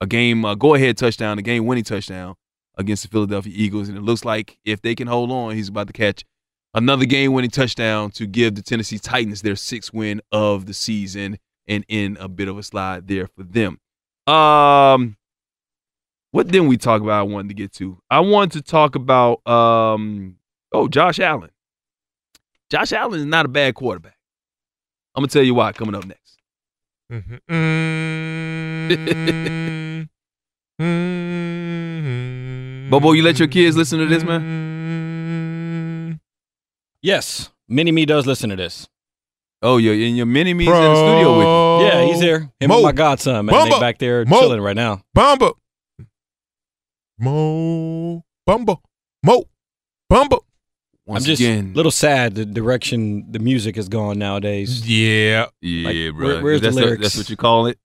a 0.00 0.06
game 0.06 0.44
uh, 0.44 0.54
go 0.54 0.76
ahead 0.76 0.96
touchdown, 0.96 1.40
a 1.40 1.42
game 1.42 1.66
winning 1.66 1.82
touchdown 1.82 2.36
against 2.76 3.02
the 3.02 3.08
Philadelphia 3.08 3.52
Eagles, 3.56 3.88
and 3.88 3.98
it 3.98 4.02
looks 4.02 4.24
like 4.24 4.56
if 4.64 4.80
they 4.82 4.94
can 4.94 5.08
hold 5.08 5.32
on, 5.32 5.56
he's 5.56 5.68
about 5.68 5.88
to 5.88 5.92
catch 5.92 6.24
another 6.74 7.06
game 7.06 7.32
winning 7.32 7.50
touchdown 7.50 8.12
to 8.12 8.26
give 8.28 8.54
the 8.54 8.62
Tennessee 8.62 9.00
Titans 9.00 9.42
their 9.42 9.56
sixth 9.56 9.92
win 9.92 10.22
of 10.30 10.66
the 10.66 10.74
season 10.74 11.38
and 11.66 11.84
in 11.88 12.16
a 12.20 12.28
bit 12.28 12.46
of 12.46 12.56
a 12.56 12.62
slide 12.62 13.08
there 13.08 13.26
for 13.26 13.42
them. 13.42 13.80
Um, 14.26 15.16
what 16.30 16.46
didn't 16.48 16.68
we 16.68 16.76
talk 16.76 17.02
about? 17.02 17.18
I 17.18 17.22
wanted 17.22 17.48
to 17.48 17.54
get 17.54 17.72
to. 17.74 18.00
I 18.10 18.20
wanted 18.20 18.52
to 18.52 18.62
talk 18.62 18.94
about 18.94 19.46
um 19.46 20.36
oh 20.72 20.88
Josh 20.88 21.20
Allen. 21.20 21.50
Josh 22.70 22.92
Allen 22.92 23.20
is 23.20 23.26
not 23.26 23.44
a 23.44 23.48
bad 23.48 23.74
quarterback. 23.74 24.16
I'm 25.14 25.22
gonna 25.22 25.28
tell 25.28 25.42
you 25.42 25.54
why 25.54 25.72
coming 25.72 25.94
up 25.94 26.06
next. 26.06 26.38
Mm-hmm. 27.12 27.52
Bobo, 32.90 33.12
you 33.12 33.22
let 33.22 33.38
your 33.38 33.48
kids 33.48 33.76
listen 33.76 33.98
to 33.98 34.06
this, 34.06 34.24
man? 34.24 36.20
Yes, 37.02 37.50
Mini 37.68 37.92
Me 37.92 38.06
does 38.06 38.26
listen 38.26 38.50
to 38.50 38.56
this. 38.56 38.88
Oh, 39.64 39.76
your 39.76 39.94
and 39.94 40.16
your 40.16 40.26
mini 40.26 40.54
me's 40.54 40.66
in 40.66 40.74
the 40.74 40.96
studio 40.96 41.38
with 41.38 41.46
you. 41.46 41.86
Yeah, 41.86 42.04
he's 42.06 42.20
here. 42.20 42.50
Him 42.60 42.68
Mo. 42.68 42.74
and 42.76 42.82
my 42.84 42.92
godson, 42.92 43.46
man. 43.46 43.68
They 43.68 43.78
back 43.80 43.98
there 43.98 44.24
Mo. 44.24 44.40
chilling 44.40 44.60
right 44.60 44.74
now. 44.76 45.02
Bamba. 45.16 45.52
Mo. 47.18 48.24
Bamba. 48.48 48.78
Mo. 49.22 49.44
Bamba. 50.12 50.40
Once 51.06 51.24
I'm 51.24 51.26
just 51.26 51.40
again, 51.42 51.72
a 51.72 51.76
little 51.76 51.90
sad 51.90 52.34
the 52.34 52.44
direction 52.44 53.30
the 53.30 53.38
music 53.38 53.76
has 53.76 53.88
gone 53.88 54.18
nowadays. 54.18 54.88
Yeah. 54.88 55.46
yeah, 55.60 55.88
Like, 56.08 56.16
bro. 56.16 56.26
where- 56.26 56.42
where's 56.42 56.60
the 56.60 56.68
that's, 56.68 56.76
lyrics? 56.76 57.02
that's 57.02 57.16
what 57.16 57.30
you 57.30 57.36
call 57.36 57.66
it. 57.66 57.78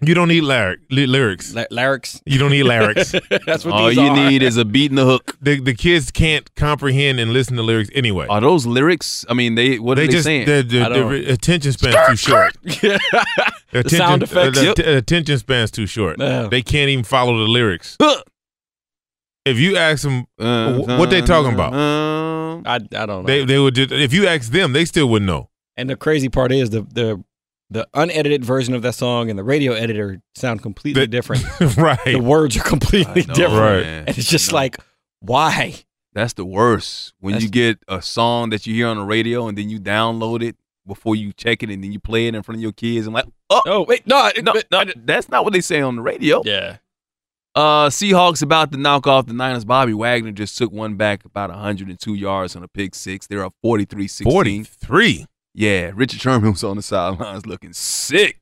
You 0.00 0.12
don't 0.14 0.28
need 0.28 0.42
lyric, 0.42 0.80
ly- 0.90 1.04
lyrics. 1.04 1.54
Ly- 1.54 1.66
lyrics. 1.70 2.20
You 2.26 2.38
don't 2.38 2.50
need 2.50 2.64
lyrics. 2.64 3.12
That's 3.46 3.64
what 3.64 3.72
All 3.74 3.86
these 3.88 3.96
you 3.96 4.02
are. 4.08 4.16
need 4.30 4.42
is 4.42 4.56
a 4.56 4.64
beat 4.64 4.90
and 4.90 4.98
a 4.98 5.04
hook. 5.04 5.36
the 5.40 5.60
the 5.60 5.72
kids 5.74 6.10
can't 6.10 6.52
comprehend 6.56 7.20
and 7.20 7.32
listen 7.32 7.56
to 7.56 7.62
lyrics 7.62 7.90
anyway. 7.94 8.26
Are 8.28 8.40
those 8.40 8.66
lyrics? 8.66 9.24
I 9.28 9.34
mean, 9.34 9.54
they 9.54 9.78
what 9.78 9.94
they 9.94 10.02
are 10.04 10.06
they 10.06 10.12
just 10.12 10.24
saying? 10.24 10.46
the, 10.46 10.62
the, 10.62 10.80
I 10.82 11.32
attention 11.32 11.72
span's 11.72 12.08
too 12.08 12.16
short. 12.16 12.56
the 12.62 13.00
attention, 13.72 13.98
sound 13.98 14.22
effects. 14.24 14.58
uh, 14.58 14.62
the 14.62 14.70
att- 14.70 14.96
attention 14.98 15.38
span's 15.38 15.70
too 15.70 15.86
short. 15.86 16.16
Yeah. 16.18 16.48
They 16.50 16.62
can't 16.62 16.88
even 16.90 17.04
follow 17.04 17.38
the 17.38 17.44
lyrics. 17.48 17.96
Huh. 18.00 18.22
If 19.44 19.58
you 19.58 19.76
ask 19.76 20.02
them 20.02 20.26
Uh, 20.38 20.72
wh- 20.74 20.98
what 20.98 21.10
they 21.10 21.20
talking 21.20 21.52
about, 21.52 21.72
um, 21.74 22.62
I, 22.66 22.74
I 22.76 22.78
don't 22.78 23.08
know. 23.08 23.22
they 23.22 23.44
they 23.44 23.58
would 23.58 23.74
just 23.74 23.92
if 23.92 24.12
you 24.12 24.26
ask 24.26 24.50
them, 24.50 24.72
they 24.72 24.84
still 24.86 25.08
wouldn't 25.08 25.26
know. 25.28 25.50
and 25.76 25.88
the 25.88 25.96
crazy 25.96 26.28
part 26.28 26.50
is 26.50 26.70
the 26.70 26.82
the 26.92 27.22
the 27.74 27.86
unedited 27.92 28.44
version 28.44 28.72
of 28.74 28.80
that 28.82 28.94
song 28.94 29.28
and 29.28 29.38
the 29.38 29.44
radio 29.44 29.72
editor 29.74 30.20
sound 30.34 30.62
completely 30.62 31.02
The- 31.02 31.06
different. 31.08 31.44
right. 31.76 31.98
The 32.04 32.16
words 32.20 32.56
are 32.56 32.62
completely 32.62 33.22
know, 33.26 33.34
different. 33.34 33.60
Right. 33.60 33.84
And 33.84 34.08
it's 34.08 34.28
just 34.30 34.52
like, 34.52 34.78
why? 35.20 35.74
That's 36.14 36.32
the 36.32 36.44
worst. 36.44 37.12
When 37.20 37.32
That's- 37.32 37.44
you 37.44 37.50
get 37.50 37.78
a 37.88 38.00
song 38.00 38.50
that 38.50 38.66
you 38.66 38.74
hear 38.74 38.86
on 38.88 38.96
the 38.96 39.04
radio 39.04 39.46
and 39.48 39.58
then 39.58 39.68
you 39.68 39.78
download 39.80 40.42
it 40.42 40.56
before 40.86 41.16
you 41.16 41.32
check 41.32 41.62
it 41.62 41.70
and 41.70 41.82
then 41.84 41.92
you 41.92 41.98
play 42.00 42.26
it 42.28 42.34
in 42.34 42.42
front 42.42 42.56
of 42.58 42.62
your 42.62 42.72
kids 42.72 43.06
and 43.06 43.14
like, 43.14 43.26
oh, 43.50 43.60
Oh 43.66 43.82
wait, 43.88 44.06
no, 44.06 44.16
I- 44.16 44.32
no, 44.42 44.52
but- 44.52 44.70
no, 44.70 44.84
that's 44.96 45.28
not 45.28 45.44
what 45.44 45.52
they 45.52 45.60
say 45.60 45.80
on 45.80 45.96
the 45.96 46.02
radio. 46.02 46.42
yeah. 46.44 46.76
Uh, 47.56 47.88
Seahawks 47.88 48.42
about 48.42 48.72
to 48.72 48.78
knock 48.78 49.06
off 49.06 49.26
the 49.26 49.32
Niners. 49.32 49.64
Bobby 49.64 49.92
Wagner 49.94 50.32
just 50.32 50.58
took 50.58 50.72
one 50.72 50.96
back 50.96 51.24
about 51.24 51.50
102 51.50 52.14
yards 52.14 52.56
on 52.56 52.64
a 52.64 52.68
pick 52.68 52.96
six. 52.96 53.28
They're 53.28 53.44
up 53.44 53.54
43-16. 53.64 54.24
Forty 54.24 54.62
three. 54.64 55.26
Yeah, 55.54 55.92
Richard 55.94 56.20
Sherman 56.20 56.50
was 56.52 56.64
on 56.64 56.76
the 56.76 56.82
sidelines 56.82 57.46
looking 57.46 57.72
sick 57.72 58.40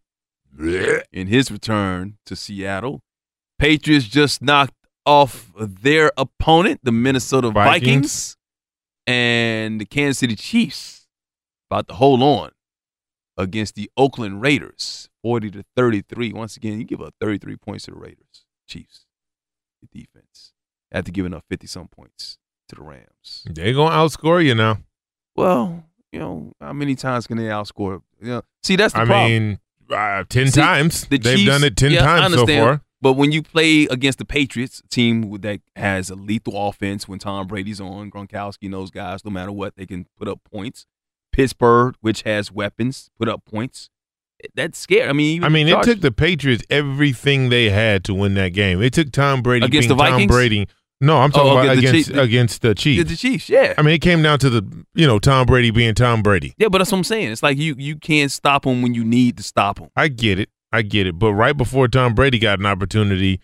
in 0.59 1.27
his 1.27 1.51
return 1.51 2.17
to 2.27 2.35
Seattle. 2.37 3.01
Patriots 3.59 4.07
just 4.07 4.43
knocked 4.43 4.75
off 5.05 5.53
their 5.59 6.11
opponent, 6.17 6.81
the 6.83 6.93
Minnesota 6.93 7.51
Vikings, 7.51 7.85
Vikings. 7.85 8.37
and 9.07 9.81
the 9.81 9.85
Kansas 9.85 10.19
City 10.19 10.37
Chiefs 10.37 11.07
about 11.71 11.89
to 11.89 11.95
hold 11.95 12.23
on 12.23 12.51
against 13.37 13.75
the 13.75 13.91
Oakland 13.97 14.41
Raiders, 14.43 15.09
40 15.23 15.51
to 15.53 15.65
33. 15.77 16.33
Once 16.33 16.57
again, 16.57 16.79
you 16.79 16.85
give 16.85 17.01
up 17.01 17.15
33 17.21 17.57
points 17.57 17.85
to 17.87 17.91
the 17.93 17.99
Raiders, 17.99 18.45
Chiefs, 18.69 19.07
the 19.81 20.01
defense, 20.01 20.53
after 20.91 21.11
giving 21.13 21.35
up 21.35 21.45
50 21.51 21.67
some 21.67 21.89
points 21.89 22.39
to 22.69 22.77
the 22.77 22.83
Rams. 22.83 23.45
They're 23.47 23.75
gonna 23.75 23.95
outscore 23.95 24.45
you 24.45 24.55
now. 24.55 24.79
Well, 25.35 25.85
you 26.13 26.19
know, 26.19 26.53
how 26.61 26.73
many 26.73 26.95
times 26.95 27.27
can 27.27 27.37
they 27.39 27.45
outscore? 27.45 28.03
You 28.21 28.29
know, 28.29 28.43
see, 28.63 28.77
that's 28.77 28.93
the 28.95 29.05
problem. 29.05 29.11
I 29.11 29.15
problem. 29.15 29.33
mean, 29.43 29.59
uh, 30.21 30.25
ten 30.29 30.49
See, 30.49 30.61
times. 30.61 31.07
the 31.07 31.19
They've 31.19 31.37
Chiefs- 31.39 31.47
done 31.51 31.65
it 31.65 31.77
ten 31.77 31.91
yeah, 31.93 32.03
I 32.03 32.19
times 32.21 32.35
so 32.35 32.47
far. 32.47 32.83
But 33.01 33.15
when 33.15 33.33
you 33.33 33.43
play 33.43 33.85
against 33.87 34.19
the 34.19 34.25
Patriots, 34.25 34.81
team 34.89 35.39
that 35.41 35.61
has 35.75 36.09
a 36.09 36.15
lethal 36.15 36.69
offense, 36.69 37.09
when 37.09 37.19
Tom 37.19 37.49
Brady's 37.49 37.81
on, 37.81 38.13
Gronkowski 38.13 38.67
and 38.67 38.75
those 38.75 38.93
guys, 38.93 39.25
no 39.25 39.31
matter 39.33 39.51
what, 39.51 39.75
they 39.75 39.87
can 39.87 40.07
put 40.17 40.29
up 40.29 40.39
points. 40.53 40.87
Pittsburgh, 41.33 41.97
which 42.01 42.23
has 42.23 42.53
weapons, 42.53 43.11
put 43.19 43.29
up 43.29 43.45
points. 43.45 43.89
That's 44.55 44.79
scary. 44.79 45.09
I 45.09 45.13
mean, 45.13 45.37
even 45.37 45.45
I 45.45 45.49
mean, 45.49 45.67
it 45.69 45.83
took 45.83 46.01
the 46.01 46.13
Patriots 46.13 46.63
everything 46.71 47.49
they 47.49 47.71
had 47.71 48.05
to 48.05 48.15
win 48.15 48.35
that 48.35 48.51
game. 48.51 48.81
It 48.83 48.93
took 48.93 49.11
Tom 49.11 49.41
Brady 49.43 49.67
Against 49.67 49.89
the 49.89 49.95
Tom 49.97 50.11
Vikings? 50.13 50.31
Brady. 50.31 50.69
No, 51.03 51.19
I'm 51.19 51.33
talking 51.33 51.51
Oh, 51.51 51.59
about 51.59 51.77
against 51.77 51.83
the 51.83 51.89
against 51.89 52.09
Chiefs. 52.11 52.19
against 52.19 52.63
the 52.63 52.75
Chiefs. 52.75 53.11
the 53.11 53.17
Chiefs, 53.17 53.49
yeah. 53.51 53.75
I 53.77 53.83
mean, 53.83 53.93
it 53.95 53.99
came 54.01 54.23
down 54.23 54.39
to 54.39 54.49
the 54.49 54.63
you 54.95 55.07
know 55.07 55.19
Tom 55.19 55.47
Brady 55.47 55.71
being 55.71 55.95
Tom 55.95 56.23
Brady. 56.23 56.55
yeah, 56.59 56.69
but 56.69 56.79
that's 56.79 56.93
what 56.93 56.99
I'm 56.99 57.05
saying. 57.05 57.33
It's 57.33 57.43
like 57.43 57.59
you 57.59 57.75
you 57.77 57.97
can't 57.97 58.31
stop 58.31 58.63
them 58.65 58.83
when 58.83 58.95
you 58.95 59.05
need 59.05 59.37
to 59.39 59.43
stop 59.43 59.79
them. 59.81 59.89
I 59.97 60.09
get 60.09 60.39
it, 60.39 60.49
I 60.73 60.83
get 60.83 61.07
it. 61.07 61.19
But 61.19 61.35
right 61.35 61.57
before 61.57 61.89
Tom 61.89 62.15
Brady 62.15 62.39
got 62.39 62.61
an 62.61 62.67
opportunity, 62.67 63.41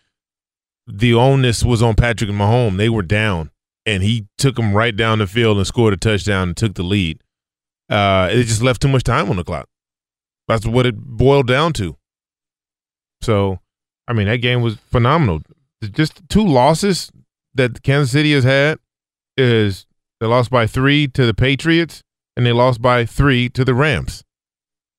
the 0.87 1.15
onus 1.15 1.65
was 1.65 1.83
on 1.83 1.95
Patrick 1.97 2.31
and 2.31 2.39
Mahomes. 2.39 2.77
They 2.77 2.89
were 2.89 3.03
down, 3.03 3.51
and 3.85 4.03
he 4.05 4.27
took 4.39 4.55
them 4.55 4.73
right 4.73 4.97
down 4.97 5.19
the 5.19 5.27
field 5.27 5.57
and 5.59 5.67
scored 5.67 5.93
a 5.95 5.97
touchdown 5.97 6.49
and 6.49 6.57
took 6.57 6.75
the 6.75 6.85
lead. 6.85 7.21
Uh, 7.91 8.29
it 8.31 8.45
just 8.45 8.63
left 8.63 8.81
too 8.83 8.89
much 8.89 9.03
time 9.03 9.29
on 9.31 9.37
the 9.37 9.43
clock. 9.45 9.69
That's 10.47 10.65
what 10.65 10.87
it 10.87 10.97
boiled 10.97 11.49
down 11.49 11.73
to. 11.75 11.97
So, 13.21 13.59
I 14.07 14.13
mean, 14.13 14.29
that 14.29 14.37
game 14.39 14.63
was 14.63 14.77
phenomenal. 14.77 15.41
Just 15.93 16.21
two 16.29 16.47
losses 16.47 17.11
that 17.59 17.83
Kansas 17.83 18.11
City 18.11 18.33
has 18.33 18.45
had 18.45 18.79
is 19.37 19.87
they 20.21 20.27
lost 20.27 20.51
by 20.51 20.67
three 20.67 21.07
to 21.09 21.27
the 21.27 21.35
Patriots 21.35 22.03
and 22.37 22.47
they 22.47 22.53
lost 22.53 22.81
by 22.81 23.05
three 23.05 23.49
to 23.51 23.65
the 23.65 23.75
Rams. 23.75 24.25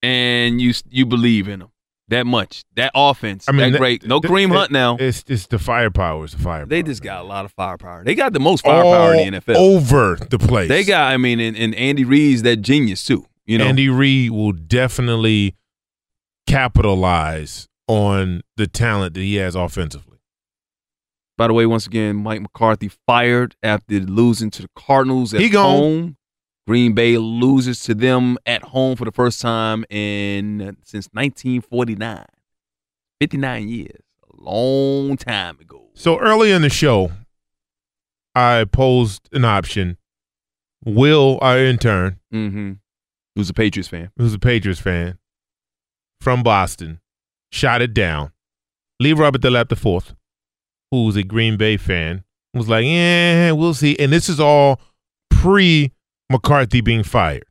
And 0.04 0.62
you 0.62 0.74
you 0.90 1.06
believe 1.06 1.48
in 1.50 1.60
them 1.60 1.72
that 2.10 2.26
much. 2.26 2.64
That 2.76 2.92
offense, 2.96 3.48
I 3.48 3.52
mean, 3.52 3.72
that 3.74 3.80
great. 3.80 4.06
No 4.06 4.20
th- 4.20 4.32
Kareem 4.32 4.52
Hunt 4.52 4.72
now. 4.72 4.98
It's 5.00 5.24
it's 5.28 5.48
the 5.48 5.60
firepower. 5.60 6.24
It's 6.26 6.34
the 6.34 6.42
firepower. 6.42 6.68
They 6.68 6.84
just 6.84 7.02
got 7.02 7.22
a 7.22 7.24
lot 7.24 7.46
of 7.46 7.52
firepower. 7.54 8.04
They 8.04 8.16
got 8.16 8.34
the 8.34 8.40
most 8.40 8.64
firepower 8.64 9.16
in 9.16 9.34
the 9.34 9.40
NFL. 9.42 9.56
over 9.56 10.16
the 10.16 10.40
place. 10.40 10.70
They 10.70 10.84
got, 10.84 11.12
I 11.12 11.18
mean, 11.18 11.40
and, 11.40 11.58
and 11.58 11.74
Andy 11.76 12.04
Reid's 12.04 12.44
that 12.44 12.58
genius 12.58 13.04
too. 13.04 13.26
You 13.46 13.58
know, 13.58 13.66
Andy 13.66 13.90
Reid 13.90 14.32
will 14.32 14.52
definitely 14.52 15.56
capitalize 16.48 17.68
on 17.88 18.42
the 18.58 18.68
talent 18.68 19.16
that 19.16 19.22
he 19.22 19.36
has 19.36 19.56
offensively. 19.56 20.19
By 21.40 21.48
the 21.48 21.54
way, 21.54 21.66
once 21.66 21.88
again, 21.88 22.18
Mike 22.18 22.42
McCarthy 22.42 22.90
fired 23.08 23.56
after 23.64 23.96
losing 24.02 24.52
to 24.52 24.62
the 24.64 24.70
Cardinals 24.76 25.34
at 25.34 25.40
He 25.40 25.48
gone. 25.48 25.64
home. 25.80 26.18
Green 26.68 26.94
Bay 26.94 27.18
loses 27.18 27.82
to 27.84 27.96
them 27.96 28.38
at 28.46 28.62
home 28.62 28.98
for 28.98 29.06
the 29.06 29.12
first 29.14 29.40
time 29.42 29.86
in 29.90 30.76
since 30.84 31.08
1949. 31.14 32.26
59 33.22 33.70
years. 33.70 34.02
A 34.24 34.44
long 34.44 35.16
time 35.16 35.58
ago. 35.62 35.88
So 35.94 36.20
early 36.20 36.52
in 36.52 36.62
the 36.62 36.70
show, 36.70 37.12
I 38.36 38.66
posed 38.72 39.30
an 39.32 39.46
option. 39.46 39.98
Will, 40.86 41.40
our 41.42 41.58
intern, 41.58 42.20
Mm-hmm. 42.34 42.74
Who's 43.36 43.50
a 43.50 43.54
Patriots 43.54 43.88
fan? 43.88 44.12
who's 44.18 44.34
a 44.34 44.40
Patriots 44.40 44.82
fan 44.82 45.18
from 46.20 46.44
Boston, 46.44 47.00
shot 47.50 47.82
it 47.82 47.94
down. 47.94 48.32
Leave 49.00 49.18
Robert 49.20 49.42
Delap 49.42 49.70
the 49.70 49.76
fourth, 49.78 50.14
who's 50.92 51.16
a 51.16 51.24
Green 51.24 51.58
Bay 51.58 51.78
fan, 51.78 52.24
was 52.54 52.68
like, 52.70 52.86
"Yeah, 52.86 53.52
we'll 53.52 53.74
see." 53.74 53.98
And 54.00 54.12
this 54.12 54.30
is 54.30 54.40
all 54.40 54.80
pre 55.30 55.92
McCarthy 56.30 56.82
being 56.82 57.04
fired. 57.04 57.44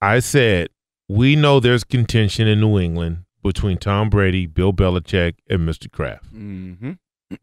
I 0.00 0.20
said, 0.20 0.68
"We 1.08 1.36
know 1.36 1.60
there's 1.60 1.84
contention 1.84 2.48
in 2.48 2.60
New 2.60 2.78
England 2.78 3.24
between 3.42 3.78
Tom 3.78 4.10
Brady, 4.10 4.46
Bill 4.46 4.72
Belichick, 4.72 5.34
and 5.48 5.68
Mr. 5.68 5.90
Kraft, 5.90 6.32
Mm-hmm. 6.34 6.92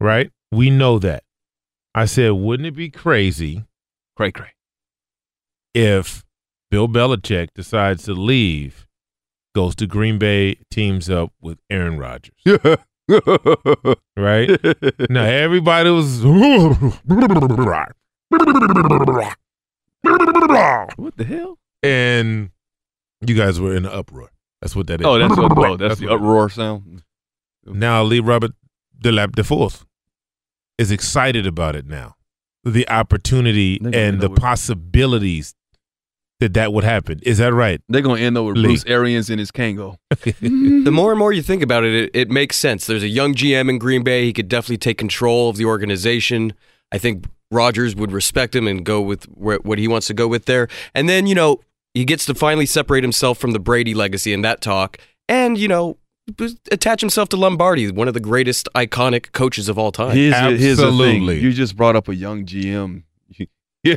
right? 0.00 0.30
We 0.52 0.70
know 0.70 0.98
that." 0.98 1.24
I 1.94 2.04
said, 2.04 2.30
"Wouldn't 2.32 2.66
it 2.66 2.74
be 2.76 2.90
crazy 2.90 3.64
Cray 4.16 4.32
cray. 4.32 4.50
if 5.74 6.24
Bill 6.70 6.88
Belichick 6.88 7.48
decides 7.54 8.02
to 8.04 8.12
leave, 8.14 8.86
goes 9.54 9.74
to 9.76 9.86
Green 9.86 10.18
Bay, 10.18 10.58
teams 10.70 11.08
up 11.08 11.32
with 11.40 11.58
Aaron 11.70 11.98
Rodgers. 11.98 12.34
right? 14.16 14.50
now 15.10 15.24
everybody 15.24 15.90
was 15.90 16.22
What 20.96 21.16
the 21.16 21.24
hell? 21.26 21.58
and 21.82 22.50
you 23.26 23.34
guys 23.34 23.60
were 23.60 23.74
in 23.74 23.84
an 23.86 23.92
uproar. 23.92 24.30
That's 24.60 24.74
what 24.76 24.86
that 24.88 25.00
is. 25.00 25.06
Oh, 25.06 25.18
that's 25.18 25.36
what, 25.36 25.56
oh, 25.58 25.76
that's 25.76 26.00
the 26.00 26.06
what- 26.06 26.16
uproar 26.16 26.48
sound. 26.50 27.02
Now 27.64 28.02
Lee 28.02 28.20
Robert 28.20 28.52
Delap 29.00 29.36
the 29.36 29.44
fourth 29.44 29.84
is 30.78 30.90
excited 30.90 31.46
about 31.46 31.76
it 31.76 31.86
now. 31.86 32.14
The 32.64 32.88
opportunity 32.88 33.80
and 33.92 34.20
the 34.20 34.30
possibilities 34.30 35.54
that 36.40 36.54
that 36.54 36.72
would 36.72 36.84
happen. 36.84 37.18
Is 37.22 37.38
that 37.38 37.52
right? 37.52 37.80
They're 37.88 38.02
gonna 38.02 38.20
end 38.20 38.38
up 38.38 38.46
with 38.46 38.56
Lee. 38.56 38.68
Bruce 38.68 38.84
Arians 38.86 39.28
and 39.30 39.38
his 39.40 39.50
Kangol. 39.50 39.96
the 40.20 40.90
more 40.92 41.10
and 41.10 41.18
more 41.18 41.32
you 41.32 41.42
think 41.42 41.62
about 41.62 41.84
it, 41.84 41.94
it, 41.94 42.10
it 42.14 42.30
makes 42.30 42.56
sense. 42.56 42.86
There's 42.86 43.02
a 43.02 43.08
young 43.08 43.34
GM 43.34 43.68
in 43.68 43.78
Green 43.78 44.02
Bay. 44.04 44.24
He 44.24 44.32
could 44.32 44.48
definitely 44.48 44.78
take 44.78 44.98
control 44.98 45.48
of 45.50 45.56
the 45.56 45.64
organization. 45.64 46.52
I 46.92 46.98
think 46.98 47.26
Rodgers 47.50 47.96
would 47.96 48.12
respect 48.12 48.54
him 48.54 48.66
and 48.68 48.84
go 48.84 49.00
with 49.00 49.24
wh- 49.24 49.64
what 49.64 49.78
he 49.78 49.88
wants 49.88 50.06
to 50.08 50.14
go 50.14 50.28
with 50.28 50.44
there. 50.44 50.68
And 50.94 51.08
then, 51.08 51.26
you 51.26 51.34
know, 51.34 51.60
he 51.94 52.04
gets 52.04 52.24
to 52.26 52.34
finally 52.34 52.66
separate 52.66 53.02
himself 53.02 53.38
from 53.38 53.50
the 53.52 53.58
Brady 53.58 53.94
legacy 53.94 54.32
in 54.32 54.42
that 54.42 54.60
talk 54.60 54.98
and, 55.28 55.58
you 55.58 55.66
know, 55.68 55.98
attach 56.70 57.00
himself 57.00 57.30
to 57.30 57.36
Lombardi, 57.36 57.90
one 57.90 58.06
of 58.06 58.12
the 58.14 58.20
greatest 58.20 58.68
iconic 58.74 59.32
coaches 59.32 59.68
of 59.68 59.78
all 59.78 59.90
time. 59.90 60.14
Here's, 60.14 60.34
the- 60.34 60.56
here's 60.58 60.76
the 60.76 60.92
thing. 60.98 61.22
You 61.42 61.52
just 61.52 61.74
brought 61.76 61.96
up 61.96 62.06
a 62.08 62.14
young 62.14 62.44
GM. 62.44 63.02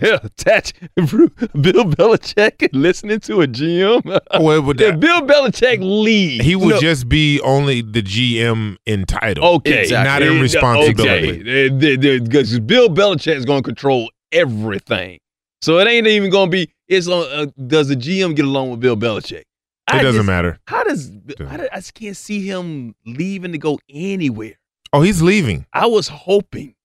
Yeah, 0.01 0.19
attach 0.23 0.73
Bill 0.95 1.85
Belichick 1.85 2.69
listening 2.73 3.19
to 3.22 3.41
a 3.41 3.47
GM. 3.47 4.03
Well, 4.39 4.61
but 4.61 4.80
If 4.80 4.99
Bill 4.99 5.22
Belichick 5.22 5.80
leaves, 5.81 6.45
He 6.45 6.55
would 6.55 6.76
no, 6.76 6.80
just 6.80 7.09
be 7.09 7.39
only 7.41 7.81
the 7.81 8.01
GM 8.01 8.77
entitled. 8.88 9.07
title. 9.43 9.55
okay, 9.55 9.88
Not 9.91 10.22
in 10.22 10.39
responsibility. 10.41 11.41
Okay, 11.41 12.19
because 12.19 12.59
Bill 12.61 12.89
Belichick 12.89 13.35
is 13.35 13.45
going 13.45 13.63
to 13.63 13.68
control 13.68 14.09
everything, 14.31 15.19
so 15.61 15.80
it 15.80 15.88
ain't 15.88 16.07
even 16.07 16.30
going 16.30 16.49
to 16.49 16.51
be. 16.51 16.72
It's 16.88 17.07
on. 17.07 17.26
Uh, 17.31 17.45
does 17.68 17.88
the 17.88 17.95
GM 17.95 18.35
get 18.35 18.45
along 18.45 18.72
with 18.72 18.80
Bill 18.80 18.95
Belichick? 18.97 19.41
It 19.41 20.01
doesn't 20.01 20.13
just- 20.19 20.26
matter. 20.27 20.59
How 20.68 20.84
does 20.84 21.11
I, 21.39 21.68
I 21.72 21.76
just 21.77 21.93
can't 21.93 22.15
see 22.15 22.45
him 22.45 22.95
leaving 23.05 23.51
to 23.51 23.57
go 23.57 23.80
anywhere. 23.89 24.53
Oh, 24.93 25.01
he's 25.01 25.22
leaving. 25.22 25.65
I 25.73 25.85
was 25.88 26.07
hoping 26.09 26.76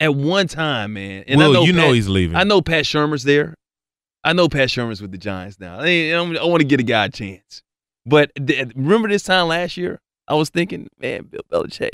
at 0.00 0.14
one 0.14 0.48
time, 0.48 0.94
man. 0.94 1.24
And 1.26 1.42
I 1.42 1.52
know 1.52 1.64
you 1.64 1.72
know 1.72 1.92
he's 1.92 2.08
leaving. 2.08 2.36
I 2.36 2.44
know 2.44 2.60
Pat 2.62 2.84
Shurmur's 2.84 3.24
there. 3.24 3.54
I 4.24 4.32
know 4.32 4.48
Pat 4.48 4.68
Shurmur's 4.68 5.00
with 5.00 5.12
the 5.12 5.18
Giants 5.18 5.60
now. 5.60 5.78
I, 5.80 6.10
I 6.12 6.20
want 6.44 6.60
to 6.60 6.66
get 6.66 6.80
a 6.80 6.82
guy 6.82 7.06
a 7.06 7.08
chance. 7.08 7.62
But 8.04 8.30
th- 8.44 8.72
remember 8.74 9.08
this 9.08 9.22
time 9.22 9.48
last 9.48 9.76
year, 9.76 10.00
I 10.28 10.34
was 10.34 10.48
thinking, 10.50 10.88
man, 10.98 11.24
Bill 11.24 11.42
Belichick, 11.50 11.90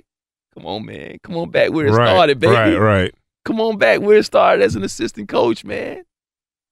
come 0.55 0.67
on, 0.67 0.87
man, 0.87 1.19
come 1.23 1.37
on 1.37 1.51
back 1.51 1.71
where 1.73 1.87
it 1.87 1.93
Right, 1.93 2.09
started, 2.09 2.39
baby. 2.41 2.53
right, 2.55 2.77
right. 2.77 3.15
Come 3.45 3.61
on 3.61 3.77
back 3.77 4.01
where 4.01 4.19
it 4.19 4.25
started 4.25 4.63
as 4.63 4.77
an 4.77 4.83
assistant 4.83 5.29
coach, 5.29 5.65
man. 5.65 6.05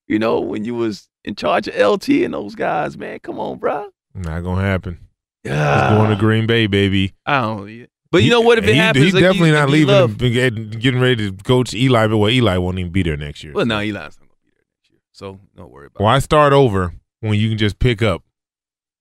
You 0.07 0.19
know 0.19 0.39
when 0.39 0.65
you 0.65 0.73
was 0.75 1.09
in 1.23 1.35
charge 1.35 1.67
of 1.67 1.75
LT 1.75 2.09
and 2.09 2.33
those 2.33 2.55
guys, 2.55 2.97
man. 2.97 3.19
Come 3.19 3.39
on, 3.39 3.57
bro. 3.59 3.89
Not 4.13 4.41
gonna 4.41 4.61
happen. 4.61 4.99
Yeah. 5.43 5.95
Going 5.95 6.09
to 6.09 6.15
ah. 6.15 6.19
Green 6.19 6.45
Bay, 6.47 6.67
baby. 6.67 7.13
I 7.25 7.41
don't. 7.41 7.87
But 8.11 8.23
you 8.23 8.29
know 8.29 8.41
what? 8.41 8.57
If 8.57 8.65
it 8.65 8.71
he, 8.73 8.77
happens, 8.77 9.05
he's 9.05 9.13
like, 9.13 9.21
definitely 9.23 9.49
you- 9.49 9.55
not 9.55 9.69
you 9.69 9.73
leaving. 9.73 9.87
love- 9.95 10.21
and 10.21 10.33
getting, 10.33 10.69
getting 10.71 10.99
ready 10.99 11.31
to 11.31 11.43
coach 11.43 11.73
Eli, 11.73 12.07
but 12.07 12.17
well, 12.17 12.29
Eli 12.29 12.57
won't 12.57 12.77
even 12.79 12.91
be 12.91 13.03
there 13.03 13.15
next 13.17 13.43
year. 13.43 13.53
Well, 13.53 13.65
no, 13.65 13.77
Eli's 13.79 13.93
not 13.93 14.01
gonna 14.17 14.27
be 14.45 14.51
there 14.53 14.63
next 14.77 14.89
year, 14.91 14.99
so 15.13 15.39
don't 15.55 15.71
worry 15.71 15.87
about. 15.87 16.01
It. 16.01 16.03
Why 16.03 16.19
start 16.19 16.51
over 16.53 16.93
when 17.21 17.35
you 17.35 17.47
can 17.49 17.57
just 17.57 17.79
pick 17.79 18.01
up? 18.01 18.23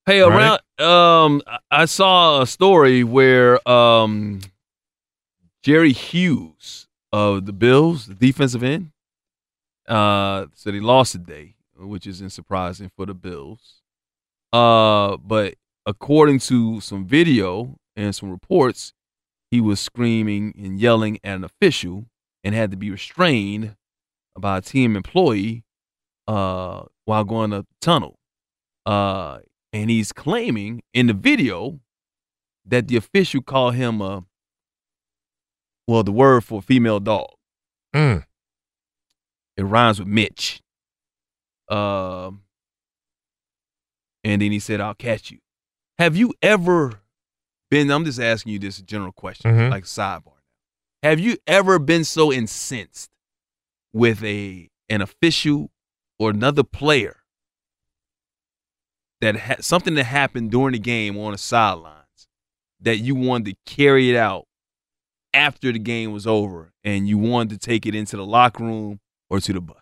Hey, 0.07 0.23
Right? 0.23 0.59
around 0.79 0.87
um, 0.87 1.43
I- 1.47 1.59
I 1.83 1.85
saw 1.87 2.41
a 2.43 2.47
story 2.47 3.03
where 3.05 3.67
um, 3.69 4.41
Jerry 5.63 5.93
Hughes 5.93 6.87
of 7.13 7.47
the 7.47 7.53
Bills, 7.53 8.07
the 8.07 8.15
defensive 8.15 8.63
end, 8.63 8.93
uh, 9.89 10.47
said 10.55 10.75
he 10.75 10.81
lost 10.81 11.13
today, 11.13 11.57
which 11.77 12.07
isn't 12.07 12.31
surprising 12.31 12.91
for 12.97 13.07
the 13.07 13.15
Bills. 13.15 13.83
Uh, 14.53 15.17
but 15.19 15.55
according 15.85 16.39
to 16.41 16.81
some 16.81 17.05
video 17.07 17.77
and 17.97 18.15
some 18.15 18.31
reports, 18.31 18.93
he 19.51 19.61
was 19.61 19.81
screaming 19.81 20.55
and 20.57 20.79
yelling 20.79 21.19
at 21.25 21.37
an 21.37 21.45
official 21.45 22.07
and 22.45 22.55
had 22.55 22.71
to 22.71 22.77
be 22.77 22.91
restrained 22.91 23.77
by 24.39 24.59
a 24.59 24.61
team 24.61 24.97
employee 24.97 25.65
uh, 26.29 26.83
while 27.05 27.25
going 27.25 27.53
up 27.53 27.67
the 27.67 27.87
tunnel. 27.87 28.19
Uh, 28.87 29.39
and 29.73 29.91
he's 29.91 30.13
claiming 30.13 30.83
in 30.95 31.07
the 31.07 31.13
video 31.13 31.81
that 32.65 32.89
the 32.89 32.97
official 32.97 33.43
called 33.43 33.75
him 33.75 34.01
a 34.01 34.25
well, 35.87 36.05
the 36.05 36.13
word 36.13 36.45
for 36.45 36.63
female 36.63 37.01
dog. 37.01 37.31
Mm. 37.93 38.25
It 39.57 39.65
rhymes 39.65 39.99
with 39.99 40.07
Mitch. 40.07 40.63
Um, 41.69 42.43
and 44.23 44.41
then 44.41 44.53
he 44.53 44.61
said, 44.61 44.81
"I'll 44.81 44.95
catch 44.95 45.33
you." 45.33 45.39
Have 45.99 46.17
you 46.17 46.33
ever 46.43 47.00
been? 47.71 47.91
I'm 47.91 48.05
just 48.05 48.21
asking 48.21 48.53
you 48.53 48.59
this 48.59 48.81
general 48.83 49.13
question, 49.13 49.51
Mhm. 49.53 49.71
like 49.71 49.85
sidebar. 49.85 50.35
Have 51.03 51.19
you 51.21 51.39
ever 51.47 51.79
been 51.79 52.05
so 52.05 52.33
incensed 52.33 53.11
with 53.93 54.23
a 54.25 54.69
an 54.89 55.01
official 55.01 55.71
or 56.19 56.31
another 56.31 56.63
player 56.65 57.17
that 59.21 59.37
ha- 59.37 59.57
something 59.61 59.95
that 59.95 60.05
happened 60.05 60.51
during 60.51 60.73
the 60.73 60.79
game 60.79 61.17
on 61.19 61.33
the 61.33 61.39
sidelines 61.39 62.29
that 62.81 62.97
you 62.99 63.15
wanted 63.15 63.53
to 63.55 63.73
carry 63.73 64.11
it 64.11 64.17
out 64.17 64.47
after 65.33 65.71
the 65.73 65.79
game 65.79 66.11
was 66.13 66.27
over 66.27 66.73
and 66.83 67.09
you 67.09 67.19
wanted 67.19 67.51
to 67.51 67.59
take 67.67 67.87
it 67.87 67.95
into 67.95 68.17
the 68.17 68.25
locker 68.27 68.65
room 68.65 68.99
or 69.29 69.39
to 69.41 69.53
the 69.53 69.61
bus? 69.61 69.77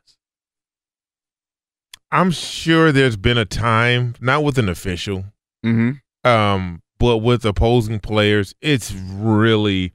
I'm 2.11 2.31
sure 2.31 2.91
there's 2.93 3.17
been 3.17 3.39
a 3.39 3.45
time, 3.45 4.15
not 4.21 4.43
with 4.43 4.59
an 4.59 4.69
official, 4.69 5.25
Mm-hmm. 5.65 6.29
um, 6.29 6.81
but 6.99 7.19
with 7.19 7.45
opposing 7.45 8.01
players, 8.01 8.55
it's 8.61 8.93
really 8.93 9.95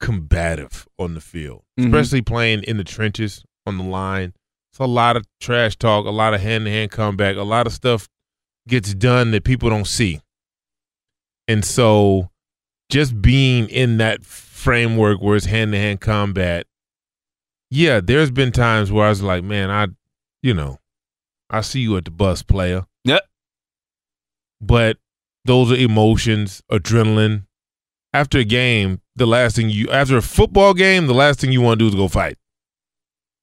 combative 0.00 0.86
on 0.98 1.14
the 1.14 1.20
field, 1.20 1.64
Mhm. 1.78 1.86
especially 1.86 2.22
playing 2.22 2.62
in 2.62 2.76
the 2.76 2.84
trenches 2.84 3.44
on 3.66 3.78
the 3.78 3.84
line. 3.84 4.32
It's 4.72 4.78
a 4.78 4.86
lot 4.86 5.16
of 5.16 5.26
trash 5.40 5.76
talk, 5.76 6.06
a 6.06 6.10
lot 6.10 6.34
of 6.34 6.40
hand 6.40 6.64
to 6.66 6.70
hand 6.70 6.90
comeback, 6.92 7.36
a 7.36 7.42
lot 7.42 7.66
of 7.66 7.72
stuff 7.72 8.08
gets 8.68 8.94
done 8.94 9.30
that 9.32 9.44
people 9.44 9.70
don't 9.70 9.86
see. 9.86 10.20
And 11.48 11.64
so 11.64 12.30
just 12.90 13.20
being 13.20 13.68
in 13.68 13.96
that 13.98 14.24
framework 14.24 15.20
where 15.20 15.36
it's 15.36 15.46
hand 15.46 15.72
to 15.72 15.78
hand 15.78 16.00
combat, 16.00 16.66
yeah, 17.70 18.00
there's 18.00 18.30
been 18.30 18.52
times 18.52 18.92
where 18.92 19.06
I 19.06 19.08
was 19.08 19.22
like, 19.22 19.42
man, 19.42 19.70
I, 19.70 19.88
you 20.42 20.54
know, 20.54 20.78
I 21.50 21.62
see 21.62 21.80
you 21.80 21.96
at 21.96 22.04
the 22.04 22.10
bus, 22.10 22.42
player. 22.42 22.86
Yep. 23.04 23.22
But 24.60 24.98
those 25.48 25.72
are 25.72 25.76
emotions, 25.76 26.62
adrenaline. 26.70 27.46
After 28.12 28.38
a 28.38 28.44
game, 28.44 29.00
the 29.16 29.26
last 29.26 29.56
thing 29.56 29.70
you 29.70 29.88
after 29.90 30.16
a 30.16 30.22
football 30.22 30.74
game, 30.74 31.06
the 31.06 31.14
last 31.14 31.40
thing 31.40 31.52
you 31.52 31.60
want 31.60 31.78
to 31.80 31.84
do 31.84 31.88
is 31.88 31.94
go 31.94 32.06
fight. 32.06 32.36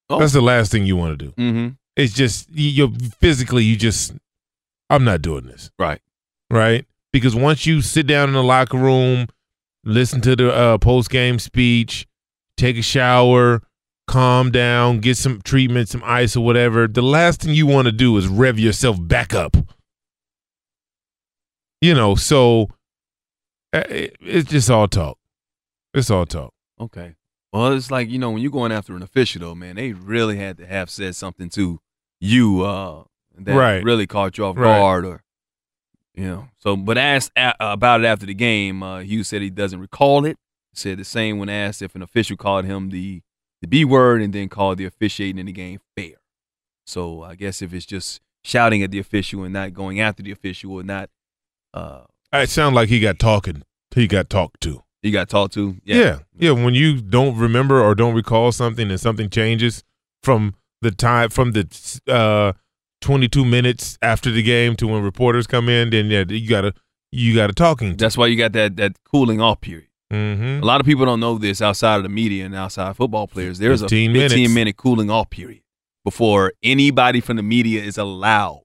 Oh. 0.10 0.20
That's 0.20 0.34
the 0.34 0.42
last 0.42 0.72
thing 0.72 0.86
you 0.86 0.96
want 0.96 1.20
to 1.20 1.26
do. 1.26 1.32
Mm-hmm. 1.32 1.68
It's 1.96 2.14
just 2.14 2.50
you 2.52 2.70
you're 2.70 2.92
physically 3.20 3.64
you 3.64 3.76
just 3.76 4.14
I'm 4.90 5.04
not 5.04 5.22
doing 5.22 5.46
this. 5.48 5.72
Right. 5.78 6.00
Right? 6.50 6.86
Because 7.12 7.36
once 7.36 7.66
you 7.66 7.82
sit 7.82 8.06
down 8.06 8.30
in 8.30 8.36
the 8.36 8.44
locker 8.44 8.78
room, 8.78 9.28
listen 9.84 10.22
to 10.22 10.36
the 10.36 10.54
uh, 10.54 10.78
post 10.78 11.10
game 11.10 11.40
speech, 11.40 12.08
take 12.56 12.78
a 12.78 12.82
shower, 12.84 13.62
calm 14.08 14.52
down, 14.52 15.00
get 15.00 15.18
some 15.18 15.42
treatment, 15.42 15.90
some 15.90 16.04
ice 16.06 16.36
or 16.36 16.46
whatever, 16.46 16.88
the 16.88 17.02
last 17.02 17.42
thing 17.42 17.56
you 17.56 17.66
want 17.66 17.88
to 17.88 17.92
do 17.92 18.16
is 18.18 18.28
rev 18.28 18.60
yourself 18.60 18.98
back 19.02 19.34
up. 19.34 19.58
You 21.86 21.94
know, 21.94 22.16
so 22.16 22.70
uh, 23.72 23.84
it- 23.90 24.16
it's 24.20 24.50
just 24.50 24.72
all 24.72 24.88
talk. 24.88 25.20
It's 25.94 26.10
all 26.10 26.26
talk. 26.26 26.52
Okay. 26.80 27.14
Well, 27.54 27.74
it's 27.74 27.92
like, 27.92 28.10
you 28.10 28.18
know, 28.18 28.32
when 28.32 28.42
you're 28.42 28.52
going 28.52 28.72
after 28.72 28.96
an 28.96 29.04
official, 29.04 29.42
though, 29.42 29.54
man, 29.54 29.76
they 29.76 29.94
really 29.94 30.38
had 30.38 30.58
to 30.58 30.66
have 30.66 30.90
said 30.90 31.16
something 31.16 31.48
to 31.50 31.80
you 32.20 32.64
uh, 32.64 33.04
that 33.38 33.56
Right. 33.56 33.84
really 33.84 34.08
caught 34.08 34.36
you 34.40 34.46
off 34.46 34.58
Right. 34.58 34.64
guard 34.80 35.06
or, 35.06 35.24
you 36.16 36.24
know. 36.26 36.48
So, 36.58 36.76
but 36.76 36.98
asked 36.98 37.32
a- 37.38 37.54
about 37.60 38.02
it 38.02 38.06
after 38.08 38.26
the 38.26 38.34
game, 38.34 38.82
uh, 38.82 39.02
Hughes 39.02 39.28
said 39.28 39.44
he 39.44 39.52
doesn't 39.52 39.80
recall 39.80 40.26
it. 40.26 40.38
Said 40.74 40.98
the 40.98 41.06
same 41.06 41.38
when 41.38 41.50
asked 41.50 41.84
if 41.84 41.94
an 41.94 42.02
official 42.02 42.36
called 42.36 42.66
him 42.66 42.90
the, 42.90 43.22
the 43.62 43.68
B 43.68 43.86
word 43.86 44.24
and 44.24 44.34
then 44.34 44.50
called 44.50 44.80
the 44.80 44.86
officiating 44.86 45.38
in 45.38 45.46
the 45.46 45.52
game 45.52 45.80
fair. 45.96 46.16
So 46.88 47.22
I 47.22 47.36
guess 47.36 47.62
if 47.62 47.76
it's 47.76 47.86
just 47.86 48.22
shouting 48.44 48.82
at 48.82 48.90
the 48.90 48.98
official 49.00 49.44
and 49.44 49.54
not 49.54 49.74
going 49.76 50.00
after 50.02 50.24
the 50.24 50.32
official 50.32 50.72
or 50.72 50.82
not, 50.84 51.12
uh, 51.76 52.02
It 52.34 52.50
sounded 52.50 52.76
like 52.76 52.90
he 52.90 53.00
got 53.00 53.20
talking. 53.20 53.64
He 53.94 54.08
got 54.08 54.30
talked 54.30 54.62
to. 54.62 54.84
he 55.02 55.12
got 55.12 55.30
talked 55.30 55.54
to. 55.54 55.78
Yeah. 55.84 56.20
yeah. 56.38 56.52
When 56.52 56.74
you 56.74 57.00
don't 57.02 57.38
remember 57.38 57.82
or 57.82 57.96
don't 57.96 58.16
recall 58.16 58.52
something 58.52 58.90
and 58.90 59.00
something 59.00 59.30
changes 59.30 59.84
from 60.24 60.56
the 60.82 60.92
time 60.92 61.30
from 61.30 61.52
the 61.52 62.02
uh 62.08 62.54
22 63.02 63.46
minutes 63.46 63.98
after 64.02 64.32
the 64.32 64.42
game 64.42 64.76
to 64.78 64.88
when 64.88 65.04
reporters 65.04 65.48
come 65.48 65.70
in, 65.70 65.92
then 65.92 66.08
yeah, 66.08 66.24
you 66.28 66.50
gotta 66.50 66.74
you 67.12 67.36
gotta 67.36 67.54
talking. 67.54 67.96
That's 67.96 68.18
why 68.18 68.28
you 68.28 68.36
got 68.38 68.54
that 68.54 68.76
that 68.78 68.98
cooling 69.04 69.40
off 69.40 69.62
period. 69.62 69.88
Mm-hmm. 70.12 70.64
A 70.64 70.66
lot 70.66 70.80
of 70.82 70.86
people 70.86 71.06
don't 71.06 71.20
know 71.20 71.38
this 71.38 71.62
outside 71.62 71.98
of 71.98 72.04
the 72.04 72.10
media 72.10 72.46
and 72.46 72.56
outside 72.56 72.96
football 72.96 73.28
players. 73.28 73.60
There's 73.60 73.82
15 73.82 74.10
a 74.10 74.14
minutes. 74.14 74.34
15 74.34 74.54
minute 74.54 74.78
cooling 74.78 75.10
off 75.10 75.30
period 75.30 75.62
before 76.04 76.54
anybody 76.64 77.22
from 77.22 77.38
the 77.38 77.44
media 77.44 77.82
is 77.82 77.98
allowed 77.98 78.64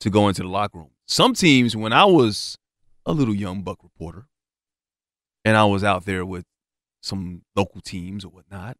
to 0.00 0.10
go 0.10 0.28
into 0.28 0.42
the 0.42 0.48
locker 0.48 0.78
room. 0.78 0.90
Some 1.06 1.34
teams, 1.34 1.76
when 1.76 1.92
I 1.92 2.04
was 2.04 2.56
a 3.06 3.12
little 3.12 3.34
young 3.34 3.62
buck 3.62 3.82
reporter 3.82 4.26
and 5.44 5.56
I 5.56 5.64
was 5.64 5.84
out 5.84 6.04
there 6.06 6.24
with 6.24 6.44
some 7.02 7.42
local 7.54 7.80
teams 7.80 8.24
or 8.24 8.28
whatnot, 8.28 8.76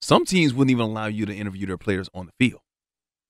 some 0.00 0.24
teams 0.24 0.54
wouldn't 0.54 0.70
even 0.70 0.84
allow 0.84 1.06
you 1.06 1.26
to 1.26 1.34
interview 1.34 1.66
their 1.66 1.78
players 1.78 2.08
on 2.14 2.26
the 2.26 2.32
field. 2.38 2.60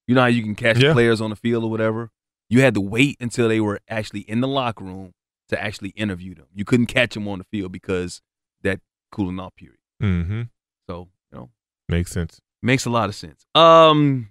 You 0.07 0.15
know 0.15 0.21
how 0.21 0.27
you 0.27 0.43
can 0.43 0.55
catch 0.55 0.79
Yeah. 0.79 0.93
players 0.93 1.21
on 1.21 1.31
the 1.31 1.37
field 1.37 1.65
or 1.65 1.71
whatever? 1.71 2.11
You 2.49 2.61
had 2.61 2.75
to 2.75 2.81
wait 2.81 3.17
until 3.21 3.49
they 3.49 3.61
were 3.61 3.81
actually 3.89 4.21
in 4.21 4.41
the 4.41 4.49
locker 4.49 4.85
room 4.85 5.13
to 5.49 5.61
actually 5.63 5.91
interview 5.91 6.35
them. 6.35 6.47
You 6.55 6.65
couldn't 6.65 6.87
catch 6.87 7.15
them 7.15 7.27
on 7.29 7.39
the 7.39 7.45
field 7.45 7.73
because 7.73 8.21
that 8.63 8.81
cooling 9.11 9.41
off 9.41 9.55
period. 9.57 9.79
Mm-hmm. 10.03 10.43
So, 10.89 11.09
you 11.33 11.39
know, 11.39 11.51
Makes 11.89 12.11
sense. 12.13 12.41
Makes 12.63 12.85
a 12.85 12.91
lot 12.91 13.09
of 13.09 13.15
sense. 13.15 13.47
Um, 13.55 14.31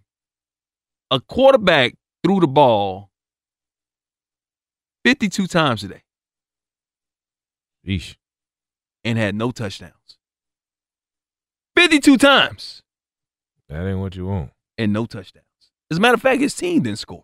a 1.10 1.20
quarterback 1.20 1.96
threw 2.24 2.40
the 2.42 2.48
ball 2.48 3.10
52 5.06 5.46
times 5.46 5.82
today 5.82 6.02
Eesh. 7.88 8.16
and 9.04 9.20
had 9.20 9.36
no 9.36 9.52
touchdowns. 9.52 10.18
52 11.76 12.18
times 12.18 12.82
That 13.70 13.86
ain't 13.86 14.00
what 14.00 14.16
you 14.16 14.26
want. 14.26 14.50
and 14.80 14.92
no 14.92 15.06
touchdowns. 15.06 15.46
As 15.92 15.98
a 15.98 16.02
matter 16.02 16.16
of 16.16 16.24
fact, 16.24 16.42
his 16.42 16.56
team 16.56 16.82
didn't 16.82 16.98
score. 16.98 17.24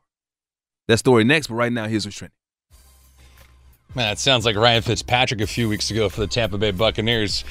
That 0.88 1.00
story 1.00 1.24
next, 1.24 1.48
but 1.48 1.56
right 1.56 1.72
now, 1.72 1.88
here's 1.88 2.06
what's 2.06 2.18
trending. 2.18 2.36
Man, 3.96 4.10
that 4.10 4.20
sounds 4.20 4.46
like 4.46 4.56
Ryan 4.56 4.84
Fitzpatrick 4.84 5.42
a 5.42 5.48
few 5.48 5.68
weeks 5.68 5.90
ago 5.90 6.08
for 6.08 6.22
the 6.22 6.28
Tampa 6.28 6.60
Bay 6.60 6.70
Buccaneers. 6.70 7.44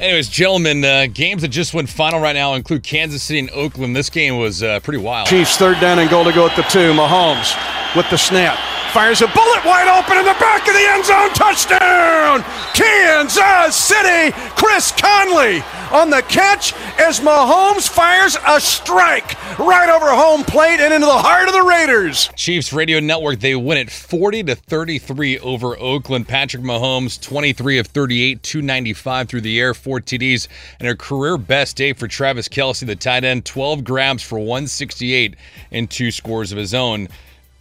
Anyways, 0.00 0.28
gentlemen, 0.28 0.84
uh, 0.84 1.06
games 1.14 1.42
that 1.42 1.48
just 1.48 1.74
went 1.74 1.88
final 1.88 2.18
right 2.20 2.34
now 2.34 2.54
include 2.54 2.82
Kansas 2.82 3.22
City 3.22 3.38
and 3.38 3.50
Oakland. 3.50 3.94
This 3.94 4.10
game 4.10 4.36
was 4.38 4.64
uh, 4.64 4.80
pretty 4.80 4.98
wild. 4.98 5.28
Chiefs 5.28 5.56
third 5.56 5.78
down 5.80 6.00
and 6.00 6.10
goal 6.10 6.24
to 6.24 6.32
go 6.32 6.48
at 6.48 6.56
the 6.56 6.62
two. 6.62 6.92
Mahomes 6.92 7.54
with 7.94 8.10
the 8.10 8.18
snap. 8.18 8.58
Fires 8.92 9.20
a 9.20 9.26
bullet 9.26 9.64
wide 9.64 9.88
open 9.88 10.16
in 10.16 10.24
the 10.24 10.36
back 10.40 10.66
of 10.66 10.74
the 10.74 10.86
end 10.88 11.04
zone. 11.04 11.30
Touchdown! 11.34 12.42
Kansas 12.74 13.76
City! 13.76 14.32
Chris 14.56 14.92
Conley 14.92 15.62
on 15.92 16.10
the 16.10 16.22
catch 16.22 16.72
as 16.98 17.20
Mahomes 17.20 17.88
fires 17.88 18.36
a 18.46 18.60
strike 18.60 19.36
right 19.58 19.88
over 19.88 20.06
home 20.10 20.44
plate 20.44 20.80
and 20.80 20.92
into 20.92 21.06
the 21.06 21.12
heart 21.12 21.46
of 21.46 21.54
the 21.54 21.62
Raiders. 21.62 22.30
Chiefs 22.36 22.72
Radio 22.72 22.98
Network, 23.00 23.40
they 23.40 23.54
win 23.54 23.78
it 23.78 23.90
40 23.90 24.44
to 24.44 24.54
33 24.54 25.38
over 25.40 25.78
Oakland. 25.78 26.26
Patrick 26.26 26.62
Mahomes, 26.62 27.20
23 27.20 27.78
of 27.78 27.86
38, 27.86 28.42
295 28.42 29.28
through 29.28 29.40
the 29.42 29.60
air, 29.60 29.74
four 29.74 30.00
TDs, 30.00 30.48
and 30.80 30.88
a 30.88 30.96
career 30.96 31.36
best 31.36 31.76
day 31.76 31.92
for 31.92 32.08
Travis 32.08 32.48
Kelce, 32.48 32.86
the 32.86 32.96
tight 32.96 33.24
end, 33.24 33.44
12 33.44 33.84
grabs 33.84 34.22
for 34.22 34.38
168 34.38 35.36
and 35.70 35.90
two 35.90 36.10
scores 36.10 36.50
of 36.50 36.58
his 36.58 36.74
own. 36.74 37.08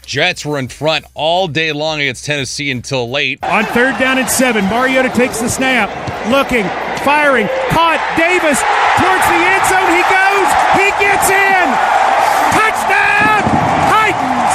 Jets 0.05 0.45
were 0.45 0.59
in 0.59 0.67
front 0.67 1.05
all 1.13 1.47
day 1.47 1.71
long 1.71 1.99
against 1.99 2.25
Tennessee 2.25 2.71
until 2.71 3.09
late. 3.09 3.43
On 3.43 3.65
third 3.65 3.97
down 3.99 4.17
and 4.17 4.29
seven, 4.29 4.65
Mariota 4.65 5.09
takes 5.09 5.39
the 5.39 5.49
snap, 5.49 5.89
looking, 6.29 6.65
firing, 7.03 7.47
caught. 7.69 7.99
Davis 8.17 8.61
towards 8.97 9.25
the 9.27 9.39
end 9.43 9.65
zone. 9.67 9.91
He 9.91 10.03
goes. 10.07 10.49
He 10.79 10.87
gets 11.03 11.27
in. 11.29 11.65
Touchdown! 12.55 13.43
Titans. 13.91 14.53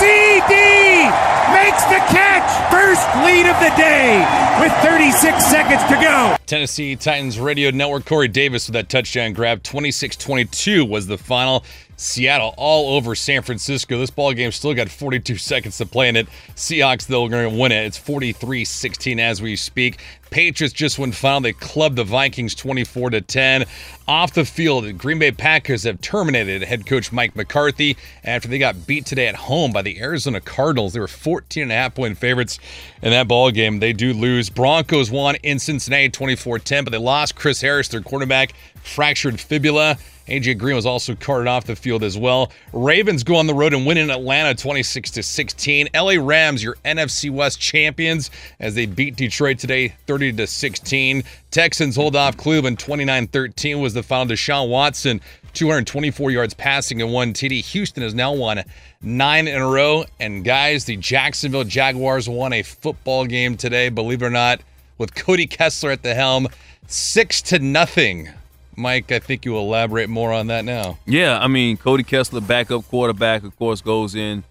CD 0.00 1.10
makes 1.52 1.84
the 1.92 2.00
catch. 2.08 2.33
First 2.70 3.06
lead 3.24 3.46
of 3.46 3.58
the 3.60 3.72
day 3.76 4.18
with 4.60 4.72
36 4.82 5.44
seconds 5.44 5.82
to 5.84 5.94
go. 5.94 6.36
Tennessee 6.46 6.94
Titans 6.96 7.38
Radio 7.38 7.70
Network, 7.70 8.04
Corey 8.04 8.28
Davis 8.28 8.68
with 8.68 8.74
that 8.74 8.88
touchdown 8.88 9.32
grab. 9.32 9.62
26 9.62 10.16
22 10.16 10.84
was 10.84 11.06
the 11.06 11.18
final. 11.18 11.64
Seattle 11.96 12.54
all 12.56 12.96
over 12.96 13.14
San 13.14 13.42
Francisco. 13.42 13.98
This 13.98 14.10
ball 14.10 14.32
game 14.32 14.50
still 14.50 14.74
got 14.74 14.88
42 14.88 15.36
seconds 15.36 15.78
to 15.78 15.86
play 15.86 16.08
in 16.08 16.16
it. 16.16 16.26
Seahawks, 16.56 17.06
though, 17.06 17.24
are 17.24 17.28
going 17.28 17.50
to 17.50 17.56
win 17.56 17.70
it. 17.70 17.86
It's 17.86 17.98
43 17.98 18.64
16 18.64 19.20
as 19.20 19.40
we 19.40 19.54
speak. 19.54 20.00
Patriots 20.30 20.74
just 20.74 20.98
went 20.98 21.14
final. 21.14 21.40
They 21.42 21.52
clubbed 21.52 21.94
the 21.94 22.02
Vikings 22.02 22.56
24 22.56 23.10
to 23.10 23.20
10. 23.20 23.66
Off 24.08 24.34
the 24.34 24.44
field, 24.44 24.98
Green 24.98 25.20
Bay 25.20 25.30
Packers 25.30 25.84
have 25.84 26.00
terminated 26.00 26.62
head 26.62 26.86
coach 26.86 27.12
Mike 27.12 27.36
McCarthy 27.36 27.96
after 28.24 28.48
they 28.48 28.58
got 28.58 28.86
beat 28.86 29.06
today 29.06 29.28
at 29.28 29.36
home 29.36 29.70
by 29.70 29.82
the 29.82 30.00
Arizona 30.00 30.40
Cardinals. 30.40 30.92
They 30.92 31.00
were 31.00 31.06
14 31.06 31.62
and 31.62 31.72
a 31.72 31.76
half 31.76 31.94
point 31.94 32.18
favorites 32.18 32.33
in 32.40 33.10
that 33.10 33.28
ball 33.28 33.50
game. 33.50 33.80
They 33.80 33.92
do 33.92 34.12
lose. 34.12 34.50
Broncos 34.50 35.10
won 35.10 35.36
in 35.36 35.58
Cincinnati 35.58 36.08
24 36.08 36.58
10, 36.58 36.84
but 36.84 36.90
they 36.90 36.98
lost 36.98 37.34
Chris 37.34 37.60
Harris, 37.60 37.88
their 37.88 38.00
quarterback, 38.00 38.54
fractured 38.82 39.40
fibula. 39.40 39.98
AJ 40.26 40.58
Green 40.58 40.74
was 40.74 40.86
also 40.86 41.14
carted 41.14 41.46
off 41.46 41.64
the 41.64 41.76
field 41.76 42.02
as 42.02 42.16
well. 42.16 42.50
Ravens 42.72 43.22
go 43.22 43.36
on 43.36 43.46
the 43.46 43.54
road 43.54 43.74
and 43.74 43.86
win 43.86 43.98
in 43.98 44.10
Atlanta 44.10 44.54
26 44.54 45.10
to 45.12 45.22
16. 45.22 45.88
LA 45.94 46.14
Rams, 46.18 46.62
your 46.62 46.76
NFC 46.84 47.30
West 47.30 47.60
champions, 47.60 48.30
as 48.58 48.74
they 48.74 48.86
beat 48.86 49.16
Detroit 49.16 49.58
today 49.58 49.94
30 50.06 50.32
to 50.34 50.46
16. 50.46 51.22
Texans 51.50 51.96
hold 51.96 52.16
off 52.16 52.36
Cleveland 52.36 52.78
29-13 52.78 53.80
was 53.80 53.94
the 53.94 54.02
final. 54.02 54.24
Deshaun 54.24 54.68
Watson 54.68 55.20
224 55.52 56.30
yards 56.30 56.54
passing 56.54 57.02
and 57.02 57.12
one 57.12 57.32
TD. 57.32 57.62
Houston 57.62 58.02
has 58.02 58.14
now 58.14 58.32
won 58.32 58.62
nine 59.02 59.46
in 59.46 59.60
a 59.60 59.68
row. 59.68 60.04
And 60.18 60.44
guys, 60.44 60.84
the 60.84 60.96
Jacksonville 60.96 61.64
Jaguars 61.64 62.28
won 62.28 62.52
a 62.52 62.62
football 62.62 63.26
game 63.26 63.56
today, 63.56 63.88
believe 63.88 64.22
it 64.22 64.26
or 64.26 64.30
not, 64.30 64.60
with 64.98 65.14
Cody 65.14 65.46
Kessler 65.46 65.90
at 65.90 66.02
the 66.02 66.14
helm, 66.14 66.48
six 66.86 67.42
to 67.42 67.58
nothing. 67.58 68.30
Mike, 68.76 69.10
I 69.12 69.18
think 69.18 69.44
you 69.44 69.52
will 69.52 69.60
elaborate 69.62 70.08
more 70.08 70.32
on 70.32 70.46
that 70.48 70.64
now. 70.64 70.98
Yeah, 71.06 71.38
I 71.38 71.46
mean, 71.48 71.76
Cody 71.76 72.02
Kessler, 72.02 72.40
backup 72.40 72.86
quarterback, 72.88 73.42
of 73.44 73.56
course, 73.56 73.80
goes 73.80 74.14
in, 74.14 74.44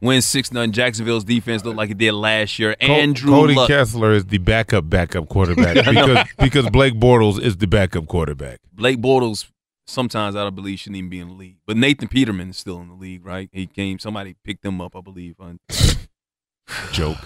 wins 0.00 0.26
6 0.26 0.50
0. 0.50 0.66
Jacksonville's 0.68 1.24
defense 1.24 1.64
looked 1.64 1.76
like 1.76 1.90
it 1.90 1.98
did 1.98 2.12
last 2.12 2.58
year. 2.58 2.74
Co- 2.80 2.86
Andrew 2.86 3.30
Cody 3.30 3.54
Luck. 3.54 3.68
Kessler 3.68 4.12
is 4.12 4.26
the 4.26 4.38
backup 4.38 4.88
backup 4.90 5.28
quarterback 5.28 5.74
because 5.86 6.26
because 6.38 6.70
Blake 6.70 6.94
Bortles 6.94 7.40
is 7.40 7.56
the 7.56 7.66
backup 7.66 8.06
quarterback. 8.06 8.60
Blake 8.72 8.98
Bortles, 9.00 9.46
sometimes 9.86 10.36
I 10.36 10.42
don't 10.44 10.54
believe 10.54 10.78
shouldn't 10.80 10.96
even 10.98 11.10
be 11.10 11.18
in 11.20 11.28
the 11.28 11.34
league. 11.34 11.56
But 11.66 11.76
Nathan 11.76 12.08
Peterman 12.08 12.50
is 12.50 12.56
still 12.56 12.80
in 12.80 12.88
the 12.88 12.94
league, 12.94 13.24
right? 13.24 13.48
He 13.52 13.66
came, 13.66 13.98
somebody 13.98 14.34
picked 14.44 14.64
him 14.64 14.80
up, 14.80 14.94
I 14.96 15.00
believe. 15.00 15.36
on- 15.40 15.58
Joke. 16.92 17.18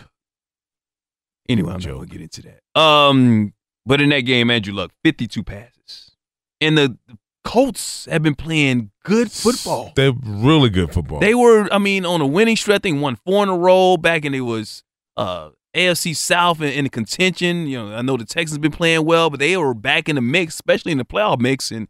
Anyway, 1.49 1.73
I'm 1.73 1.81
not 1.81 1.87
going 1.89 2.09
to 2.09 2.13
get 2.13 2.21
into 2.21 2.43
that. 2.43 2.81
Um, 2.81 3.55
But 3.85 4.01
in 4.01 4.11
that 4.11 4.21
game, 4.21 4.51
Andrew 4.51 4.73
Luck, 4.75 4.93
52 5.03 5.43
passes. 5.43 5.73
And 6.61 6.77
the 6.77 6.97
Colts 7.45 8.05
have 8.07 8.23
been 8.23 8.35
playing 8.35 8.91
good 9.05 9.33
football. 9.33 9.93
They're 9.97 10.13
really 10.25 10.69
good 10.69 10.93
football. 10.93 11.21
They 11.21 11.35
were, 11.35 11.73
I 11.73 11.79
mean, 11.79 12.05
on 12.05 12.21
a 12.21 12.27
winning 12.27 12.57
stretch. 12.57 12.83
They 12.83 12.93
won 12.93 13.17
four 13.17 13.43
in 13.43 13.49
a 13.49 13.57
row 13.57 13.97
back, 13.97 14.25
and 14.27 14.35
it 14.35 14.43
was 14.43 14.83
uh, 15.17 15.51
AFC 15.75 16.15
South 16.15 16.61
in, 16.61 16.69
in 16.69 16.85
the 16.85 16.91
contention. 16.91 17.67
You 17.67 17.79
know, 17.79 17.95
I 17.97 18.03
know 18.03 18.17
the 18.19 18.27
Texans 18.27 18.59
been 18.59 18.73
playing 18.73 19.07
well, 19.07 19.31
but 19.31 19.41
they 19.41 19.57
were 19.57 19.73
back 19.75 20.09
in 20.09 20.17
the 20.17 20.21
mix, 20.21 20.55
especially 20.55 20.93
in 20.93 20.99
the 20.99 21.05
playoff 21.05 21.41
mix. 21.41 21.71
And 21.71 21.89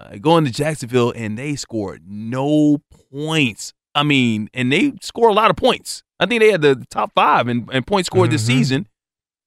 uh, 0.00 0.16
going 0.20 0.44
to 0.46 0.50
Jacksonville, 0.50 1.12
and 1.14 1.38
they 1.38 1.54
scored 1.54 2.02
no 2.04 2.78
points. 3.12 3.72
I 3.94 4.02
mean, 4.02 4.48
and 4.52 4.72
they 4.72 4.94
score 5.00 5.28
a 5.28 5.34
lot 5.34 5.50
of 5.50 5.56
points. 5.56 6.02
I 6.18 6.26
think 6.26 6.40
they 6.40 6.50
had 6.50 6.62
the 6.62 6.84
top 6.90 7.12
five 7.14 7.46
in, 7.48 7.68
in 7.72 7.84
points 7.84 8.06
scored 8.08 8.30
this 8.32 8.42
Mhm. 8.42 8.46
season. 8.46 8.88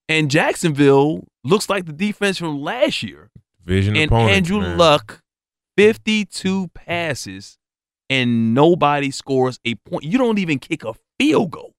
And 0.07 0.29
Jacksonville 0.31 1.25
looks 1.43 1.67
like 1.67 1.85
the 1.87 1.93
defense 1.93 2.37
from 2.37 2.61
last 2.61 3.01
year. 3.03 3.31
Division 3.65 3.95
and 3.95 4.11
opponents, 4.11 4.35
Andrew 4.35 4.61
man. 4.61 4.77
Luck, 4.77 5.21
52 5.77 6.69
passes, 6.73 7.57
and 8.09 8.53
nobody 8.53 9.11
scores 9.11 9.59
a 9.65 9.75
point. 9.75 10.03
You 10.03 10.17
don't 10.17 10.37
even 10.37 10.59
kick 10.59 10.83
a 10.83 10.93
field 11.19 11.51
goal. 11.51 11.73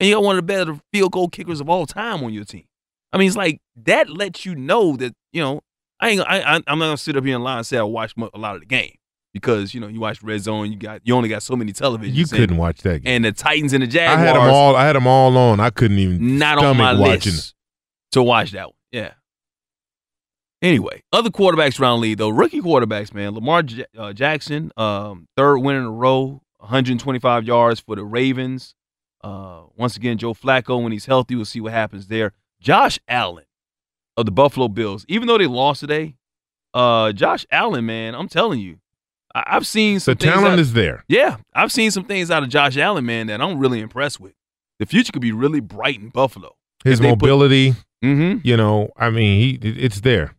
And 0.00 0.08
you 0.08 0.16
got 0.16 0.24
one 0.24 0.36
of 0.36 0.44
the 0.44 0.52
better 0.52 0.80
field 0.92 1.12
goal 1.12 1.28
kickers 1.28 1.60
of 1.60 1.68
all 1.68 1.86
time 1.86 2.24
on 2.24 2.32
your 2.32 2.44
team. 2.44 2.64
I 3.12 3.18
mean, 3.18 3.28
it's 3.28 3.36
like 3.36 3.60
that 3.84 4.10
lets 4.10 4.44
you 4.44 4.54
know 4.54 4.96
that, 4.96 5.14
you 5.32 5.40
know, 5.40 5.60
I 6.00 6.08
ain't, 6.08 6.20
I, 6.22 6.40
I, 6.40 6.54
I'm 6.66 6.78
not 6.78 6.86
going 6.86 6.96
to 6.96 7.02
sit 7.02 7.16
up 7.16 7.24
here 7.24 7.36
and 7.36 7.44
lie 7.44 7.58
and 7.58 7.66
say 7.66 7.78
I 7.78 7.82
watched 7.82 8.16
a 8.18 8.38
lot 8.38 8.54
of 8.54 8.60
the 8.60 8.66
game 8.66 8.96
because, 9.32 9.74
you 9.74 9.80
know, 9.80 9.86
you 9.86 10.00
watch 10.00 10.22
Red 10.22 10.40
Zone, 10.40 10.72
you 10.72 10.78
got 10.78 11.02
you 11.04 11.14
only 11.14 11.28
got 11.28 11.42
so 11.42 11.54
many 11.54 11.72
televisions. 11.72 12.14
You 12.14 12.26
couldn't 12.26 12.56
watch 12.56 12.80
that 12.82 13.02
game. 13.02 13.14
And 13.14 13.24
the 13.24 13.32
Titans 13.32 13.72
and 13.72 13.82
the 13.82 13.86
Jaguars. 13.86 14.18
I 14.18 14.22
had 14.22 14.36
them 14.36 14.50
all. 14.50 14.76
I 14.76 14.84
had 14.84 14.96
them 14.96 15.06
all 15.06 15.36
on. 15.36 15.60
I 15.60 15.70
couldn't 15.70 15.98
even 15.98 16.38
not 16.38 16.58
on 16.58 16.76
my 16.76 16.94
watching. 16.94 17.32
list 17.32 17.54
to 18.12 18.22
watch 18.22 18.50
that 18.52 18.66
one. 18.66 18.74
Yeah. 18.90 19.12
Anyway, 20.62 21.02
other 21.12 21.28
quarterbacks 21.30 21.80
around 21.80 21.98
the 21.98 22.02
league 22.02 22.18
though, 22.18 22.28
rookie 22.28 22.60
quarterbacks, 22.60 23.12
man. 23.12 23.34
Lamar 23.34 23.62
J- 23.64 23.84
uh, 23.98 24.12
Jackson, 24.12 24.70
um, 24.76 25.26
third 25.36 25.58
win 25.58 25.74
in 25.76 25.82
a 25.82 25.90
row, 25.90 26.40
125 26.58 27.44
yards 27.44 27.80
for 27.80 27.96
the 27.96 28.04
Ravens. 28.04 28.74
Uh, 29.24 29.62
once 29.76 29.96
again, 29.96 30.18
Joe 30.18 30.34
Flacco, 30.34 30.80
when 30.82 30.92
he's 30.92 31.06
healthy, 31.06 31.34
we'll 31.36 31.44
see 31.44 31.60
what 31.60 31.72
happens 31.72 32.06
there. 32.06 32.32
Josh 32.60 32.98
Allen 33.08 33.44
of 34.16 34.24
the 34.26 34.32
Buffalo 34.32 34.68
Bills, 34.68 35.04
even 35.08 35.26
though 35.26 35.38
they 35.38 35.46
lost 35.46 35.80
today, 35.80 36.14
uh, 36.74 37.12
Josh 37.12 37.44
Allen, 37.50 37.84
man, 37.86 38.14
I'm 38.14 38.28
telling 38.28 38.60
you, 38.60 38.78
I- 39.34 39.44
I've 39.56 39.66
seen 39.66 39.98
some 40.00 40.14
things 40.16 40.32
talent 40.32 40.52
out- 40.54 40.58
is 40.60 40.72
there. 40.74 41.04
yeah, 41.08 41.38
I've 41.54 41.72
seen 41.72 41.90
some 41.90 42.04
things 42.04 42.30
out 42.30 42.42
of 42.44 42.48
Josh 42.50 42.76
Allen, 42.76 43.04
man, 43.04 43.26
that 43.28 43.40
I'm 43.40 43.58
really 43.58 43.80
impressed 43.80 44.20
with. 44.20 44.34
The 44.78 44.86
future 44.86 45.12
could 45.12 45.22
be 45.22 45.32
really 45.32 45.60
bright 45.60 45.98
in 46.00 46.10
Buffalo. 46.10 46.54
His 46.84 46.98
they 47.00 47.08
put- 47.10 47.18
mobility. 47.20 47.74
Mhm. 48.04 48.40
You 48.44 48.56
know, 48.56 48.90
I 48.96 49.10
mean, 49.10 49.40
he 49.60 49.68
it's 49.68 50.00
there. 50.00 50.34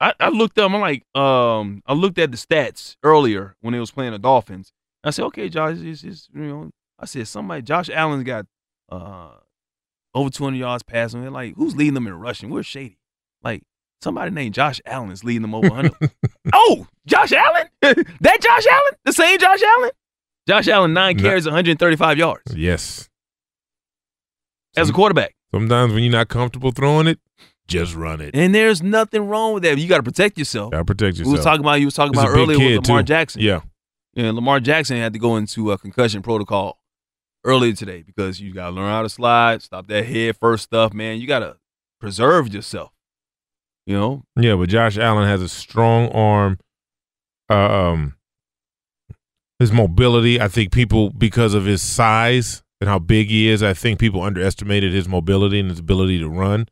I, 0.00 0.14
I 0.18 0.28
looked 0.30 0.58
up. 0.58 0.70
I'm 0.72 0.80
like, 0.80 1.04
um, 1.14 1.82
I 1.86 1.92
looked 1.92 2.18
at 2.18 2.30
the 2.30 2.36
stats 2.38 2.96
earlier 3.02 3.54
when 3.60 3.72
they 3.72 3.80
was 3.80 3.90
playing 3.90 4.12
the 4.12 4.18
Dolphins. 4.18 4.72
I 5.04 5.10
said, 5.10 5.24
okay, 5.26 5.48
Josh, 5.48 5.76
is 5.78 6.04
is 6.04 6.28
you 6.34 6.40
know, 6.42 6.70
I 6.98 7.06
said 7.06 7.28
somebody, 7.28 7.62
Josh 7.62 7.90
Allen's 7.90 8.24
got 8.24 8.46
uh 8.90 9.30
over 10.14 10.30
200 10.30 10.56
yards 10.56 10.82
passing. 10.82 11.20
They're 11.20 11.30
like, 11.30 11.54
who's 11.56 11.76
leading 11.76 11.94
them 11.94 12.06
in 12.06 12.14
rushing? 12.14 12.50
We're 12.50 12.62
Shady? 12.62 12.98
Like 13.42 13.62
somebody 14.02 14.30
named 14.30 14.54
Josh 14.54 14.80
Allen 14.86 15.10
is 15.10 15.22
leading 15.24 15.42
them 15.42 15.54
over 15.54 15.68
100. 15.68 15.92
oh, 16.52 16.86
Josh 17.06 17.32
Allen? 17.32 17.68
that 17.82 18.40
Josh 18.40 18.66
Allen? 18.66 18.92
The 19.04 19.12
same 19.12 19.38
Josh 19.38 19.62
Allen? 19.62 19.90
Josh 20.48 20.68
Allen 20.68 20.92
nine 20.94 21.16
No. 21.16 21.22
carries, 21.22 21.44
135 21.44 22.18
yards 22.18 22.54
Yes. 22.56 23.08
as 24.76 24.88
a 24.90 24.92
quarterback. 24.92 25.34
Sometimes 25.52 25.92
when 25.92 26.02
you're 26.02 26.12
not 26.12 26.28
comfortable 26.28 26.70
throwing 26.72 27.06
it, 27.06 27.18
just 27.70 27.94
run 27.94 28.20
it. 28.20 28.34
And 28.34 28.54
there's 28.54 28.82
nothing 28.82 29.26
wrong 29.28 29.54
with 29.54 29.62
that. 29.62 29.78
You 29.78 29.88
got 29.88 29.98
to 29.98 30.02
protect 30.02 30.36
yourself. 30.36 30.72
Got 30.72 30.78
to 30.78 30.84
protect 30.84 31.16
yourself. 31.16 31.32
We 31.32 31.38
was 31.38 31.44
talking 31.44 31.60
about 31.60 31.74
you 31.80 31.86
was 31.86 31.94
talking 31.94 32.14
about 32.14 32.28
earlier 32.28 32.58
with 32.58 32.86
Lamar 32.86 33.02
too. 33.02 33.06
Jackson. 33.06 33.40
Yeah. 33.40 33.60
And 34.16 34.34
Lamar 34.34 34.60
Jackson 34.60 34.96
had 34.96 35.12
to 35.12 35.18
go 35.18 35.36
into 35.36 35.70
a 35.70 35.78
concussion 35.78 36.20
protocol 36.20 36.78
earlier 37.44 37.72
today 37.72 38.02
because 38.02 38.40
you 38.40 38.52
got 38.52 38.70
to 38.70 38.72
learn 38.72 38.90
how 38.90 39.02
to 39.02 39.08
slide, 39.08 39.62
stop 39.62 39.86
that 39.86 40.04
head 40.04 40.36
first 40.36 40.64
stuff, 40.64 40.92
man. 40.92 41.20
You 41.20 41.26
got 41.26 41.38
to 41.38 41.56
preserve 42.00 42.52
yourself. 42.52 42.92
You 43.86 43.96
know, 43.96 44.24
Yeah, 44.36 44.56
but 44.56 44.68
Josh 44.68 44.98
Allen 44.98 45.26
has 45.26 45.42
a 45.42 45.48
strong 45.48 46.08
arm. 46.10 46.58
Uh, 47.48 47.54
um, 47.54 48.14
his 49.58 49.72
mobility. 49.72 50.40
I 50.40 50.48
think 50.48 50.72
people, 50.72 51.10
because 51.10 51.54
of 51.54 51.64
his 51.64 51.82
size 51.82 52.62
and 52.80 52.88
how 52.88 52.98
big 52.98 53.28
he 53.28 53.48
is, 53.48 53.62
I 53.62 53.74
think 53.74 53.98
people 53.98 54.22
underestimated 54.22 54.92
his 54.92 55.08
mobility 55.08 55.60
and 55.60 55.70
his 55.70 55.78
ability 55.78 56.18
to 56.20 56.28
run. 56.28 56.68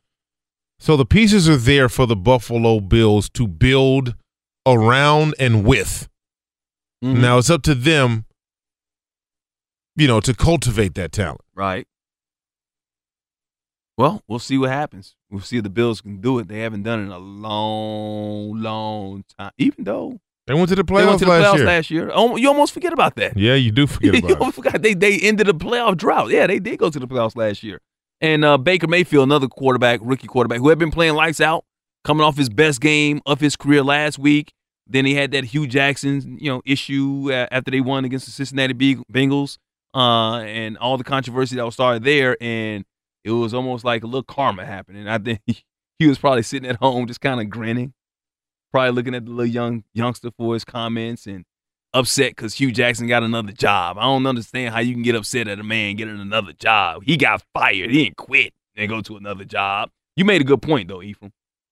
So 0.79 0.95
the 0.95 1.05
pieces 1.05 1.47
are 1.49 1.57
there 1.57 1.89
for 1.89 2.05
the 2.07 2.15
Buffalo 2.15 2.79
Bills 2.79 3.29
to 3.31 3.47
build 3.47 4.15
around 4.65 5.35
and 5.37 5.65
with. 5.65 6.07
Mm-hmm. 7.03 7.21
Now 7.21 7.37
it's 7.37 7.49
up 7.49 7.63
to 7.63 7.75
them, 7.75 8.25
you 9.95 10.07
know, 10.07 10.19
to 10.21 10.33
cultivate 10.33 10.95
that 10.95 11.11
talent. 11.11 11.41
right? 11.53 11.85
Well, 13.97 14.23
we'll 14.29 14.39
see 14.39 14.57
what 14.57 14.69
happens. 14.69 15.15
We'll 15.29 15.41
see 15.41 15.57
if 15.57 15.63
the 15.63 15.69
Bills 15.69 15.99
can 15.99 16.21
do 16.21 16.39
it. 16.39 16.47
They 16.47 16.59
haven't 16.61 16.83
done 16.83 16.99
it 17.01 17.03
in 17.03 17.11
a 17.11 17.17
long, 17.19 18.61
long 18.61 19.25
time. 19.37 19.51
Even 19.57 19.83
though 19.83 20.21
They 20.47 20.53
went 20.53 20.69
to 20.69 20.75
the 20.75 20.85
playoffs, 20.85 21.19
to 21.19 21.25
the 21.25 21.31
last 21.31 21.43
playoffs 21.53 21.57
year. 21.57 21.65
last 21.65 21.91
year. 21.91 22.09
Almo- 22.11 22.37
You 22.37 22.47
almost 22.47 22.71
forget 22.73 22.93
about 22.93 23.17
that. 23.17 23.35
Yeah, 23.35 23.55
you 23.55 23.71
do 23.71 23.85
forget 23.95 24.13
you 24.13 24.19
about 24.19 24.31
it. 24.31 24.37
almost 24.39 24.55
forgot 24.55 24.81
they 24.81 24.93
they 24.93 25.19
ended 25.19 25.47
the 25.47 25.53
playoff 25.53 25.97
drought. 25.97 26.29
Yeah, 26.29 26.47
they 26.47 26.59
did 26.59 26.79
go 26.79 26.89
to 26.89 26.97
the 26.99 27.07
playoffs 27.07 27.35
last 27.35 27.61
year. 27.61 27.81
And 28.21 28.43
uh, 28.43 28.57
Baker 28.57 28.87
Mayfield, 28.87 29.23
another 29.23 29.47
quarterback, 29.47 29.99
rookie 30.03 30.27
quarterback, 30.27 30.59
who 30.59 30.69
had 30.69 30.79
been 30.79 30.91
playing 30.91 31.15
lights 31.15 31.39
out, 31.39 31.65
coming 32.03 32.23
off 32.23 32.37
his 32.37 32.49
best 32.49 32.81
game 32.81 33.21
of 33.25 33.39
his 33.39 33.55
career 33.55 33.83
last 33.83 34.19
week. 34.19 34.53
Then 34.87 35.05
he 35.05 35.15
had 35.15 35.31
that 35.31 35.45
Hue 35.45 35.67
Jackson, 35.67 36.37
you 36.39 36.49
know, 36.49 36.61
issue 36.65 37.29
uh, 37.31 37.47
after 37.51 37.71
they 37.71 37.79
won 37.79 38.05
against 38.05 38.25
the 38.25 38.31
Cincinnati 38.31 38.73
Bengals, 38.73 39.57
uh, 39.93 40.39
and 40.39 40.77
all 40.79 40.97
the 40.97 41.03
controversy 41.03 41.55
that 41.55 41.65
was 41.65 41.75
started 41.75 42.03
there. 42.03 42.35
And 42.41 42.85
it 43.23 43.31
was 43.31 43.53
almost 43.53 43.85
like 43.85 44.03
a 44.03 44.07
little 44.07 44.23
karma 44.23 44.65
happening. 44.65 45.07
I 45.07 45.17
think 45.19 45.41
he 45.99 46.07
was 46.07 46.17
probably 46.17 46.43
sitting 46.43 46.69
at 46.69 46.77
home, 46.77 47.07
just 47.07 47.21
kind 47.21 47.39
of 47.39 47.49
grinning, 47.49 47.93
probably 48.71 48.91
looking 48.91 49.15
at 49.15 49.25
the 49.25 49.31
little 49.31 49.45
young 49.51 49.83
youngster 49.93 50.31
for 50.37 50.55
his 50.55 50.65
comments 50.65 51.27
and 51.27 51.45
upset 51.93 52.31
because 52.35 52.53
Hue 52.55 52.71
Jackson 52.71 53.07
got 53.07 53.23
another 53.23 53.51
job. 53.51 53.97
I 53.97 54.03
don't 54.03 54.25
understand 54.25 54.73
how 54.73 54.79
you 54.81 54.93
can 54.93 55.03
get 55.03 55.15
upset 55.15 55.47
at 55.47 55.59
a 55.59 55.63
man 55.63 55.95
getting 55.95 56.19
another 56.19 56.53
job. 56.53 57.03
He 57.03 57.17
got 57.17 57.43
fired. 57.53 57.89
He 57.91 58.03
didn't 58.03 58.17
quit 58.17 58.53
and 58.75 58.89
go 58.89 59.01
to 59.01 59.17
another 59.17 59.45
job. 59.45 59.89
You 60.15 60.25
made 60.25 60.41
a 60.41 60.43
good 60.45 60.61
point 60.61 60.87
though, 60.87 61.01
Ephraim. 61.01 61.31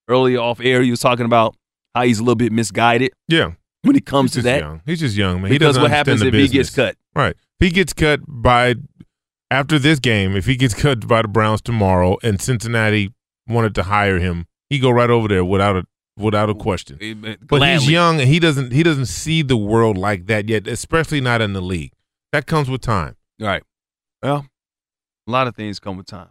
Earlier 0.10 0.40
off 0.40 0.60
air, 0.62 0.82
you 0.82 0.92
was 0.92 1.00
talking 1.02 1.26
about 1.26 1.56
how 1.94 2.04
he's 2.04 2.20
a 2.20 2.24
little 2.24 2.36
bit 2.36 2.52
misguided. 2.52 3.12
Yeah. 3.28 3.52
When 3.84 3.96
it 3.96 4.06
comes 4.06 4.34
He's 4.34 4.44
to 4.44 4.50
that. 4.50 4.60
young. 4.62 4.82
He's 4.86 5.00
just 5.00 5.16
young, 5.16 5.42
man. 5.42 5.52
He 5.52 5.58
Because 5.58 5.76
doesn't 5.76 5.82
what 5.84 5.92
understand 5.92 6.08
happens 6.20 6.22
the 6.22 6.28
if 6.28 6.34
he 6.34 6.40
gets 6.58 6.70
business. 6.70 6.76
cut? 6.76 6.96
Right. 7.16 7.36
If 7.60 7.66
he 7.68 7.70
gets 7.72 7.94
cut 7.94 8.22
by 8.28 8.76
after 9.52 9.80
this 9.80 10.00
game, 10.00 10.36
if 10.36 10.46
he 10.46 10.56
gets 10.56 10.74
cut 10.74 11.08
by 11.08 11.22
the 11.22 11.28
Browns 11.28 11.62
tomorrow 11.62 12.18
and 12.24 12.42
Cincinnati 12.42 13.14
wanted 13.48 13.76
to 13.76 13.84
hire 13.84 14.20
him, 14.20 14.46
he 14.70 14.80
go 14.80 14.90
right 14.90 15.10
over 15.10 15.28
there 15.28 15.46
without 15.46 15.76
a 15.78 15.84
without 16.18 16.50
a 16.50 16.56
question. 16.56 16.98
Eh, 17.02 17.36
But 17.42 17.62
he's 17.68 17.90
young 17.90 18.20
and 18.20 18.28
he 18.30 18.40
doesn't 18.40 18.72
he 18.72 18.84
doesn't 18.84 19.06
see 19.06 19.42
the 19.42 19.58
world 19.58 19.98
like 19.98 20.26
that 20.28 20.50
yet, 20.50 20.68
especially 20.68 21.22
not 21.22 21.42
in 21.42 21.54
the 21.54 21.62
league. 21.62 21.92
That 22.32 22.46
comes 22.46 22.70
with 22.70 22.82
time. 22.82 23.16
Right. 23.40 23.64
Well, 24.22 24.46
a 25.28 25.32
lot 25.32 25.48
of 25.48 25.56
things 25.56 25.80
come 25.80 25.98
with 25.98 26.08
time. 26.08 26.30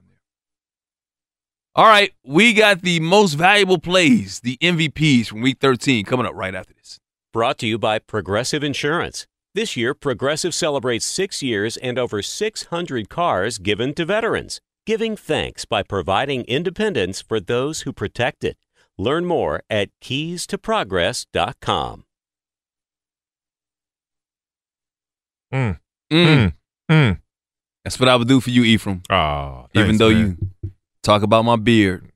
All 1.74 1.84
right, 1.86 2.10
we 2.24 2.54
got 2.54 2.80
the 2.80 3.00
most 3.00 3.34
valuable 3.34 3.78
plays, 3.78 4.40
the 4.40 4.56
MVPs 4.62 5.26
from 5.26 5.42
Week 5.42 5.58
13, 5.60 6.06
coming 6.06 6.24
up 6.24 6.32
right 6.34 6.54
after 6.54 6.72
this. 6.72 6.98
Brought 7.34 7.58
to 7.58 7.66
you 7.66 7.76
by 7.76 7.98
Progressive 7.98 8.64
Insurance. 8.64 9.26
This 9.54 9.76
year, 9.76 9.92
Progressive 9.92 10.54
celebrates 10.54 11.04
six 11.04 11.42
years 11.42 11.76
and 11.76 11.98
over 11.98 12.22
600 12.22 13.10
cars 13.10 13.58
given 13.58 13.92
to 13.92 14.06
veterans, 14.06 14.58
giving 14.86 15.18
thanks 15.18 15.66
by 15.66 15.82
providing 15.82 16.44
independence 16.44 17.20
for 17.20 17.40
those 17.40 17.82
who 17.82 17.92
protect 17.92 18.42
it. 18.42 18.56
Learn 18.98 19.26
more 19.26 19.62
at 19.68 19.90
keystoprogress.com. 20.02 22.04
Mm. 25.52 25.78
Mm. 26.10 26.52
Mm. 26.90 27.20
That's 27.84 28.00
what 28.00 28.08
I 28.08 28.16
would 28.16 28.26
do 28.28 28.40
for 28.40 28.48
you, 28.50 28.64
Ephraim. 28.64 29.02
Oh, 29.10 29.66
Even 29.74 29.98
though 29.98 30.10
man. 30.10 30.38
you 30.62 30.70
talk 31.02 31.22
about 31.22 31.44
my 31.44 31.56
beard. 31.56 32.10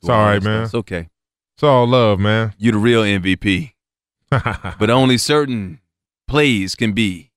It's 0.00 0.08
all 0.08 0.24
right, 0.24 0.42
man. 0.42 0.64
It's 0.64 0.74
okay. 0.74 1.08
It's 1.56 1.62
all 1.62 1.86
love, 1.86 2.18
man. 2.18 2.54
You're 2.58 2.72
the 2.72 2.78
real 2.78 3.02
MVP. 3.02 3.74
but 4.30 4.90
only 4.90 5.18
certain 5.18 5.80
plays 6.26 6.74
can 6.74 6.92
be 6.92 7.30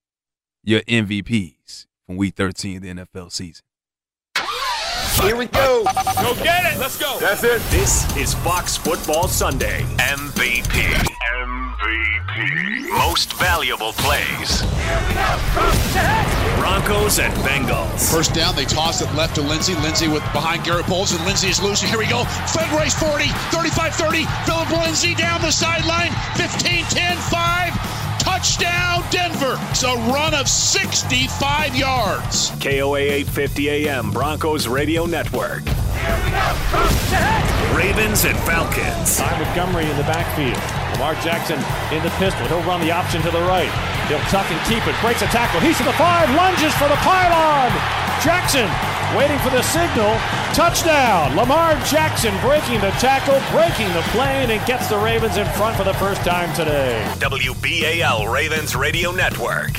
your 0.64 0.82
MVPs 0.82 1.86
from 2.06 2.18
Week 2.18 2.36
13 2.36 2.78
of 2.78 2.84
the 2.84 2.94
NFL 2.94 3.32
season. 3.32 3.64
Here 5.22 5.35
we 5.35 5.45
go. 5.45 5.84
Go 6.22 6.35
get 6.44 6.73
it. 6.73 6.80
Let's 6.80 6.98
go. 6.98 7.18
That's 7.19 7.44
it. 7.44 7.61
This 7.69 8.06
is 8.18 8.34
Fox 8.34 8.77
Football 8.77 9.27
Sunday. 9.27 9.84
MVP. 9.98 10.81
MVP. 11.40 12.98
Most 12.98 13.34
valuable 13.34 13.94
plays. 13.94 14.64
Broncos 16.57 17.19
and 17.19 17.34
Bengals. 17.45 18.11
First 18.11 18.34
down, 18.34 18.56
they 18.56 18.65
toss 18.65 19.02
it 19.02 19.14
left 19.14 19.35
to 19.35 19.41
Lindsay. 19.41 19.76
Lindsay 19.76 20.07
with 20.07 20.23
behind 20.34 20.64
Garett 20.64 20.88
Bolles, 20.88 21.14
and 21.14 21.23
Lindsay 21.26 21.49
is 21.49 21.61
loose. 21.61 21.81
Here 21.81 21.98
we 21.98 22.07
go. 22.07 22.23
Fed 22.26 22.72
race 22.77 22.95
40, 22.95 23.27
35 23.52 23.94
30. 23.95 24.26
Phillip 24.45 24.69
Lindsay 24.72 25.15
down 25.15 25.41
the 25.41 25.52
sideline. 25.52 26.11
15 26.35 26.85
10 26.85 27.18
5. 27.18 28.03
Touchdown, 28.44 29.06
Denver. 29.10 29.56
It's 29.70 29.84
a 29.84 29.95
run 30.11 30.34
of 30.34 30.49
65 30.49 31.78
yards. 31.78 32.52
KOA 32.60 32.99
850 32.99 33.70
AM 33.70 34.11
Broncos 34.11 34.68
Radio 34.68 35.06
Network. 35.06 35.64
Ravens 37.74 38.26
and 38.26 38.38
Falcons. 38.40 39.15
Ty 39.15 39.41
Montgomery 39.41 39.90
in 39.90 39.95
the 39.95 40.03
backfield. 40.03 40.93
Lamar 40.94 41.15
Jackson 41.22 41.57
in 41.95 42.03
the 42.03 42.14
pistol. 42.22 42.45
He'll 42.48 42.64
run 42.64 42.82
the 42.82 42.91
option 42.91 43.22
to 43.24 43.32
the 43.32 43.41
right. 43.41 43.72
He'll 44.07 44.24
tuck 44.30 44.49
and 44.52 44.60
keep 44.68 44.86
it. 44.88 44.95
Breaks 45.02 45.22
a 45.22 45.28
tackle. 45.28 45.60
He's 45.60 45.78
to 45.78 45.84
the 45.84 45.94
five. 45.94 46.30
Lunges 46.36 46.74
for 46.76 46.88
the 46.88 46.99
pylon. 47.02 47.72
Jackson 48.22 48.70
waiting 49.18 49.38
for 49.40 49.49
the 49.49 49.61
signal. 49.61 50.15
Touchdown. 50.53 51.36
Lamar 51.36 51.74
Jackson 51.86 52.34
breaking 52.41 52.80
the 52.82 52.91
tackle, 53.02 53.41
breaking 53.52 53.91
the 53.94 54.02
plane, 54.14 54.52
and 54.52 54.65
gets 54.65 54.88
the 54.88 54.98
Ravens 54.98 55.38
in 55.38 55.45
front 55.57 55.76
for 55.76 55.84
the 55.84 55.94
first 55.95 56.22
time 56.22 56.53
today. 56.56 57.03
WBAL 57.20 58.32
Ravens 58.32 58.76
Radio 58.76 59.11
Network. 59.11 59.74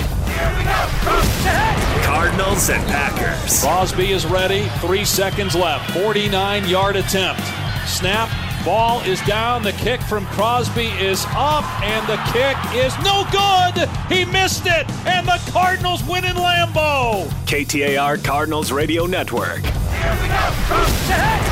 Cardinals 2.03 2.70
and 2.70 2.85
Packers. 2.89 3.62
Crosby 3.62 4.12
is 4.12 4.27
ready. 4.27 4.69
Three 4.81 5.05
seconds 5.05 5.55
left. 5.55 5.91
49 5.93 6.69
yard 6.69 6.97
attempt. 6.97 7.43
Snap. 7.86 8.28
Ball 8.65 9.03
is 9.03 9.20
down. 9.27 9.62
The 9.62 9.73
kick 9.73 10.01
from 10.01 10.24
Crosby 10.32 10.86
is 10.86 11.27
up, 11.36 11.65
and 11.82 12.01
the 12.09 12.16
kick 12.32 12.57
is 12.73 12.97
no 13.05 13.28
good. 13.28 13.86
He 14.09 14.24
missed 14.24 14.65
it, 14.65 14.89
and 15.05 15.28
the 15.28 15.39
Cardinals 15.53 16.03
win 16.05 16.24
in 16.24 16.35
Lambeau. 16.35 17.28
KTAR 17.45 18.24
Cardinals 18.24 18.73
Radio 18.73 19.05
Network. 19.05 19.61
Here 19.61 20.16
we 20.16 20.28
go. 20.32 20.45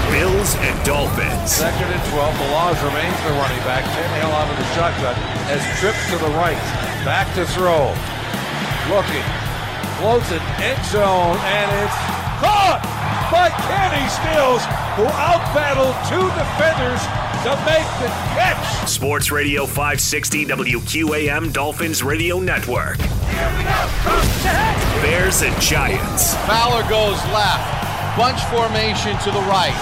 Bills 0.09 0.57
and 0.57 0.85
Dolphins. 0.87 1.53
Second 1.53 1.93
and 1.93 2.11
12. 2.13 2.35
Malaz 2.35 2.81
remains 2.81 3.17
the 3.29 3.33
running 3.37 3.61
back. 3.69 3.85
Tannehill 3.93 4.33
out 4.33 4.49
of 4.51 4.57
the 4.57 4.69
shotgun 4.73 5.17
as 5.53 5.61
trips 5.81 6.01
to 6.13 6.17
the 6.17 6.33
right. 6.41 6.57
Back 7.05 7.29
to 7.35 7.45
throw. 7.45 7.93
Looking. 8.89 9.25
Floats 10.01 10.33
it. 10.33 10.41
End 10.65 10.83
zone. 10.87 11.37
And 11.45 11.69
it's 11.85 12.22
caught 12.43 12.83
by 13.31 13.47
Kenny 13.71 14.03
Stills, 14.11 14.67
who 14.99 15.07
outbattled 15.15 15.95
two 16.11 16.27
defenders 16.35 16.99
to 17.47 17.55
make 17.65 17.87
the 18.03 18.11
catch. 18.35 18.89
Sports 18.89 19.31
Radio 19.31 19.65
560 19.65 20.47
WQAM 20.47 21.53
Dolphins 21.53 22.03
Radio 22.03 22.41
Network. 22.41 22.99
Bears 25.01 25.43
and 25.43 25.55
Giants. 25.63 26.35
Fowler 26.51 26.83
goes 26.91 27.19
left. 27.31 27.63
Bunch 28.19 28.43
formation 28.51 29.17
to 29.23 29.31
the 29.31 29.43
right. 29.47 29.75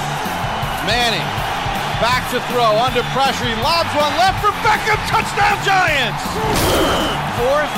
Manning 0.86 1.26
back 2.00 2.24
to 2.32 2.40
throw 2.48 2.76
under 2.80 3.02
pressure. 3.12 3.44
He 3.44 3.56
lobs 3.60 3.92
one 3.92 4.14
left 4.16 4.40
for 4.40 4.52
Beckham. 4.64 4.96
Touchdown 5.08 5.56
Giants. 5.64 6.22
Fourth 7.36 7.74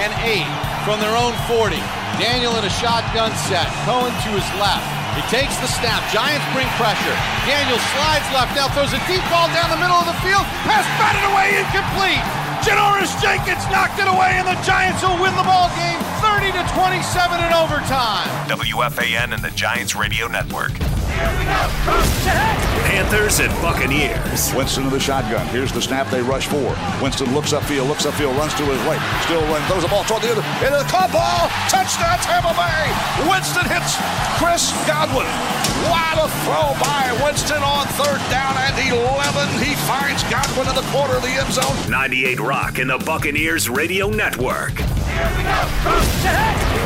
and 0.00 0.12
eight 0.24 0.75
from 0.86 1.02
their 1.02 1.18
own 1.18 1.34
40. 1.50 1.74
Daniel 2.22 2.54
in 2.54 2.62
a 2.62 2.70
shotgun 2.70 3.34
set. 3.50 3.66
Cohen 3.82 4.14
to 4.22 4.30
his 4.38 4.46
left. 4.62 4.86
He 5.18 5.22
takes 5.26 5.58
the 5.58 5.66
snap. 5.66 5.98
Giants 6.14 6.46
bring 6.54 6.70
pressure. 6.78 7.16
Daniel 7.42 7.74
slides 7.90 8.28
left. 8.30 8.54
Now 8.54 8.70
throws 8.70 8.94
a 8.94 9.02
deep 9.10 9.26
ball 9.26 9.50
down 9.50 9.74
the 9.74 9.82
middle 9.82 9.98
of 9.98 10.06
the 10.06 10.14
field. 10.22 10.46
Pass 10.62 10.86
batted 10.94 11.26
away, 11.26 11.58
incomplete. 11.58 12.22
Janoris 12.62 13.10
Jenkins 13.18 13.66
knocked 13.66 13.98
it 13.98 14.06
away, 14.06 14.38
and 14.38 14.46
the 14.46 14.54
Giants 14.62 15.02
will 15.02 15.18
win 15.18 15.34
the 15.34 15.42
ball 15.42 15.74
game 15.74 15.98
30 16.22 16.54
to 16.54 16.62
27 16.78 17.02
in 17.42 17.50
overtime. 17.50 18.30
WFAN 18.46 19.34
and 19.34 19.42
the 19.42 19.50
Giants 19.58 19.98
Radio 19.98 20.30
Network. 20.30 20.70
Panthers 23.06 23.38
and 23.38 23.54
Buccaneers. 23.62 24.52
Winston 24.52 24.82
in 24.82 24.90
the 24.90 24.98
shotgun. 24.98 25.46
Here's 25.54 25.70
the 25.70 25.80
snap 25.80 26.10
they 26.10 26.22
rush 26.22 26.48
for. 26.48 26.74
Winston 27.00 27.32
looks 27.32 27.52
upfield, 27.52 27.86
looks 27.86 28.04
upfield, 28.04 28.36
runs 28.36 28.52
to 28.54 28.64
his 28.64 28.82
right. 28.82 28.98
Still 29.22 29.42
runs, 29.46 29.64
throws 29.70 29.82
the 29.82 29.88
ball 29.88 30.02
toward 30.02 30.22
the 30.22 30.32
other. 30.32 30.42
Into 30.66 30.82
the 30.82 30.90
caught 30.90 31.14
ball. 31.14 31.46
Touchdown 31.70 32.18
Tampa 32.18 32.50
Bay. 32.58 32.90
Winston 33.30 33.62
hits 33.70 33.94
Chris 34.42 34.74
Godwin. 34.90 35.30
What 35.86 36.18
a 36.18 36.26
throw 36.42 36.74
by 36.82 37.14
Winston 37.22 37.62
on 37.62 37.86
third 37.94 38.18
down 38.28 38.58
and 38.58 38.74
11. 38.74 39.62
He 39.62 39.76
finds 39.86 40.24
Godwin 40.24 40.66
in 40.66 40.74
the 40.74 40.86
corner 40.90 41.14
of 41.14 41.22
the 41.22 41.30
end 41.30 41.52
zone. 41.52 41.76
98 41.88 42.40
Rock 42.40 42.78
and 42.78 42.90
the 42.90 42.98
Buccaneers 42.98 43.68
Radio 43.68 44.08
Network. 44.08 44.74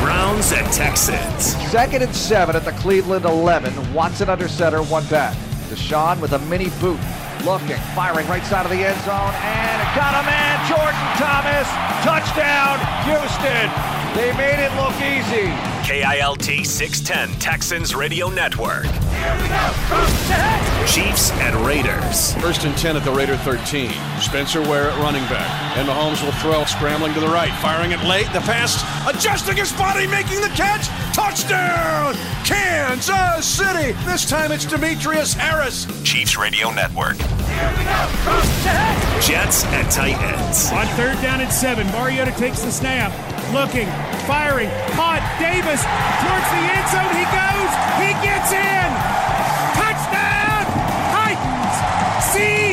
Browns 0.05 0.51
and 0.53 0.71
Texans. 0.71 1.57
Second 1.71 2.03
and 2.03 2.15
seven 2.15 2.55
at 2.55 2.63
the 2.63 2.73
Cleveland 2.73 3.25
11. 3.25 3.91
Watson 3.95 4.29
under 4.29 4.47
center, 4.47 4.83
one 4.83 5.05
back. 5.07 5.35
Deshaun 5.71 6.19
with 6.19 6.33
a 6.33 6.39
mini 6.39 6.69
boot. 6.81 6.99
Looking, 7.45 7.77
firing 7.95 8.27
right 8.27 8.43
side 8.43 8.65
of 8.65 8.71
the 8.71 8.85
end 8.85 8.99
zone, 9.01 9.33
and 9.39 9.81
it 9.81 9.95
got 9.95 10.13
a 10.19 10.23
man, 10.27 10.59
Jordan 10.67 11.07
Thomas. 11.15 11.65
Touchdown, 12.03 12.77
Houston. 13.07 13.71
They 14.13 14.35
made 14.35 14.59
it 14.59 14.71
look 14.75 14.93
easy. 14.99 15.47
KILT 15.87 16.65
610 16.65 17.39
Texans 17.39 17.95
Radio 17.95 18.29
Network. 18.29 18.85
Chiefs 20.87 21.31
and 21.31 21.55
Raiders. 21.65 22.33
First 22.35 22.65
and 22.65 22.75
10 22.77 22.97
at 22.97 23.05
the 23.05 23.11
Raider 23.11 23.37
13. 23.37 23.91
Spencer 24.19 24.61
Ware 24.61 24.89
at 24.89 24.97
running 24.99 25.23
back. 25.29 25.77
And 25.77 25.87
Mahomes 25.87 26.23
will 26.23 26.33
throw, 26.33 26.65
scrambling 26.65 27.13
to 27.13 27.19
the 27.19 27.27
right, 27.27 27.53
firing 27.61 27.91
it 27.91 28.03
late. 28.03 28.25
The 28.33 28.41
pass, 28.41 28.83
adjusting 29.07 29.57
his 29.57 29.71
body, 29.71 30.07
making 30.07 30.41
the 30.41 30.49
catch. 30.49 30.87
Touchdown! 31.15 32.15
Kansas 32.43 33.45
City! 33.45 33.93
This 34.05 34.29
time 34.29 34.51
it's 34.51 34.65
Demetrius 34.65 35.33
Harris. 35.33 35.87
Chiefs 36.03 36.37
Radio 36.37 36.71
Network. 36.71 37.17
Jets 39.21 39.63
and 39.65 39.89
Titans. 39.91 40.71
On 40.71 40.87
third 40.97 41.21
down 41.21 41.41
and 41.41 41.51
seven, 41.51 41.87
Mariota 41.87 42.31
takes 42.31 42.63
the 42.63 42.71
snap. 42.71 43.11
Looking, 43.53 43.87
firing, 44.27 44.69
caught. 44.95 45.23
Davis 45.39 45.83
towards 46.19 46.47
the 46.51 46.63
end 46.67 46.87
zone. 46.91 47.11
He 47.15 47.25
goes. 47.31 47.71
He 48.01 48.11
gets 48.25 48.51
in. 48.51 49.30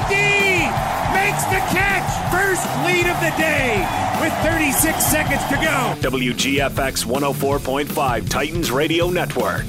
CD 0.09 0.65
makes 1.13 1.45
the 1.53 1.61
catch. 1.69 2.09
First 2.33 2.65
lead 2.87 3.07
of 3.07 3.19
the 3.21 3.33
day 3.37 3.87
with 4.21 4.33
36 4.43 5.05
seconds 5.05 5.43
to 5.49 5.57
go. 5.57 5.95
WGFX 6.01 7.05
104.5 7.05 8.29
Titans 8.29 8.71
Radio 8.71 9.11
Network. 9.11 9.67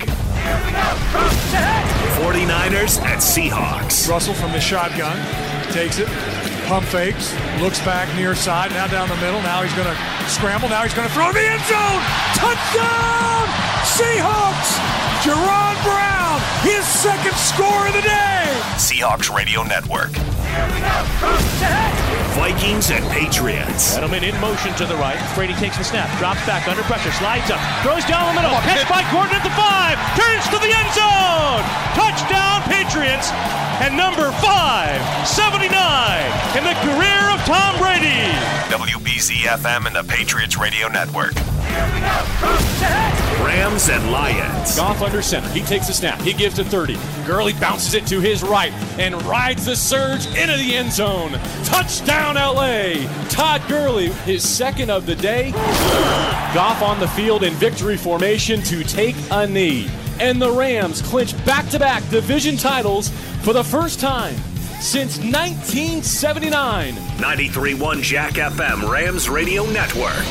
49ers 2.20 3.02
at 3.02 3.20
Seahawks. 3.20 4.10
Russell 4.10 4.34
from 4.34 4.52
the 4.52 4.60
shotgun 4.60 5.18
takes 5.74 6.00
it, 6.00 6.08
pump 6.68 6.86
fakes, 6.88 7.34
looks 7.60 7.80
back 7.86 8.14
near 8.16 8.34
side, 8.34 8.72
now 8.72 8.88
down 8.88 9.10
the 9.10 9.18
middle. 9.18 9.42
Now 9.42 9.62
he's 9.62 9.74
going 9.74 9.88
to 9.88 10.30
scramble. 10.30 10.70
Now 10.70 10.84
he's 10.84 10.94
going 10.94 11.08
to 11.08 11.14
throw 11.14 11.30
in 11.30 11.36
the 11.36 11.46
end 11.46 11.64
zone. 11.68 12.02
Touchdown! 12.36 13.48
Seahawks! 13.84 14.72
Jaron 15.20 15.76
Brown, 15.84 16.19
his 16.62 16.86
second 16.86 17.36
score 17.36 17.88
of 17.88 17.94
the 17.94 18.02
day. 18.02 18.44
Seahawks 18.76 19.34
Radio 19.34 19.64
Network. 19.64 20.12
Vikings 22.36 22.92
and 22.92 23.06
Patriots. 23.12 23.96
Edelman 23.96 24.24
in 24.24 24.36
motion 24.42 24.74
to 24.76 24.86
the 24.86 24.96
right. 24.96 25.20
Brady 25.36 25.54
takes 25.56 25.78
the 25.78 25.84
snap, 25.84 26.10
drops 26.20 26.44
back 26.46 26.68
under 26.68 26.84
pressure, 26.84 27.12
slides 27.12 27.50
up, 27.52 27.60
throws 27.84 28.04
down 28.06 28.36
the 28.36 28.42
middle. 28.42 28.56
Catch 28.68 28.88
by 28.90 29.04
Gordon 29.12 29.36
at 29.36 29.44
the 29.44 29.56
five, 29.56 29.96
turns 30.20 30.46
to 30.52 30.60
the 30.60 30.72
end 30.72 30.90
zone. 30.92 31.64
Touchdown, 31.96 32.64
Patriots. 32.68 33.32
And 33.82 33.96
number 33.96 34.30
five, 34.42 35.00
79 35.26 36.58
in 36.58 36.64
the 36.66 36.74
career 36.84 37.32
of 37.32 37.40
Tom 37.46 37.78
Brady. 37.78 38.28
WBZ 38.68 39.48
FM 39.48 39.88
and 39.88 39.96
the 39.96 40.04
Patriots 40.04 40.58
Radio 40.58 40.90
Network. 40.90 41.34
Rams 43.40 43.88
and 43.90 44.12
Lions. 44.12 44.76
Goff 44.76 45.02
under 45.02 45.22
center. 45.22 45.48
He 45.50 45.62
takes 45.62 45.88
the 45.88 45.94
snap. 45.94 46.20
He 46.20 46.34
gives 46.34 46.56
to 46.58 46.66
30. 46.66 46.98
Gurley 47.26 47.54
bounces 47.54 47.94
it 47.94 48.06
to 48.08 48.20
his 48.20 48.44
right 48.44 48.74
and 49.00 49.22
rides 49.24 49.66
the 49.66 49.78
surge 49.78 50.26
into 50.28 50.58
the 50.58 50.76
end 50.76 50.92
zone. 50.92 51.32
Touchdown, 51.64 52.36
LA. 52.36 53.08
Todd 53.30 53.62
Gurley, 53.70 54.10
his 54.26 54.48
second 54.48 54.90
of 54.90 55.06
the 55.06 55.16
day. 55.16 55.52
Goff 56.54 56.82
on 56.82 57.00
the 57.00 57.08
field 57.08 57.44
in 57.44 57.54
victory 57.54 57.96
formation 57.96 58.62
to 58.64 58.84
take 58.84 59.16
a 59.32 59.48
knee. 59.48 59.90
And 60.20 60.42
the 60.42 60.52
Rams 60.52 61.02
clinch 61.02 61.34
back 61.46 61.70
to 61.70 61.80
back 61.80 62.08
division 62.10 62.58
titles 62.58 63.10
for 63.44 63.54
the 63.54 63.64
first 63.64 64.00
time 64.00 64.36
since 64.82 65.18
1979. 65.18 66.94
93.1 66.94 68.02
Jack 68.02 68.34
FM 68.34 68.90
Rams 68.90 69.30
Radio 69.30 69.66
Network. 69.72 70.26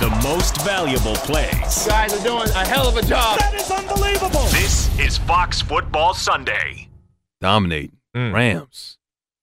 The 0.00 0.10
most 0.22 0.60
valuable 0.62 1.14
plays. 1.16 1.86
guys 1.86 2.12
are 2.18 2.22
doing 2.24 2.48
a 2.50 2.66
hell 2.66 2.88
of 2.88 2.96
a 2.96 3.02
job. 3.02 3.38
That 3.38 3.54
is 3.54 3.70
unbelievable. 3.70 4.42
This 4.48 4.98
is 4.98 5.18
Fox 5.18 5.60
Football 5.60 6.14
Sunday. 6.14 6.88
Dominate. 7.40 7.92
Mm. 8.16 8.32
Rams. 8.34 8.98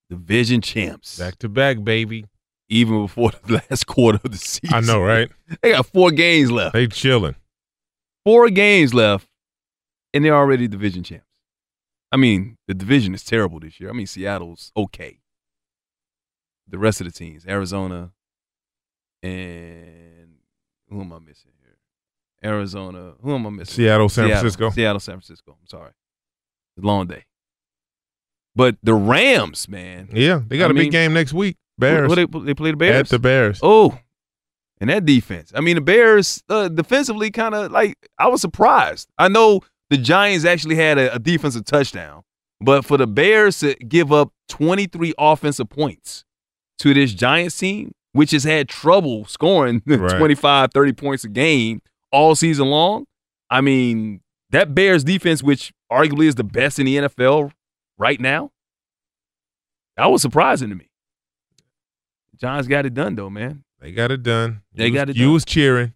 Division 0.09 0.61
champs. 0.61 1.17
Back 1.17 1.37
to 1.39 1.49
back, 1.49 1.83
baby. 1.83 2.25
Even 2.67 3.03
before 3.03 3.31
the 3.45 3.53
last 3.69 3.85
quarter 3.87 4.19
of 4.23 4.31
the 4.31 4.37
season. 4.37 4.73
I 4.75 4.79
know, 4.81 5.01
right? 5.01 5.29
They 5.61 5.71
got 5.71 5.85
four 5.85 6.11
games 6.11 6.51
left. 6.51 6.73
They 6.73 6.87
chilling. 6.87 7.35
Four 8.25 8.49
games 8.49 8.93
left, 8.93 9.27
and 10.13 10.25
they're 10.25 10.35
already 10.35 10.67
division 10.67 11.03
champs. 11.03 11.25
I 12.11 12.17
mean, 12.17 12.57
the 12.67 12.73
division 12.73 13.13
is 13.13 13.23
terrible 13.23 13.59
this 13.59 13.79
year. 13.79 13.89
I 13.89 13.93
mean, 13.93 14.07
Seattle's 14.07 14.71
okay. 14.75 15.19
The 16.67 16.77
rest 16.77 17.01
of 17.01 17.07
the 17.07 17.13
teams, 17.13 17.45
Arizona, 17.45 18.11
and 19.23 20.35
who 20.89 21.01
am 21.01 21.13
I 21.13 21.19
missing 21.19 21.51
here? 21.61 21.77
Arizona. 22.43 23.13
Who 23.21 23.35
am 23.35 23.45
I 23.45 23.49
missing? 23.49 23.75
Seattle, 23.75 24.09
San 24.09 24.29
Francisco. 24.29 24.69
Seattle, 24.71 24.99
San 24.99 25.15
Francisco. 25.15 25.57
I'm 25.59 25.67
sorry. 25.67 25.91
It's 26.75 26.83
a 26.83 26.87
long 26.87 27.07
day. 27.07 27.25
But 28.55 28.77
the 28.83 28.93
Rams, 28.93 29.67
man. 29.67 30.09
Yeah, 30.13 30.41
they 30.45 30.57
got 30.57 30.71
I 30.71 30.71
a 30.71 30.75
big 30.75 30.91
game 30.91 31.13
next 31.13 31.33
week. 31.33 31.57
Bears. 31.77 32.09
What, 32.09 32.19
what 32.31 32.39
they, 32.41 32.45
they 32.47 32.53
play 32.53 32.71
the 32.71 32.77
Bears 32.77 32.99
At 32.99 33.09
the 33.09 33.19
Bears. 33.19 33.59
Oh, 33.61 33.97
and 34.79 34.89
that 34.89 35.05
defense. 35.05 35.51
I 35.55 35.61
mean, 35.61 35.75
the 35.75 35.81
Bears 35.81 36.43
uh, 36.49 36.67
defensively 36.67 37.31
kind 37.31 37.55
of 37.55 37.71
like 37.71 37.95
I 38.17 38.27
was 38.27 38.41
surprised. 38.41 39.09
I 39.17 39.27
know 39.27 39.61
the 39.91 39.97
Giants 39.97 40.43
actually 40.45 40.75
had 40.75 40.97
a, 40.97 41.13
a 41.15 41.19
defensive 41.19 41.65
touchdown, 41.65 42.23
but 42.59 42.83
for 42.83 42.97
the 42.97 43.05
Bears 43.05 43.59
to 43.59 43.75
give 43.75 44.11
up 44.11 44.33
23 44.49 45.13
offensive 45.19 45.69
points 45.69 46.25
to 46.79 46.93
this 46.95 47.13
Giants 47.13 47.57
team, 47.57 47.91
which 48.13 48.31
has 48.31 48.43
had 48.43 48.67
trouble 48.67 49.25
scoring 49.25 49.81
Right. 49.87 50.17
25, 50.17 50.71
30 50.73 50.93
points 50.93 51.23
a 51.23 51.29
game 51.29 51.81
all 52.11 52.33
season 52.35 52.67
long. 52.67 53.05
I 53.49 53.61
mean, 53.61 54.21
that 54.49 54.73
Bears 54.73 55.03
defense, 55.03 55.43
which 55.43 55.71
arguably 55.91 56.25
is 56.25 56.35
the 56.35 56.43
best 56.43 56.79
in 56.79 56.85
the 56.85 56.97
NFL 56.97 57.51
right 57.97 58.19
now, 58.19 58.51
that 59.97 60.05
was 60.07 60.21
surprising 60.21 60.69
to 60.69 60.75
me. 60.75 60.89
Giants 62.37 62.67
got 62.67 62.85
it 62.85 62.93
done 62.93 63.15
though, 63.15 63.29
man. 63.29 63.63
They 63.79 63.91
got 63.91 64.11
it 64.11 64.23
done. 64.23 64.61
They 64.73 64.85
You 64.87 64.91
was- 64.93 64.99
got 64.99 65.09
it 65.09 65.15
You 65.17 65.25
done. 65.25 65.33
was 65.33 65.45
cheering. 65.45 65.93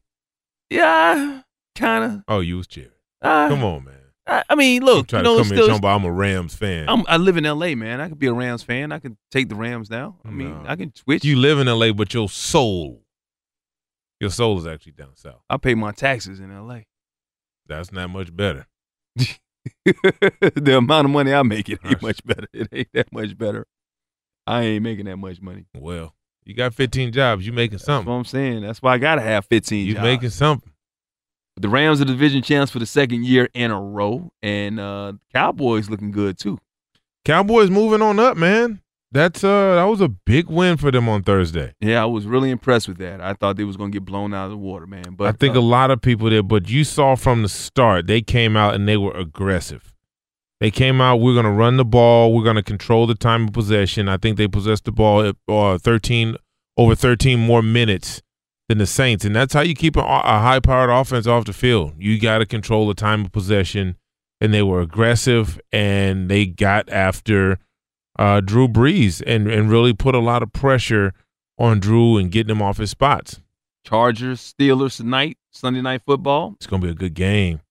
Yeah, 0.70 1.42
kind 1.76 2.04
of. 2.04 2.24
Oh, 2.28 2.40
you 2.40 2.58
was 2.58 2.68
cheering. 2.68 2.92
Uh, 3.26 3.50
Come 3.50 3.64
on, 3.64 3.84
man. 3.86 3.94
I, 4.28 4.44
I 4.50 4.56
mean, 4.56 4.84
look, 4.84 5.12
you 5.12 5.18
to 5.18 5.24
know, 5.24 5.34
come 5.36 5.42
it's 5.42 5.50
here 5.52 5.64
still, 5.64 5.76
about 5.76 5.96
I'm 5.98 6.06
a 6.06 6.12
Rams 6.12 6.56
fan. 6.56 6.90
I'm, 6.90 7.04
I 7.08 7.18
live 7.18 7.38
in 7.38 7.46
L.A., 7.46 7.76
man. 7.76 8.02
I 8.02 8.10
could 8.10 8.18
be 8.20 8.28
a 8.28 8.34
Rams 8.34 8.64
fan. 8.64 8.92
I 8.92 9.00
could 9.00 9.18
take 9.32 9.50
the 9.50 9.56
Rams 9.56 9.90
now. 9.90 10.18
I 10.26 10.30
mean, 10.30 10.56
I 10.66 10.76
can 10.76 10.94
switch. 10.96 11.24
you 11.24 11.36
live 11.38 11.60
in 11.60 11.68
LA, 11.68 11.92
but 11.92 12.14
your 12.14 12.28
soul, 12.30 13.04
your 14.20 14.32
soul 14.32 14.58
is 14.58 14.66
actually 14.66 14.94
down 14.94 15.16
south. 15.16 15.42
I 15.50 15.58
pay 15.58 15.76
my 15.76 15.92
taxes 15.92 16.40
in 16.40 16.52
L.A. 16.52 16.86
That's 17.68 17.92
not 17.92 18.10
much 18.10 18.36
better. 18.36 18.68
the 19.86 20.78
amount 20.78 21.06
of 21.06 21.12
money 21.12 21.34
I 21.34 21.44
make, 21.44 21.70
it 21.70 21.80
ain't 21.84 22.02
much 22.02 22.24
better. 22.26 22.48
It 22.54 22.68
ain't 22.72 22.90
that 22.94 23.12
much 23.12 23.38
better. 23.38 23.68
I 24.48 24.62
ain't 24.62 24.84
making 24.84 25.06
that 25.06 25.18
much 25.18 25.42
money. 25.42 25.66
Well, 25.76 26.14
you 26.44 26.54
got 26.54 26.74
15 26.74 27.12
jobs. 27.12 27.46
You 27.46 27.54
making 27.54 27.78
That's 27.78 27.86
something. 27.86 28.12
what 28.12 28.20
I'm 28.20 28.26
saying. 28.26 28.62
That's 28.62 28.82
why 28.82 28.94
I 28.94 28.98
gotta 28.98 29.22
have 29.22 29.46
15. 29.46 29.88
You 29.88 29.94
jobs. 29.96 30.04
making 30.04 30.30
something. 30.30 30.72
The 31.58 31.70
Rams 31.70 32.02
are 32.02 32.06
division 32.06 32.42
champs 32.42 32.72
for 32.72 32.80
the 32.80 32.86
second 32.86 33.26
year 33.26 33.50
in 33.54 33.72
a 33.72 33.80
row, 33.80 34.32
and 34.42 34.80
uh 34.80 35.14
Cowboys 35.34 35.90
looking 35.90 36.12
good 36.12 36.38
too. 36.38 36.60
Cowboys 37.24 37.70
moving 37.70 38.02
on 38.02 38.20
up, 38.20 38.36
man. 38.36 38.82
That's 39.12 39.44
uh 39.44 39.76
that 39.76 39.86
was 39.86 40.02
a 40.02 40.10
big 40.10 40.48
win 40.48 40.76
for 40.76 40.92
them 40.92 41.08
on 41.08 41.24
Thursday. 41.24 41.74
Yeah, 41.80 42.02
I 42.02 42.06
was 42.06 42.26
really 42.26 42.52
impressed 42.52 42.88
with 42.90 42.98
that. 42.98 43.22
I 43.22 43.34
thought 43.34 43.56
they 43.56 43.64
was 43.64 43.78
gonna 43.78 43.92
get 43.92 44.04
blown 44.04 44.34
out 44.34 44.46
of 44.46 44.52
the 44.52 44.58
water, 44.58 44.86
man. 44.86 45.16
But 45.16 45.28
I 45.28 45.32
think 45.32 45.56
uh, 45.56 45.60
a 45.60 45.62
lot 45.62 45.92
of 45.92 46.02
people 46.02 46.30
did, 46.30 46.48
but 46.48 46.70
you 46.70 46.84
saw 46.84 47.16
from 47.16 47.42
the 47.42 47.50
start 47.50 48.08
they 48.08 48.22
came 48.22 48.58
out 48.58 48.76
and 48.76 48.88
they 48.88 48.98
were 48.98 49.14
aggressive. 49.14 49.94
They 50.60 50.72
came 50.72 51.02
out. 51.02 51.18
We're 51.18 51.34
going 51.34 51.46
to 51.46 51.52
run 51.52 51.76
the 51.76 51.86
ball. 51.86 52.34
We're 52.34 52.44
going 52.44 52.56
to 52.56 52.64
control 52.64 53.08
the 53.08 53.14
time 53.14 53.50
of 53.50 53.54
possession. 53.54 54.08
I 54.08 54.16
think 54.16 54.38
they 54.38 54.48
possessed 54.48 54.86
the 54.86 54.92
ball 54.94 55.22
at 55.22 55.36
uh, 55.50 55.78
thirteen 55.78 56.38
over 56.78 56.96
thirteen 56.96 57.40
more 57.40 57.62
minutes 57.62 58.22
than 58.68 58.78
the 58.80 58.88
Saints, 58.88 59.24
and 59.26 59.36
that's 59.36 59.54
how 59.54 59.62
you 59.62 59.76
keep 59.76 59.96
a, 59.96 60.02
a 60.02 60.40
high-powered 60.40 60.90
offense 60.90 61.28
off 61.28 61.46
the 61.46 61.54
field. 61.54 61.94
You 61.98 62.20
got 62.20 62.40
to 62.40 62.46
control 62.46 62.88
the 62.88 62.96
time 62.96 63.26
of 63.26 63.32
possession 63.32 63.96
and 64.42 64.54
they 64.54 64.62
were 64.62 64.82
aggressive 64.82 65.60
and 65.72 66.30
they 66.30 66.46
got 66.46 66.90
after 66.90 67.58
uh, 68.18 68.42
Drew 68.42 68.68
Brees 68.68 69.22
and 69.26 69.48
and 69.48 69.70
really 69.70 69.94
put 69.94 70.16
a 70.16 70.20
lot 70.20 70.44
of 70.44 70.54
pressure 70.54 71.14
on 71.58 71.80
Drew 71.80 72.18
and 72.18 72.32
getting 72.32 72.56
him 72.56 72.62
off 72.62 72.78
his 72.78 72.92
spots. 72.92 73.42
Chargers, 73.86 74.54
Steelers 74.54 74.98
tonight, 74.98 75.38
Sunday 75.52 75.82
night 75.82 76.02
football. 76.06 76.54
It's 76.56 76.68
gonna 76.68 76.82
be 76.82 76.90
a 76.90 76.96
good 76.96 77.14
game. 77.14 77.62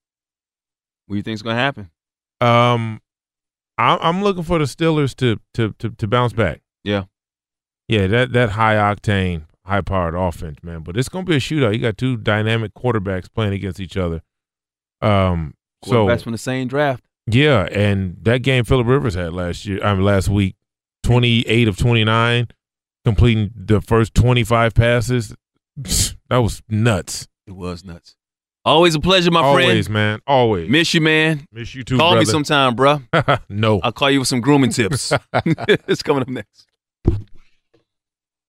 What 1.07 1.15
do 1.15 1.17
you 1.17 1.23
think's 1.23 1.43
gonna 1.43 1.57
happen? 1.57 1.91
Um, 2.41 3.01
I, 3.79 3.97
I'm 4.01 4.23
looking 4.23 4.43
for 4.43 4.59
the 4.59 4.65
Steelers 4.65 5.15
to 5.17 5.41
to 5.55 5.75
to, 5.79 5.91
to 5.91 6.07
bounce 6.07 6.33
back. 6.33 6.61
Yeah, 6.83 7.05
yeah, 7.89 8.07
that 8.07 8.33
that 8.33 8.51
high 8.51 8.75
octane, 8.75 9.45
high 9.67 9.81
powered 9.81 10.15
offense, 10.15 10.59
man. 10.63 10.81
But 10.83 10.97
it's 10.97 11.09
gonna 11.09 11.25
be 11.25 11.37
a 11.37 11.41
shootout. 11.41 11.73
You 11.75 11.79
got 11.81 11.97
two 11.99 12.17
dynamic 12.17 12.75
quarterbacks 12.75 13.33
playing 13.33 13.53
against 13.55 13.81
each 13.81 13.97
other. 13.97 14.23
Um, 15.01 15.55
so 15.85 16.07
Quarterbacks 16.07 16.23
from 16.23 16.33
the 16.33 16.39
same 16.39 16.69
draft. 16.69 17.05
yeah, 17.27 17.67
and 17.71 18.17
that 18.23 18.43
game 18.43 18.65
Philip 18.65 18.87
Rivers 18.87 19.15
had 19.15 19.33
last 19.35 19.67
year, 19.67 19.83
I 19.85 19.95
mean 19.95 20.05
last 20.05 20.29
week, 20.29 20.57
twenty 21.03 21.43
eight 21.49 21.69
of 21.69 21.77
twenty 21.77 22.05
nine, 22.05 22.49
completing 23.05 23.51
the 23.55 23.81
first 23.81 24.15
twenty 24.15 24.45
five 24.45 24.75
passes. 24.75 25.35
That 26.31 26.39
was 26.39 26.63
nuts. 26.71 27.29
It 27.47 27.53
was 27.53 27.85
nuts. 27.85 28.17
Always 28.65 28.95
a 28.95 29.01
pleasure, 29.01 29.31
my 29.31 29.43
friend. 29.43 29.69
Always, 29.69 29.91
man. 29.91 30.21
Always. 30.27 30.71
Miss 30.71 30.95
you, 30.95 31.03
man. 31.03 31.47
Miss 31.53 31.75
you 31.75 31.85
too. 31.85 31.99
Call 31.99 32.17
me 32.17 32.25
sometime, 32.25 32.75
bro. 32.75 33.03
no. 33.51 33.79
I'll 33.83 33.93
call 33.93 34.11
you 34.11 34.21
with 34.21 34.29
some 34.29 34.41
grooming 34.41 34.71
tips. 34.73 35.13
it's 35.35 36.03
coming 36.03 36.23
up 36.23 36.29
next. 36.29 36.67